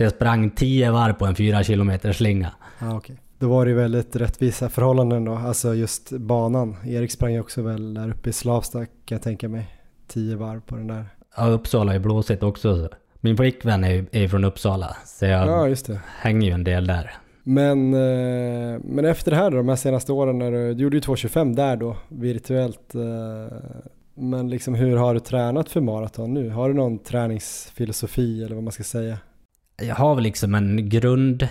Så 0.00 0.04
jag 0.04 0.12
sprang 0.12 0.50
10 0.50 0.90
varv 0.90 1.12
på 1.12 1.26
en 1.26 1.34
4 1.34 1.62
kilometer 1.62 2.12
slinga. 2.12 2.52
Ja, 2.78 2.96
okej. 2.96 3.16
Då 3.38 3.48
var 3.48 3.64
det 3.64 3.70
ju 3.70 3.76
väldigt 3.76 4.16
rättvisa 4.16 4.68
förhållanden 4.68 5.24
då, 5.24 5.34
alltså 5.34 5.74
just 5.74 6.10
banan. 6.10 6.76
Erik 6.86 7.10
sprang 7.10 7.32
ju 7.32 7.40
också 7.40 7.62
väl 7.62 7.94
där 7.94 8.10
uppe 8.10 8.30
i 8.30 8.32
Slavsta 8.32 8.78
kan 8.78 8.86
jag 9.06 9.22
tänka 9.22 9.48
mig. 9.48 9.68
10 10.06 10.36
varv 10.36 10.60
på 10.60 10.76
den 10.76 10.86
där. 10.86 11.04
Ja, 11.36 11.46
Uppsala 11.46 11.94
är 11.94 11.98
blåsigt 11.98 12.42
också. 12.42 12.76
Så. 12.76 12.88
Min 13.20 13.36
flickvän 13.36 13.84
är 13.84 14.06
är 14.12 14.28
från 14.28 14.44
Uppsala, 14.44 14.96
så 15.04 15.24
jag 15.24 15.72
Ja, 15.88 15.96
hänger 16.18 16.46
ju 16.46 16.52
en 16.54 16.64
del 16.64 16.86
där. 16.86 17.10
Men, 17.42 17.94
eh, 17.94 18.80
men 18.84 19.04
efter 19.04 19.30
det 19.30 19.36
här 19.36 19.50
då, 19.50 19.56
de 19.56 19.68
här 19.68 19.76
senaste 19.76 20.12
åren, 20.12 20.38
när 20.38 20.50
du, 20.50 20.74
du 20.74 20.82
gjorde 20.82 20.96
ju 20.96 21.00
2.25 21.00 21.54
där 21.54 21.76
då, 21.76 21.96
virtuellt. 22.08 22.94
Eh, 22.94 23.58
men 24.14 24.50
liksom 24.50 24.74
hur 24.74 24.96
har 24.96 25.14
du 25.14 25.20
tränat 25.20 25.68
för 25.68 25.80
maraton 25.80 26.34
nu? 26.34 26.50
Har 26.50 26.68
du 26.68 26.74
någon 26.74 26.98
träningsfilosofi 26.98 28.44
eller 28.44 28.54
vad 28.54 28.64
man 28.64 28.72
ska 28.72 28.82
säga? 28.82 29.18
Jag 29.80 29.94
har 29.94 30.14
väl 30.14 30.24
liksom 30.24 30.54
en 30.54 30.88
grund, 30.88 31.48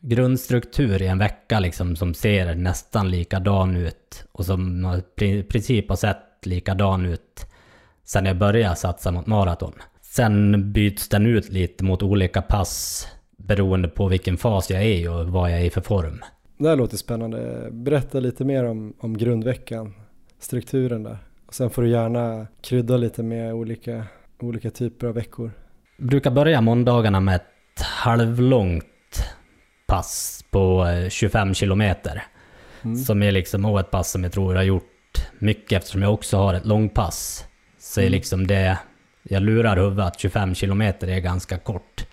grundstruktur 0.00 1.02
i 1.02 1.06
en 1.06 1.18
vecka 1.18 1.60
liksom 1.60 1.96
som 1.96 2.14
ser 2.14 2.54
nästan 2.54 3.10
likadan 3.10 3.76
ut. 3.76 4.24
Och 4.32 4.46
som 4.46 4.86
i 5.20 5.42
princip 5.42 5.88
har 5.88 5.96
sett 5.96 6.46
likadan 6.46 7.06
ut 7.06 7.46
sen 8.04 8.26
jag 8.26 8.38
började 8.38 8.76
satsa 8.76 9.10
mot 9.10 9.26
maraton. 9.26 9.72
Sen 10.00 10.72
byts 10.72 11.08
den 11.08 11.26
ut 11.26 11.52
lite 11.52 11.84
mot 11.84 12.02
olika 12.02 12.42
pass 12.42 13.06
beroende 13.36 13.88
på 13.88 14.08
vilken 14.08 14.36
fas 14.36 14.70
jag 14.70 14.82
är 14.82 14.86
i 14.86 15.08
och 15.08 15.28
vad 15.28 15.52
jag 15.52 15.60
är 15.60 15.64
i 15.64 15.70
för 15.70 15.80
form. 15.80 16.20
Det 16.58 16.68
här 16.68 16.76
låter 16.76 16.96
spännande. 16.96 17.68
Berätta 17.70 18.20
lite 18.20 18.44
mer 18.44 18.64
om, 18.64 18.94
om 18.98 19.18
grundveckan, 19.18 19.94
strukturen 20.38 21.02
där. 21.02 21.18
Och 21.46 21.54
sen 21.54 21.70
får 21.70 21.82
du 21.82 21.90
gärna 21.90 22.46
krydda 22.60 22.96
lite 22.96 23.22
med 23.22 23.54
olika, 23.54 24.04
olika 24.40 24.70
typer 24.70 25.06
av 25.06 25.14
veckor. 25.14 25.50
brukar 25.98 26.30
börja 26.30 26.60
måndagarna 26.60 27.20
med 27.20 27.36
ett 27.36 27.46
halvlångt 27.82 28.84
pass 29.86 30.44
på 30.50 30.86
eh, 30.86 31.08
25 31.08 31.54
kilometer. 31.54 32.22
Mm. 32.82 32.96
Som 32.96 33.22
är 33.22 33.32
liksom 33.32 33.64
och 33.64 33.80
ett 33.80 33.90
pass 33.90 34.10
som 34.10 34.22
jag 34.24 34.32
tror 34.32 34.52
jag 34.54 34.58
har 34.58 34.64
gjort 34.64 34.84
mycket 35.38 35.72
eftersom 35.78 36.02
jag 36.02 36.14
också 36.14 36.36
har 36.36 36.54
ett 36.54 36.66
långpass. 36.66 37.44
Så 37.78 38.00
är 38.00 38.04
Mm. 38.04 38.12
liksom 38.12 38.46
det, 38.46 38.78
jag 39.22 39.42
lurar 39.42 39.76
huvudet 39.76 40.06
att 40.06 40.20
25 40.20 40.54
kilometer 40.54 41.08
är 41.08 41.20
ganska 41.20 41.58
kort. 41.58 42.06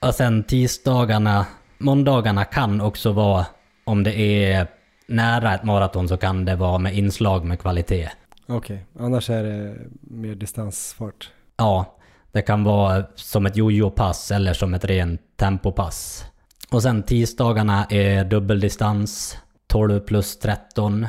Och 0.00 0.14
sen 0.14 0.44
tisdagarna, 0.44 1.46
måndagarna 1.78 2.44
kan 2.44 2.80
också 2.80 3.12
vara, 3.12 3.46
om 3.84 4.02
det 4.02 4.18
är 4.18 4.66
nära 5.06 5.54
ett 5.54 5.62
maraton 5.64 6.08
så 6.08 6.16
kan 6.16 6.44
det 6.44 6.56
vara 6.56 6.78
med 6.78 6.94
inslag 6.94 7.44
med 7.44 7.60
kvalitet. 7.60 8.08
Okej, 8.46 8.86
annars 8.98 9.30
är 9.30 9.42
det 9.44 9.76
mer 10.00 10.34
distansfart. 10.34 11.30
Ja, 11.56 11.96
det 12.34 12.42
kan 12.42 12.64
vara 12.64 13.04
som 13.14 13.46
ett 13.46 13.56
jojo-pass 13.56 14.30
eller 14.30 14.52
som 14.52 14.74
ett 14.74 14.84
rent 14.84 15.20
tempopass. 15.36 16.24
Och 16.70 16.82
sen 16.82 17.02
tisdagarna 17.02 17.84
är 17.84 18.24
dubbeldistans, 18.24 19.38
12 19.66 20.00
plus 20.00 20.38
13, 20.38 21.06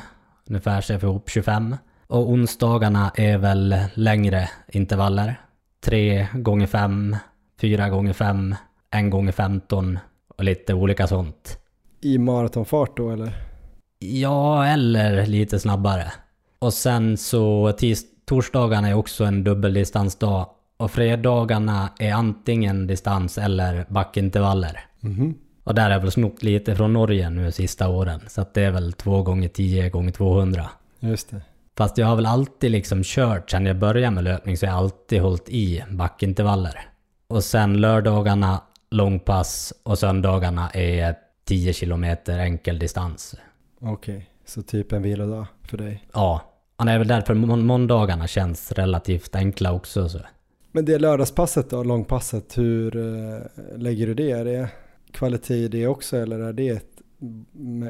ungefär 0.49 0.81
så 0.81 0.93
jag 0.93 1.01
får 1.01 1.09
ihop 1.09 1.29
25. 1.29 1.75
Och 2.07 2.29
onsdagarna 2.29 3.11
är 3.15 3.37
väl 3.37 3.75
längre 3.93 4.49
intervaller. 4.67 5.39
3 5.85 6.27
gånger 6.33 6.67
5, 6.67 7.15
4 7.61 7.89
gånger 7.89 8.13
5, 8.13 8.55
1 8.95 9.11
gånger 9.11 9.31
15 9.31 9.99
och 10.37 10.43
lite 10.43 10.73
olika 10.73 11.07
sånt. 11.07 11.57
I 12.01 12.17
maratonfart 12.17 12.97
då 12.97 13.09
eller? 13.11 13.33
Ja, 13.99 14.65
eller 14.65 15.25
lite 15.25 15.59
snabbare. 15.59 16.11
Och 16.59 16.73
sen 16.73 17.17
så 17.17 17.71
tis- 17.77 18.05
torsdagarna 18.25 18.87
är 18.89 18.93
också 18.93 19.23
en 19.23 19.43
dubbeldistansdag. 19.43 20.47
Och 20.77 20.91
fredagarna 20.91 21.89
är 21.99 22.13
antingen 22.13 22.87
distans 22.87 23.37
eller 23.37 23.85
backintervaller. 23.89 24.79
Mhm. 24.99 25.35
Och 25.63 25.75
där 25.75 25.83
har 25.83 25.91
jag 25.91 25.99
väl 25.99 26.11
snott 26.11 26.43
lite 26.43 26.75
från 26.75 26.93
Norge 26.93 27.29
nu 27.29 27.51
sista 27.51 27.87
åren. 27.89 28.21
Så 28.27 28.41
att 28.41 28.53
det 28.53 28.61
är 28.61 28.71
väl 28.71 28.93
2 28.93 29.23
gånger 29.23 29.47
10 29.47 29.89
gånger 29.89 30.11
200. 30.11 30.69
Just 30.99 31.29
det. 31.31 31.41
Fast 31.77 31.97
jag 31.97 32.07
har 32.07 32.15
väl 32.15 32.25
alltid 32.25 32.71
liksom 32.71 33.01
kört, 33.03 33.49
sen 33.49 33.65
jag 33.65 33.75
började 33.79 34.11
med 34.15 34.23
löpning 34.23 34.57
så 34.57 34.65
har 34.65 34.73
jag 34.73 34.77
alltid 34.77 35.21
hållit 35.21 35.49
i 35.49 35.83
backintervaller. 35.89 36.79
Och 37.27 37.43
sen 37.43 37.81
lördagarna 37.81 38.61
långpass 38.91 39.73
och 39.83 39.99
söndagarna 39.99 40.69
är 40.69 41.15
10 41.45 41.73
kilometer 41.73 42.39
enkel 42.39 42.79
distans. 42.79 43.35
Okej, 43.81 44.29
så 44.45 44.61
typ 44.61 44.91
en 44.91 45.01
vilodag 45.01 45.45
för 45.63 45.77
dig. 45.77 46.03
Ja, 46.13 46.41
och 46.75 46.85
det 46.85 46.91
är 46.91 46.97
väl 46.97 47.07
därför 47.07 47.33
må- 47.33 47.55
måndagarna 47.55 48.27
känns 48.27 48.71
relativt 48.71 49.35
enkla 49.35 49.71
också. 49.73 50.09
Så. 50.09 50.19
Men 50.75 50.85
det 50.85 50.99
lördagspasset 50.99 51.69
då, 51.69 51.83
långpasset, 51.83 52.57
hur 52.57 52.95
eh, 52.97 53.41
lägger 53.77 54.07
du 54.07 54.13
det? 54.13 54.31
Är 54.31 54.45
det 54.45 54.69
kvalitet 55.11 55.55
i 55.55 55.67
det 55.67 55.87
också 55.87 56.17
eller 56.17 56.39
är 56.39 56.53
det 56.53 56.69
ett 56.69 57.01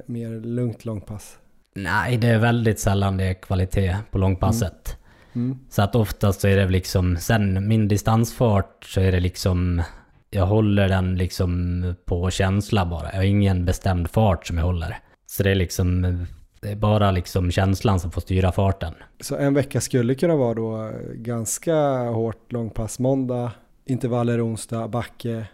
mer 0.05 0.45
lugnt 0.45 0.85
långpass? 0.85 1.37
Nej, 1.75 2.17
det 2.17 2.27
är 2.27 2.39
väldigt 2.39 2.79
sällan 2.79 3.17
det 3.17 3.23
är 3.23 3.33
kvalitet 3.33 3.97
på 4.11 4.17
långpasset. 4.17 4.97
Mm. 5.33 5.59
Så 5.69 5.81
att 5.81 5.95
oftast 5.95 6.41
så 6.41 6.47
är 6.47 6.57
det 6.57 6.69
liksom, 6.69 7.17
sen 7.17 7.67
min 7.67 7.87
distansfart 7.87 8.85
så 8.85 9.01
är 9.01 9.11
det 9.11 9.19
liksom, 9.19 9.81
jag 10.29 10.45
håller 10.45 10.89
den 10.89 11.17
liksom 11.17 11.95
på 12.05 12.29
känsla 12.29 12.85
bara. 12.85 13.09
Jag 13.11 13.17
har 13.17 13.23
ingen 13.23 13.65
bestämd 13.65 14.09
fart 14.09 14.47
som 14.47 14.57
jag 14.57 14.65
håller. 14.65 14.97
Så 15.25 15.43
det 15.43 15.51
är 15.51 15.55
liksom, 15.55 16.25
det 16.65 16.71
är 16.71 16.75
bara 16.75 17.11
liksom 17.11 17.51
känslan 17.51 17.99
som 17.99 18.11
får 18.11 18.21
styra 18.21 18.51
farten. 18.51 18.93
Så 19.19 19.35
en 19.35 19.53
vecka 19.53 19.81
skulle 19.81 20.15
kunna 20.15 20.35
vara 20.35 20.53
då 20.53 20.91
ganska 21.13 21.75
hårt 22.09 22.51
långpass 22.51 22.99
måndag, 22.99 23.51
intervaller 23.85 24.47
onsdag, 24.47 24.87
backe, 24.87 25.45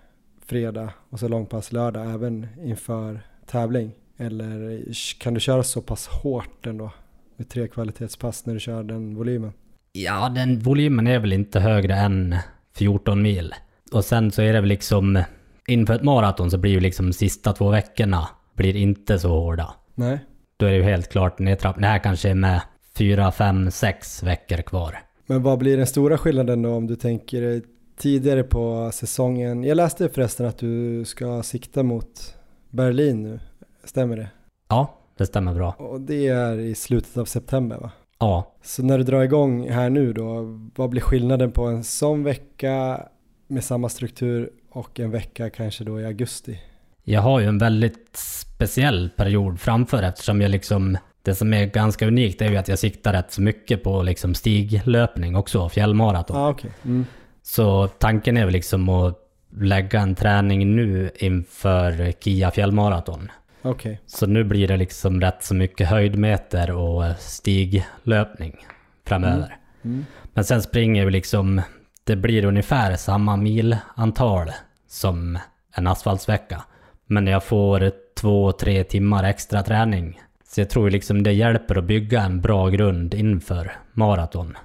fredag 0.46 0.94
och 1.10 1.20
så 1.20 1.28
långpass 1.28 1.72
lördag 1.72 2.14
även 2.14 2.48
inför 2.64 3.20
tävling. 3.46 3.92
Eller 4.18 4.84
kan 5.20 5.34
du 5.34 5.40
köra 5.40 5.64
så 5.64 5.82
pass 5.82 6.08
hårt 6.08 6.66
ändå 6.66 6.92
med 7.38 7.50
tre 7.50 7.68
kvalitetspass 7.68 8.46
när 8.46 8.54
du 8.54 8.60
kör 8.60 8.84
den 8.84 9.16
volymen? 9.16 9.54
Ja, 9.92 10.30
den 10.30 10.60
volymen 10.60 11.08
är 11.08 11.20
väl 11.20 11.34
inte 11.34 11.60
högre 11.60 11.96
än 11.96 12.36
14 12.76 13.22
mil. 13.22 13.54
Och 13.92 14.06
sen 14.06 14.32
så 14.32 14.42
är 14.42 14.54
det 14.54 14.62
väl 14.62 14.70
liksom, 14.70 15.24
inför 15.68 15.94
ett 15.94 16.04
maraton 16.04 16.52
så 16.52 16.58
blir 16.58 16.72
ju 16.72 16.80
liksom 16.80 17.14
sista 17.14 17.54
två 17.54 17.70
veckorna 17.70 18.30
blir 18.54 18.76
inte 18.76 19.20
så 19.20 19.30
hårda. 19.30 19.74
Nej, 19.96 20.20
Då 20.62 20.68
är 20.68 20.72
det 20.72 20.78
ju 20.78 20.84
helt 20.84 21.10
klart 21.10 21.40
nedtrappning. 21.40 21.82
Det 21.82 21.88
här 21.88 22.00
kanske 22.00 22.30
är 22.30 22.36
med 22.36 22.62
4, 22.98 23.32
5, 23.32 23.72
6 23.72 24.24
veckor 24.24 24.58
kvar. 24.58 25.00
men 25.26 25.44
vad 25.44 25.60
blir 25.60 25.78
den 25.78 25.88
stora 25.88 26.18
skillnaden 26.18 26.62
då 26.62 26.74
om 26.74 26.88
du 26.88 26.96
tänker 26.96 27.42
dig 27.42 27.62
tidigare 27.98 28.44
på 28.44 28.90
säsongen? 28.94 29.64
Jag 29.64 29.76
läste 29.76 30.10
förresten 30.10 30.46
att 30.46 30.58
du 30.58 31.06
ska 31.06 31.44
sikta 31.44 31.84
mot 31.84 32.36
Berlin 32.70 33.24
nu, 33.24 33.40
stämmer 33.84 34.18
det? 34.18 34.30
Ja, 34.68 34.98
det 35.18 35.26
stämmer 35.26 35.54
bra. 35.54 35.72
Och 35.72 36.02
det 36.02 36.28
är 36.28 36.60
i 36.60 36.76
slutet 36.76 37.18
av 37.18 37.26
september 37.26 37.78
va? 37.78 37.92
Ja, 38.20 38.56
Så 38.64 38.84
när 38.84 38.98
du 38.98 39.04
drar 39.04 39.22
igång 39.22 39.70
här 39.70 39.90
nu 39.90 40.14
då, 40.14 40.42
vad 40.76 40.90
blir 40.90 41.02
skillnaden 41.02 41.52
på 41.52 41.66
en 41.66 41.84
sån 41.84 42.24
vecka 42.24 43.04
med 43.48 43.64
samma 43.64 43.90
struktur 43.90 44.50
och 44.72 45.00
en 45.00 45.12
vecka 45.12 45.50
kanske 45.50 45.84
då 45.84 46.02
i 46.02 46.06
augusti? 46.06 46.60
Jag 47.04 47.22
har 47.22 47.40
ju 47.40 47.46
en 47.46 47.58
väldigt 47.58 48.18
speciell 48.18 49.10
period 49.16 49.60
framför 49.60 50.04
eftersom 50.04 50.42
jag 50.42 50.52
liksom 50.52 50.98
det 51.24 51.36
som 51.36 51.54
är 51.54 51.66
ganska 51.66 52.08
unikt 52.08 52.42
är 52.42 52.50
ju 52.50 52.58
att 52.58 52.68
jag 52.68 52.80
siktar 52.80 53.14
rätt 53.14 53.32
så 53.32 53.42
mycket 53.42 53.84
på 53.84 54.04
liksom 54.04 54.36
stiglöpning 54.36 55.36
också, 55.36 55.70
fjällmaraton. 55.70 56.38
Ah, 56.38 56.50
okej. 56.50 56.72
Mm. 56.86 57.06
Så 57.44 57.88
tanken 57.88 58.38
är 58.38 58.46
väl 58.46 58.54
liksom 58.54 58.90
att 58.90 59.18
lägga 59.58 60.00
en 60.00 60.16
träning 60.16 60.76
nu 60.76 61.12
inför 61.16 62.12
Kia 62.20 62.52
fjällmaraton. 62.52 63.32
Okej. 63.62 64.02
Så 64.06 64.26
nu 64.26 64.44
blir 64.44 64.68
det 64.68 64.78
liksom 64.78 65.22
rätt 65.22 65.44
så 65.44 65.54
mycket 65.54 65.88
höjdmeter 65.88 66.72
och 66.72 67.04
stiglöpning 67.20 68.66
framöver. 69.06 69.58
Mm. 69.84 70.06
Men 70.34 70.44
sen 70.44 70.62
springer 70.62 71.06
vi 71.06 71.12
liksom, 71.12 71.62
det 72.04 72.16
blir 72.16 72.46
ungefär 72.46 72.96
samma 72.96 73.36
milantal 73.38 74.52
som 74.88 75.40
en 75.76 75.88
asfaltsvecka. 75.88 76.64
Men 77.12 77.28
jag 77.28 77.44
får 77.44 77.92
två, 78.20 78.52
tre 78.52 78.84
timmar 78.84 79.24
extra 79.24 79.64
träning. 79.64 80.22
Så 80.46 80.62
jag 80.62 80.70
tror 80.70 80.90
liksom 80.90 81.24
det 81.24 81.32
hjälper 81.32 81.76
att 81.78 81.84
bygga 81.84 82.22
en 82.22 82.42
bra 82.42 82.70
grund 82.70 83.14
inför 83.14 83.72
maraton. 83.94 84.58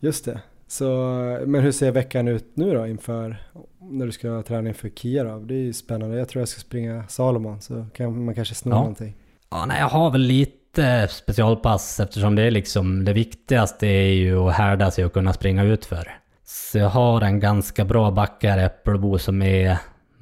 Just 0.00 0.24
det. 0.24 0.40
Så, 0.66 0.84
men 1.46 1.62
hur 1.62 1.72
ser 1.72 1.90
veckan 1.92 2.28
ut 2.28 2.52
nu 2.54 2.74
då 2.74 2.86
inför 2.86 3.36
när 3.80 4.06
du 4.06 4.12
ska 4.12 4.42
träna 4.42 4.68
inför 4.68 4.88
Kia 4.88 5.24
då? 5.24 5.38
Det 5.38 5.54
är 5.54 5.58
ju 5.58 5.72
spännande. 5.72 6.18
Jag 6.18 6.28
tror 6.28 6.40
jag 6.40 6.48
ska 6.48 6.60
springa 6.60 7.04
Salomon 7.08 7.60
så 7.60 7.86
kan 7.96 8.24
man 8.24 8.34
kanske 8.34 8.54
sno 8.54 8.70
Ja. 8.70 8.76
någonting. 8.76 9.16
Ja, 9.50 9.64
nej, 9.66 9.80
jag 9.80 9.88
har 9.88 10.10
väl 10.10 10.20
lite 10.20 11.08
specialpass 11.10 12.00
eftersom 12.00 12.34
det 12.34 12.42
är 12.42 12.50
liksom 12.50 13.04
det 13.04 13.12
viktigaste 13.12 13.86
är 13.86 14.12
ju 14.12 14.38
att 14.38 14.54
härda 14.54 14.90
sig 14.90 15.04
och 15.04 15.12
kunna 15.12 15.32
springa 15.32 15.62
ut 15.64 15.84
för. 15.84 16.08
Så 16.44 16.78
jag 16.78 16.88
har 16.88 17.20
en 17.20 17.40
ganska 17.40 17.84
bra 17.84 18.10
backe 18.10 18.48
här 18.48 18.58
i 18.58 18.62
Äppelbo 18.64 19.18
som 19.18 19.42
är 19.42 19.78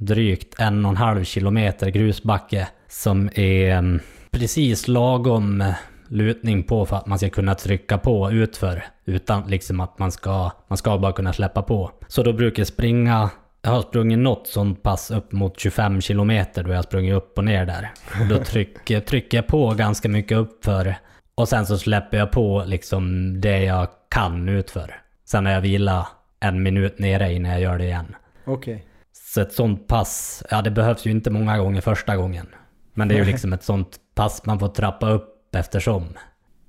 drygt 0.06 0.60
en 0.60 0.84
och 0.84 0.90
en 0.90 0.96
halv 0.96 1.24
kilometer 1.24 1.90
grusbacke 1.90 2.68
som 2.88 3.30
är 3.34 3.70
mm, 3.70 4.00
precis 4.30 4.88
lagom 4.88 5.64
lutning 6.08 6.62
på 6.62 6.86
för 6.86 6.96
att 6.96 7.06
man 7.06 7.18
ska 7.18 7.30
kunna 7.30 7.54
trycka 7.54 7.98
på 7.98 8.30
utför 8.30 8.84
utan 9.04 9.46
liksom 9.46 9.80
att 9.80 9.98
man 9.98 10.12
ska, 10.12 10.50
man 10.68 10.78
ska 10.78 10.98
bara 10.98 11.12
kunna 11.12 11.32
släppa 11.32 11.62
på. 11.62 11.90
Så 12.08 12.22
då 12.22 12.32
brukar 12.32 12.60
jag 12.60 12.66
springa 12.66 13.30
jag 13.62 13.70
har 13.70 13.82
sprungit 13.82 14.18
något 14.18 14.46
sånt 14.46 14.82
pass 14.82 15.10
upp 15.10 15.32
mot 15.32 15.60
25 15.60 16.00
kilometer 16.00 16.62
då 16.62 16.70
jag 16.70 16.76
har 16.76 16.82
sprungit 16.82 17.14
upp 17.14 17.38
och 17.38 17.44
ner 17.44 17.66
där. 17.66 17.90
Och 18.20 18.26
då 18.26 18.44
trycker, 18.44 19.00
trycker 19.10 19.38
jag 19.38 19.46
på 19.46 19.70
ganska 19.70 20.08
mycket 20.08 20.38
uppför. 20.38 20.94
Och 21.34 21.48
sen 21.48 21.66
så 21.66 21.78
släpper 21.78 22.18
jag 22.18 22.30
på 22.30 22.64
liksom 22.66 23.34
det 23.40 23.64
jag 23.64 23.88
kan 24.08 24.48
utför. 24.48 24.94
Sen 25.24 25.46
har 25.46 25.52
jag 25.52 25.60
vilat 25.60 26.06
en 26.40 26.62
minut 26.62 26.98
nere 26.98 27.32
innan 27.32 27.52
jag 27.52 27.60
gör 27.60 27.78
det 27.78 27.84
igen. 27.84 28.16
Okej. 28.44 28.86
Så 29.34 29.40
ett 29.40 29.52
sånt 29.52 29.86
pass, 29.86 30.42
ja 30.50 30.62
det 30.62 30.70
behövs 30.70 31.06
ju 31.06 31.10
inte 31.10 31.30
många 31.30 31.58
gånger 31.58 31.80
första 31.80 32.16
gången. 32.16 32.46
Men 32.94 33.08
det 33.08 33.14
är 33.14 33.18
ju 33.18 33.24
liksom 33.24 33.52
ett 33.52 33.62
sånt 33.62 33.96
pass 34.14 34.46
man 34.46 34.58
får 34.58 34.68
trappa 34.68 35.10
upp 35.10 35.54
eftersom. 35.56 36.04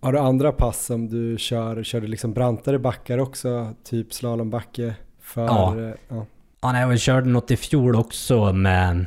Har 0.02 0.12
du 0.12 0.20
andra 0.20 0.52
pass 0.52 0.86
som 0.86 1.10
du 1.10 1.38
kör? 1.38 1.84
Kör 1.84 2.02
du 2.02 2.08
liksom 2.08 2.34
brantare 2.34 2.80
backar 2.80 3.18
också? 3.18 3.74
Typ 3.84 4.14
slalombacke? 4.14 4.96
För, 5.22 5.46
Ja. 5.46 5.80
eh, 5.80 5.94
ja. 6.10 6.26
Ja, 6.62 6.72
nej, 6.72 6.82
jag 6.82 7.00
körde 7.00 7.30
något 7.30 7.52
i 7.52 7.58
fjol 7.58 7.96
också 7.96 8.54
med 8.54 9.06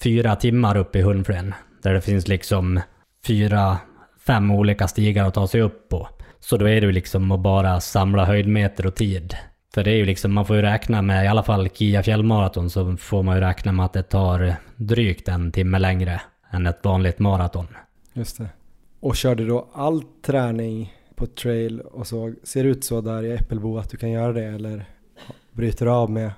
fyra 0.00 0.36
timmar 0.36 0.76
upp 0.76 0.96
i 0.96 1.02
Hundflen. 1.02 1.54
Där 1.82 1.94
det 1.94 2.00
finns 2.00 2.28
liksom 2.28 2.80
fyra, 3.26 3.78
fem 4.26 4.50
olika 4.50 4.88
stigar 4.88 5.24
att 5.24 5.34
ta 5.34 5.48
sig 5.48 5.60
upp 5.60 5.88
på. 5.88 6.08
Så 6.40 6.56
då 6.56 6.68
är 6.68 6.80
det 6.80 6.86
ju 6.86 6.92
liksom 6.92 7.32
att 7.32 7.40
bara 7.40 7.80
samla 7.80 8.24
höjdmeter 8.24 8.86
och 8.86 8.94
tid. 8.94 9.36
För 9.74 9.84
det 9.84 9.90
är 9.90 9.96
ju 9.96 10.04
liksom, 10.04 10.32
man 10.34 10.46
får 10.46 10.56
ju 10.56 10.62
räkna 10.62 11.02
med, 11.02 11.24
i 11.24 11.28
alla 11.28 11.42
fall 11.42 11.68
Kia 11.68 12.02
fjällmaraton, 12.02 12.70
så 12.70 12.96
får 12.96 13.22
man 13.22 13.36
ju 13.36 13.40
räkna 13.40 13.72
med 13.72 13.86
att 13.86 13.92
det 13.92 14.02
tar 14.02 14.54
drygt 14.76 15.28
en 15.28 15.52
timme 15.52 15.78
längre 15.78 16.20
än 16.50 16.66
ett 16.66 16.84
vanligt 16.84 17.18
maraton. 17.18 17.66
Just 18.12 18.38
det. 18.38 18.48
Och 19.00 19.16
kör 19.16 19.34
du 19.34 19.46
då 19.46 19.68
all 19.72 20.02
träning 20.02 20.94
på 21.14 21.26
trail 21.26 21.80
och 21.80 22.06
så? 22.06 22.34
Ser 22.42 22.64
det 22.64 22.70
ut 22.70 22.84
så 22.84 23.00
där 23.00 23.24
i 23.24 23.32
Äppelbo 23.32 23.78
att 23.78 23.90
du 23.90 23.96
kan 23.96 24.10
göra 24.10 24.32
det 24.32 24.44
eller 24.44 24.84
bryter 25.52 25.86
du 25.86 25.92
av 25.92 26.10
med, 26.10 26.30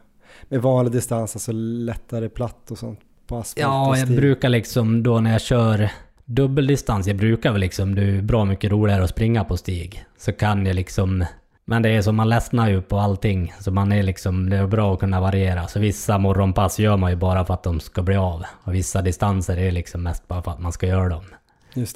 med 0.49 0.63
vanlig 0.63 0.93
distans, 0.93 1.37
alltså 1.37 1.53
lättare 1.53 2.29
platt 2.29 2.71
och 2.71 2.79
sånt 2.79 3.01
på 3.27 3.37
asfalt? 3.37 3.63
Ja, 3.63 3.99
jag 3.99 4.09
brukar 4.09 4.49
liksom 4.49 5.03
då 5.03 5.21
när 5.21 5.33
jag 5.33 5.41
kör 5.41 5.91
dubbeldistans, 6.25 7.07
jag 7.07 7.17
brukar 7.17 7.53
väl 7.53 7.61
liksom, 7.61 7.95
det 7.95 8.03
är 8.03 8.23
bra 8.23 8.45
mycket 8.45 8.71
roligare 8.71 9.05
att 9.05 9.11
springa 9.11 9.45
på 9.45 9.57
stig. 9.57 10.05
Så 10.19 10.33
kan 10.33 10.67
jag 10.67 10.77
liksom, 10.77 11.25
Men 11.71 11.83
det 11.83 11.89
är 11.89 12.03
så, 12.03 12.13
man 12.13 12.29
ledsnar 12.29 12.69
ju 12.69 12.83
på 12.83 12.99
allting. 12.99 13.55
Så 13.61 13.71
man 13.71 13.93
är 13.93 14.03
liksom, 14.03 14.51
det 14.51 14.57
är 14.57 14.67
bra 14.67 14.95
att 14.95 15.01
kunna 15.01 15.21
variera. 15.21 15.67
Så 15.67 15.81
vissa 15.81 16.19
morgonpass 16.19 16.79
gör 16.79 16.97
man 16.97 17.11
ju 17.11 17.17
bara 17.17 17.45
för 17.45 17.55
att 17.55 17.63
de 17.63 17.81
ska 17.81 18.03
bli 18.03 18.17
av. 18.17 18.43
Och 18.65 18.75
vissa 18.75 19.03
distanser 19.03 19.57
är 19.57 19.73
liksom 19.73 20.03
mest 20.03 20.29
bara 20.29 20.43
för 20.43 20.51
att 20.51 20.59
man 20.61 20.73
ska 20.73 20.87
göra 20.87 21.09
dem. 21.09 21.25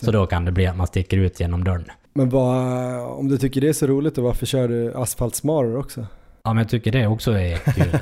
Så 0.00 0.10
då 0.10 0.26
kan 0.26 0.44
det 0.44 0.52
bli 0.52 0.66
att 0.66 0.76
man 0.76 0.86
sticker 0.86 1.16
ut 1.16 1.40
genom 1.40 1.64
dörren. 1.64 1.90
Men 2.12 2.28
vad, 2.30 2.56
om 3.18 3.28
du 3.28 3.38
tycker 3.38 3.60
det 3.60 3.68
är 3.68 3.72
så 3.72 3.86
roligt, 3.86 4.14
då 4.14 4.22
varför 4.22 4.46
kör 4.46 4.68
du 4.68 4.94
asfaltsmaror 4.94 5.78
också? 5.78 6.06
Ja 6.44 6.52
men 6.52 6.58
jag 6.62 6.68
tycker 6.68 6.92
det 6.92 7.06
också 7.06 7.32
är 7.32 7.56
kul. 7.56 7.90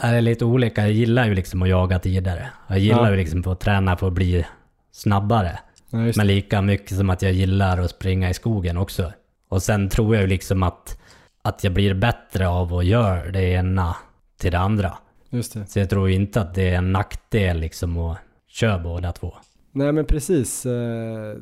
det 0.00 0.06
är 0.06 0.20
lite 0.20 0.44
olika. 0.44 0.80
Jag 0.80 0.92
gillar 0.92 1.26
ju 1.26 1.34
liksom 1.34 1.62
att 1.62 1.68
jaga 1.68 1.98
tidigare. 1.98 2.48
Jag 2.68 2.78
gillar 2.78 3.04
Ja. 3.04 3.10
ju 3.10 3.16
liksom 3.16 3.48
att 3.48 3.60
träna 3.60 3.96
för 3.96 4.06
att 4.06 4.12
bli 4.12 4.46
snabbare. 4.92 5.58
Ja, 5.90 5.98
Men 6.16 6.26
lika 6.26 6.62
mycket 6.62 6.96
som 6.96 7.10
att 7.10 7.22
jag 7.22 7.32
gillar 7.32 7.78
att 7.78 7.90
springa 7.90 8.30
i 8.30 8.34
skogen 8.34 8.76
också. 8.76 9.12
Och 9.48 9.62
sen 9.62 9.88
tror 9.88 10.14
jag 10.14 10.22
ju 10.22 10.28
liksom 10.28 10.62
att, 10.62 10.98
att 11.42 11.64
jag 11.64 11.72
blir 11.72 11.94
bättre 11.94 12.48
av 12.48 12.74
att 12.74 12.86
göra 12.86 13.30
det 13.30 13.42
ena 13.42 13.96
till 14.36 14.52
det 14.52 14.58
andra. 14.58 14.98
Just 15.30 15.54
det. 15.54 15.66
Så 15.66 15.78
jag 15.78 15.90
tror 15.90 16.10
inte 16.10 16.40
att 16.40 16.54
det 16.54 16.68
är 16.68 16.78
en 16.78 16.92
nackdel 16.92 17.58
liksom 17.58 17.98
att 17.98 18.18
köra 18.48 18.78
båda 18.78 19.12
två. 19.12 19.34
Nej 19.72 19.92
men 19.92 20.04
precis. 20.04 20.66
Eh, 20.66 21.36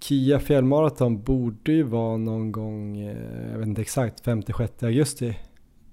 Kia 0.00 0.38
fjällmaraton 0.38 1.22
borde 1.22 1.72
ju 1.72 1.82
vara 1.82 2.16
någon 2.16 2.52
gång, 2.52 3.00
eh, 3.00 3.50
jag 3.52 3.58
vet 3.58 3.66
inte 3.66 3.80
exakt, 3.80 4.24
5-6 4.24 4.86
augusti. 4.86 5.38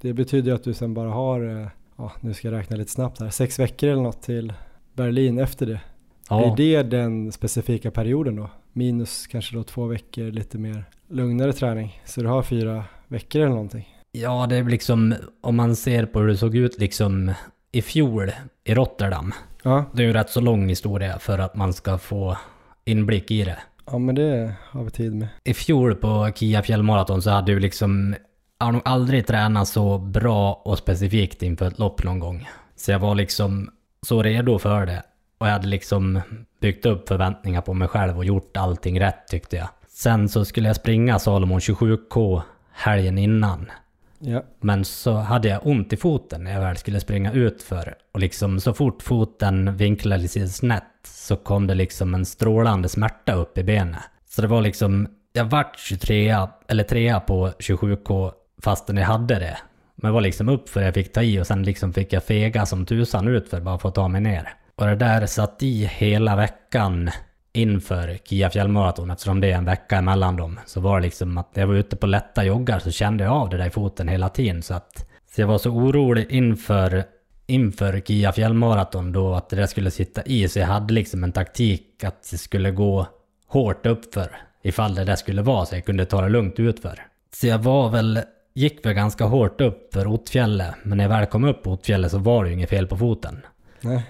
Det 0.02 0.14
betyder 0.14 0.52
ju 0.52 0.56
att 0.56 0.64
du 0.64 0.74
sen 0.74 0.94
bara 0.94 1.10
har, 1.10 1.62
eh, 1.62 1.68
ja 1.98 2.12
nu 2.22 2.34
ska 2.34 2.48
jag 2.48 2.58
räkna 2.58 2.76
lite 2.76 2.92
snabbt 2.92 3.20
här, 3.20 3.30
sex 3.30 3.60
veckor 3.60 3.90
eller 3.90 4.02
något 4.02 4.22
till 4.22 4.54
Berlin 4.94 5.40
efter 5.40 5.66
det. 5.66 5.82
Ja, 6.30 6.54
Blir 6.56 6.78
det 6.78 6.98
den 6.98 7.32
specifika 7.32 7.92
perioden 7.92 8.36
då? 8.36 8.50
Minus 8.78 9.28
kanske 9.28 9.56
då 9.56 9.64
två 9.64 9.86
veckor 9.86 10.32
lite 10.32 10.58
mer 10.58 10.84
lugnare 11.10 11.54
träning. 11.54 12.02
Så 12.06 12.22
du 12.22 12.28
har 12.28 12.44
fyra 12.44 12.84
veckor 13.08 13.42
eller 13.42 13.50
någonting. 13.52 13.88
ja 14.12 14.46
det 14.50 14.56
är 14.56 14.64
liksom, 14.64 15.16
om 15.42 15.56
man 15.56 15.76
ser 15.76 16.06
på 16.06 16.20
hur 16.20 16.28
det 16.28 16.38
såg 16.38 16.56
ut 16.56 16.80
liksom 16.80 17.32
i 17.72 17.82
fjol 17.82 18.32
i 18.64 18.74
Rotterdam. 18.74 19.34
Ja, 19.64 19.86
Det 19.94 20.02
är 20.02 20.04
ju 20.04 20.08
en 20.10 20.14
rätt 20.14 20.30
så 20.30 20.42
lång 20.42 20.70
historia 20.70 21.20
för 21.20 21.40
att 21.40 21.56
man 21.56 21.74
ska 21.74 21.98
få 21.98 22.38
inblick 22.86 23.32
i 23.32 23.44
det. 23.44 23.58
ja 23.86 23.98
men 23.98 24.16
det 24.16 24.54
har 24.70 24.84
vi 24.84 24.92
tid 24.92 25.16
med. 25.16 25.28
I 25.44 25.54
fjol 25.54 25.96
på 25.96 26.32
Kia 26.36 26.62
fjällmaraton 26.64 27.22
så 27.22 27.30
hade 27.30 27.52
du 27.54 27.60
liksom, 27.60 28.16
jag 28.60 28.66
har 28.66 28.72
nog 28.74 28.82
aldrig 28.86 29.28
tränat 29.28 29.68
så 29.68 29.98
bra 29.98 30.62
och 30.66 30.78
specifikt 30.78 31.44
inför 31.44 31.68
ett 31.68 31.80
lopp 31.80 32.04
någon 32.04 32.20
gång. 32.20 32.48
Så 32.76 32.92
jag 32.92 33.00
var 33.00 33.16
liksom 33.16 33.70
så 34.02 34.24
redo 34.24 34.60
för 34.60 34.86
det. 34.86 35.04
Och 35.38 35.48
jag 35.48 35.52
hade 35.52 35.68
liksom 35.68 36.20
byggt 36.60 36.86
upp 36.86 37.08
förväntningar 37.08 37.62
på 37.62 37.74
mig 37.74 37.88
själv 37.88 38.18
och 38.18 38.26
gjort 38.26 38.58
allting 38.58 39.00
rätt 39.00 39.28
tyckte 39.28 39.56
jag. 39.56 39.68
Sen 39.88 40.30
så 40.30 40.46
skulle 40.46 40.70
jag 40.70 40.76
springa 40.76 41.20
Salomon 41.20 41.60
27K 41.60 42.42
helgen 42.72 43.18
innan. 43.18 43.72
Ja, 44.20 44.44
Men 44.60 44.86
så 44.86 45.14
hade 45.14 45.48
jag 45.48 45.68
ont 45.68 45.94
i 45.94 45.98
foten 45.98 46.44
när 46.44 46.54
jag 46.54 46.62
väl 46.62 46.78
skulle 46.78 47.00
springa 47.00 47.32
ut 47.32 47.64
för 47.64 47.96
Och 48.12 48.20
liksom 48.20 48.60
så 48.60 48.74
fort 48.74 49.04
foten 49.04 49.78
vinklade 49.78 50.28
sig 50.28 50.50
snett 50.50 50.84
så 51.04 51.36
kom 51.36 51.68
det 51.68 51.76
liksom 51.76 52.16
en 52.16 52.26
strålande 52.26 52.90
smärta 52.90 53.34
upp 53.34 53.58
i 53.58 53.64
benet. 53.64 54.02
Så 54.30 54.42
det 54.42 54.48
var 54.48 54.62
liksom, 54.62 55.08
jag 55.34 55.46
vart 55.46 55.80
23 55.80 56.48
eller 56.68 56.84
3 56.84 57.20
på 57.20 57.50
27K 57.50 58.32
fastän 58.62 58.98
jag 58.98 59.06
hade 59.06 59.36
det. 59.36 59.58
Men 59.96 60.14
var 60.14 60.22
liksom 60.22 60.50
upp 60.50 60.70
för 60.70 60.82
jag 60.82 60.94
fick 60.94 61.14
ta 61.14 61.22
i 61.22 61.40
och 61.42 61.48
sen 61.48 61.64
liksom 61.64 61.94
fick 61.94 62.14
jag 62.14 62.24
fega 62.24 62.66
som 62.66 62.86
tusan 62.86 63.28
ut 63.28 63.50
för 63.50 63.62
bara 63.62 63.78
för 63.78 63.90
att 63.90 63.96
ta 63.96 64.08
mig 64.08 64.22
ner. 64.22 64.54
Och 64.78 64.88
det 64.88 64.96
där 64.96 65.26
satt 65.26 65.64
i 65.64 65.86
hela 65.86 66.36
veckan 66.36 67.10
inför 67.54 68.18
Kia 68.26 68.50
fjällmaraton 68.50 69.12
eftersom 69.12 69.42
det 69.42 69.52
är 69.52 69.56
en 69.58 69.66
vecka 69.66 69.98
emellan 69.98 70.36
dem. 70.36 70.60
Så 70.66 70.82
var 70.82 71.00
det 71.00 71.06
liksom 71.06 71.38
att 71.38 71.56
när 71.56 71.64
jag 71.64 71.68
var 71.68 71.76
ute 71.76 71.96
på 71.96 72.08
lätta 72.08 72.44
joggar 72.44 72.80
så 72.80 72.92
kände 72.92 73.24
jag 73.24 73.34
av 73.34 73.50
det 73.50 73.58
där 73.58 73.68
i 73.68 73.70
foten 73.70 74.08
hela 74.08 74.30
tiden. 74.30 74.62
Så 74.64 74.74
att 74.74 75.10
så 75.36 75.42
jag 75.42 75.48
var 75.48 75.58
så 75.58 75.70
orolig 75.70 76.26
inför, 76.30 77.04
inför 77.48 78.00
Kia 78.00 78.32
fjällmaraton 78.32 79.12
då 79.12 79.34
att 79.34 79.50
det 79.50 79.56
där 79.56 79.66
skulle 79.66 79.92
sitta 79.92 80.22
i. 80.26 80.50
Så 80.50 80.60
jag 80.60 80.68
hade 80.68 80.94
liksom 80.94 81.24
en 81.24 81.32
taktik 81.32 82.04
att 82.04 82.32
det 82.32 82.38
skulle 82.38 82.72
gå 82.72 83.08
hårt 83.48 83.86
uppför 83.86 84.38
ifall 84.64 84.96
det 84.96 85.04
där 85.04 85.16
skulle 85.16 85.42
vara 85.42 85.66
så 85.66 85.76
jag 85.76 85.86
kunde 85.86 86.06
ta 86.06 86.22
det 86.22 86.30
lugnt 86.30 86.60
utför. 86.60 87.06
Så 87.34 87.48
jag 87.48 87.60
var 87.60 87.90
väl, 87.90 88.20
gick 88.54 88.86
väl 88.86 88.94
ganska 88.94 89.26
hårt 89.26 89.62
upp 89.62 89.94
för 89.94 90.08
Otfjället. 90.08 90.76
Men 90.84 90.98
när 90.98 91.04
jag 91.04 91.10
väl 91.10 91.26
kom 91.26 91.44
upp 91.44 91.64
på 91.64 91.72
Otfjället 91.72 92.12
så 92.12 92.18
var 92.18 92.44
det 92.44 92.50
ju 92.50 92.56
inget 92.56 92.70
fel 92.70 92.88
på 92.88 92.98
foten. 92.98 93.42
nej. 93.82 94.04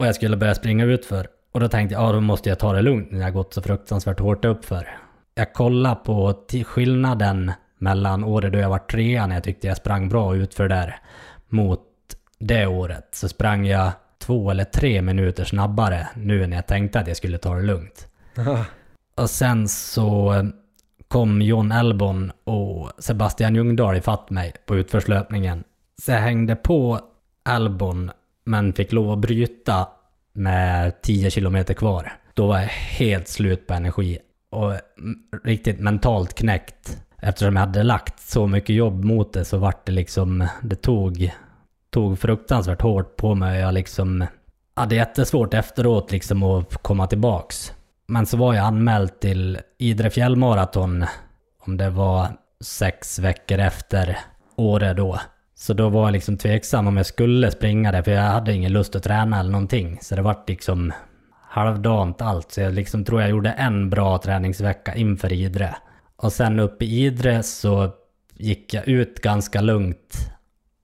Och 0.00 0.06
jag 0.06 0.14
skulle 0.14 0.36
börja 0.36 0.54
springa 0.54 0.84
utför. 0.84 1.26
Och 1.52 1.60
då 1.60 1.68
tänkte 1.68 1.94
jag, 1.94 2.02
ja 2.02 2.12
då 2.12 2.20
måste 2.20 2.48
jag 2.48 2.58
ta 2.58 2.72
det 2.72 2.82
lugnt 2.82 3.10
när 3.10 3.20
jag 3.20 3.32
gått 3.32 3.54
så 3.54 3.62
fruktansvärt 3.62 4.20
hårt 4.20 4.44
uppför. 4.44 4.88
Jag 5.34 5.52
kollade 5.52 5.94
på 5.94 6.34
skillnaden 6.66 7.52
mellan 7.78 8.24
året 8.24 8.52
då 8.52 8.58
jag 8.58 8.68
var 8.68 8.78
trea 8.78 9.26
när 9.26 9.34
jag 9.34 9.44
tyckte 9.44 9.66
jag 9.66 9.76
sprang 9.76 10.08
bra 10.08 10.36
utför 10.36 10.68
där. 10.68 10.98
Mot 11.48 11.80
det 12.38 12.66
året 12.66 13.08
så 13.12 13.28
sprang 13.28 13.66
jag 13.66 13.92
två 14.18 14.50
eller 14.50 14.64
tre 14.64 15.02
minuter 15.02 15.44
snabbare 15.44 16.08
nu 16.16 16.46
när 16.46 16.56
jag 16.56 16.66
tänkte 16.66 17.00
att 17.00 17.08
jag 17.08 17.16
skulle 17.16 17.38
ta 17.38 17.54
det 17.54 17.62
lugnt. 17.62 18.08
Aha. 18.38 18.64
Och 19.14 19.30
sen 19.30 19.68
så 19.68 20.34
eh, 20.34 20.44
kom 21.08 21.42
John 21.42 21.72
Elbon 21.72 22.32
och 22.44 22.90
Sebastian 22.98 23.54
Ljungdahl 23.54 23.96
ifatt 23.96 24.30
mig 24.30 24.52
på 24.66 24.76
utförslöpningen. 24.76 25.64
Så 26.02 26.10
jag 26.12 26.18
hängde 26.18 26.56
på 26.56 27.00
Elbon 27.48 28.10
men 28.44 28.72
fick 28.72 28.92
lov 28.92 29.10
att 29.10 29.18
bryta 29.18 29.88
med 30.32 31.02
10 31.02 31.30
kilometer 31.30 31.74
kvar. 31.74 32.12
Då 32.34 32.46
var 32.46 32.58
jag 32.58 32.68
helt 32.68 33.28
slut 33.28 33.66
på 33.66 33.74
energi 33.74 34.18
och 34.50 34.72
mm, 34.72 35.18
riktigt 35.44 35.80
mentalt 35.80 36.34
knäckt. 36.34 37.02
Eftersom 37.22 37.56
jag 37.56 37.60
hade 37.60 37.82
lagt 37.82 38.20
så 38.20 38.46
mycket 38.46 38.76
jobb 38.76 39.04
mot 39.04 39.32
det 39.32 39.44
så 39.44 39.58
vart 39.58 39.86
det 39.86 39.92
liksom, 39.92 40.46
det 40.62 40.76
tog, 40.76 41.32
tog 41.90 42.18
fruktansvärt 42.18 42.82
hårt 42.82 43.16
på 43.16 43.34
mig. 43.34 43.60
Jag 43.60 43.74
liksom 43.74 44.24
hade 44.74 44.94
jättesvårt 44.94 45.54
efteråt 45.54 46.12
liksom 46.12 46.42
att 46.42 46.82
komma 46.82 47.06
tillbaks. 47.06 47.72
Men 48.06 48.26
så 48.26 48.36
var 48.36 48.54
jag 48.54 48.64
anmäld 48.66 49.20
till 49.20 49.58
Idre 49.78 50.10
fjällmaraton 50.10 51.04
om 51.58 51.76
det 51.76 51.90
var 51.90 52.28
sex 52.64 53.18
veckor 53.18 53.58
efter 53.58 54.18
året 54.56 54.96
då. 54.96 55.20
Så 55.60 55.72
då 55.72 55.88
var 55.88 56.04
jag 56.04 56.12
liksom 56.12 56.36
tveksam 56.36 56.86
om 56.86 56.96
jag 56.96 57.06
skulle 57.06 57.50
springa 57.50 57.92
det 57.92 58.02
för 58.02 58.10
jag 58.10 58.22
hade 58.22 58.52
ingen 58.52 58.72
lust 58.72 58.96
att 58.96 59.02
träna 59.02 59.40
eller 59.40 59.50
någonting. 59.50 59.98
Så 60.02 60.16
det 60.16 60.22
vart 60.22 60.48
liksom 60.48 60.92
halvdant 61.48 62.22
allt. 62.22 62.52
Så 62.52 62.60
jag 62.60 62.74
liksom 62.74 63.04
tror 63.04 63.20
jag 63.20 63.30
gjorde 63.30 63.50
en 63.50 63.90
bra 63.90 64.18
träningsvecka 64.18 64.94
inför 64.94 65.32
Idre. 65.32 65.76
Och 66.16 66.32
sen 66.32 66.60
uppe 66.60 66.84
i 66.84 67.04
Idre 67.04 67.42
så 67.42 67.90
gick 68.34 68.74
jag 68.74 68.88
ut 68.88 69.22
ganska 69.22 69.60
lugnt. 69.60 70.16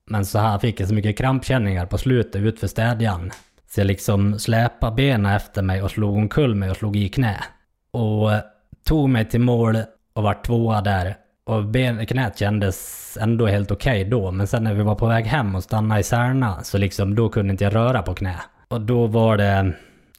Men 0.05 0.25
så 0.25 0.39
här 0.39 0.59
fick 0.59 0.79
jag 0.79 0.87
så 0.87 0.95
mycket 0.95 1.17
krampkänningar 1.17 1.85
på 1.85 1.97
slutet 1.97 2.41
utför 2.41 2.67
städjan. 2.67 3.31
Så 3.67 3.79
jag 3.79 3.87
liksom 3.87 4.39
släpade 4.39 4.95
benen 4.95 5.35
efter 5.35 5.61
mig 5.61 5.81
och 5.81 5.91
slog 5.91 6.15
omkull 6.15 6.55
mig 6.55 6.69
och 6.69 6.77
slog 6.77 6.95
i 6.95 7.09
knä. 7.09 7.43
Och 7.91 8.31
tog 8.83 9.09
mig 9.09 9.25
till 9.25 9.41
mål 9.41 9.77
och 10.13 10.23
var 10.23 10.43
tvåa 10.43 10.81
där. 10.81 11.17
Och 11.47 11.65
ben, 11.65 12.05
knät 12.05 12.39
kändes 12.39 13.17
ändå 13.21 13.47
helt 13.47 13.71
okej 13.71 14.03
då. 14.03 14.31
Men 14.31 14.47
sen 14.47 14.63
när 14.63 14.73
vi 14.73 14.83
var 14.83 14.95
på 14.95 15.05
väg 15.05 15.25
hem 15.25 15.55
och 15.55 15.63
stannade 15.63 16.01
i 16.01 16.03
Särna 16.03 16.63
så 16.63 16.77
liksom 16.77 17.15
då 17.15 17.29
kunde 17.29 17.51
inte 17.51 17.63
jag 17.63 17.75
röra 17.75 18.01
på 18.01 18.13
knä. 18.13 18.35
Och 18.67 18.81
då 18.81 19.07
var 19.07 19.37
det, 19.37 19.73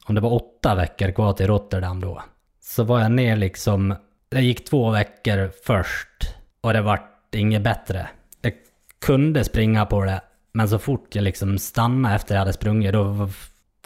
om 0.05 0.15
det 0.15 0.21
var 0.21 0.33
åtta 0.33 0.75
veckor 0.75 1.11
kvar 1.11 1.33
till 1.33 1.47
Rotterdam 1.47 1.99
då. 1.99 2.23
Så 2.61 2.83
var 2.83 2.99
jag 2.99 3.11
ner 3.11 3.35
liksom, 3.35 3.95
det 4.29 4.41
gick 4.41 4.69
två 4.69 4.91
veckor 4.91 5.51
först. 5.63 6.35
Och 6.61 6.73
det 6.73 6.81
vart 6.81 7.35
inget 7.35 7.61
bättre. 7.61 8.09
Jag 8.41 8.53
kunde 9.05 9.43
springa 9.43 9.85
på 9.85 10.03
det. 10.03 10.21
Men 10.51 10.69
så 10.69 10.79
fort 10.79 11.15
jag 11.15 11.23
liksom 11.23 11.57
stannade 11.57 12.15
efter 12.15 12.35
jag 12.35 12.39
hade 12.39 12.53
sprungit 12.53 12.93
då 12.93 13.29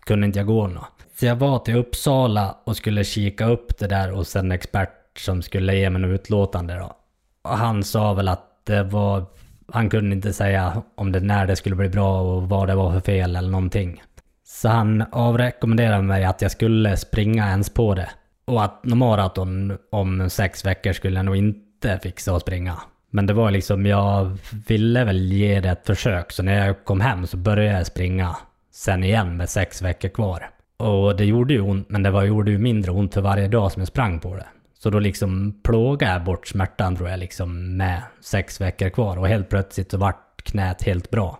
kunde 0.06 0.28
inte 0.28 0.40
jag 0.40 0.48
gå 0.48 0.68
något. 0.68 1.06
Så 1.20 1.26
jag 1.26 1.36
var 1.36 1.60
till 1.60 1.76
Uppsala 1.76 2.58
och 2.64 2.78
skulle 2.78 3.04
kika 3.04 3.46
upp 3.46 3.78
det 3.78 3.88
där 3.88 4.10
hos 4.10 4.36
en 4.36 4.52
expert 4.52 5.20
som 5.20 5.42
skulle 5.42 5.76
ge 5.76 5.90
mig 5.90 6.02
något 6.02 6.20
utlåtande 6.20 6.76
då. 6.76 6.98
Han 7.44 7.84
sa 7.84 8.14
väl 8.14 8.28
att 8.28 8.66
det 8.66 8.84
var, 8.84 9.26
han 9.72 9.90
kunde 9.90 10.16
inte 10.16 10.34
säga 10.34 10.84
om 10.96 11.12
det 11.12 11.20
när 11.20 11.48
det 11.48 11.56
skulle 11.56 11.76
bli 11.76 11.90
bra 11.90 12.22
och 12.22 12.50
vad 12.50 12.68
det 12.68 12.76
var 12.76 12.92
för 12.92 13.00
fel 13.00 13.36
eller 13.36 13.50
någonting. 13.50 14.02
Så 14.46 14.70
han 14.70 15.04
avrekommenderade 15.12 16.04
mig 16.04 16.24
att 16.24 16.42
jag 16.42 16.52
skulle 16.52 16.98
springa 16.98 17.48
ens 17.48 17.70
på 17.70 17.96
det. 17.96 18.10
Och 18.46 18.64
att 18.64 18.86
maraton 18.86 19.78
om 19.92 20.30
sex 20.30 20.66
veckor 20.66 20.94
skulle 20.94 21.20
jag 21.20 21.26
nog 21.26 21.36
inte 21.36 22.00
fixa 22.04 22.36
att 22.36 22.42
springa. 22.42 22.78
Men 23.10 23.26
det 23.26 23.34
var 23.34 23.52
liksom, 23.52 23.86
jag 23.86 24.38
ville 24.68 25.04
väl 25.04 25.32
ge 25.32 25.60
det 25.60 25.70
ett 25.70 25.86
försök. 25.86 26.32
Så 26.32 26.44
när 26.44 26.68
jag 26.68 26.86
kom 26.86 27.02
hem 27.02 27.28
så 27.28 27.38
började 27.38 27.78
jag 27.78 27.88
springa 27.88 28.36
sen 28.72 29.04
igen 29.04 29.38
med 29.38 29.50
sex 29.50 29.82
veckor 29.82 30.10
kvar. 30.10 30.50
Och 30.78 31.16
det 31.16 31.26
gjorde 31.26 31.54
ju 31.54 31.62
ont, 31.62 31.90
men 31.90 32.04
det 32.04 32.12
var, 32.12 32.24
gjorde 32.24 32.52
ju 32.52 32.58
mindre 32.58 32.92
ont 32.92 33.14
för 33.14 33.22
varje 33.22 33.48
dag 33.48 33.72
som 33.72 33.82
jag 33.82 33.88
sprang 33.88 34.20
på 34.20 34.36
det. 34.36 34.46
Så 34.84 34.90
då 34.90 35.00
liksom 35.00 35.60
plågade 35.64 36.14
jag 36.14 36.24
bort 36.24 36.48
smärtan 36.48 36.96
tror 36.96 37.10
jag 37.10 37.20
liksom 37.20 37.78
med 37.78 38.02
sex 38.22 38.62
veckor 38.62 38.90
kvar. 38.90 39.18
Och 39.18 39.28
helt 39.28 39.50
plötsligt 39.50 39.92
så 39.92 39.98
vart 39.98 40.44
knät 40.44 40.84
helt 40.84 41.12
bra. 41.12 41.40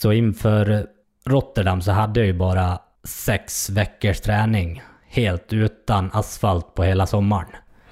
Så 0.00 0.12
inför 0.12 0.86
Rotterdam 1.26 1.82
så 1.82 1.92
hade 1.92 2.20
jag 2.20 2.26
ju 2.26 2.32
bara 2.32 2.78
sex 3.04 3.70
veckors 3.70 4.20
träning. 4.20 4.82
Helt 5.08 5.52
utan 5.52 6.10
asfalt 6.12 6.74
på 6.74 6.82
hela 6.82 7.06
sommaren. 7.06 7.48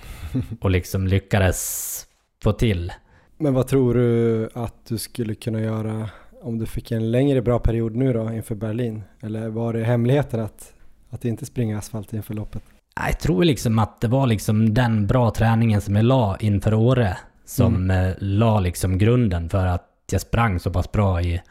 Och 0.60 0.70
liksom 0.70 1.06
lyckades 1.06 2.06
få 2.42 2.52
till. 2.52 2.92
Men 3.38 3.54
vad 3.54 3.66
tror 3.66 3.94
du 3.94 4.48
att 4.54 4.86
du 4.88 4.98
skulle 4.98 5.34
kunna 5.34 5.60
göra 5.60 6.10
om 6.42 6.58
du 6.58 6.66
fick 6.66 6.90
en 6.90 7.10
längre 7.10 7.42
bra 7.42 7.58
period 7.58 7.96
nu 7.96 8.12
då 8.12 8.32
inför 8.32 8.54
Berlin? 8.54 9.02
Eller 9.22 9.48
var 9.48 9.72
det 9.72 9.84
hemligheten 9.84 10.40
att, 10.40 10.74
att 11.10 11.24
inte 11.24 11.46
springa 11.46 11.78
asfalt 11.78 12.12
inför 12.12 12.34
loppet? 12.34 12.62
Jag 13.05 13.20
tror 13.20 13.44
liksom 13.44 13.78
att 13.78 14.01
det 14.01 14.09
var 14.09 14.27
liksom 14.27 14.74
den 14.74 15.06
bra 15.06 15.31
träningen 15.31 15.81
som 15.81 15.97
jag 15.97 16.05
la 16.05 16.36
inför 16.40 16.74
Åre 16.74 17.16
som 17.44 17.90
mm. 17.90 18.14
la 18.18 18.60
liksom 18.60 18.98
grunden 18.98 19.48
för 19.48 19.66
att 19.66 19.90
jag 20.10 20.20
sprang 20.20 20.60
så 20.60 20.70
pass 20.70 20.93
bra 20.93 21.23
i 21.23 21.43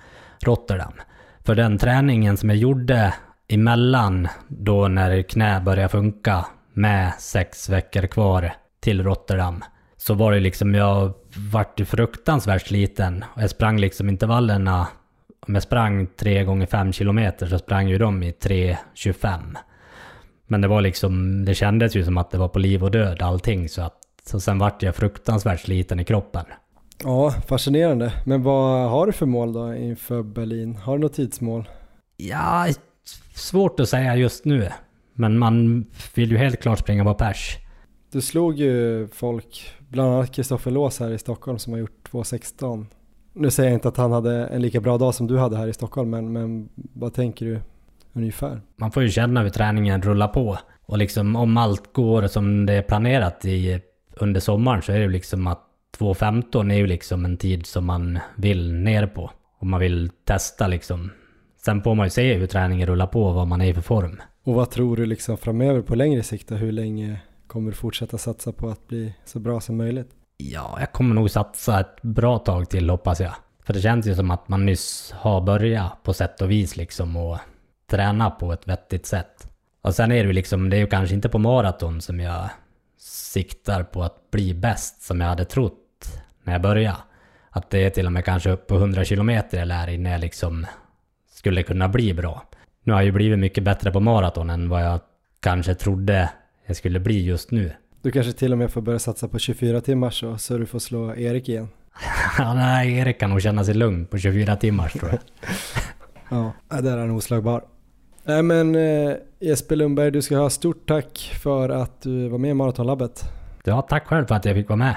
Rotterdam. 0.43 0.93
För 1.43 1.55
den 1.55 1.77
träningen 1.77 2.37
som 2.37 2.49
jag 2.49 2.57
gjorde 2.57 3.13
emellan 3.47 4.27
då 4.47 4.87
när 4.87 5.21
knä 5.21 5.61
började 5.61 5.89
funka 5.89 6.45
med 6.73 7.13
sex 7.19 7.69
veckor 7.69 8.07
kvar 8.07 8.53
till 8.79 9.03
Rotterdam 9.03 9.63
så 9.97 10.13
var 10.13 10.31
det 10.31 10.39
liksom, 10.39 10.75
jag 10.75 11.13
vart 11.51 11.79
ju 11.79 11.85
fruktansvärt 11.85 12.67
sliten. 12.67 13.25
Och 13.33 13.41
jag 13.41 13.49
sprang 13.49 13.79
liksom 13.79 14.09
intervallerna, 14.09 14.87
om 15.47 15.53
jag 15.53 15.63
sprang 15.63 16.07
3 16.07 16.43
gånger 16.43 16.65
5 16.65 16.93
kilometer 16.93 17.47
så 17.47 17.59
sprang 17.59 17.89
ju 17.89 17.97
de 17.97 18.23
i 18.23 18.31
3.25. 18.31 19.39
Men 20.47 20.61
det 20.61 20.67
var 20.67 20.81
liksom, 20.81 21.45
det 21.45 21.55
kändes 21.55 21.95
ju 21.95 22.03
som 22.03 22.17
att 22.17 22.31
det 22.31 22.37
var 22.37 22.47
på 22.47 22.59
liv 22.59 22.83
och 22.83 22.91
död 22.91 23.21
allting 23.21 23.69
så 23.69 23.81
att, 23.81 23.99
så 24.23 24.39
sen 24.39 24.59
vart 24.59 24.83
jag 24.83 24.95
fruktansvärt 24.95 25.59
sliten 25.59 25.99
i 25.99 26.05
kroppen. 26.05 26.45
Ja, 27.03 27.31
fascinerande. 27.47 28.13
Men 28.25 28.43
vad 28.43 28.89
har 28.89 29.05
du 29.05 29.11
för 29.11 29.25
mål 29.25 29.53
då 29.53 29.75
inför 29.75 30.23
Berlin? 30.23 30.75
Har 30.75 30.97
du 30.97 31.01
något 31.01 31.13
tidsmål? 31.13 31.69
Ja, 32.17 32.67
svårt 33.35 33.79
att 33.79 33.89
säga 33.89 34.15
just 34.15 34.45
nu. 34.45 34.69
Men 35.13 35.37
man 35.37 35.85
vill 36.15 36.31
ju 36.31 36.37
helt 36.37 36.61
klart 36.61 36.79
springa 36.79 37.03
på 37.03 37.13
pers. 37.13 37.57
Du 38.11 38.21
slog 38.21 38.55
ju 38.55 39.07
folk, 39.07 39.71
bland 39.79 40.13
annat 40.13 40.31
Kristoffer 40.31 40.71
Lås 40.71 40.99
här 40.99 41.11
i 41.11 41.17
Stockholm 41.17 41.59
som 41.59 41.73
har 41.73 41.79
gjort 41.79 42.09
2.16. 42.11 42.85
Nu 43.33 43.51
säger 43.51 43.69
jag 43.69 43.77
inte 43.77 43.87
att 43.87 43.97
han 43.97 44.11
hade 44.11 44.47
en 44.47 44.61
lika 44.61 44.81
bra 44.81 44.97
dag 44.97 45.15
som 45.15 45.27
du 45.27 45.37
hade 45.37 45.57
här 45.57 45.67
i 45.67 45.73
Stockholm, 45.73 46.09
men, 46.09 46.33
men 46.33 46.69
vad 46.93 47.13
tänker 47.13 47.45
du 47.45 47.59
ungefär? 48.15 48.61
Man 48.75 48.91
får 48.91 49.03
ju 49.03 49.09
känna 49.09 49.41
hur 49.41 49.49
träningen 49.49 50.01
rullar 50.01 50.27
på. 50.27 50.57
Och 50.85 50.97
liksom 50.97 51.35
om 51.35 51.57
allt 51.57 51.93
går 51.93 52.27
som 52.27 52.65
det 52.65 52.73
är 52.73 52.81
planerat 52.81 53.45
i, 53.45 53.81
under 54.13 54.39
sommaren 54.39 54.81
så 54.81 54.91
är 54.91 54.95
det 54.95 55.03
ju 55.03 55.11
liksom 55.11 55.47
att 55.47 55.61
2.15 55.97 56.73
är 56.73 56.77
ju 56.77 56.87
liksom 56.87 57.25
en 57.25 57.37
tid 57.37 57.65
som 57.65 57.85
man 57.85 58.19
vill 58.35 58.73
ner 58.73 59.07
på. 59.07 59.31
Om 59.59 59.69
man 59.69 59.79
vill 59.79 60.09
testa 60.23 60.67
liksom. 60.67 61.11
Sen 61.65 61.81
får 61.81 61.95
man 61.95 62.05
ju 62.05 62.09
se 62.09 62.33
hur 62.33 62.47
träningen 62.47 62.87
rullar 62.87 63.07
på 63.07 63.23
och 63.23 63.35
vad 63.35 63.47
man 63.47 63.61
är 63.61 63.65
i 63.65 63.73
för 63.73 63.81
form. 63.81 64.21
Och 64.43 64.53
vad 64.53 64.71
tror 64.71 64.97
du 64.97 65.05
liksom 65.05 65.37
framöver 65.37 65.81
på 65.81 65.95
längre 65.95 66.23
sikt 66.23 66.51
Hur 66.51 66.71
länge 66.71 67.19
kommer 67.47 67.71
du 67.71 67.77
fortsätta 67.77 68.17
satsa 68.17 68.51
på 68.51 68.69
att 68.69 68.87
bli 68.87 69.13
så 69.25 69.39
bra 69.39 69.61
som 69.61 69.77
möjligt? 69.77 70.09
Ja, 70.37 70.77
jag 70.79 70.91
kommer 70.91 71.15
nog 71.15 71.31
satsa 71.31 71.79
ett 71.79 72.01
bra 72.01 72.39
tag 72.39 72.69
till 72.69 72.89
hoppas 72.89 73.19
jag. 73.19 73.33
För 73.63 73.73
det 73.73 73.81
känns 73.81 74.07
ju 74.07 74.15
som 74.15 74.31
att 74.31 74.47
man 74.47 74.65
nyss 74.65 75.13
har 75.17 75.41
börjat 75.41 76.03
på 76.03 76.13
sätt 76.13 76.41
och 76.41 76.51
vis 76.51 76.77
liksom 76.77 77.17
och 77.17 77.37
träna 77.87 78.29
på 78.29 78.53
ett 78.53 78.67
vettigt 78.67 79.05
sätt. 79.05 79.47
Och 79.81 79.95
sen 79.95 80.11
är 80.11 80.15
det 80.15 80.27
ju 80.27 80.33
liksom, 80.33 80.69
det 80.69 80.77
är 80.77 80.79
ju 80.79 80.87
kanske 80.87 81.15
inte 81.15 81.29
på 81.29 81.39
maraton 81.39 82.01
som 82.01 82.19
jag 82.19 82.49
siktar 82.99 83.83
på 83.83 84.03
att 84.03 84.31
bli 84.31 84.53
bäst 84.53 85.01
som 85.01 85.21
jag 85.21 85.27
hade 85.27 85.45
trott 85.45 86.19
när 86.43 86.53
jag 86.53 86.61
började. 86.61 86.97
Att 87.49 87.69
det 87.69 87.85
är 87.85 87.89
till 87.89 88.05
och 88.05 88.11
med 88.11 88.25
kanske 88.25 88.49
upp 88.49 88.67
på 88.67 88.75
100 88.75 89.05
kilometer 89.05 89.57
jag 89.57 89.67
lär 89.67 89.89
innan 89.89 90.11
jag 90.11 90.21
liksom 90.21 90.65
skulle 91.31 91.63
kunna 91.63 91.89
bli 91.89 92.13
bra. 92.13 92.43
Nu 92.83 92.93
har 92.93 92.99
jag 92.99 93.05
ju 93.05 93.11
blivit 93.11 93.39
mycket 93.39 93.63
bättre 93.63 93.91
på 93.91 93.99
maraton 93.99 94.49
än 94.49 94.69
vad 94.69 94.83
jag 94.83 94.99
kanske 95.39 95.75
trodde 95.75 96.29
jag 96.65 96.75
skulle 96.75 96.99
bli 96.99 97.25
just 97.25 97.51
nu. 97.51 97.71
Du 98.01 98.11
kanske 98.11 98.33
till 98.33 98.51
och 98.51 98.57
med 98.57 98.71
får 98.71 98.81
börja 98.81 98.99
satsa 98.99 99.27
på 99.27 99.39
24 99.39 99.81
timmar 99.81 100.09
så, 100.09 100.37
så 100.37 100.57
du 100.57 100.65
får 100.65 100.79
slå 100.79 101.15
Erik 101.15 101.49
igen. 101.49 101.67
ja, 102.37 102.53
nej, 102.53 102.97
Erik 102.97 103.19
kan 103.19 103.29
nog 103.29 103.41
känna 103.41 103.63
sig 103.63 103.73
lugn 103.73 104.05
på 104.05 104.17
24 104.17 104.55
timmar 104.55 104.89
tror 104.89 105.09
jag. 105.09 105.19
ja, 106.69 106.81
där 106.81 106.97
är 106.97 106.97
han 106.97 107.11
oslagbar. 107.11 107.63
Nej 108.27 108.43
men 108.43 108.75
eh, 108.75 109.15
Jesper 109.39 109.75
Lundberg, 109.75 110.11
du 110.11 110.21
ska 110.21 110.37
ha 110.37 110.49
stort 110.49 110.87
tack 110.87 111.35
för 111.43 111.69
att 111.69 112.01
du 112.01 112.27
var 112.29 112.37
med 112.37 112.51
i 112.51 112.53
Maratonlabbet. 112.53 113.23
Ja, 113.63 113.81
tack 113.81 114.07
själv 114.07 114.25
för 114.25 114.35
att 114.35 114.45
jag 114.45 114.55
fick 114.55 114.69
vara 114.69 114.77
med. 114.77 114.95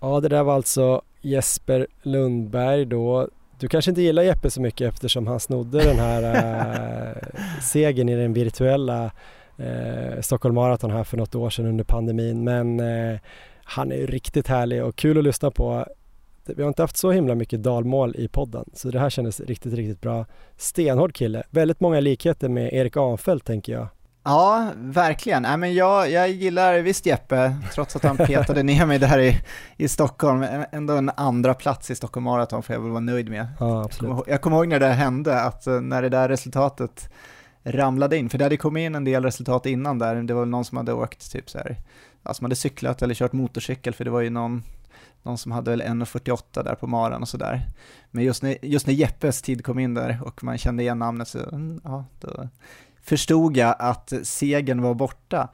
Ja, 0.00 0.20
det 0.20 0.28
där 0.28 0.42
var 0.42 0.54
alltså 0.54 1.02
Jesper 1.20 1.86
Lundberg 2.02 2.84
då. 2.84 3.28
Du 3.58 3.68
kanske 3.68 3.90
inte 3.90 4.02
gillar 4.02 4.22
Jeppe 4.22 4.50
så 4.50 4.60
mycket 4.60 4.88
eftersom 4.88 5.26
han 5.26 5.40
snodde 5.40 5.84
den 5.84 5.98
här 5.98 6.22
äh, 6.22 7.60
segern 7.62 8.08
i 8.08 8.14
den 8.14 8.32
virtuella 8.32 9.10
äh, 9.56 10.20
Stockholm 10.20 10.54
Marathon 10.54 10.90
här 10.90 11.04
för 11.04 11.16
något 11.16 11.34
år 11.34 11.50
sedan 11.50 11.66
under 11.66 11.84
pandemin. 11.84 12.44
Men 12.44 12.80
äh, 12.80 13.18
han 13.64 13.92
är 13.92 13.96
ju 13.96 14.06
riktigt 14.06 14.48
härlig 14.48 14.84
och 14.84 14.96
kul 14.96 15.18
att 15.18 15.24
lyssna 15.24 15.50
på. 15.50 15.86
Vi 16.46 16.62
har 16.62 16.68
inte 16.68 16.82
haft 16.82 16.96
så 16.96 17.10
himla 17.10 17.34
mycket 17.34 17.62
dalmål 17.62 18.16
i 18.16 18.28
podden 18.28 18.64
så 18.72 18.90
det 18.90 19.00
här 19.00 19.10
kändes 19.10 19.40
riktigt, 19.40 19.74
riktigt 19.74 20.00
bra. 20.00 20.26
Stenhård 20.56 21.14
kille. 21.14 21.42
Väldigt 21.50 21.80
många 21.80 22.00
likheter 22.00 22.48
med 22.48 22.72
Erik 22.72 22.96
Anfeldt 22.96 23.46
tänker 23.46 23.72
jag. 23.72 23.88
Ja, 24.24 24.70
verkligen. 24.76 25.42
Nej, 25.42 25.56
men 25.56 25.74
jag, 25.74 26.10
jag 26.10 26.30
gillar 26.30 26.78
visst 26.78 27.06
Jeppe, 27.06 27.56
trots 27.74 27.96
att 27.96 28.02
han 28.02 28.16
petade 28.16 28.62
ner 28.62 28.86
mig 28.86 28.98
där 28.98 29.18
i, 29.18 29.40
i 29.76 29.88
Stockholm. 29.88 30.46
Ändå 30.72 30.94
en 30.96 31.10
andra 31.16 31.54
plats 31.54 31.90
i 31.90 31.94
Stockholm 31.94 32.24
Marathon 32.24 32.62
får 32.62 32.74
jag 32.74 32.80
väl 32.80 32.90
vara 32.90 33.00
nöjd 33.00 33.30
med. 33.30 33.46
Ja, 33.60 33.84
absolut. 33.84 34.24
Jag 34.26 34.40
kommer 34.40 34.56
ihåg 34.56 34.68
när 34.68 34.80
det 34.80 34.86
hände, 34.86 35.40
att 35.40 35.66
eh, 35.66 35.80
när 35.80 36.02
det 36.02 36.08
där 36.08 36.28
resultatet 36.28 37.10
ramlade 37.64 38.16
in, 38.16 38.28
för 38.28 38.38
det 38.38 38.44
hade 38.44 38.56
kommit 38.56 38.80
in 38.80 38.94
en 38.94 39.04
del 39.04 39.24
resultat 39.24 39.66
innan 39.66 39.98
där, 39.98 40.22
det 40.22 40.34
var 40.34 40.46
någon 40.46 40.64
som 40.64 40.76
hade 40.76 40.92
åkt 40.92 41.32
typ 41.32 41.50
så 41.50 41.58
här, 41.58 41.76
som 42.32 42.44
hade 42.44 42.56
cyklat 42.56 43.02
eller 43.02 43.14
kört 43.14 43.32
motorcykel, 43.32 43.94
för 43.94 44.04
det 44.04 44.10
var 44.10 44.20
ju 44.20 44.30
någon, 44.30 44.62
någon 45.24 45.38
som 45.38 45.52
hade 45.52 45.70
väl 45.70 45.82
1.48 45.82 46.64
där 46.64 46.74
på 46.74 46.86
maran 46.86 47.22
och 47.22 47.28
sådär. 47.28 47.62
Men 48.10 48.24
just 48.24 48.42
när, 48.42 48.64
just 48.64 48.86
när 48.86 48.94
Jeppes 48.94 49.42
tid 49.42 49.64
kom 49.64 49.78
in 49.78 49.94
där 49.94 50.20
och 50.24 50.44
man 50.44 50.58
kände 50.58 50.82
igen 50.82 50.98
namnet 50.98 51.28
så, 51.28 51.38
mm, 51.38 51.80
ja, 51.84 52.04
då 52.20 52.48
förstod 53.02 53.56
jag 53.56 53.76
att 53.78 54.12
segern 54.22 54.82
var 54.82 54.94
borta. 54.94 55.48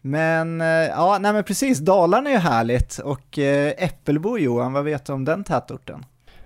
Men 0.00 0.60
eh, 0.60 0.66
ja, 0.66 1.18
nej 1.20 1.32
men 1.32 1.44
precis, 1.44 1.78
Dalarna 1.78 2.30
är 2.30 2.34
ju 2.34 2.38
härligt 2.38 2.98
och 2.98 3.38
eh, 3.38 3.74
Äppelbo 3.78 4.38
Johan, 4.38 4.72
vad 4.72 4.84
vet 4.84 5.06
du 5.06 5.12
om 5.12 5.24
den 5.24 5.44
tätorten? 5.44 6.04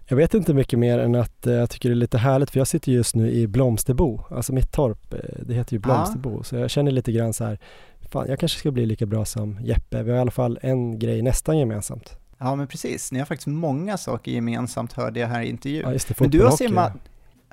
Jag 0.08 0.16
vet 0.16 0.34
inte 0.34 0.54
mycket 0.54 0.78
mer 0.78 0.98
än 0.98 1.14
att 1.14 1.46
eh, 1.46 1.52
jag 1.52 1.70
tycker 1.70 1.88
det 1.88 1.92
är 1.92 1.96
lite 1.96 2.18
härligt 2.18 2.50
för 2.50 2.60
jag 2.60 2.66
sitter 2.66 2.92
just 2.92 3.14
nu 3.14 3.30
i 3.30 3.46
Blomsterbo, 3.46 4.20
alltså 4.30 4.52
mitt 4.52 4.72
torp, 4.72 5.14
det 5.46 5.54
heter 5.54 5.72
ju 5.72 5.78
Blomsterbo, 5.78 6.36
ja. 6.36 6.44
så 6.44 6.56
jag 6.56 6.70
känner 6.70 6.90
lite 6.90 7.12
grann 7.12 7.32
så 7.32 7.44
här, 7.44 7.58
fan 8.00 8.26
jag 8.28 8.38
kanske 8.38 8.58
ska 8.58 8.70
bli 8.70 8.86
lika 8.86 9.06
bra 9.06 9.24
som 9.24 9.58
Jeppe, 9.62 10.02
vi 10.02 10.10
har 10.10 10.18
i 10.18 10.20
alla 10.20 10.30
fall 10.30 10.58
en 10.62 10.98
grej 10.98 11.22
nästan 11.22 11.58
gemensamt. 11.58 12.16
Ja 12.42 12.56
men 12.56 12.66
precis, 12.66 13.12
ni 13.12 13.18
har 13.18 13.26
faktiskt 13.26 13.46
många 13.46 13.96
saker 13.96 14.32
gemensamt 14.32 14.92
hörde 14.92 15.20
jag 15.20 15.28
här 15.28 15.42
i 15.42 15.48
intervjun. 15.48 15.82
Ja 15.86 15.92
just 15.92 16.08
det, 16.08 16.20
men 16.20 16.30
du 16.30 16.44
har 16.44 16.50
simmat, 16.50 16.92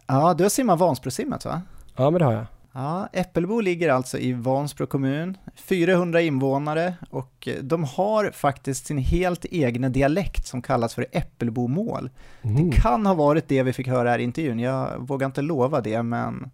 ja 0.07 0.33
du 0.33 0.43
har 0.43 0.49
simmat 0.49 0.79
Vansbrosimmet 0.79 1.45
va? 1.45 1.61
Ja 1.95 2.09
men 2.09 2.19
det 2.19 2.25
har 2.25 2.33
jag. 2.33 2.45
Ja, 2.77 3.09
Äppelbo 3.13 3.59
ligger 3.59 3.89
alltså 3.89 4.17
i 4.17 4.33
Vansbro 4.33 4.87
kommun, 4.87 5.37
400 5.55 6.21
invånare 6.21 6.93
och 7.09 7.47
de 7.61 7.83
har 7.83 8.31
faktiskt 8.31 8.85
sin 8.85 8.97
helt 8.97 9.45
egna 9.45 9.89
dialekt 9.89 10.47
som 10.47 10.61
kallas 10.61 10.95
för 10.95 11.05
Äppelbomål. 11.11 12.09
Mm. 12.41 12.69
Det 12.69 12.77
kan 12.77 13.05
ha 13.05 13.13
varit 13.13 13.47
det 13.47 13.63
vi 13.63 13.73
fick 13.73 13.87
höra 13.87 14.09
här 14.09 14.19
i 14.19 14.23
intervjun, 14.23 14.59
jag 14.59 14.97
vågar 14.97 15.25
inte 15.25 15.41
lova 15.41 15.81
det 15.81 16.03
men 16.03 16.43
eh, 16.43 16.49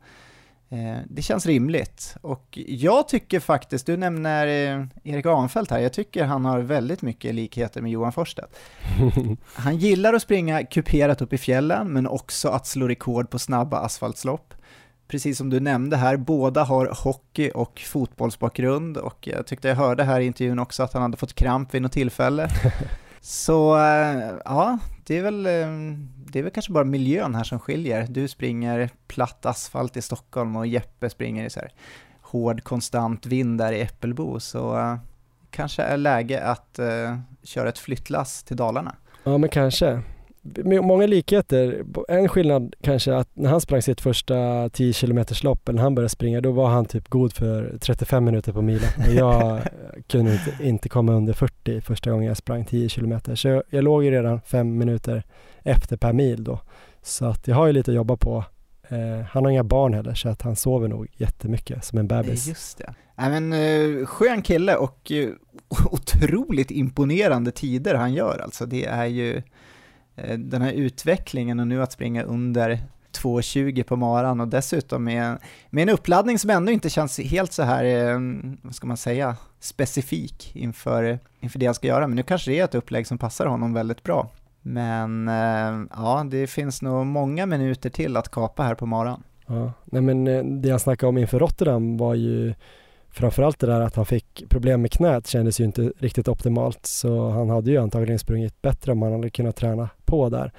det 1.06 1.22
känns 1.22 1.46
rimligt. 1.46 2.16
Och 2.22 2.60
jag 2.68 3.08
tycker 3.08 3.40
faktiskt, 3.40 3.86
du 3.86 3.98
nämner 3.98 4.48
eh, 4.48 4.86
Erik 5.04 5.26
Ahnfeldt 5.26 5.72
här, 5.72 5.80
jag 5.80 5.94
tycker 5.94 6.24
han 6.24 6.46
har 6.46 6.60
väldigt 6.60 7.02
mycket 7.02 7.36
likheter 7.36 7.82
med 7.82 7.92
Johan 7.92 8.14
Forsstedt. 8.14 8.56
Han 9.54 9.78
gillar 9.78 10.14
att 10.14 10.22
springa 10.22 10.64
kuperat 10.64 11.22
upp 11.22 11.34
i 11.34 11.38
fjällen 11.38 11.88
men 11.88 12.08
också 12.08 12.50
att 12.50 12.68
slå 12.68 12.88
rekord 12.88 13.30
på 13.30 13.40
snabba 13.40 13.80
asfaltslopp 13.80 14.54
precis 15.08 15.38
som 15.38 15.50
du 15.50 15.60
nämnde 15.60 15.98
här, 15.98 16.18
båda 16.18 16.64
har 16.64 16.94
hockey 17.04 17.52
och 17.52 17.80
fotbollsbakgrund 17.80 18.98
och 18.98 19.28
jag 19.28 19.48
tyckte 19.48 19.68
jag 19.68 19.76
hörde 19.76 20.04
här 20.04 20.20
i 20.20 20.26
intervjun 20.26 20.60
också 20.60 20.84
att 20.84 20.94
han 20.94 21.02
hade 21.02 21.18
fått 21.18 21.34
kramp 21.34 21.74
vid 21.74 21.82
något 21.82 21.92
tillfälle. 21.92 22.50
Så 23.22 23.78
eh, 23.78 24.34
ja, 24.46 24.78
det 25.06 25.18
är, 25.18 25.24
väl, 25.24 25.46
eh, 25.46 25.68
det 26.34 26.40
är 26.40 26.44
väl 26.44 26.52
kanske 26.52 26.72
bara 26.72 26.84
miljön 26.84 27.36
här 27.36 27.44
som 27.44 27.60
skiljer. 27.60 28.08
Du 28.10 28.28
springer 28.28 28.90
platt 29.08 29.46
asfalt 29.46 29.98
i 29.98 30.02
Stockholm 30.02 30.56
och 30.56 30.68
Jeppe 30.68 31.10
springer 31.10 31.46
i 31.46 31.50
så 31.50 31.60
här 31.60 31.72
hård 32.22 32.64
konstant 32.64 33.26
vind 33.26 33.58
där 33.58 33.74
i 33.74 33.82
Äppelbo, 33.82 34.40
så 34.40 34.78
uh, 34.78 34.96
kanske 35.50 35.84
är 35.84 35.98
läge 35.98 36.44
att 36.44 36.80
uh, 36.80 37.18
köra 37.44 37.70
ett 37.70 37.78
flyttlass 37.78 38.44
till 38.44 38.58
Dalarna. 38.58 38.96
Ja 39.24 39.38
men 39.38 39.50
kanske 39.50 40.02
många 40.82 41.08
likheter. 41.08 41.84
En 42.08 42.30
skillnad 42.30 42.76
kanske 42.82 43.16
att 43.16 43.30
när 43.34 43.50
han 43.50 43.62
sprang 43.62 43.82
sitt 43.82 44.02
första 44.02 44.70
10 44.70 44.94
km 44.94 45.26
lopp, 45.44 45.70
när 45.72 45.82
han 45.82 45.96
började 45.96 46.10
springa, 46.10 46.42
då 46.42 46.52
var 46.52 46.70
han 46.70 46.86
typ 46.86 47.10
god 47.10 47.34
för 47.34 47.78
35 47.82 48.24
minuter 48.24 48.52
på 48.54 48.62
milen. 48.62 48.90
Jag 49.16 49.62
kunde 50.08 50.34
inte, 50.34 50.64
inte 50.64 50.90
komma 50.90 51.14
under 51.14 51.34
40 51.34 51.82
första 51.82 52.12
gången 52.12 52.28
jag 52.28 52.38
sprang 52.38 52.66
10 52.66 52.90
km. 52.90 53.20
Så 53.36 53.48
jag, 53.48 53.64
jag 53.70 53.84
låg 53.84 54.04
ju 54.04 54.12
redan 54.12 54.42
5 54.42 54.78
minuter 54.78 55.24
efter 55.64 55.98
per 55.98 56.14
mil 56.14 56.44
då. 56.44 56.60
Så 57.02 57.26
att 57.26 57.48
jag 57.48 57.56
har 57.56 57.68
ju 57.68 57.74
lite 57.74 57.92
att 57.92 57.96
jobba 57.96 58.18
på 58.18 58.44
Eh, 58.94 59.26
han 59.30 59.46
har 59.46 59.52
inga 59.52 59.64
barn 59.64 59.94
heller 59.94 60.14
så 60.14 60.30
att 60.30 60.42
han 60.42 60.56
sover 60.56 60.88
nog 60.88 61.08
jättemycket 61.18 61.86
som 61.86 61.98
en 61.98 62.08
bebis. 62.08 62.48
Eh, 62.48 62.50
just 62.50 62.78
det. 62.78 62.94
Nej, 63.16 63.30
men, 63.30 63.54
eh, 63.54 64.06
skön 64.06 64.42
kille 64.42 64.76
och 64.76 65.12
eh, 65.12 65.30
otroligt 65.92 66.72
imponerande 66.72 67.52
tider 67.52 67.96
han 67.96 68.14
gör 68.14 68.40
alltså. 68.44 68.66
Det 68.66 68.86
är 68.86 69.06
ju 69.06 69.42
eh, 70.16 70.38
den 70.38 70.62
här 70.62 70.72
utvecklingen 70.72 71.60
och 71.60 71.68
nu 71.68 71.84
att 71.84 71.92
springa 71.92 72.24
under 72.24 72.80
2.20 73.18 73.84
på 73.84 73.96
maran 73.96 74.42
och 74.42 74.48
dessutom 74.48 75.04
med, 75.04 75.38
med 75.70 75.82
en 75.82 75.90
uppladdning 75.90 76.40
som 76.40 76.50
ändå 76.50 76.72
inte 76.72 76.90
känns 76.90 77.20
helt 77.20 77.54
så 77.54 77.64
här, 77.64 77.84
eh, 77.84 78.20
vad 78.62 78.76
ska 78.76 78.88
man 78.88 78.98
säga, 78.98 79.36
specifik 79.60 80.56
inför, 80.56 81.20
inför 81.40 81.60
det 81.60 81.66
han 81.66 81.76
ska 81.76 81.88
göra. 81.88 82.08
Men 82.08 82.16
nu 82.16 82.24
kanske 82.24 82.52
det 82.52 82.60
är 82.60 82.64
ett 82.64 82.76
upplägg 82.76 83.08
som 83.08 83.18
passar 83.18 83.46
honom 83.46 83.74
väldigt 83.74 84.04
bra. 84.04 84.32
Men 84.64 85.28
eh, 85.28 85.88
ja, 85.92 86.26
det 86.32 86.48
finns 86.48 86.82
nog 86.82 87.06
många 87.06 87.46
minuter 87.46 87.90
till 87.90 88.18
att 88.18 88.30
kapa 88.32 88.64
här 88.64 88.76
på 88.76 88.86
maran. 88.86 89.24
Ja, 89.48 89.72
nej 89.86 90.02
men 90.02 90.28
eh, 90.28 90.44
det 90.44 90.70
jag 90.70 90.82
snackade 90.82 91.10
om 91.10 91.18
inför 91.18 91.40
Rotterdam 91.40 91.98
var 91.98 92.14
ju 92.14 92.54
framförallt 93.10 93.60
det 93.60 93.68
där 93.68 93.82
att 93.82 93.96
han 93.96 94.06
fick 94.06 94.44
problem 94.50 94.82
med 94.82 94.92
knät 94.92 95.28
kändes 95.28 95.60
ju 95.60 95.64
inte 95.64 95.92
riktigt 95.98 96.28
optimalt 96.28 96.86
så 96.86 97.30
han 97.30 97.50
hade 97.50 97.72
ju 97.72 97.78
antagligen 97.78 98.20
sprungit 98.20 98.62
bättre 98.62 98.92
om 98.92 99.02
han 99.02 99.12
hade 99.12 99.30
kunnat 99.30 99.56
träna 99.56 99.90
på 100.06 100.30
där. 100.30 100.52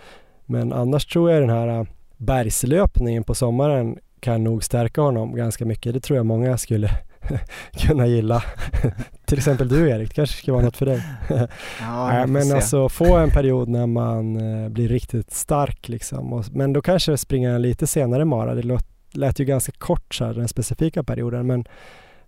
Men 0.47 0.72
annars 0.72 1.06
tror 1.06 1.31
jag 1.31 1.43
den 1.43 1.51
här 1.51 1.68
eh, 1.68 1.86
bergslöpningen 2.16 3.24
på 3.24 3.35
sommaren 3.35 3.98
kan 4.20 4.44
nog 4.44 4.64
stärka 4.64 5.01
honom 5.01 5.36
ganska 5.36 5.64
mycket. 5.64 5.94
Det 5.94 6.01
tror 6.01 6.16
jag 6.16 6.26
många 6.26 6.59
skulle 6.59 6.90
kunna 7.73 8.07
gilla. 8.07 8.43
Till 9.25 9.39
exempel 9.39 9.69
du 9.69 9.91
Erik, 9.91 10.09
det 10.09 10.15
kanske 10.15 10.37
ska 10.37 10.53
vara 10.53 10.65
något 10.65 10.77
för 10.77 10.87
dig. 10.87 11.03
ja, 11.81 12.27
men 12.27 12.45
se. 12.45 12.55
alltså 12.55 12.89
få 12.89 13.17
en 13.17 13.31
period 13.31 13.69
när 13.69 13.87
man 13.87 14.37
eh, 14.37 14.69
blir 14.69 14.89
riktigt 14.89 15.33
stark 15.33 15.89
liksom. 15.89 16.45
Men 16.53 16.73
då 16.73 16.83
kanske 16.83 17.17
springa 17.17 17.51
en 17.51 17.63
lite 17.63 17.87
senare 17.87 18.25
mara. 18.25 18.55
Det 18.55 18.63
lät, 18.63 18.87
lät 19.13 19.39
ju 19.39 19.45
ganska 19.45 19.73
kort 19.73 20.15
så 20.15 20.25
här, 20.25 20.35
den 20.35 20.49
specifika 20.49 21.03
perioden 21.03 21.47
men 21.47 21.65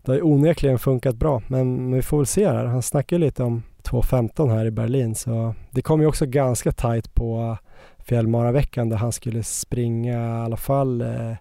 det 0.02 0.12
har 0.12 0.16
ju 0.16 0.23
onekligen 0.23 0.78
funkat 0.78 1.16
bra. 1.16 1.43
Men 1.47 1.93
vi 1.93 2.02
får 2.02 2.16
väl 2.16 2.27
se 2.27 2.48
här. 2.48 2.64
Han 2.64 2.82
snackar 2.82 3.18
lite 3.18 3.43
om 3.43 3.62
2.15 3.82 4.55
här 4.55 4.64
i 4.66 4.70
Berlin 4.70 5.14
så 5.14 5.55
det 5.70 5.82
kom 5.82 6.01
ju 6.01 6.06
också 6.06 6.27
ganska 6.27 6.73
tight 6.73 7.14
på 7.14 7.56
fjällmaraveckan 7.98 8.89
där 8.89 8.97
han 8.97 9.12
skulle 9.12 9.43
springa 9.43 10.40
i 10.40 10.44
alla 10.44 10.56
fall 10.56 11.01
eh, 11.01 11.32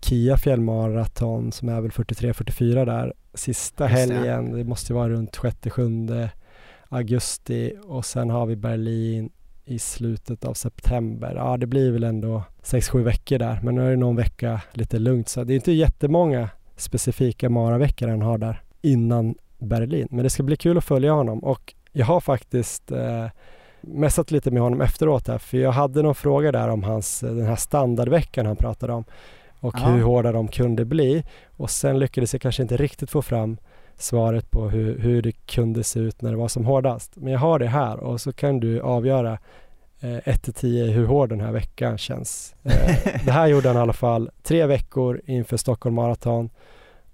Kia 0.00 0.36
fjällmaraton 0.36 1.52
som 1.52 1.68
är 1.68 1.80
väl 1.80 1.90
43-44 1.90 2.84
där 2.86 3.12
sista 3.34 3.86
helgen. 3.86 4.52
Det 4.52 4.64
måste 4.64 4.94
vara 4.94 5.08
runt 5.08 5.38
6-7 5.38 6.28
augusti 6.88 7.72
och 7.82 8.04
sen 8.04 8.30
har 8.30 8.46
vi 8.46 8.56
Berlin 8.56 9.30
i 9.64 9.78
slutet 9.78 10.44
av 10.44 10.54
september. 10.54 11.34
Ja, 11.36 11.56
det 11.56 11.66
blir 11.66 11.92
väl 11.92 12.04
ändå 12.04 12.42
6-7 12.62 13.02
veckor 13.02 13.38
där, 13.38 13.60
men 13.62 13.74
nu 13.74 13.86
är 13.86 13.90
det 13.90 13.96
någon 13.96 14.16
vecka 14.16 14.60
lite 14.72 14.98
lugnt 14.98 15.28
så 15.28 15.44
det 15.44 15.52
är 15.52 15.54
inte 15.54 15.72
jättemånga 15.72 16.48
specifika 16.76 17.50
maraveckor 17.50 18.08
han 18.08 18.22
har 18.22 18.38
där 18.38 18.62
innan 18.82 19.34
Berlin. 19.58 20.08
Men 20.10 20.22
det 20.22 20.30
ska 20.30 20.42
bli 20.42 20.56
kul 20.56 20.78
att 20.78 20.84
följa 20.84 21.12
honom 21.12 21.38
och 21.38 21.74
jag 21.92 22.06
har 22.06 22.20
faktiskt 22.20 22.90
eh, 22.92 23.26
messat 23.80 24.30
lite 24.30 24.50
med 24.50 24.62
honom 24.62 24.80
efteråt 24.80 25.28
här, 25.28 25.38
för 25.38 25.58
jag 25.58 25.72
hade 25.72 26.02
någon 26.02 26.14
fråga 26.14 26.52
där 26.52 26.68
om 26.68 26.82
hans, 26.82 27.20
den 27.20 27.46
här 27.46 27.56
standardveckan 27.56 28.46
han 28.46 28.56
pratade 28.56 28.92
om 28.92 29.04
och 29.60 29.74
ja. 29.78 29.86
hur 29.86 30.02
hårda 30.02 30.32
de 30.32 30.48
kunde 30.48 30.84
bli 30.84 31.24
och 31.56 31.70
sen 31.70 31.98
lyckades 31.98 32.34
jag 32.34 32.42
kanske 32.42 32.62
inte 32.62 32.76
riktigt 32.76 33.10
få 33.10 33.22
fram 33.22 33.56
svaret 33.96 34.50
på 34.50 34.68
hur, 34.68 34.98
hur 34.98 35.22
det 35.22 35.32
kunde 35.32 35.84
se 35.84 36.00
ut 36.00 36.22
när 36.22 36.30
det 36.30 36.36
var 36.36 36.48
som 36.48 36.64
hårdast. 36.64 37.16
Men 37.16 37.32
jag 37.32 37.40
har 37.40 37.58
det 37.58 37.66
här 37.66 37.96
och 37.96 38.20
så 38.20 38.32
kan 38.32 38.60
du 38.60 38.80
avgöra 38.80 39.38
eh, 40.00 40.28
1 40.28 40.56
10 40.56 40.84
hur 40.84 41.06
hård 41.06 41.28
den 41.28 41.40
här 41.40 41.52
veckan 41.52 41.98
känns. 41.98 42.54
Eh, 42.62 43.22
det 43.24 43.32
här 43.32 43.46
gjorde 43.48 43.68
han 43.68 43.76
i 43.76 43.80
alla 43.80 43.92
fall 43.92 44.30
tre 44.42 44.66
veckor 44.66 45.20
inför 45.24 45.56
Stockholm 45.56 45.94
Marathon 45.94 46.50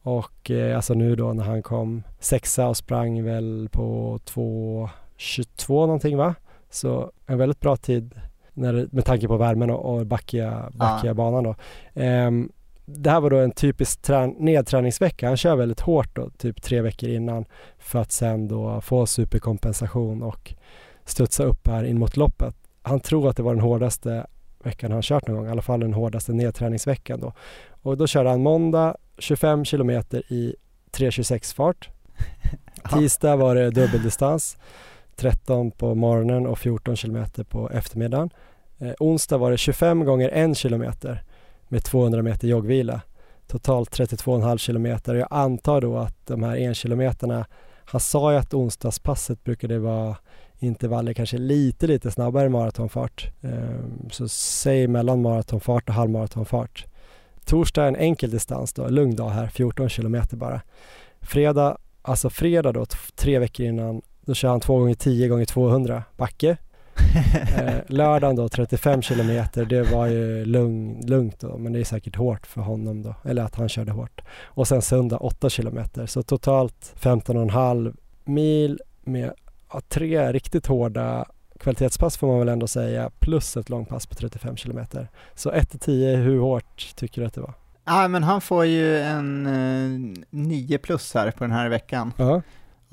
och 0.03 0.51
eh, 0.51 0.77
alltså 0.77 0.95
nu 0.95 1.17
då 1.17 1.33
när 1.33 1.45
han 1.45 1.63
kom 1.63 2.03
sexa 2.19 2.69
och 2.69 2.77
sprang 2.77 3.25
väl 3.25 3.69
på 3.73 4.21
2.22 4.25 5.69
någonting 5.69 6.17
va? 6.17 6.35
Så 6.71 7.13
en 7.27 7.39
väldigt 7.39 7.61
bra 7.61 7.77
tid 7.77 8.15
när, 8.55 8.89
med 8.91 9.05
tanke 9.05 9.29
på 9.29 9.37
värmen 9.37 9.71
och, 9.71 9.95
och 9.95 10.07
backiga, 10.07 10.71
backiga 10.73 11.11
ja. 11.11 11.15
banan 11.15 11.45
då. 11.45 11.55
Um, 12.03 12.53
det 12.87 13.11
här 13.11 13.21
var 13.21 13.31
då 13.31 13.37
en 13.37 13.53
typisk 13.53 14.03
trän- 14.03 14.37
nedträningsvecka. 14.39 15.27
Han 15.27 15.37
kör 15.37 15.57
väldigt 15.57 15.81
hårt 15.81 16.17
då, 16.17 16.31
typ 16.31 16.63
tre 16.63 16.81
veckor 16.81 17.09
innan 17.09 17.45
för 17.79 17.99
att 17.99 18.13
sen 18.13 18.49
då 18.49 18.81
få 18.81 19.07
superkompensation 19.07 20.23
och 20.23 20.55
studsa 21.05 21.45
upp 21.45 21.67
här 21.69 21.85
in 21.85 21.99
mot 21.99 22.17
loppet. 22.17 22.55
Han 22.83 23.01
tror 23.01 23.29
att 23.29 23.37
det 23.37 23.43
var 23.43 23.55
den 23.55 23.63
hårdaste 23.63 24.27
veckan 24.65 24.93
han 24.93 25.03
kört 25.03 25.27
någon 25.27 25.37
gång, 25.37 25.47
i 25.47 25.51
alla 25.51 25.63
fall 25.63 25.81
den 25.81 25.95
hårdaste 25.95 26.33
nedträningsveckan 26.33 27.21
då. 27.21 27.33
Och 27.83 27.97
då 27.97 28.07
körde 28.07 28.31
han 28.31 28.43
måndag 28.43 28.97
25 29.19 29.65
kilometer 29.65 30.33
i 30.33 30.57
3.26 30.93 31.55
fart. 31.55 31.89
Tisdag 32.93 33.37
var 33.37 33.55
det 33.55 33.71
dubbeldistans. 33.71 34.57
13 35.17 35.71
på 35.71 35.95
morgonen 35.95 36.47
och 36.47 36.59
14 36.59 36.97
kilometer 36.97 37.45
på 37.45 37.71
eftermiddagen. 37.71 38.31
Eh, 38.79 38.93
onsdag 39.01 39.39
var 39.39 39.51
det 39.51 39.57
25 39.57 40.05
gånger 40.05 40.31
1 40.33 40.57
kilometer 40.57 41.23
med 41.69 41.85
200 41.85 42.23
meter 42.23 42.49
joggvila. 42.49 43.01
Totalt 43.47 43.91
32,5 43.91 44.59
kilometer. 44.59 45.15
Jag 45.15 45.29
antar 45.31 45.81
då 45.81 45.97
att 45.97 46.27
de 46.27 46.43
här 46.43 46.57
1 46.71 46.77
kilometerna, 46.77 47.47
han 47.85 48.01
sa 48.01 48.33
ju 48.33 48.39
att 48.39 48.55
onsdagspasset 48.55 49.45
brukade 49.45 49.79
vara 49.79 50.17
intervaller 50.59 51.13
kanske 51.13 51.39
lite, 51.39 51.87
lite 51.87 52.11
snabbare 52.11 52.49
maratonfart. 52.49 53.31
Eh, 53.41 53.51
så 54.11 54.29
säg 54.29 54.89
mellan 54.89 55.23
maratonfart 55.23 55.89
och 55.89 55.95
halvmaratonfart. 55.95 56.87
Torsdag 57.45 57.87
en 57.87 57.97
enkel 57.97 58.31
distans 58.31 58.73
då, 58.73 58.89
lugn 58.89 59.17
dag 59.17 59.31
här, 59.31 59.47
14 59.47 59.89
kilometer 59.89 60.37
bara. 60.37 60.61
Fredag, 61.21 61.79
alltså 62.03 62.31
fredag 62.31 62.73
då, 62.73 62.87
tre 63.15 63.39
veckor 63.39 63.67
innan 63.67 64.03
då 64.27 64.35
kör 64.35 64.49
han 64.49 64.61
2 64.61 64.79
gånger 64.79 64.95
10 64.95 65.29
gånger 65.29 65.45
200 65.45 66.03
backe. 66.17 66.57
eh, 67.57 67.75
lördagen 67.87 68.37
då 68.37 68.49
35 68.49 69.03
kilometer, 69.03 69.65
det 69.65 69.83
var 69.83 70.07
ju 70.07 70.45
lugn, 70.45 71.07
lugnt 71.07 71.41
då, 71.41 71.59
men 71.59 71.73
det 71.73 71.81
är 71.81 71.85
säkert 71.85 72.17
hårt 72.17 72.47
för 72.47 72.61
honom 72.61 73.03
då, 73.03 73.15
eller 73.25 73.43
att 73.43 73.55
han 73.55 73.69
körde 73.69 73.93
hårt. 73.93 74.21
Och 74.45 74.69
sen 74.69 74.83
söndag 74.83 75.17
8 75.17 75.51
kilometer, 75.51 76.07
så 76.07 76.23
totalt 76.23 76.95
15,5 77.01 77.97
mil 78.25 78.81
med 79.03 79.33
ja, 79.73 79.81
tre 79.89 80.33
riktigt 80.33 80.67
hårda 80.67 81.25
kvalitetspass 81.61 82.17
får 82.17 82.27
man 82.27 82.39
väl 82.39 82.49
ändå 82.49 82.67
säga, 82.67 83.11
plus 83.19 83.57
ett 83.57 83.69
långpass 83.69 84.07
på 84.07 84.15
35 84.15 84.57
kilometer. 84.57 85.09
Så 85.35 85.51
1-10, 85.51 86.17
hur 86.17 86.41
hårt 86.41 86.97
tycker 86.97 87.21
du 87.21 87.27
att 87.27 87.35
det 87.35 87.41
var? 87.41 87.55
Ja, 87.85 88.09
men 88.09 88.23
han 88.23 88.41
får 88.41 88.65
ju 88.65 88.99
en 89.01 89.47
eh, 89.47 90.25
9 90.31 90.79
plus 90.79 91.15
här 91.15 91.31
på 91.31 91.45
den 91.45 91.53
här 91.53 91.69
veckan. 91.69 92.13
Uh 92.21 92.27
-huh. 92.27 92.43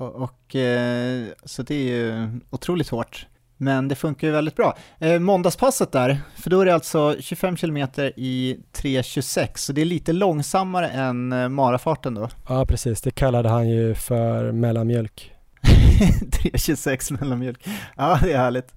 Och, 0.02 0.22
och, 0.22 0.56
eh, 0.56 1.24
så 1.44 1.62
det 1.62 1.74
är 1.74 1.96
ju 1.96 2.28
otroligt 2.50 2.88
hårt. 2.88 3.26
Men 3.56 3.88
det 3.88 3.94
funkar 3.94 4.26
ju 4.26 4.32
väldigt 4.32 4.56
bra. 4.56 4.76
Eh, 4.98 5.18
måndagspasset 5.18 5.92
där, 5.92 6.20
för 6.36 6.50
då 6.50 6.60
är 6.60 6.66
det 6.66 6.74
alltså 6.74 7.16
25 7.20 7.56
km 7.56 7.76
i 8.16 8.58
3.26, 8.72 9.48
så 9.54 9.72
det 9.72 9.80
är 9.80 9.84
lite 9.84 10.12
långsammare 10.12 10.88
än 10.88 11.32
eh, 11.32 11.48
marafarten 11.48 12.14
då. 12.14 12.28
Ja, 12.48 12.66
precis. 12.66 13.00
Det 13.00 13.10
kallade 13.10 13.48
han 13.48 13.68
ju 13.68 13.94
för 13.94 14.52
mellanmjölk. 14.52 15.32
3.26 15.62 17.20
mellanmjölk. 17.20 17.66
Ja, 17.96 18.18
det 18.22 18.32
är 18.32 18.38
härligt. 18.38 18.74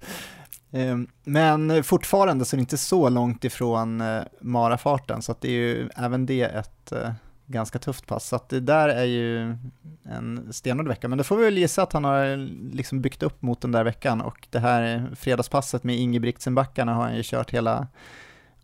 Eh, 0.72 0.96
men 1.24 1.84
fortfarande 1.84 2.44
så 2.44 2.56
är 2.56 2.58
det 2.58 2.60
inte 2.60 2.78
så 2.78 3.08
långt 3.08 3.44
ifrån 3.44 4.00
eh, 4.00 4.22
marafarten, 4.40 5.22
så 5.22 5.32
att 5.32 5.40
det 5.40 5.48
är 5.48 5.52
ju 5.52 5.88
även 5.96 6.26
det 6.26 6.42
ett 6.42 6.92
eh, 6.92 7.10
ganska 7.46 7.78
tufft 7.78 8.06
pass. 8.06 8.28
Så 8.28 8.40
det 8.48 8.60
där 8.60 8.88
är 8.88 9.04
ju 9.04 9.56
en 10.04 10.52
stenhård 10.52 10.88
vecka. 10.88 11.08
Men 11.08 11.18
då 11.18 11.24
får 11.24 11.36
vi 11.36 11.44
väl 11.44 11.58
gissa 11.58 11.82
att 11.82 11.92
han 11.92 12.04
har 12.04 12.36
liksom 12.74 13.00
byggt 13.00 13.22
upp 13.22 13.42
mot 13.42 13.60
den 13.60 13.72
där 13.72 13.84
veckan 13.84 14.20
och 14.20 14.46
det 14.50 14.58
här 14.58 15.10
fredagspasset 15.16 15.84
med 15.84 15.96
Ingebrigtsenbackarna 15.96 16.94
har 16.94 17.02
han 17.02 17.16
ju 17.16 17.22
kört 17.24 17.50
hela 17.50 17.86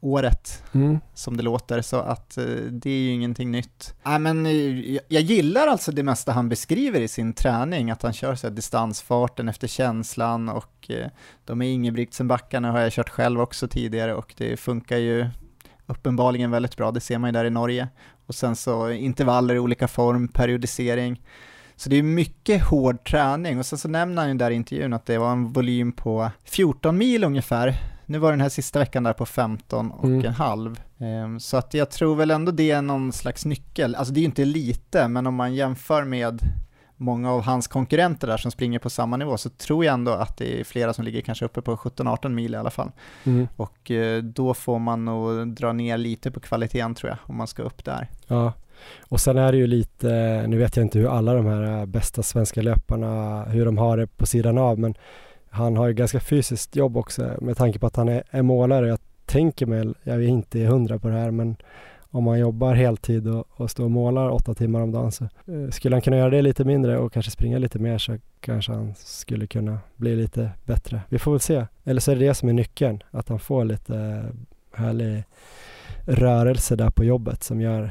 året 0.02 0.62
mm. 0.72 1.00
som 1.14 1.36
det 1.36 1.42
låter, 1.42 1.82
så 1.82 1.96
att 1.96 2.38
eh, 2.38 2.44
det 2.70 2.90
är 2.90 2.98
ju 2.98 3.10
ingenting 3.10 3.50
nytt. 3.50 3.94
Äh, 4.06 4.18
men, 4.18 4.46
eh, 4.46 4.98
jag 5.08 5.22
gillar 5.22 5.66
alltså 5.66 5.92
det 5.92 6.02
mesta 6.02 6.32
han 6.32 6.48
beskriver 6.48 7.00
i 7.00 7.08
sin 7.08 7.32
träning, 7.32 7.90
att 7.90 8.02
han 8.02 8.12
kör 8.12 8.34
så 8.34 8.46
här 8.46 8.54
distansfarten 8.54 9.48
efter 9.48 9.68
känslan 9.68 10.48
och 10.48 10.90
eh, 10.90 11.06
de 11.44 11.58
med 11.58 11.68
Ingebrigtsenbackarna 11.68 12.72
har 12.72 12.80
jag 12.80 12.92
kört 12.92 13.08
själv 13.08 13.40
också 13.40 13.68
tidigare 13.68 14.14
och 14.14 14.34
det 14.36 14.56
funkar 14.56 14.96
ju 14.96 15.26
uppenbarligen 15.86 16.50
väldigt 16.50 16.76
bra, 16.76 16.90
det 16.90 17.00
ser 17.00 17.18
man 17.18 17.28
ju 17.28 17.32
där 17.32 17.44
i 17.44 17.50
Norge 17.50 17.88
och 18.26 18.34
sen 18.34 18.56
så 18.56 18.90
intervaller 18.90 19.54
i 19.54 19.58
olika 19.58 19.88
form, 19.88 20.28
periodisering. 20.28 21.20
Så 21.76 21.90
det 21.90 21.96
är 21.96 22.02
mycket 22.02 22.62
hård 22.62 23.04
träning 23.04 23.58
och 23.58 23.66
sen 23.66 23.78
så 23.78 23.88
nämner 23.88 24.22
han 24.22 24.30
ju 24.30 24.38
där 24.38 24.50
i 24.50 24.54
intervjun 24.54 24.92
att 24.92 25.06
det 25.06 25.18
var 25.18 25.32
en 25.32 25.52
volym 25.52 25.92
på 25.92 26.30
14 26.44 26.98
mil 26.98 27.24
ungefär. 27.24 27.74
Nu 28.06 28.18
var 28.18 28.30
den 28.30 28.40
här 28.40 28.48
sista 28.48 28.78
veckan 28.78 29.02
där 29.02 29.12
på 29.12 29.26
15 29.26 29.90
och 29.90 30.04
mm. 30.04 30.24
en 30.24 30.32
halv. 30.32 30.80
Um, 30.98 31.40
så 31.40 31.56
att 31.56 31.74
jag 31.74 31.90
tror 31.90 32.16
väl 32.16 32.30
ändå 32.30 32.52
det 32.52 32.70
är 32.70 32.82
någon 32.82 33.12
slags 33.12 33.44
nyckel. 33.44 33.94
Alltså 33.94 34.14
det 34.14 34.18
är 34.18 34.22
ju 34.22 34.26
inte 34.26 34.44
lite, 34.44 35.08
men 35.08 35.26
om 35.26 35.34
man 35.34 35.54
jämför 35.54 36.04
med 36.04 36.42
många 37.02 37.32
av 37.32 37.42
hans 37.42 37.68
konkurrenter 37.68 38.26
där 38.26 38.36
som 38.36 38.50
springer 38.50 38.78
på 38.78 38.90
samma 38.90 39.16
nivå 39.16 39.36
så 39.36 39.50
tror 39.50 39.84
jag 39.84 39.94
ändå 39.94 40.10
att 40.12 40.36
det 40.36 40.60
är 40.60 40.64
flera 40.64 40.92
som 40.92 41.04
ligger 41.04 41.20
kanske 41.20 41.44
uppe 41.44 41.62
på 41.62 41.76
17-18 41.76 42.28
mil 42.28 42.54
i 42.54 42.56
alla 42.56 42.70
fall. 42.70 42.90
Mm. 43.24 43.48
Och 43.56 43.90
eh, 43.90 44.22
då 44.22 44.54
får 44.54 44.78
man 44.78 45.04
nog 45.04 45.48
dra 45.48 45.72
ner 45.72 45.98
lite 45.98 46.30
på 46.30 46.40
kvaliteten 46.40 46.94
tror 46.94 47.10
jag, 47.10 47.18
om 47.22 47.36
man 47.36 47.46
ska 47.46 47.62
upp 47.62 47.84
där. 47.84 48.08
Ja, 48.26 48.52
och 49.00 49.20
sen 49.20 49.38
är 49.38 49.52
det 49.52 49.58
ju 49.58 49.66
lite, 49.66 50.44
nu 50.48 50.58
vet 50.58 50.76
jag 50.76 50.84
inte 50.84 50.98
hur 50.98 51.08
alla 51.08 51.34
de 51.34 51.46
här 51.46 51.80
äh, 51.80 51.86
bästa 51.86 52.22
svenska 52.22 52.62
löparna, 52.62 53.44
hur 53.44 53.64
de 53.64 53.78
har 53.78 53.96
det 53.96 54.06
på 54.06 54.26
sidan 54.26 54.58
av, 54.58 54.78
men 54.78 54.94
han 55.50 55.76
har 55.76 55.86
ju 55.86 55.94
ganska 55.94 56.20
fysiskt 56.20 56.76
jobb 56.76 56.96
också 56.96 57.30
med 57.40 57.56
tanke 57.56 57.78
på 57.78 57.86
att 57.86 57.96
han 57.96 58.08
är, 58.08 58.22
är 58.30 58.42
målare. 58.42 58.88
Jag 58.88 58.98
tänker 59.26 59.66
mig, 59.66 59.94
jag 60.02 60.16
är 60.16 60.20
inte 60.20 60.58
hundra 60.58 60.98
på 60.98 61.08
det 61.08 61.14
här, 61.14 61.30
men 61.30 61.56
om 62.12 62.24
man 62.24 62.38
jobbar 62.38 62.74
heltid 62.74 63.28
och, 63.28 63.46
och 63.50 63.70
står 63.70 63.84
och 63.84 63.90
målar 63.90 64.28
åtta 64.28 64.54
timmar 64.54 64.80
om 64.80 64.92
dagen 64.92 65.12
så 65.12 65.24
eh, 65.24 65.70
skulle 65.70 65.94
han 65.94 66.02
kunna 66.02 66.16
göra 66.16 66.30
det 66.30 66.42
lite 66.42 66.64
mindre 66.64 66.98
och 66.98 67.12
kanske 67.12 67.30
springa 67.30 67.58
lite 67.58 67.78
mer 67.78 67.98
så 67.98 68.18
kanske 68.40 68.72
han 68.72 68.94
skulle 68.96 69.46
kunna 69.46 69.78
bli 69.96 70.16
lite 70.16 70.50
bättre. 70.64 71.00
Vi 71.08 71.18
får 71.18 71.30
väl 71.30 71.40
se. 71.40 71.66
Eller 71.84 72.00
så 72.00 72.10
är 72.10 72.16
det 72.16 72.26
det 72.26 72.34
som 72.34 72.48
är 72.48 72.52
nyckeln, 72.52 73.02
att 73.10 73.28
han 73.28 73.38
får 73.38 73.64
lite 73.64 74.24
härlig 74.72 75.24
rörelse 76.06 76.76
där 76.76 76.90
på 76.90 77.04
jobbet 77.04 77.42
som 77.42 77.60
gör, 77.60 77.90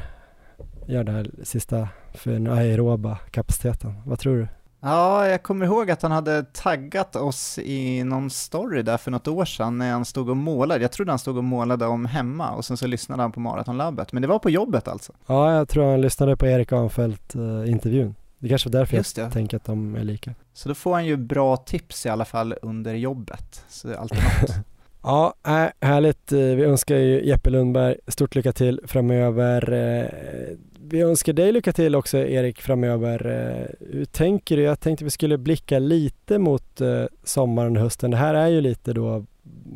gör 0.88 1.04
det 1.04 1.12
här 1.12 1.32
sista 1.44 1.90
för 2.14 2.32
den 2.32 2.48
aeroba 2.48 3.18
kapaciteten. 3.32 3.94
Vad 4.06 4.20
tror 4.20 4.38
du? 4.38 4.48
Ja, 4.84 5.28
jag 5.28 5.44
kommer 5.44 5.66
ihåg 5.66 5.92
att 5.92 6.02
han 6.02 6.12
hade 6.12 6.44
taggat 6.44 7.16
oss 7.16 7.58
i 7.60 8.04
någon 8.04 8.30
story 8.30 8.82
där 8.82 8.98
för 8.98 9.12
något 9.12 9.28
år 9.28 9.46
sedan 9.46 9.78
när 9.78 9.92
han 9.92 10.06
stod 10.06 10.30
och 10.30 10.38
målade. 10.38 10.82
Jag 10.82 10.92
trodde 10.92 11.12
han 11.12 11.20
stod 11.20 11.38
och 11.38 11.44
målade 11.44 11.86
om 11.86 12.06
hemma 12.06 12.52
och 12.52 12.66
sen 12.66 12.78
så 12.78 12.88
lyssnade 12.88 13.22
han 13.24 13.32
på 13.32 13.40
Maratonlabbet. 13.40 14.14
Men 14.14 14.22
det 14.22 14.28
var 14.28 14.40
på 14.40 14.50
jobbet 14.50 14.88
alltså? 14.88 15.14
Ja, 15.28 15.54
jag 15.54 15.70
tror 15.70 15.92
han 15.92 16.02
lyssnade 16.02 16.38
på 16.38 16.48
Erik 16.48 16.72
Ahnfeldt-intervjun. 16.72 18.08
Eh, 18.08 18.14
det 18.40 18.50
kanske 18.50 18.70
var 18.70 18.80
därför 18.80 18.98
Just 18.98 19.18
jag 19.18 19.28
det. 19.28 19.32
tänker 19.34 19.58
att 19.58 19.66
de 19.66 19.96
är 19.96 20.04
lika. 20.04 20.34
Så 20.54 20.70
då 20.70 20.76
får 20.76 20.94
han 20.94 21.06
ju 21.06 21.18
bra 21.18 21.58
tips 21.58 22.06
i 22.06 22.10
alla 22.10 22.26
fall 22.26 22.56
under 22.62 22.94
jobbet. 22.94 23.66
Så 23.70 23.88
det 23.88 23.94
är 23.94 23.98
alltid 23.98 24.18
något. 24.18 24.56
Ja, 25.04 25.34
härligt. 25.82 26.32
Eh, 26.32 26.40
vi 26.40 26.64
önskar 26.64 26.96
ju 26.96 27.26
Jeppe 27.26 27.50
Lundberg 27.50 27.96
stort 28.08 28.36
lycka 28.36 28.52
till 28.52 28.82
framöver. 28.86 29.74
Eh, 29.74 30.58
vi 30.82 31.02
önskar 31.02 31.34
dig 31.34 31.52
lycka 31.52 31.74
till 31.74 31.96
också 31.96 32.18
Erik 32.18 32.62
framöver. 32.62 33.26
Eh, 33.26 33.88
hur 33.94 34.06
tänker 34.06 34.58
du? 34.58 34.64
Jag 34.64 34.80
tänkte 34.80 35.04
vi 35.04 35.10
skulle 35.10 35.38
blicka 35.38 35.80
lite 35.80 36.38
mot 36.38 36.82
sommaren 37.24 37.78
och 37.78 37.84
hösten. 37.84 38.12
Det 38.12 38.18
här 38.18 38.34
är 38.34 38.48
ju 38.48 38.62
lite 38.62 38.94
då, 38.94 39.26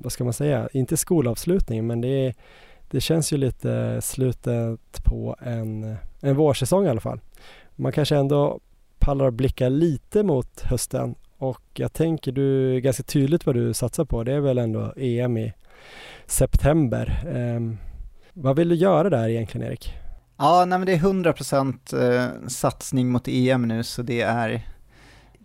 vad 0.03 0.11
ska 0.11 0.23
man 0.23 0.33
säga, 0.33 0.69
inte 0.73 0.97
skolavslutning 0.97 1.87
men 1.87 2.01
det, 2.01 2.07
är, 2.07 2.33
det 2.91 3.01
känns 3.01 3.33
ju 3.33 3.37
lite 3.37 4.01
slutet 4.01 5.03
på 5.05 5.35
en, 5.39 5.95
en 6.21 6.35
vårsäsong 6.35 6.85
i 6.85 6.89
alla 6.89 7.01
fall. 7.01 7.19
Man 7.75 7.91
kanske 7.91 8.15
ändå 8.15 8.59
pallar 8.99 9.27
att 9.27 9.33
blicka 9.33 9.69
lite 9.69 10.23
mot 10.23 10.61
hösten 10.61 11.15
och 11.49 11.61
jag 11.73 11.93
tänker 11.93 12.31
du, 12.31 12.79
ganska 12.81 13.03
tydligt 13.03 13.45
vad 13.45 13.55
du 13.55 13.73
satsar 13.73 14.05
på, 14.05 14.23
det 14.23 14.33
är 14.33 14.39
väl 14.39 14.57
ändå 14.57 14.93
EM 14.97 15.37
i 15.37 15.53
september. 16.25 17.23
Eh, 17.35 17.77
vad 18.33 18.55
vill 18.55 18.69
du 18.69 18.75
göra 18.75 19.09
där 19.09 19.29
egentligen 19.29 19.67
Erik? 19.67 19.93
Ja, 20.37 20.65
nej 20.65 20.79
men 20.79 20.85
det 20.85 20.93
är 20.93 20.97
100% 20.97 22.13
eh, 22.13 22.47
satsning 22.47 23.09
mot 23.09 23.27
EM 23.27 23.67
nu, 23.67 23.83
så 23.83 24.01
det 24.01 24.21
är 24.21 24.61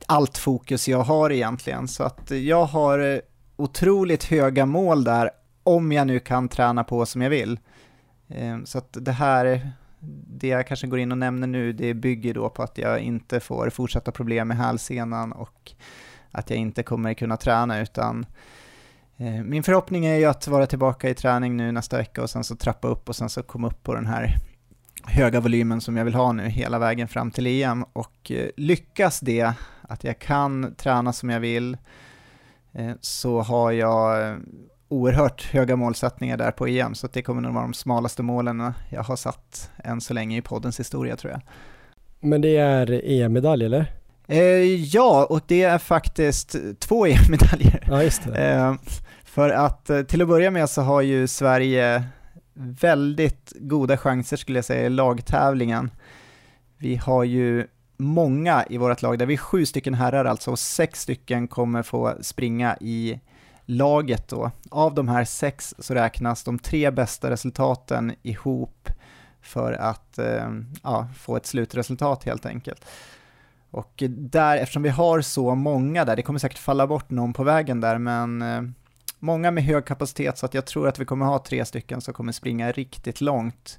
allt 0.06 0.38
fokus 0.38 0.88
jag 0.88 1.02
har 1.02 1.32
egentligen. 1.32 1.88
Så 1.88 2.04
att 2.04 2.30
jag 2.30 2.64
har 2.64 2.98
eh, 2.98 3.20
otroligt 3.56 4.24
höga 4.24 4.66
mål 4.66 5.04
där, 5.04 5.30
om 5.62 5.92
jag 5.92 6.06
nu 6.06 6.18
kan 6.18 6.48
träna 6.48 6.84
på 6.84 7.06
som 7.06 7.22
jag 7.22 7.30
vill. 7.30 7.58
Ehm, 8.28 8.66
så 8.66 8.78
att 8.78 8.96
det 9.00 9.12
här, 9.12 9.70
det 10.26 10.48
jag 10.48 10.66
kanske 10.66 10.86
går 10.86 10.98
in 10.98 11.12
och 11.12 11.18
nämner 11.18 11.46
nu, 11.46 11.72
det 11.72 11.94
bygger 11.94 12.34
då 12.34 12.50
på 12.50 12.62
att 12.62 12.78
jag 12.78 13.00
inte 13.00 13.40
får 13.40 13.70
fortsatta 13.70 14.12
problem 14.12 14.48
med 14.48 14.56
hälsenan 14.56 15.32
och 15.32 15.72
att 16.30 16.50
jag 16.50 16.58
inte 16.58 16.82
kommer 16.82 17.14
kunna 17.14 17.36
träna, 17.36 17.80
utan 17.80 18.26
eh, 19.16 19.42
min 19.44 19.62
förhoppning 19.62 20.06
är 20.06 20.16
ju 20.16 20.24
att 20.24 20.48
vara 20.48 20.66
tillbaka 20.66 21.08
i 21.08 21.14
träning 21.14 21.56
nu 21.56 21.72
nästa 21.72 21.96
vecka 21.96 22.22
och 22.22 22.30
sen 22.30 22.44
så 22.44 22.56
trappa 22.56 22.88
upp 22.88 23.08
och 23.08 23.16
sen 23.16 23.28
så 23.28 23.42
komma 23.42 23.66
upp 23.66 23.82
på 23.82 23.94
den 23.94 24.06
här 24.06 24.36
höga 25.04 25.40
volymen 25.40 25.80
som 25.80 25.96
jag 25.96 26.04
vill 26.04 26.14
ha 26.14 26.32
nu 26.32 26.48
hela 26.48 26.78
vägen 26.78 27.08
fram 27.08 27.30
till 27.30 27.46
EM 27.46 27.82
och 27.92 28.30
eh, 28.30 28.50
lyckas 28.56 29.20
det, 29.20 29.52
att 29.82 30.04
jag 30.04 30.18
kan 30.18 30.74
träna 30.74 31.12
som 31.12 31.30
jag 31.30 31.40
vill, 31.40 31.76
eh, 32.72 32.92
så 33.00 33.40
har 33.40 33.72
jag 33.72 34.28
eh, 34.28 34.36
oerhört 34.90 35.42
höga 35.52 35.76
målsättningar 35.76 36.36
där 36.36 36.50
på 36.50 36.66
EM, 36.66 36.94
så 36.94 37.08
det 37.12 37.22
kommer 37.22 37.40
nog 37.40 37.54
vara 37.54 37.64
de 37.64 37.74
smalaste 37.74 38.22
målen 38.22 38.72
jag 38.88 39.02
har 39.02 39.16
satt 39.16 39.70
än 39.84 40.00
så 40.00 40.14
länge 40.14 40.36
i 40.36 40.42
poddens 40.42 40.80
historia 40.80 41.16
tror 41.16 41.32
jag. 41.32 41.40
Men 42.20 42.40
det 42.40 42.56
är 42.56 43.00
EM-medalj 43.04 43.64
eller? 43.64 43.92
Eh, 44.26 44.84
ja, 44.94 45.26
och 45.30 45.40
det 45.46 45.62
är 45.62 45.78
faktiskt 45.78 46.56
två 46.78 47.06
EM-medaljer. 47.06 47.86
Ja 47.90 48.02
just 48.02 48.24
det. 48.24 48.50
Eh, 48.50 48.74
för 49.24 49.50
att 49.50 49.90
eh, 49.90 50.02
till 50.02 50.22
att 50.22 50.28
börja 50.28 50.50
med 50.50 50.70
så 50.70 50.82
har 50.82 51.00
ju 51.00 51.26
Sverige 51.26 52.04
väldigt 52.54 53.52
goda 53.60 53.96
chanser 53.96 54.36
skulle 54.36 54.58
jag 54.58 54.64
säga 54.64 54.86
i 54.86 54.90
lagtävlingen. 54.90 55.90
Vi 56.78 56.96
har 56.96 57.24
ju 57.24 57.66
många 57.96 58.64
i 58.70 58.76
vårt 58.76 59.02
lag, 59.02 59.18
där 59.18 59.26
vi 59.26 59.34
är 59.34 59.38
sju 59.38 59.66
stycken 59.66 59.94
herrar 59.94 60.24
alltså, 60.24 60.50
och 60.50 60.58
sex 60.58 61.00
stycken 61.00 61.48
kommer 61.48 61.82
få 61.82 62.14
springa 62.20 62.76
i 62.80 63.20
laget 63.70 64.28
då. 64.28 64.50
Av 64.70 64.94
de 64.94 65.08
här 65.08 65.24
sex 65.24 65.74
så 65.78 65.94
räknas 65.94 66.44
de 66.44 66.58
tre 66.58 66.90
bästa 66.90 67.30
resultaten 67.30 68.14
ihop 68.22 68.88
för 69.40 69.72
att 69.72 70.18
eh, 70.18 70.50
ja, 70.82 71.08
få 71.16 71.36
ett 71.36 71.46
slutresultat 71.46 72.24
helt 72.24 72.46
enkelt. 72.46 72.84
Och 73.70 74.02
där, 74.08 74.56
eftersom 74.56 74.82
vi 74.82 74.88
har 74.88 75.20
så 75.20 75.54
många 75.54 76.04
där, 76.04 76.16
det 76.16 76.22
kommer 76.22 76.38
säkert 76.38 76.58
falla 76.58 76.86
bort 76.86 77.10
någon 77.10 77.32
på 77.32 77.44
vägen 77.44 77.80
där, 77.80 77.98
men 77.98 78.42
eh, 78.42 78.62
många 79.18 79.50
med 79.50 79.64
hög 79.64 79.84
kapacitet 79.84 80.38
så 80.38 80.46
att 80.46 80.54
jag 80.54 80.66
tror 80.66 80.88
att 80.88 80.98
vi 80.98 81.04
kommer 81.04 81.26
ha 81.26 81.38
tre 81.38 81.64
stycken 81.64 82.00
som 82.00 82.14
kommer 82.14 82.32
springa 82.32 82.72
riktigt 82.72 83.20
långt. 83.20 83.78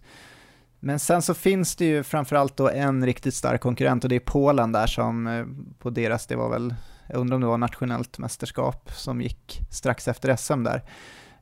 Men 0.80 1.00
sen 1.00 1.22
så 1.22 1.34
finns 1.34 1.76
det 1.76 1.86
ju 1.86 2.04
framförallt 2.04 2.58
då 2.58 2.70
en 2.70 3.06
riktigt 3.06 3.34
stark 3.34 3.62
konkurrent 3.62 4.04
och 4.04 4.10
det 4.10 4.16
är 4.16 4.20
Polen 4.20 4.72
där 4.72 4.88
som 4.88 5.28
eh, 5.28 5.46
på 5.80 5.90
deras, 5.90 6.28
det 6.28 6.36
var 6.36 6.50
väl, 6.50 6.76
jag 7.08 7.18
undrar 7.18 7.36
om 7.36 7.42
det 7.42 7.48
var 7.48 7.58
nationellt 7.58 8.18
mästerskap 8.18 8.92
som 8.96 9.22
gick 9.22 9.62
strax 9.70 10.08
efter 10.08 10.36
SM 10.36 10.64
där. 10.64 10.82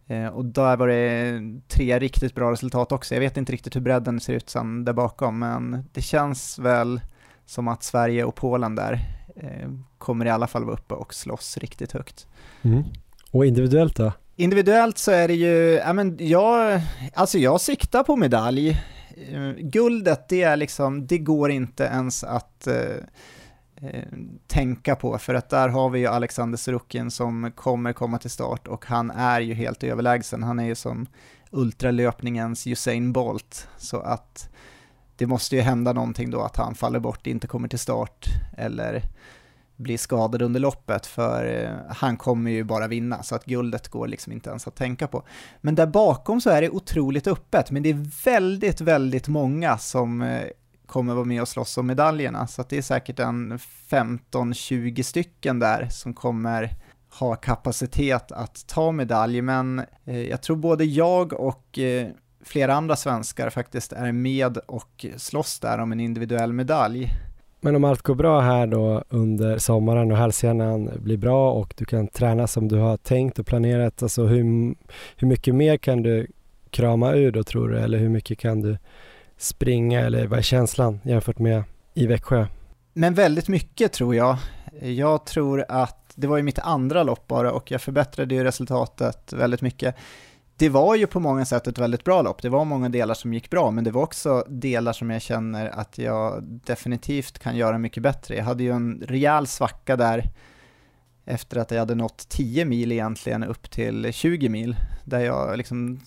Eh, 0.07 0.27
Och 0.27 0.45
där 0.45 0.77
var 0.77 0.87
det 0.87 1.41
tre 1.67 1.99
riktigt 1.99 2.35
bra 2.35 2.51
resultat 2.51 2.91
också. 2.91 3.15
Jag 3.15 3.19
vet 3.21 3.37
inte 3.37 3.51
riktigt 3.51 3.75
hur 3.75 3.81
bredden 3.81 4.19
ser 4.19 4.33
ut 4.33 4.49
sen 4.49 4.85
där 4.85 4.93
bakom, 4.93 5.39
men 5.39 5.89
det 5.93 6.01
känns 6.01 6.59
väl 6.59 7.01
som 7.45 7.67
att 7.67 7.83
Sverige 7.83 8.23
och 8.23 8.35
Polen 8.35 8.75
där 8.75 8.99
eh, 9.35 9.69
kommer 9.97 10.25
i 10.25 10.29
alla 10.29 10.47
fall 10.47 10.65
vara 10.65 10.75
uppe 10.75 10.93
och 10.93 11.13
slåss 11.13 11.57
riktigt 11.57 11.91
högt. 11.91 12.27
Mm. 12.61 12.83
Och 13.31 13.45
individuellt 13.45 13.95
då? 13.95 14.11
Individuellt 14.35 14.97
så 14.97 15.11
är 15.11 15.27
det 15.27 15.33
ju, 15.33 15.73
ja 15.85 15.93
men 15.93 16.17
jag, 16.19 16.81
alltså 17.13 17.37
jag 17.37 17.61
siktar 17.61 18.03
på 18.03 18.15
medalj. 18.15 18.69
Eh, 19.31 19.51
Guldet, 19.57 20.29
det 20.29 20.41
är 20.43 20.57
liksom, 20.57 21.07
det 21.07 21.17
går 21.17 21.51
inte 21.51 21.83
ens 21.83 22.23
att 22.23 22.67
Eh, 23.81 24.03
tänka 24.47 24.95
på, 24.95 25.17
för 25.17 25.33
att 25.33 25.49
där 25.49 25.69
har 25.69 25.89
vi 25.89 25.99
ju 25.99 26.07
Alexander 26.07 26.57
Sorokin 26.57 27.11
som 27.11 27.51
kommer 27.55 27.93
komma 27.93 28.17
till 28.17 28.29
start 28.29 28.67
och 28.67 28.85
han 28.85 29.11
är 29.11 29.41
ju 29.41 29.53
helt 29.53 29.83
överlägsen. 29.83 30.43
Han 30.43 30.59
är 30.59 30.65
ju 30.65 30.75
som 30.75 31.07
ultralöpningens 31.51 32.67
Usain 32.67 33.13
Bolt, 33.13 33.67
så 33.77 33.99
att 33.99 34.49
det 35.15 35.25
måste 35.25 35.55
ju 35.55 35.61
hända 35.61 35.93
någonting 35.93 36.31
då 36.31 36.41
att 36.41 36.57
han 36.57 36.75
faller 36.75 36.99
bort, 36.99 37.27
inte 37.27 37.47
kommer 37.47 37.67
till 37.67 37.79
start 37.79 38.25
eller 38.57 39.03
blir 39.75 39.97
skadad 39.97 40.41
under 40.41 40.59
loppet 40.59 41.05
för 41.05 41.45
eh, 41.45 41.95
han 41.95 42.17
kommer 42.17 42.51
ju 42.51 42.63
bara 42.63 42.87
vinna 42.87 43.23
så 43.23 43.35
att 43.35 43.45
guldet 43.45 43.87
går 43.87 44.07
liksom 44.07 44.33
inte 44.33 44.49
ens 44.49 44.67
att 44.67 44.75
tänka 44.75 45.07
på. 45.07 45.23
Men 45.61 45.75
där 45.75 45.87
bakom 45.87 46.41
så 46.41 46.49
är 46.49 46.61
det 46.61 46.69
otroligt 46.69 47.27
öppet 47.27 47.71
men 47.71 47.83
det 47.83 47.89
är 47.89 48.25
väldigt, 48.25 48.81
väldigt 48.81 49.27
många 49.27 49.77
som 49.77 50.21
eh, 50.21 50.43
kommer 50.89 51.13
vara 51.13 51.25
med 51.25 51.41
och 51.41 51.47
slåss 51.47 51.77
om 51.77 51.87
medaljerna 51.87 52.47
så 52.47 52.61
att 52.61 52.69
det 52.69 52.77
är 52.77 52.81
säkert 52.81 53.19
en 53.19 53.57
15-20 53.89 55.03
stycken 55.03 55.59
där 55.59 55.87
som 55.89 56.13
kommer 56.13 56.69
ha 57.19 57.35
kapacitet 57.35 58.31
att 58.31 58.67
ta 58.67 58.91
medalj 58.91 59.41
men 59.41 59.81
eh, 60.05 60.21
jag 60.21 60.41
tror 60.41 60.55
både 60.55 60.85
jag 60.85 61.33
och 61.33 61.79
eh, 61.79 62.07
flera 62.43 62.73
andra 62.73 62.95
svenskar 62.95 63.49
faktiskt 63.49 63.93
är 63.93 64.11
med 64.11 64.57
och 64.57 65.05
slåss 65.17 65.59
där 65.59 65.77
om 65.79 65.91
en 65.91 65.99
individuell 65.99 66.53
medalj. 66.53 67.09
Men 67.61 67.75
om 67.75 67.83
allt 67.83 68.01
går 68.01 68.15
bra 68.15 68.39
här 68.39 68.67
då 68.67 69.03
under 69.09 69.57
sommaren 69.57 70.11
och 70.11 70.17
hälsenan 70.17 70.89
blir 70.99 71.17
bra 71.17 71.51
och 71.51 71.73
du 71.77 71.85
kan 71.85 72.07
träna 72.07 72.47
som 72.47 72.67
du 72.67 72.77
har 72.77 72.97
tänkt 72.97 73.39
och 73.39 73.45
planerat, 73.45 74.03
alltså 74.03 74.25
hur, 74.25 74.43
hur 75.15 75.27
mycket 75.27 75.55
mer 75.55 75.77
kan 75.77 76.03
du 76.03 76.27
krama 76.69 77.13
ur 77.13 77.31
då 77.31 77.43
tror 77.43 77.69
du? 77.69 77.79
Eller 77.79 77.97
hur 77.97 78.09
mycket 78.09 78.39
kan 78.39 78.61
du 78.61 78.77
springa 79.39 79.99
eller 79.99 80.27
vad 80.27 80.39
är 80.39 80.43
känslan 80.43 80.99
jämfört 81.03 81.39
med 81.39 81.63
i 81.93 82.07
Växjö? 82.07 82.47
Men 82.93 83.13
väldigt 83.13 83.47
mycket 83.47 83.93
tror 83.93 84.15
jag. 84.15 84.37
Jag 84.81 85.25
tror 85.25 85.65
att 85.69 86.11
det 86.15 86.27
var 86.27 86.37
ju 86.37 86.43
mitt 86.43 86.59
andra 86.59 87.03
lopp 87.03 87.27
bara 87.27 87.51
och 87.51 87.71
jag 87.71 87.81
förbättrade 87.81 88.35
ju 88.35 88.43
resultatet 88.43 89.33
väldigt 89.33 89.61
mycket. 89.61 89.95
det 90.57 90.69
var 90.69 90.95
ju 90.95 91.07
på 91.07 91.19
många 91.19 91.45
sätt 91.45 91.67
ett 91.67 91.77
väldigt 91.77 92.03
bra 92.03 92.21
lopp. 92.21 92.41
Det 92.41 92.49
var 92.49 92.65
många 92.65 92.89
delar 92.89 93.13
som 93.13 93.33
gick 93.33 93.49
bra, 93.49 93.71
men 93.71 93.83
det 93.83 93.91
var 93.91 94.01
också 94.01 94.43
delar 94.47 94.93
som 94.93 95.09
jag 95.09 95.21
känner 95.21 95.69
att 95.69 95.97
jag 95.97 96.43
definitivt 96.43 97.39
kan 97.39 97.57
göra 97.57 97.77
mycket 97.77 98.03
bättre. 98.03 98.35
Jag 98.35 98.43
hade 98.43 98.63
ju 98.63 98.71
en 98.71 99.03
rejäl 99.07 99.47
svacka 99.47 99.95
där 99.95 100.29
efter 101.25 101.57
att 101.57 101.71
jag 101.71 101.79
hade 101.79 101.95
nått 101.95 102.29
10 102.29 102.65
mil 102.65 102.91
egentligen 102.91 103.43
upp 103.43 103.71
till 103.71 104.13
20 104.13 104.49
mil, 104.49 104.75
där 105.03 105.19
jag 105.19 105.57
liksom 105.57 105.99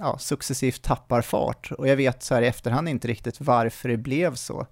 ja, 0.00 0.18
successivt 0.18 0.82
tappar 0.82 1.22
fart. 1.22 1.72
Och 1.72 1.88
jag 1.88 1.96
vet 1.96 2.22
så 2.22 2.34
här 2.34 2.42
i 2.42 2.46
efterhand 2.46 2.88
inte 2.88 3.08
riktigt 3.08 3.40
varför 3.40 3.88
det 3.88 3.96
blev 3.96 4.34
så. 4.34 4.66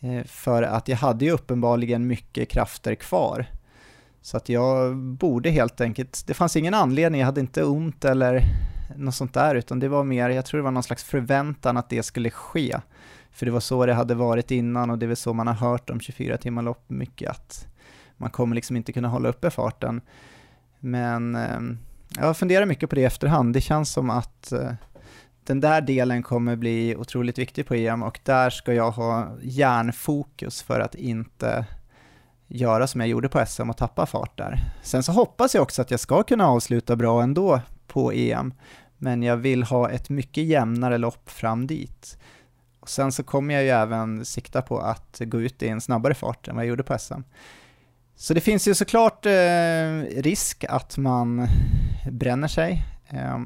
Eh, 0.00 0.24
för 0.24 0.62
att 0.62 0.88
jag 0.88 0.96
hade 0.96 1.24
ju 1.24 1.30
uppenbarligen 1.30 2.06
mycket 2.06 2.48
krafter 2.48 2.94
kvar. 2.94 3.46
Så 4.20 4.36
att 4.36 4.48
jag 4.48 4.96
borde 4.96 5.50
helt 5.50 5.80
enkelt, 5.80 6.26
det 6.26 6.34
fanns 6.34 6.56
ingen 6.56 6.74
anledning, 6.74 7.20
jag 7.20 7.26
hade 7.26 7.40
inte 7.40 7.64
ont 7.64 8.04
eller 8.04 8.42
något 8.96 9.14
sånt 9.14 9.34
där, 9.34 9.54
utan 9.54 9.78
det 9.78 9.88
var 9.88 10.04
mer, 10.04 10.28
jag 10.28 10.44
tror 10.44 10.58
det 10.58 10.64
var 10.64 10.70
någon 10.70 10.82
slags 10.82 11.04
förväntan 11.04 11.76
att 11.76 11.90
det 11.90 12.02
skulle 12.02 12.30
ske. 12.30 12.76
För 13.30 13.46
det 13.46 13.52
var 13.52 13.60
så 13.60 13.86
det 13.86 13.94
hade 13.94 14.14
varit 14.14 14.50
innan 14.50 14.90
och 14.90 14.98
det 14.98 15.06
är 15.06 15.08
väl 15.08 15.16
så 15.16 15.32
man 15.32 15.46
har 15.46 15.54
hört 15.54 15.90
om 15.90 16.00
24 16.00 16.36
timmar 16.36 16.62
lopp 16.62 16.90
mycket, 16.90 17.30
att 17.30 17.66
man 18.16 18.30
kommer 18.30 18.54
liksom 18.54 18.76
inte 18.76 18.92
kunna 18.92 19.08
hålla 19.08 19.28
uppe 19.28 19.50
farten. 19.50 20.00
Men 20.80 21.34
eh, 21.34 21.60
jag 22.16 22.36
funderar 22.36 22.66
mycket 22.66 22.88
på 22.90 22.94
det 22.94 23.00
i 23.00 23.04
efterhand, 23.04 23.54
det 23.54 23.60
känns 23.60 23.90
som 23.90 24.10
att 24.10 24.52
eh, 24.52 24.72
den 25.44 25.60
där 25.60 25.80
delen 25.80 26.22
kommer 26.22 26.56
bli 26.56 26.96
otroligt 26.96 27.38
viktig 27.38 27.66
på 27.66 27.74
EM 27.74 28.02
och 28.02 28.20
där 28.22 28.50
ska 28.50 28.74
jag 28.74 28.90
ha 28.90 29.28
järnfokus 29.42 30.62
för 30.62 30.80
att 30.80 30.94
inte 30.94 31.66
göra 32.46 32.86
som 32.86 33.00
jag 33.00 33.10
gjorde 33.10 33.28
på 33.28 33.46
SM 33.46 33.70
och 33.70 33.76
tappa 33.76 34.06
fart 34.06 34.38
där. 34.38 34.58
Sen 34.82 35.02
så 35.02 35.12
hoppas 35.12 35.54
jag 35.54 35.62
också 35.62 35.82
att 35.82 35.90
jag 35.90 36.00
ska 36.00 36.22
kunna 36.22 36.46
avsluta 36.48 36.96
bra 36.96 37.22
ändå 37.22 37.60
på 37.86 38.12
EM, 38.12 38.54
men 38.96 39.22
jag 39.22 39.36
vill 39.36 39.62
ha 39.62 39.90
ett 39.90 40.08
mycket 40.08 40.44
jämnare 40.44 40.98
lopp 40.98 41.30
fram 41.30 41.66
dit. 41.66 42.18
Och 42.80 42.88
sen 42.88 43.12
så 43.12 43.22
kommer 43.22 43.54
jag 43.54 43.62
ju 43.62 43.70
även 43.70 44.24
sikta 44.24 44.62
på 44.62 44.78
att 44.78 45.20
gå 45.24 45.40
ut 45.40 45.62
i 45.62 45.68
en 45.68 45.80
snabbare 45.80 46.14
fart 46.14 46.48
än 46.48 46.56
vad 46.56 46.64
jag 46.64 46.68
gjorde 46.68 46.82
på 46.82 46.98
SM. 46.98 47.20
Så 48.20 48.34
det 48.34 48.40
finns 48.40 48.68
ju 48.68 48.74
såklart 48.74 49.26
eh, 49.26 50.00
risk 50.16 50.64
att 50.68 50.96
man 50.96 51.48
bränner 52.10 52.48
sig. 52.48 52.84
Eh, 53.08 53.38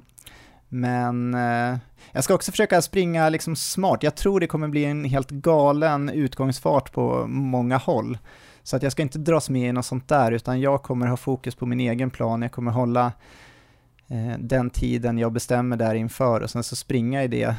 men 0.69 1.35
eh, 1.35 1.79
jag 2.13 2.25
ska 2.25 2.35
också 2.35 2.51
försöka 2.51 2.83
springa 2.83 3.29
liksom 3.29 3.57
smart. 3.57 4.03
Jag 4.03 4.15
tror 4.15 4.41
det 4.41 4.47
kommer 4.47 4.69
bli 4.69 4.85
en 4.85 5.05
helt 5.05 5.31
galen 5.31 6.09
utgångsfart 6.09 6.93
på 6.93 7.27
många 7.27 7.77
håll. 7.77 8.19
Så 8.63 8.77
att 8.77 8.83
jag 8.83 8.93
ska 8.93 9.03
inte 9.03 9.19
dras 9.19 9.51
med 9.51 9.69
i 9.69 9.73
något 9.73 9.87
sånt 9.87 10.09
där, 10.09 10.33
utan 10.33 10.61
jag 10.61 10.83
kommer 10.83 11.07
ha 11.07 11.17
fokus 11.17 11.55
på 11.55 11.67
min 11.67 11.81
egen 11.81 12.11
plan. 12.11 12.43
Jag 12.43 12.53
kommer 12.53 12.73
hålla 12.73 13.13
eh, 14.09 14.39
den 14.39 14.71
tiden 14.71 15.19
jag 15.19 15.33
bestämmer 15.33 15.77
där 15.77 15.95
inför 15.95 16.41
och 16.41 16.51
sen 16.51 16.63
så 16.63 16.77
springa 16.77 17.25
i 17.25 17.29
det 17.29 17.55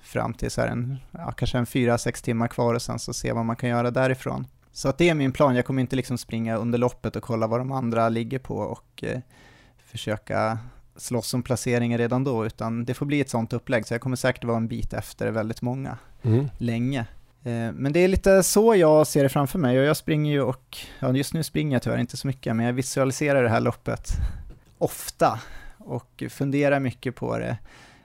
fram 0.00 0.34
till 0.34 0.50
så 0.50 0.60
en, 0.60 0.98
ja, 1.10 1.32
kanske 1.32 1.58
en 1.58 1.66
fyra, 1.66 1.98
sex 1.98 2.22
timmar 2.22 2.48
kvar 2.48 2.74
och 2.74 2.82
sen 2.82 2.98
så 2.98 3.12
se 3.12 3.32
vad 3.32 3.44
man 3.44 3.56
kan 3.56 3.68
göra 3.68 3.90
därifrån. 3.90 4.46
Så 4.72 4.88
att 4.88 4.98
det 4.98 5.08
är 5.08 5.14
min 5.14 5.32
plan. 5.32 5.56
Jag 5.56 5.64
kommer 5.64 5.80
inte 5.80 5.96
liksom 5.96 6.18
springa 6.18 6.56
under 6.56 6.78
loppet 6.78 7.16
och 7.16 7.22
kolla 7.22 7.46
vad 7.46 7.60
de 7.60 7.72
andra 7.72 8.08
ligger 8.08 8.38
på 8.38 8.56
och 8.56 9.04
eh, 9.04 9.20
försöka 9.86 10.58
slåss 10.96 11.34
om 11.34 11.42
placeringen 11.42 11.98
redan 11.98 12.24
då, 12.24 12.46
utan 12.46 12.84
det 12.84 12.94
får 12.94 13.06
bli 13.06 13.20
ett 13.20 13.30
sånt 13.30 13.52
upplägg, 13.52 13.86
så 13.86 13.94
jag 13.94 14.00
kommer 14.00 14.16
säkert 14.16 14.44
vara 14.44 14.56
en 14.56 14.68
bit 14.68 14.92
efter 14.92 15.30
väldigt 15.30 15.62
många, 15.62 15.98
mm. 16.22 16.50
länge. 16.58 17.00
Eh, 17.42 17.72
men 17.72 17.92
det 17.92 18.00
är 18.00 18.08
lite 18.08 18.42
så 18.42 18.74
jag 18.76 19.06
ser 19.06 19.22
det 19.22 19.28
framför 19.28 19.58
mig 19.58 19.78
och 19.78 19.84
jag 19.84 19.96
springer 19.96 20.32
ju 20.32 20.42
och, 20.42 20.76
ja 20.98 21.12
just 21.12 21.34
nu 21.34 21.42
springer 21.42 21.72
jag 21.72 21.82
tyvärr 21.82 21.98
inte 21.98 22.16
så 22.16 22.26
mycket, 22.26 22.56
men 22.56 22.66
jag 22.66 22.72
visualiserar 22.72 23.42
det 23.42 23.48
här 23.48 23.60
loppet 23.60 24.08
ofta 24.78 25.40
och 25.78 26.22
funderar 26.30 26.80
mycket 26.80 27.16
på 27.16 27.38
det. 27.38 27.58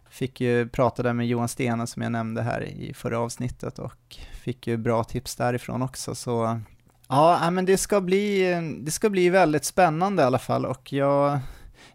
Fick 0.10 0.42
ju 0.42 0.70
prata 0.70 1.04
där 1.04 1.14
med 1.14 1.28
Johan 1.28 1.48
Stenen 1.48 1.88
som 1.88 2.02
jag 2.02 2.12
nämnde 2.12 2.42
här 2.42 2.64
i 2.64 2.94
förra 2.94 3.20
avsnittet 3.20 3.80
och 3.80 4.18
fick 4.46 4.68
ju 4.68 4.78
bra 4.78 5.04
tips 5.04 5.36
därifrån 5.36 5.82
också 5.82 6.16
så 6.16 6.62
ja, 7.08 7.50
men 7.52 7.66
det 7.66 7.78
ska 7.78 8.02
bli, 8.02 8.54
det 8.80 8.92
ska 8.92 9.10
bli 9.10 9.30
väldigt 9.30 9.66
spännande 9.66 10.24
i 10.24 10.26
alla 10.26 10.40
fall 10.40 10.66
och 10.66 10.94
jag, 10.94 11.40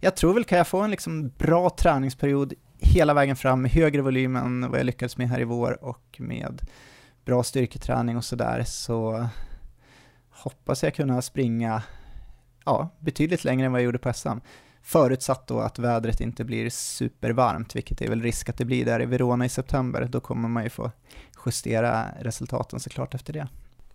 jag 0.00 0.16
tror 0.16 0.34
väl 0.34 0.44
kan 0.44 0.58
jag 0.58 0.68
få 0.68 0.80
en 0.80 0.90
liksom 0.90 1.28
bra 1.28 1.70
träningsperiod 1.70 2.52
hela 2.78 3.14
vägen 3.14 3.36
fram 3.36 3.62
med 3.62 3.70
högre 3.70 4.02
volym 4.02 4.36
än 4.36 4.70
vad 4.70 4.78
jag 4.80 4.86
lyckades 4.86 5.16
med 5.16 5.28
här 5.28 5.40
i 5.40 5.44
vår 5.44 5.84
och 5.84 6.16
med 6.18 6.60
bra 7.24 7.42
styrketräning 7.42 8.16
och 8.16 8.24
sådär 8.24 8.64
så 8.66 9.28
hoppas 10.30 10.82
jag 10.82 10.94
kunna 10.94 11.22
springa 11.22 11.82
ja, 12.64 12.88
betydligt 12.98 13.44
längre 13.44 13.66
än 13.66 13.72
vad 13.72 13.80
jag 13.80 13.84
gjorde 13.84 13.98
på 13.98 14.12
SM. 14.12 14.38
Förutsatt 14.90 15.46
då 15.46 15.60
att 15.60 15.78
vädret 15.78 16.20
inte 16.20 16.44
blir 16.44 16.70
supervarmt, 16.70 17.76
vilket 17.76 18.02
är 18.02 18.08
väl 18.08 18.22
risk 18.22 18.48
att 18.48 18.58
det 18.58 18.64
blir 18.64 18.84
där 18.84 19.02
i 19.02 19.06
Verona 19.06 19.44
i 19.44 19.48
september. 19.48 20.08
Då 20.10 20.20
kommer 20.20 20.48
man 20.48 20.64
ju 20.64 20.70
få 20.70 20.90
justera 21.46 22.06
resultaten 22.20 22.80
såklart 22.80 23.14
efter 23.14 23.32
det. 23.32 23.48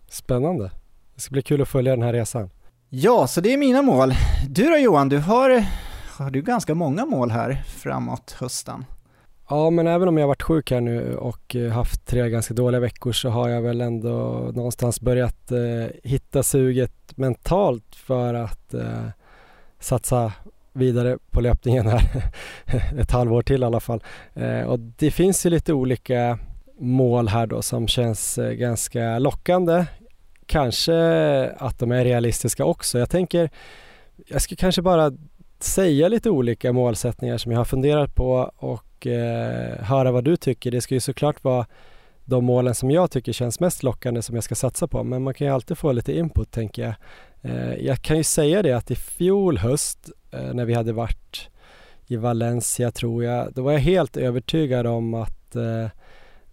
Spännande. 0.08 0.70
Det 1.14 1.20
ska 1.20 1.32
bli 1.32 1.42
kul 1.42 1.62
att 1.62 1.68
följa 1.68 1.92
den 1.92 2.02
här 2.02 2.12
resan. 2.12 2.50
Ja, 2.88 3.26
så 3.26 3.40
det 3.40 3.52
är 3.52 3.56
mina 3.56 3.82
mål. 3.82 4.12
Du 4.48 4.70
då 4.70 4.76
Johan, 4.76 5.08
du 5.08 5.18
har, 5.18 5.64
har 6.18 6.30
du 6.30 6.42
ganska 6.42 6.74
många 6.74 7.06
mål 7.06 7.30
här 7.30 7.62
framåt 7.66 8.36
hösten. 8.40 8.84
Ja, 9.48 9.70
men 9.70 9.86
även 9.86 10.08
om 10.08 10.18
jag 10.18 10.26
varit 10.26 10.42
sjuk 10.42 10.70
här 10.70 10.80
nu 10.80 11.16
och 11.16 11.56
eh, 11.56 11.72
haft 11.72 12.06
tre 12.06 12.30
ganska 12.30 12.54
dåliga 12.54 12.80
veckor 12.80 13.12
så 13.12 13.28
har 13.28 13.48
jag 13.48 13.62
väl 13.62 13.80
ändå 13.80 14.50
någonstans 14.54 15.00
börjat 15.00 15.52
eh, 15.52 15.86
hitta 16.04 16.42
suget 16.42 17.16
mentalt 17.16 17.94
för 17.94 18.34
att 18.34 18.74
eh, 18.74 19.08
satsa 19.80 20.32
vidare 20.76 21.18
på 21.30 21.40
löpningen 21.40 21.86
här 21.86 22.02
ett 22.98 23.10
halvår 23.10 23.42
till 23.42 23.62
i 23.62 23.66
alla 23.66 23.80
fall. 23.80 24.02
Eh, 24.34 24.60
och 24.60 24.78
det 24.78 25.10
finns 25.10 25.46
ju 25.46 25.50
lite 25.50 25.72
olika 25.72 26.38
mål 26.78 27.28
här 27.28 27.46
då 27.46 27.62
som 27.62 27.88
känns 27.88 28.38
eh, 28.38 28.52
ganska 28.52 29.18
lockande. 29.18 29.84
Kanske 30.46 30.94
att 31.58 31.78
de 31.78 31.92
är 31.92 32.04
realistiska 32.04 32.64
också. 32.64 32.98
Jag 32.98 33.10
tänker, 33.10 33.50
jag 34.26 34.42
ska 34.42 34.56
kanske 34.56 34.82
bara 34.82 35.12
säga 35.60 36.08
lite 36.08 36.30
olika 36.30 36.72
målsättningar 36.72 37.38
som 37.38 37.52
jag 37.52 37.58
har 37.58 37.64
funderat 37.64 38.14
på 38.14 38.50
och 38.56 38.86
och 38.96 39.06
eh, 39.06 39.84
höra 39.84 40.12
vad 40.12 40.24
du 40.24 40.36
tycker. 40.36 40.70
Det 40.70 40.80
ska 40.80 40.94
ju 40.94 41.00
såklart 41.00 41.44
vara 41.44 41.66
de 42.24 42.44
målen 42.44 42.74
som 42.74 42.90
jag 42.90 43.10
tycker 43.10 43.32
känns 43.32 43.60
mest 43.60 43.82
lockande 43.82 44.22
som 44.22 44.34
jag 44.34 44.44
ska 44.44 44.54
satsa 44.54 44.88
på. 44.88 45.04
Men 45.04 45.22
man 45.22 45.34
kan 45.34 45.46
ju 45.46 45.52
alltid 45.52 45.78
få 45.78 45.92
lite 45.92 46.18
input 46.18 46.50
tänker 46.50 46.82
jag. 46.82 46.94
Eh, 47.42 47.74
jag 47.74 48.02
kan 48.02 48.16
ju 48.16 48.24
säga 48.24 48.62
det 48.62 48.72
att 48.72 48.90
i 48.90 48.94
fjol 48.94 49.58
höst 49.58 50.08
eh, 50.08 50.15
Eh, 50.30 50.54
när 50.54 50.64
vi 50.64 50.74
hade 50.74 50.92
varit 50.92 51.48
i 52.06 52.16
Valencia 52.16 52.90
tror 52.90 53.24
jag, 53.24 53.52
då 53.54 53.62
var 53.62 53.72
jag 53.72 53.80
helt 53.80 54.16
övertygad 54.16 54.86
om 54.86 55.14
att 55.14 55.56
eh, 55.56 55.88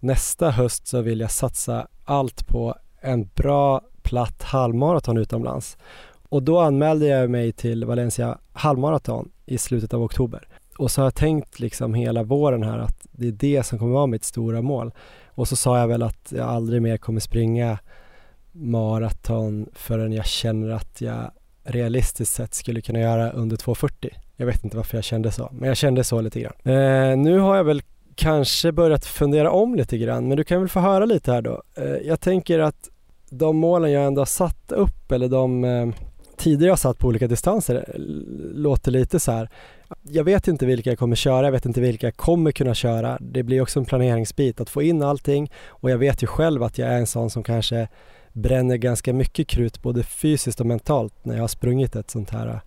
nästa 0.00 0.50
höst 0.50 0.86
så 0.86 1.00
vill 1.00 1.20
jag 1.20 1.30
satsa 1.30 1.86
allt 2.04 2.46
på 2.46 2.74
en 3.00 3.28
bra 3.34 3.80
platt 4.02 4.42
halvmaraton 4.42 5.16
utomlands. 5.16 5.76
Och 6.28 6.42
då 6.42 6.60
anmälde 6.60 7.06
jag 7.06 7.30
mig 7.30 7.52
till 7.52 7.84
Valencia 7.84 8.38
halvmaraton 8.52 9.30
i 9.46 9.58
slutet 9.58 9.94
av 9.94 10.02
oktober 10.02 10.48
och 10.78 10.90
så 10.90 11.00
har 11.00 11.06
jag 11.06 11.14
tänkt 11.14 11.60
liksom 11.60 11.94
hela 11.94 12.22
våren 12.22 12.62
här 12.62 12.78
att 12.78 13.06
det 13.12 13.28
är 13.28 13.32
det 13.32 13.62
som 13.62 13.78
kommer 13.78 13.92
vara 13.92 14.06
mitt 14.06 14.24
stora 14.24 14.62
mål. 14.62 14.92
Och 15.26 15.48
så 15.48 15.56
sa 15.56 15.78
jag 15.78 15.88
väl 15.88 16.02
att 16.02 16.32
jag 16.36 16.48
aldrig 16.48 16.82
mer 16.82 16.96
kommer 16.96 17.20
springa 17.20 17.78
maraton 18.52 19.68
förrän 19.72 20.12
jag 20.12 20.26
känner 20.26 20.70
att 20.70 21.00
jag 21.00 21.30
realistiskt 21.64 22.34
sett 22.34 22.54
skulle 22.54 22.80
kunna 22.80 23.00
göra 23.00 23.30
under 23.30 23.56
2.40. 23.56 24.10
Jag 24.36 24.46
vet 24.46 24.64
inte 24.64 24.76
varför 24.76 24.96
jag 24.96 25.04
kände 25.04 25.32
så, 25.32 25.48
men 25.52 25.68
jag 25.68 25.76
kände 25.76 26.04
så 26.04 26.20
lite 26.20 26.40
grann. 26.40 26.52
Eh, 26.64 27.16
nu 27.16 27.38
har 27.38 27.56
jag 27.56 27.64
väl 27.64 27.82
kanske 28.14 28.72
börjat 28.72 29.04
fundera 29.04 29.50
om 29.50 29.74
lite 29.74 29.98
grann, 29.98 30.28
men 30.28 30.36
du 30.36 30.44
kan 30.44 30.60
väl 30.60 30.68
få 30.68 30.80
höra 30.80 31.04
lite 31.04 31.32
här 31.32 31.42
då. 31.42 31.62
Eh, 31.76 31.84
jag 31.84 32.20
tänker 32.20 32.58
att 32.58 32.88
de 33.30 33.56
målen 33.56 33.92
jag 33.92 34.04
ändå 34.04 34.20
har 34.20 34.26
satt 34.26 34.72
upp, 34.72 35.12
eller 35.12 35.28
de 35.28 35.64
eh, 35.64 35.88
tider 36.36 36.66
jag 36.66 36.78
satt 36.78 36.98
på 36.98 37.08
olika 37.08 37.26
distanser, 37.26 37.74
eh, 37.76 38.00
låter 38.54 38.90
lite 38.90 39.20
så 39.20 39.32
här 39.32 39.48
jag 40.02 40.24
vet 40.24 40.48
inte 40.48 40.66
vilka 40.66 40.90
jag 40.90 40.98
kommer 40.98 41.16
köra, 41.16 41.46
jag 41.46 41.52
vet 41.52 41.66
inte 41.66 41.80
vilka 41.80 42.06
jag 42.06 42.16
kommer 42.16 42.52
kunna 42.52 42.74
köra. 42.74 43.18
Det 43.20 43.42
blir 43.42 43.60
också 43.60 43.78
en 43.78 43.84
planeringsbit 43.84 44.60
att 44.60 44.70
få 44.70 44.82
in 44.82 45.02
allting 45.02 45.50
och 45.66 45.90
jag 45.90 45.98
vet 45.98 46.22
ju 46.22 46.26
själv 46.26 46.62
att 46.62 46.78
jag 46.78 46.88
är 46.88 46.98
en 46.98 47.06
sån 47.06 47.30
som 47.30 47.42
kanske 47.42 47.88
bränner 48.34 48.76
ganska 48.76 49.12
mycket 49.12 49.48
krut 49.48 49.82
både 49.82 50.02
fysiskt 50.02 50.60
och 50.60 50.66
mentalt 50.66 51.14
när 51.22 51.34
jag 51.34 51.42
har 51.42 51.48
sprungit 51.48 51.96
ett 51.96 52.10
sånt 52.10 52.30
här 52.30 52.46
äh, 52.46 52.60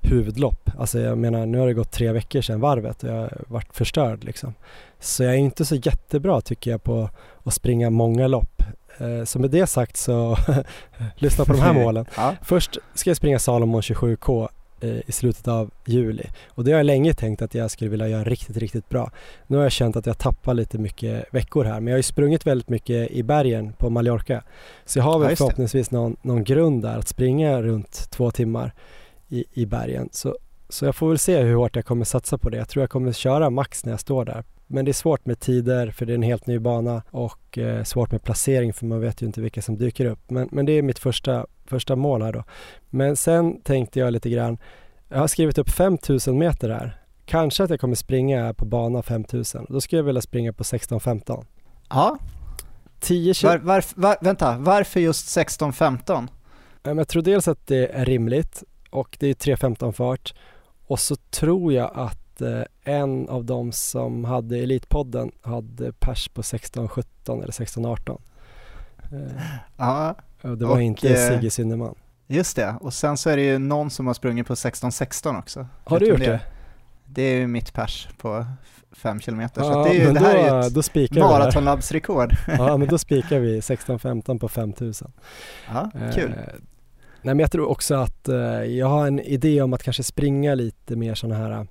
huvudlopp. 0.00 0.70
Alltså 0.78 1.00
jag 1.00 1.18
menar, 1.18 1.46
nu 1.46 1.58
har 1.58 1.66
det 1.66 1.74
gått 1.74 1.90
tre 1.90 2.12
veckor 2.12 2.40
sedan 2.40 2.60
varvet 2.60 3.02
och 3.02 3.08
jag 3.08 3.14
har 3.14 3.44
varit 3.46 3.74
förstörd 3.76 4.24
liksom. 4.24 4.54
Så 4.98 5.22
jag 5.22 5.34
är 5.34 5.38
inte 5.38 5.64
så 5.64 5.74
jättebra 5.74 6.40
tycker 6.40 6.70
jag 6.70 6.82
på 6.82 7.10
att 7.44 7.54
springa 7.54 7.90
många 7.90 8.26
lopp. 8.26 8.62
Eh, 8.98 9.24
så 9.24 9.38
med 9.38 9.50
det 9.50 9.66
sagt 9.66 9.96
så 9.96 10.36
lyssna 11.16 11.44
på 11.44 11.52
de 11.52 11.60
här 11.60 11.72
målen. 11.84 12.06
ja. 12.16 12.34
Först 12.42 12.78
ska 12.94 13.10
jag 13.10 13.16
springa 13.16 13.38
Salomon 13.38 13.80
27K 13.80 14.42
Eh, 14.42 14.59
i 14.84 15.12
slutet 15.12 15.48
av 15.48 15.70
juli. 15.84 16.24
Och 16.48 16.64
det 16.64 16.70
har 16.70 16.78
jag 16.78 16.86
länge 16.86 17.14
tänkt 17.14 17.42
att 17.42 17.54
jag 17.54 17.70
skulle 17.70 17.90
vilja 17.90 18.08
göra 18.08 18.24
riktigt, 18.24 18.56
riktigt 18.56 18.88
bra. 18.88 19.10
Nu 19.46 19.56
har 19.56 19.62
jag 19.62 19.72
känt 19.72 19.96
att 19.96 20.06
jag 20.06 20.18
tappar 20.18 20.54
lite 20.54 20.78
mycket 20.78 21.24
veckor 21.30 21.64
här, 21.64 21.80
men 21.80 21.86
jag 21.86 21.92
har 21.92 21.98
ju 21.98 22.02
sprungit 22.02 22.46
väldigt 22.46 22.68
mycket 22.68 23.10
i 23.10 23.22
bergen 23.22 23.72
på 23.72 23.90
Mallorca. 23.90 24.42
Så 24.84 24.98
jag 24.98 25.04
har 25.04 25.18
väl 25.18 25.30
ja, 25.30 25.36
förhoppningsvis 25.36 25.90
någon, 25.90 26.16
någon 26.22 26.44
grund 26.44 26.82
där 26.82 26.98
att 26.98 27.08
springa 27.08 27.62
runt 27.62 28.10
två 28.10 28.30
timmar 28.30 28.72
i, 29.28 29.44
i 29.52 29.66
bergen. 29.66 30.08
Så 30.12 30.36
Så 30.68 30.84
jag 30.84 30.94
får 30.96 31.08
väl 31.08 31.18
se 31.18 31.42
hur 31.42 31.54
hårt 31.54 31.76
jag 31.76 31.84
kommer 31.84 32.04
satsa 32.04 32.38
på 32.38 32.50
det. 32.50 32.56
Jag 32.56 32.68
tror 32.68 32.82
jag 32.82 32.90
kommer 32.90 33.12
köra 33.12 33.50
max 33.50 33.84
när 33.84 33.92
jag 33.92 34.00
står 34.00 34.24
där. 34.24 34.44
Men 34.72 34.84
det 34.84 34.90
är 34.90 34.92
svårt 34.92 35.26
med 35.26 35.40
tider 35.40 35.90
för 35.90 36.06
det 36.06 36.12
är 36.12 36.14
en 36.14 36.22
helt 36.22 36.46
ny 36.46 36.58
bana 36.58 37.02
och 37.10 37.58
eh, 37.58 37.84
svårt 37.84 38.12
med 38.12 38.22
placering 38.22 38.72
för 38.72 38.86
man 38.86 39.00
vet 39.00 39.22
ju 39.22 39.26
inte 39.26 39.40
vilka 39.40 39.62
som 39.62 39.76
dyker 39.76 40.04
upp. 40.04 40.30
Men, 40.30 40.48
men 40.52 40.66
det 40.66 40.72
är 40.72 40.82
mitt 40.82 40.98
första, 40.98 41.46
första 41.66 41.96
mål 41.96 42.22
här 42.22 42.32
då. 42.32 42.44
Men 42.90 43.16
sen 43.16 43.60
tänkte 43.60 43.98
jag 43.98 44.12
lite 44.12 44.30
grann, 44.30 44.58
jag 45.08 45.18
har 45.18 45.26
skrivit 45.26 45.58
upp 45.58 45.70
5000 45.70 46.38
meter 46.38 46.70
här. 46.70 47.00
Kanske 47.24 47.64
att 47.64 47.70
jag 47.70 47.80
kommer 47.80 47.94
springa 47.94 48.54
på 48.54 48.64
bana 48.64 49.02
5000. 49.02 49.66
Då 49.68 49.80
skulle 49.80 49.98
jag 49.98 50.04
vilja 50.04 50.22
springa 50.22 50.52
på 50.52 50.62
16-15. 50.62 51.44
Ja, 51.88 52.18
10 53.00 53.34
km. 53.34 53.50
var, 53.50 53.58
var, 53.58 53.84
var, 53.94 54.16
vänta, 54.20 54.58
varför 54.58 55.00
just 55.00 55.38
16-15? 55.38 56.28
Jag 56.82 57.08
tror 57.08 57.22
dels 57.22 57.48
att 57.48 57.66
det 57.66 57.86
är 57.86 58.04
rimligt 58.04 58.62
och 58.90 59.16
det 59.20 59.26
är 59.26 59.34
3.15 59.34 59.92
fart 59.92 60.34
och 60.86 61.00
så 61.00 61.16
tror 61.16 61.72
jag 61.72 61.90
att 61.94 62.29
eh, 62.40 62.62
en 62.84 63.28
av 63.28 63.44
dem 63.44 63.72
som 63.72 64.24
hade 64.24 64.58
Elitpodden 64.58 65.30
hade 65.42 65.92
pers 65.92 66.28
på 66.28 66.42
16.17 66.42 67.42
eller 67.42 67.52
16.18. 67.52 68.20
Eh, 69.12 69.42
Ja, 69.76 70.14
och 70.42 70.58
det 70.58 70.64
var 70.66 70.74
Och, 70.74 70.82
inte 70.82 71.08
eh, 71.08 71.28
Sigge 71.28 71.50
Synnerman. 71.50 71.94
just 72.26 72.56
det. 72.56 72.74
Och 72.80 72.92
sen 72.94 73.16
så 73.16 73.30
är 73.30 73.36
det 73.36 73.42
ju 73.42 73.58
någon 73.58 73.90
som 73.90 74.06
har 74.06 74.14
sprungit 74.14 74.46
på 74.46 74.54
16-16 74.54 75.38
också. 75.38 75.66
Har 75.84 76.00
du 76.00 76.06
gjort 76.06 76.18
det? 76.18 76.40
Det 77.06 77.22
är 77.22 77.34
ju 77.38 77.46
mitt 77.46 77.72
pers 77.72 78.08
på 78.18 78.46
5 78.92 79.18
km. 79.20 79.48
så 79.54 79.60
Ja, 79.60 79.80
att 79.80 79.86
det, 79.90 79.96
är 79.96 80.06
ju, 80.06 80.12
det 80.12 80.20
här 80.20 80.34
då, 80.34 80.80
är 80.80 80.98
ju 80.98 81.04
ett 81.04 81.14
maratonlabbsrekord. 81.16 82.34
Ja, 82.46 82.76
men 82.76 82.88
då 82.88 82.98
spikar 82.98 83.38
vi 83.38 83.60
16.15 83.60 84.38
på 84.38 84.48
5000. 84.48 85.12
Ja, 85.68 85.90
kul. 86.14 86.30
Eh, 86.30 86.36
nej 87.22 87.34
men 87.34 87.38
jag 87.38 87.52
tror 87.52 87.68
också 87.68 87.94
att 87.94 88.28
eh, 88.28 88.36
jag 88.64 88.86
har 88.86 89.06
en 89.06 89.20
idé 89.20 89.62
om 89.62 89.72
att 89.72 89.82
kanske 89.82 90.02
springa 90.02 90.54
lite 90.54 90.96
mer 90.96 91.14
sådana 91.14 91.36
här 91.48 91.66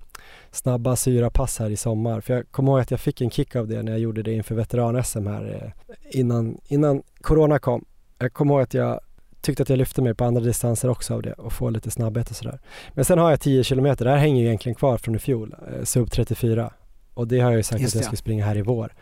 snabba 0.52 0.96
syrapass 0.96 1.60
här 1.60 1.70
i 1.70 1.78
sommar. 1.78 2.22
För 2.22 2.34
jag 2.34 2.52
kommer 2.52 2.72
ihåg 2.72 2.80
att 2.80 2.92
jag 2.92 3.00
fick 3.00 3.22
en 3.22 3.30
kick 3.30 3.56
av 3.56 3.68
det 3.68 3.84
när 3.84 3.92
jag 3.92 4.02
gjorde 4.02 4.24
det 4.24 4.34
inför 4.34 4.56
veteran-SM 4.56 5.28
här 5.28 5.62
eh, 5.64 6.20
innan, 6.20 6.58
innan 6.68 7.04
Corona 7.22 7.60
kom. 7.60 7.86
Jag 8.18 8.34
kommer 8.34 8.54
ihåg 8.54 8.62
att 8.62 8.74
jag 8.74 9.00
tyckte 9.42 9.64
att 9.64 9.70
jag 9.70 9.78
lyfte 9.78 10.02
mig 10.02 10.16
på 10.16 10.26
andra 10.26 10.42
distanser 10.42 10.90
också 10.90 11.14
av 11.14 11.22
det 11.22 11.34
och 11.34 11.54
få 11.54 11.70
lite 11.70 11.92
snabbhet 11.92 12.30
och 12.30 12.36
sådär. 12.36 12.60
Men 12.94 13.06
sen 13.06 13.20
har 13.20 13.30
jag 13.30 13.42
10 13.42 13.64
kilometer, 13.64 14.06
det 14.06 14.12
här 14.12 14.18
hänger 14.18 14.42
ju 14.42 14.48
egentligen 14.48 14.76
kvar 14.76 14.98
från 14.98 15.16
i 15.16 15.20
fjol, 15.20 15.56
eh, 15.74 15.84
sub 15.84 16.12
34. 16.12 16.74
Och 17.14 17.28
det 17.28 17.40
har 17.40 17.52
jag 17.52 17.58
ju 17.58 17.64
sagt 17.64 17.82
Just 17.82 17.96
att 17.96 18.02
jag 18.02 18.08
ska 18.08 18.16
springa 18.16 18.46
här 18.46 18.58
i 18.58 18.62
vår. 18.62 18.94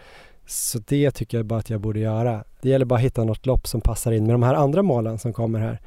Så 0.45 0.79
det 0.79 1.11
tycker 1.11 1.37
jag 1.37 1.45
bara 1.45 1.59
att 1.59 1.69
jag 1.69 1.81
borde 1.81 1.99
göra. 1.99 2.43
Det 2.61 2.69
gäller 2.69 2.85
bara 2.85 2.95
att 2.95 3.01
hitta 3.05 3.23
något 3.23 3.45
lopp 3.45 3.67
som 3.67 3.81
passar 3.81 4.11
in 4.11 4.25
med 4.25 4.33
de 4.33 4.43
här 4.43 4.53
andra 4.53 4.83
målen 4.83 5.19
som 5.19 5.33
kommer 5.33 5.59
här. 5.59 5.81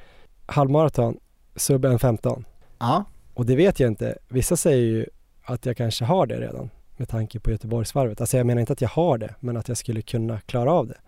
Halvmaraton, 0.47 1.17
sub 1.57 1.85
1.15. 1.85 2.45
Ja, 2.79 3.05
Och 3.35 3.47
det 3.47 3.57
vet 3.57 3.81
jag 3.81 3.91
inte. 3.91 4.19
Vissa 4.29 4.57
säger 4.57 4.87
ju 4.87 5.07
att 5.43 5.67
jag 5.67 5.77
kanske 5.77 6.05
har 6.05 6.27
det 6.27 6.41
redan 6.41 6.71
med 6.97 7.09
tanke 7.09 7.41
på 7.41 7.51
Göteborgsvarvet. 7.51 8.21
Alltså 8.21 8.37
jag 8.37 8.47
menar 8.47 8.61
inte 8.61 8.73
att 8.73 8.81
jag 8.81 8.89
har 8.89 9.19
det, 9.19 9.35
men 9.41 9.57
att 9.57 9.69
jag 9.69 9.77
skulle 9.77 10.03
kunna 10.03 10.41
klara 10.41 10.73
av 10.73 10.87
det. 10.89 10.99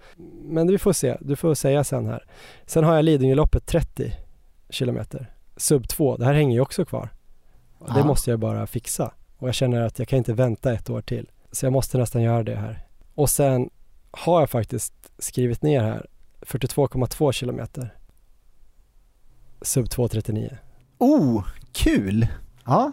Men 0.44 0.66
vi 0.68 0.78
får 0.78 0.92
se, 0.92 1.16
du 1.20 1.36
får 1.36 1.54
säga 1.54 1.84
sen 1.84 2.06
här. 2.06 2.24
Sen 2.66 2.84
har 2.84 2.94
jag 2.94 3.04
Lidingöloppet 3.04 3.66
30 3.66 4.12
kilometer, 4.70 5.32
sub 5.56 5.88
2. 5.88 6.16
Det 6.16 6.24
här 6.24 6.34
hänger 6.34 6.54
ju 6.54 6.60
också 6.60 6.84
kvar. 6.84 7.08
Och 7.78 7.92
Det 7.94 7.98
Ja. 8.00 8.06
måste 8.06 8.30
jag 8.30 8.38
bara 8.40 8.66
fixa. 8.66 9.12
Och 9.38 9.48
jag 9.48 9.54
känner 9.54 9.80
att 9.80 9.98
jag 9.98 10.08
kan 10.08 10.16
inte 10.16 10.32
vänta 10.34 10.72
ett 10.72 10.90
år 10.90 11.00
till. 11.02 11.30
Så 11.52 11.66
jag 11.66 11.72
måste 11.72 11.98
nästan 11.98 12.22
göra 12.22 12.42
det 12.42 12.56
här. 12.56 12.86
Och 13.14 13.30
sen 13.30 13.70
har 14.10 14.40
jag 14.40 14.50
faktiskt 14.50 14.94
skrivit 15.18 15.62
ner 15.62 15.80
här 15.80 16.06
42,2 16.40 17.32
kilometer. 17.32 17.94
Sub 19.62 19.86
2.39. 19.86 20.56
oh, 20.98 21.44
kul! 21.72 22.26
Ja, 22.64 22.70
Ja, 22.74 22.92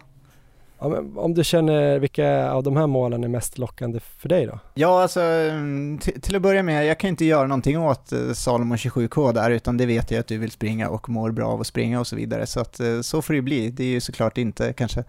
om 1.16 1.34
du 1.34 1.44
känner 1.44 2.00
vilka 2.00 2.52
av 2.52 2.64
de 2.64 2.78
här 2.78 2.88
målen 2.88 3.24
är 3.24 3.28
mest 3.28 3.58
lockande 3.58 4.00
för 4.00 4.30
dig 4.30 4.46
då? 4.46 4.60
Ja, 4.74 5.02
alltså 5.02 5.22
mm, 5.22 5.98
till, 5.98 6.36
att 6.36 6.42
börja 6.42 6.64
med, 6.64 6.86
jag 6.86 7.00
kan 7.00 7.08
inte 7.08 7.26
göra 7.26 7.48
någonting 7.48 7.80
åt 7.80 8.12
eh, 8.12 8.32
Salomon 8.34 8.78
27K 8.78 9.34
där, 9.34 9.52
utan 9.52 9.78
det 9.78 9.86
vet 9.86 10.12
jag 10.12 10.20
att 10.20 10.28
du 10.28 10.38
vill 10.38 10.52
springa 10.52 10.90
och 10.90 11.10
mår 11.10 11.32
bra 11.32 11.48
av 11.48 11.62
att 11.62 11.68
springa 11.68 12.00
och 12.00 12.08
så 12.08 12.16
vidare, 12.16 12.46
så 12.46 12.60
att 12.60 12.80
eh, 12.80 13.02
så 13.02 13.22
får 13.22 13.34
det 13.34 13.38
ju 13.38 13.42
bli. 13.42 13.70
Det 13.70 13.84
är 13.84 13.88
ju 13.88 14.02
såklart 14.02 14.38
inte 14.38 14.74
kanske, 14.74 15.04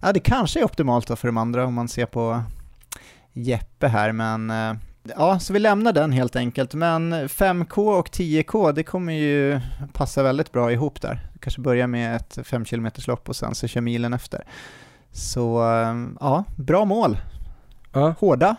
ja 0.00 0.12
det 0.12 0.20
kanske 0.20 0.60
är 0.60 0.64
optimalt 0.64 1.06
då 1.06 1.16
för 1.16 1.28
de 1.28 1.36
andra 1.36 1.66
om 1.66 1.74
man 1.74 1.88
ser 1.88 2.06
på 2.06 2.42
Jeppe 3.32 3.88
här, 3.88 4.12
men 4.12 4.50
eh, 4.50 4.74
ja, 5.16 5.38
så 5.38 5.52
vi 5.52 5.58
lämnar 5.58 5.92
den 5.92 6.12
helt 6.12 6.36
enkelt. 6.36 6.74
Men 6.74 7.14
5K 7.14 7.98
och 7.98 8.10
10K, 8.10 8.72
det 8.72 8.82
kommer 8.82 9.12
ju 9.12 9.60
passa 9.92 10.22
väldigt 10.22 10.52
bra 10.52 10.72
ihop 10.72 11.00
där. 11.00 11.20
Kanske 11.40 11.60
börja 11.60 11.86
med 11.86 12.16
ett 12.16 12.38
5 12.44 12.64
km 12.64 12.90
lopp 13.06 13.28
och 13.28 13.36
sen 13.36 13.54
så 13.54 13.68
kör 13.68 13.80
milen 13.80 14.12
efter. 14.12 14.44
Så 15.12 15.62
eh, 15.72 15.94
ja, 16.20 16.44
bra 16.56 16.84
mål 16.84 17.18
Ja, 17.92 18.14
hårda, 18.18 18.56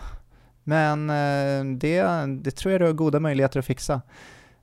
men 0.63 1.09
eh, 1.09 1.77
det, 1.77 2.03
det 2.43 2.51
tror 2.51 2.71
jag 2.71 2.81
du 2.81 2.85
har 2.85 2.93
goda 2.93 3.19
möjligheter 3.19 3.59
att 3.59 3.65
fixa. 3.65 4.01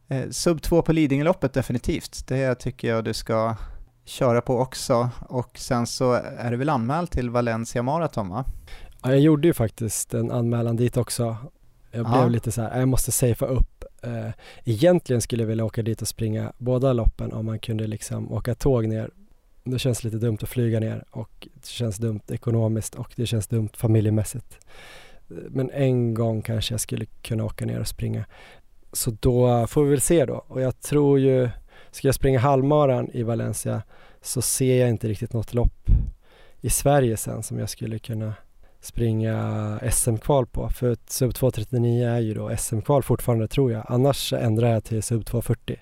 Eh, 0.09 0.29
Sub 0.31 0.63
2 0.63 0.83
på 0.83 0.93
Lidingöloppet 0.93 1.53
definitivt, 1.53 2.27
det 2.27 2.55
tycker 2.55 2.89
jag 2.89 3.05
du 3.05 3.15
ska 3.15 3.57
köra 4.05 4.41
på 4.41 4.59
också. 4.59 5.11
Och 5.29 5.59
sen 5.59 5.87
så 5.87 6.13
är 6.39 6.51
det 6.51 6.57
väl 6.57 6.69
anmäld 6.69 7.11
till 7.11 7.31
Valencia 7.31 7.83
Marathon 7.83 8.29
va? 8.29 8.45
ja 9.03 9.11
jag 9.11 9.21
gjorde 9.21 9.49
ju 9.49 9.55
faktiskt 9.55 10.15
en 10.15 10.31
anmälan 10.31 10.77
dit 10.77 10.97
också. 10.97 11.37
Jag 11.91 12.07
Ja. 12.07 12.19
blev 12.19 12.31
lite 12.31 12.53
så 12.53 12.63
här, 12.63 12.79
jag 12.79 12.89
måste 12.89 13.13
safea 13.13 13.49
upp. 13.49 13.85
Egentligen 14.65 15.23
skulle 15.23 15.43
jag 15.43 15.49
vilja 15.49 15.65
åka 15.65 15.83
dit 15.83 16.03
och 16.03 16.09
springa 16.09 16.53
båda 16.59 16.93
loppen 16.93 17.33
om 17.33 17.47
man 17.47 17.59
kunde 17.59 17.87
liksom 17.87 18.33
åka 18.33 18.55
tåg 18.55 18.87
ner. 18.89 19.11
Det 19.71 19.79
känns 19.79 20.05
lite 20.05 20.17
dumt 20.17 20.39
att 20.43 20.49
flyga 20.49 20.81
ner 20.81 21.05
och 21.11 21.49
det 21.55 21.67
känns 21.67 21.97
dumt 21.97 22.21
ekonomiskt 22.29 22.95
och 22.95 23.13
det 23.17 23.27
känns 23.27 23.47
dumt 23.47 23.71
familjemässigt. 23.73 24.59
Men 25.29 25.71
en 25.71 26.15
gång 26.15 26.43
kanske 26.43 26.75
jag 26.75 26.81
skulle 26.81 27.05
kunna 27.05 27.45
åka 27.45 27.67
ner 27.67 27.81
och 27.81 27.89
springa. 27.89 28.25
Så 28.93 29.11
då 29.21 29.67
får 29.67 29.85
vi 29.85 29.91
väl 29.91 30.01
se 30.01 30.25
då. 30.25 30.45
Och 30.49 30.61
jag 30.61 30.81
tror 30.81 31.19
ju, 31.19 31.49
ska 31.91 32.09
jag 32.09 32.15
springa 32.15 32.39
halvmaran 32.39 33.11
i 33.13 33.23
Valencia 33.23 33.83
så 34.23 34.43
ser 34.43 34.81
jag 34.81 34.89
inte 34.89 35.09
riktigt 35.09 35.33
något 35.33 35.55
lopp 35.55 35.87
i 36.61 36.71
Sverige 36.71 37.17
sen 37.17 37.43
som 37.43 37.59
jag 37.59 37.71
skulle 37.71 37.99
kunna 37.99 38.35
springa 38.81 39.81
SM-kval 39.93 40.47
på. 40.47 40.69
För 40.69 40.93
ett 40.93 41.11
sub 41.11 41.31
2.39 41.31 42.09
är 42.09 42.21
ju 42.21 42.35
då 42.35 42.57
SM-kval 42.57 43.03
fortfarande 43.03 43.49
tror 43.49 43.73
jag. 43.73 43.85
Annars 43.89 44.33
ändrar 44.33 44.73
jag 44.73 44.85
till 44.85 45.03
sub 45.03 45.23
2.40. 45.23 45.77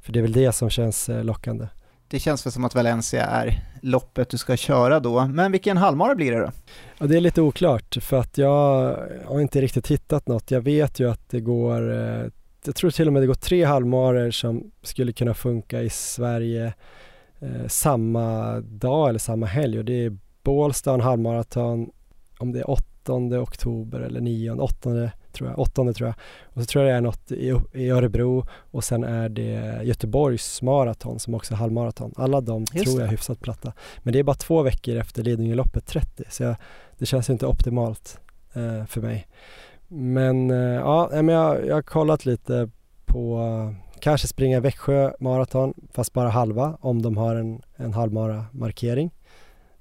För 0.00 0.12
det 0.12 0.18
är 0.18 0.22
väl 0.22 0.32
det 0.32 0.52
som 0.52 0.70
känns 0.70 1.08
eh, 1.08 1.24
lockande. 1.24 1.66
Det 2.10 2.18
känns 2.18 2.46
väl 2.46 2.52
som 2.52 2.64
att 2.64 2.74
Valencia 2.74 3.24
är 3.24 3.64
loppet 3.82 4.28
du 4.28 4.38
ska 4.38 4.56
köra 4.56 5.00
då, 5.00 5.26
men 5.26 5.52
vilken 5.52 5.76
halvmara 5.76 6.14
blir 6.14 6.32
det 6.32 6.38
då? 6.38 6.50
Ja, 6.98 7.06
det 7.06 7.16
är 7.16 7.20
lite 7.20 7.40
oklart 7.40 7.96
för 8.00 8.16
att 8.20 8.38
jag 8.38 8.96
har 9.26 9.40
inte 9.40 9.60
riktigt 9.60 9.88
hittat 9.88 10.28
något. 10.28 10.50
Jag 10.50 10.60
vet 10.60 11.00
ju 11.00 11.10
att 11.10 11.30
det 11.30 11.40
går, 11.40 11.92
eh, 11.92 12.24
jag 12.64 12.74
tror 12.74 12.90
till 12.90 13.06
och 13.06 13.12
med 13.12 13.22
det 13.22 13.26
går 13.26 13.34
tre 13.34 13.64
halvmaror 13.64 14.30
som 14.30 14.70
skulle 14.82 15.12
kunna 15.12 15.34
funka 15.34 15.82
i 15.82 15.90
Sverige 15.90 16.74
eh, 17.38 17.66
samma 17.66 18.60
dag 18.60 19.08
eller 19.08 19.18
samma 19.18 19.46
helg 19.46 19.78
och 19.78 19.84
det 19.84 20.04
är 20.04 20.18
Bålsta 20.42 20.94
en 20.94 21.00
halvmaraton 21.00 21.90
om 22.38 22.52
det 22.52 22.58
är 22.58 22.70
8 22.70 23.12
oktober 23.40 24.00
eller 24.00 24.20
9, 24.20 24.52
8 24.52 25.10
tror 25.38 25.50
jag, 25.50 25.58
8 25.58 25.92
tror 25.92 26.08
jag. 26.08 26.14
Och 26.44 26.62
så 26.62 26.66
tror 26.66 26.84
jag 26.84 26.92
det 26.92 26.96
är 26.96 27.00
något 27.00 27.32
i, 27.32 27.54
i 27.72 27.90
Örebro 27.90 28.46
och 28.70 28.84
sen 28.84 29.04
är 29.04 29.28
det 29.28 29.80
Göteborgs 29.82 30.62
maraton 30.62 31.18
som 31.18 31.34
också 31.34 31.54
är 31.54 31.58
halvmaraton. 31.58 32.14
Alla 32.16 32.40
de 32.40 32.64
Just 32.72 32.84
tror 32.84 33.00
jag 33.00 33.06
är 33.06 33.10
hyfsat 33.10 33.40
platta. 33.40 33.72
Men 33.98 34.12
det 34.12 34.18
är 34.18 34.22
bara 34.22 34.36
två 34.36 34.62
veckor 34.62 34.96
efter 34.96 35.22
Lidingöloppet 35.22 35.86
30 35.86 36.24
så 36.28 36.42
jag, 36.42 36.56
det 36.98 37.06
känns 37.06 37.30
inte 37.30 37.46
optimalt 37.46 38.20
eh, 38.52 38.84
för 38.84 39.00
mig. 39.00 39.26
Men 39.88 40.50
eh, 40.50 40.56
ja, 40.56 41.08
men 41.12 41.28
jag, 41.28 41.66
jag 41.66 41.74
har 41.74 41.82
kollat 41.82 42.26
lite 42.26 42.70
på 43.06 43.40
eh, 43.40 43.88
kanske 44.00 44.28
springa 44.28 44.60
Växjö 44.60 45.12
maraton 45.20 45.74
fast 45.92 46.12
bara 46.12 46.28
halva 46.28 46.78
om 46.80 47.02
de 47.02 47.16
har 47.16 47.36
en, 47.36 47.62
en 47.76 47.92
halvmara 47.92 48.44
markering. 48.52 49.10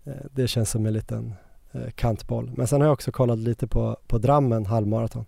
Eh, 0.03 0.13
det 0.31 0.47
känns 0.47 0.71
som 0.71 0.85
en 0.85 0.93
liten 0.93 1.33
eh, 1.71 1.89
kantboll. 1.89 2.51
Men 2.55 2.67
sen 2.67 2.81
har 2.81 2.87
jag 2.87 2.93
också 2.93 3.11
kollat 3.11 3.39
lite 3.39 3.67
på, 3.67 3.97
på 4.07 4.17
Drammen 4.17 4.65
halvmaraton. 4.65 5.25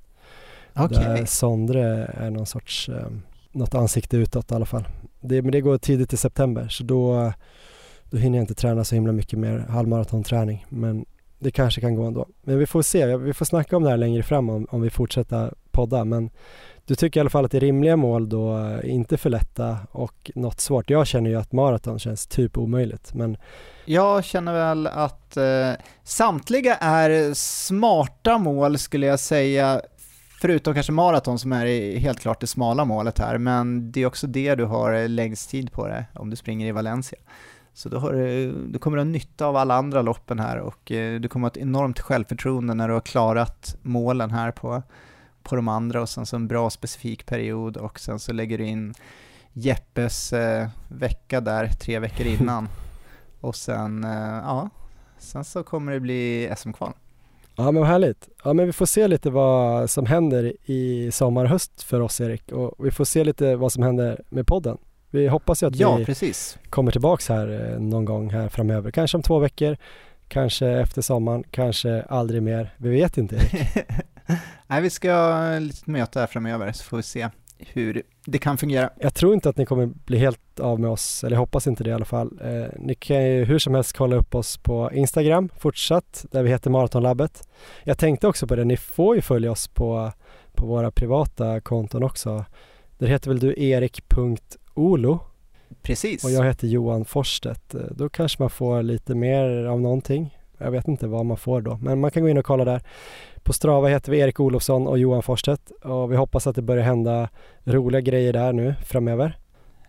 Okej, 0.76 0.98
Där 0.98 1.26
Sondre 1.26 2.06
är 2.14 2.30
någon 2.30 2.46
sorts, 2.46 2.90
eh, 2.90 3.08
något 3.52 3.76
ansikte 3.76 4.18
utåt 4.18 4.52
i 4.52 4.56
alla 4.56 4.66
fall. 4.66 4.88
Det, 5.20 5.42
men 5.42 5.52
det 5.52 5.62
går 5.62 5.78
tidigt 5.78 6.14
i 6.14 6.18
september 6.18 6.68
så 6.68 6.84
då, 6.84 7.34
då 8.10 8.18
hinner 8.18 8.38
jag 8.38 8.44
inte 8.44 8.56
träna 8.56 8.84
så 8.84 8.96
himla 8.96 9.12
mycket 9.12 9.40
mer 9.40 9.66
halvmaratonträning. 9.70 10.66
Men 10.70 11.06
det 11.40 11.52
kanske 11.52 11.82
kan 11.82 11.96
gå 11.96 12.04
ändå. 12.04 12.26
Men 12.42 12.58
vi 12.60 12.66
får 12.66 12.82
se, 12.82 13.18
vi 13.18 13.34
får 13.34 13.46
snacka 13.46 13.78
om 13.78 13.84
det 13.84 13.90
här 13.90 13.98
längre 13.98 14.24
fram 14.24 14.50
om, 14.50 14.68
om 14.70 14.82
vi 14.82 14.90
fortsätter 14.90 15.54
podda. 15.72 16.06
Men 16.06 16.30
du 16.86 16.96
tycker 16.96 17.20
i 17.20 17.22
alla 17.22 17.30
fall 17.30 17.46
att 17.46 17.52
det 17.52 17.58
är 17.58 17.62
rimliga 17.62 17.96
mål 17.96 18.30
då, 18.30 18.58
eh, 18.58 18.94
inte 18.94 19.18
för 19.18 19.30
lätta 19.30 19.78
och 19.92 20.32
något 20.36 20.60
svårt. 20.60 20.90
Jag 20.90 21.08
känner 21.08 21.30
ju 21.30 21.36
att 21.36 21.52
maraton 21.52 22.00
känns 22.00 22.28
typ 22.28 22.58
omöjligt. 22.58 23.14
Men 23.14 23.38
Jag 23.86 24.24
känner 24.24 24.54
väl 24.54 24.88
att 24.88 25.38
eh, 25.38 25.72
samtliga 26.04 26.76
är 26.76 27.34
smarta 27.34 28.38
mål 28.38 28.78
skulle 28.78 29.06
jag 29.06 29.20
säga, 29.20 29.82
förutom 30.42 30.74
kanske 30.74 30.92
maraton 30.92 31.40
som 31.40 31.54
är 31.54 31.98
helt 31.98 32.20
klart 32.20 32.42
det 32.42 32.48
smala 32.48 32.86
målet 32.86 33.20
här, 33.20 33.38
men 33.38 33.92
det 33.92 34.02
är 34.02 34.06
också 34.06 34.28
det 34.28 34.56
du 34.56 34.66
har 34.66 35.08
längst 35.08 35.50
tid 35.50 35.72
på 35.72 35.88
det 35.88 36.06
om 36.14 36.30
du 36.30 36.36
springer 36.36 36.68
i 36.68 36.72
Valencia. 36.72 37.20
Så 37.74 37.90
då, 37.90 38.12
du, 38.12 38.52
du 38.68 38.80
kommer 38.80 38.98
att 38.98 39.06
ha 39.06 39.12
nytta 39.12 39.46
av 39.46 39.56
alla 39.56 39.76
andra 39.76 40.02
loppen 40.02 40.40
här 40.40 40.58
och 40.58 40.92
eh, 40.92 41.20
du 41.20 41.28
kommer 41.28 41.44
ha 41.44 41.52
ett 41.52 41.58
enormt 41.58 42.00
självförtroende 42.00 42.74
när 42.74 42.88
du 42.88 42.94
har 42.94 43.02
klarat 43.02 43.78
målen 43.82 44.32
här 44.32 44.52
på, 44.52 44.84
på 45.44 45.56
de 45.56 45.68
andra 45.68 46.02
och 46.02 46.10
sen 46.10 46.26
så 46.26 46.36
en 46.36 46.48
bra 46.48 46.70
specifik 46.70 47.26
period 47.26 47.78
och 47.78 48.00
sen 48.00 48.20
så 48.20 48.34
lägger 48.34 48.58
du 48.58 48.66
in 48.66 48.94
Jeppes 49.54 50.34
eh, 50.34 50.68
vecka 50.88 51.42
där 51.42 51.68
tre 51.68 52.00
veckor 52.00 52.28
innan 52.28 52.70
och 53.40 53.56
sen, 53.56 54.04
eh, 54.04 54.42
ja, 54.44 54.70
sen 55.18 55.44
så 55.44 55.64
kommer 55.64 55.92
det 55.92 56.00
bli 56.00 56.54
SM-kval. 56.58 56.94
Ja 57.60 57.72
men 57.72 57.76
vad 57.82 57.88
härligt. 57.90 58.30
Ja 58.44 58.54
men 58.54 58.66
vi 58.66 58.74
får 58.74 58.86
se 58.86 59.08
lite 59.08 59.30
vad 59.30 59.90
som 59.90 60.06
händer 60.06 60.54
i 60.66 61.12
sommar 61.12 61.44
och 61.44 61.50
höst 61.50 61.84
för 61.84 62.00
oss 62.00 62.22
Erik 62.22 62.52
och 62.52 62.86
vi 62.86 62.92
får 62.92 63.06
se 63.06 63.24
lite 63.24 63.56
vad 63.56 63.72
som 63.74 63.84
händer 63.84 64.22
med 64.30 64.48
podden. 64.48 64.78
Vi 65.10 65.28
hoppas 65.28 65.64
ju 65.64 65.68
att 65.68 65.76
Ja, 65.76 65.96
vi 65.96 66.06
precis. 66.06 66.58
kommer 66.70 66.92
tillbaks 66.92 67.30
här 67.30 67.72
eh, 67.74 67.80
någon 67.80 68.06
gång 68.06 68.30
här 68.30 68.50
framöver. 68.50 68.92
Kanske 68.92 69.18
om 69.18 69.24
två 69.24 69.40
veckor, 69.40 69.78
kanske 70.28 70.68
efter 70.68 71.02
sommaren, 71.02 71.44
kanske 71.52 72.02
aldrig 72.02 72.44
mer. 72.44 72.74
Vi 72.78 72.90
vet 72.90 73.18
inte. 73.18 73.36
Erik. 73.36 73.86
Nej, 74.68 74.82
vi 74.82 74.90
ska 74.90 75.12
ha 75.14 75.54
ett 75.54 75.88
möte 75.88 76.20
här 76.20 76.28
framöver 76.28 76.72
så 76.72 76.84
får 76.84 76.98
vi 76.98 77.04
se 77.04 77.30
hur 77.60 78.04
det 78.26 78.38
kan 78.38 78.58
fungera. 78.58 78.90
Jag 79.00 79.14
tror 79.14 79.34
inte 79.34 79.50
att 79.50 79.58
ni 79.58 79.66
kommer 79.66 79.86
bli 79.86 80.18
helt 80.18 80.60
av 80.60 80.80
med 80.80 80.90
oss, 80.90 81.24
eller 81.24 81.36
jag 81.36 81.40
hoppas 81.40 81.68
inte 81.68 81.84
det 81.84 81.90
i 81.90 81.94
alla 81.94 82.06
fall. 82.06 82.40
Eh, 82.44 82.66
ni 82.80 82.96
kan 82.96 83.26
ju 83.26 83.44
hur 83.46 83.60
som 83.60 83.76
helst 83.76 83.94
kolla 83.98 84.16
upp 84.16 84.36
oss 84.36 84.58
på 84.58 84.90
Instagram 84.94 85.50
fortsatt, 85.58 86.26
där 86.32 86.44
vi 86.44 86.50
heter 86.50 86.70
Maratonlabbet. 86.70 87.48
Jag 87.84 87.98
tänkte 87.98 88.28
också 88.28 88.48
på 88.48 88.56
det, 88.56 88.66
ni 88.66 88.78
får 88.78 89.16
ju 89.16 89.22
följa 89.22 89.52
oss 89.52 89.68
på, 89.68 90.12
på 90.54 90.66
våra 90.66 90.92
privata 90.92 91.62
konton 91.62 92.04
också. 92.04 92.46
Där 92.98 93.08
heter 93.08 93.30
väl 93.30 93.40
du 93.40 93.54
erik.olo 93.64 95.20
Precis. 95.82 96.24
och 96.24 96.32
jag 96.32 96.44
heter 96.46 96.68
Johan 96.68 97.06
Forstedt. 97.06 97.76
Eh, 97.76 97.82
Då 97.92 98.10
kanske 98.10 98.42
man 98.44 98.50
får 98.50 98.84
lite 98.84 99.16
mer 99.16 99.66
av 99.66 99.82
någonting. 99.82 100.36
Jag 100.58 100.72
vet 100.72 100.88
inte 100.88 101.08
vad 101.08 101.26
man 101.26 101.38
får 101.38 101.62
då, 101.62 101.80
men 101.82 102.00
man 102.00 102.12
kan 102.12 102.24
gå 102.24 102.30
in 102.30 102.38
och 102.38 102.46
kolla 102.46 102.66
där. 102.66 102.82
På 103.44 103.54
Strava 103.54 103.88
heter 103.88 104.12
vi 104.12 104.20
Erik 104.20 104.40
Olofsson 104.40 104.88
och 104.88 105.00
Johan 105.00 105.24
Forstedt 105.24 105.72
och 105.84 106.12
vi 106.12 106.16
hoppas 106.16 106.48
att 106.48 106.56
det 106.56 106.62
börjar 106.62 106.84
hända 106.84 107.30
roliga 107.64 108.02
grejer 108.02 108.34
där 108.34 108.54
nu 108.54 108.76
framöver. 108.86 109.38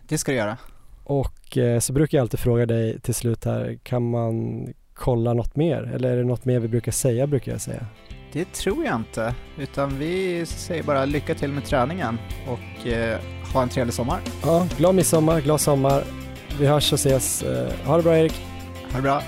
Det 0.07 0.17
ska 0.17 0.31
du 0.31 0.37
göra. 0.37 0.57
Och 1.03 1.57
eh, 1.57 1.79
så 1.79 1.93
brukar 1.93 2.17
jag 2.17 2.23
alltid 2.23 2.39
fråga 2.39 2.65
dig 2.65 2.99
till 2.99 3.13
slut 3.13 3.45
här, 3.45 3.77
kan 3.83 4.09
man 4.09 4.67
kolla 4.93 5.33
något 5.33 5.55
mer? 5.55 5.91
Eller 5.95 6.11
är 6.11 6.17
det 6.17 6.23
något 6.23 6.45
mer 6.45 6.59
vi 6.59 6.67
brukar 6.67 6.91
säga, 6.91 7.27
brukar 7.27 7.51
jag 7.51 7.61
säga? 7.61 7.85
Det 8.33 8.53
tror 8.53 8.85
jag 8.85 8.95
inte, 8.95 9.35
utan 9.57 9.99
vi 9.99 10.45
säger 10.45 10.83
bara 10.83 11.05
lycka 11.05 11.35
till 11.35 11.51
med 11.51 11.65
träningen 11.65 12.17
och 12.47 12.87
eh, 12.87 13.19
ha 13.53 13.61
en 13.61 13.69
trevlig 13.69 13.93
sommar. 13.93 14.19
Ja, 14.43 14.67
glad 14.77 14.95
midsommar, 14.95 15.41
glad 15.41 15.61
sommar. 15.61 16.03
Vi 16.59 16.67
hörs 16.67 16.93
och 16.93 16.99
ses. 16.99 17.43
Eh, 17.43 17.71
Ha 17.85 17.97
det 17.97 18.03
bra 18.03 18.17
Erik. 18.17 18.33
Ha 18.91 18.95
det 18.97 19.01
bra. 19.03 19.21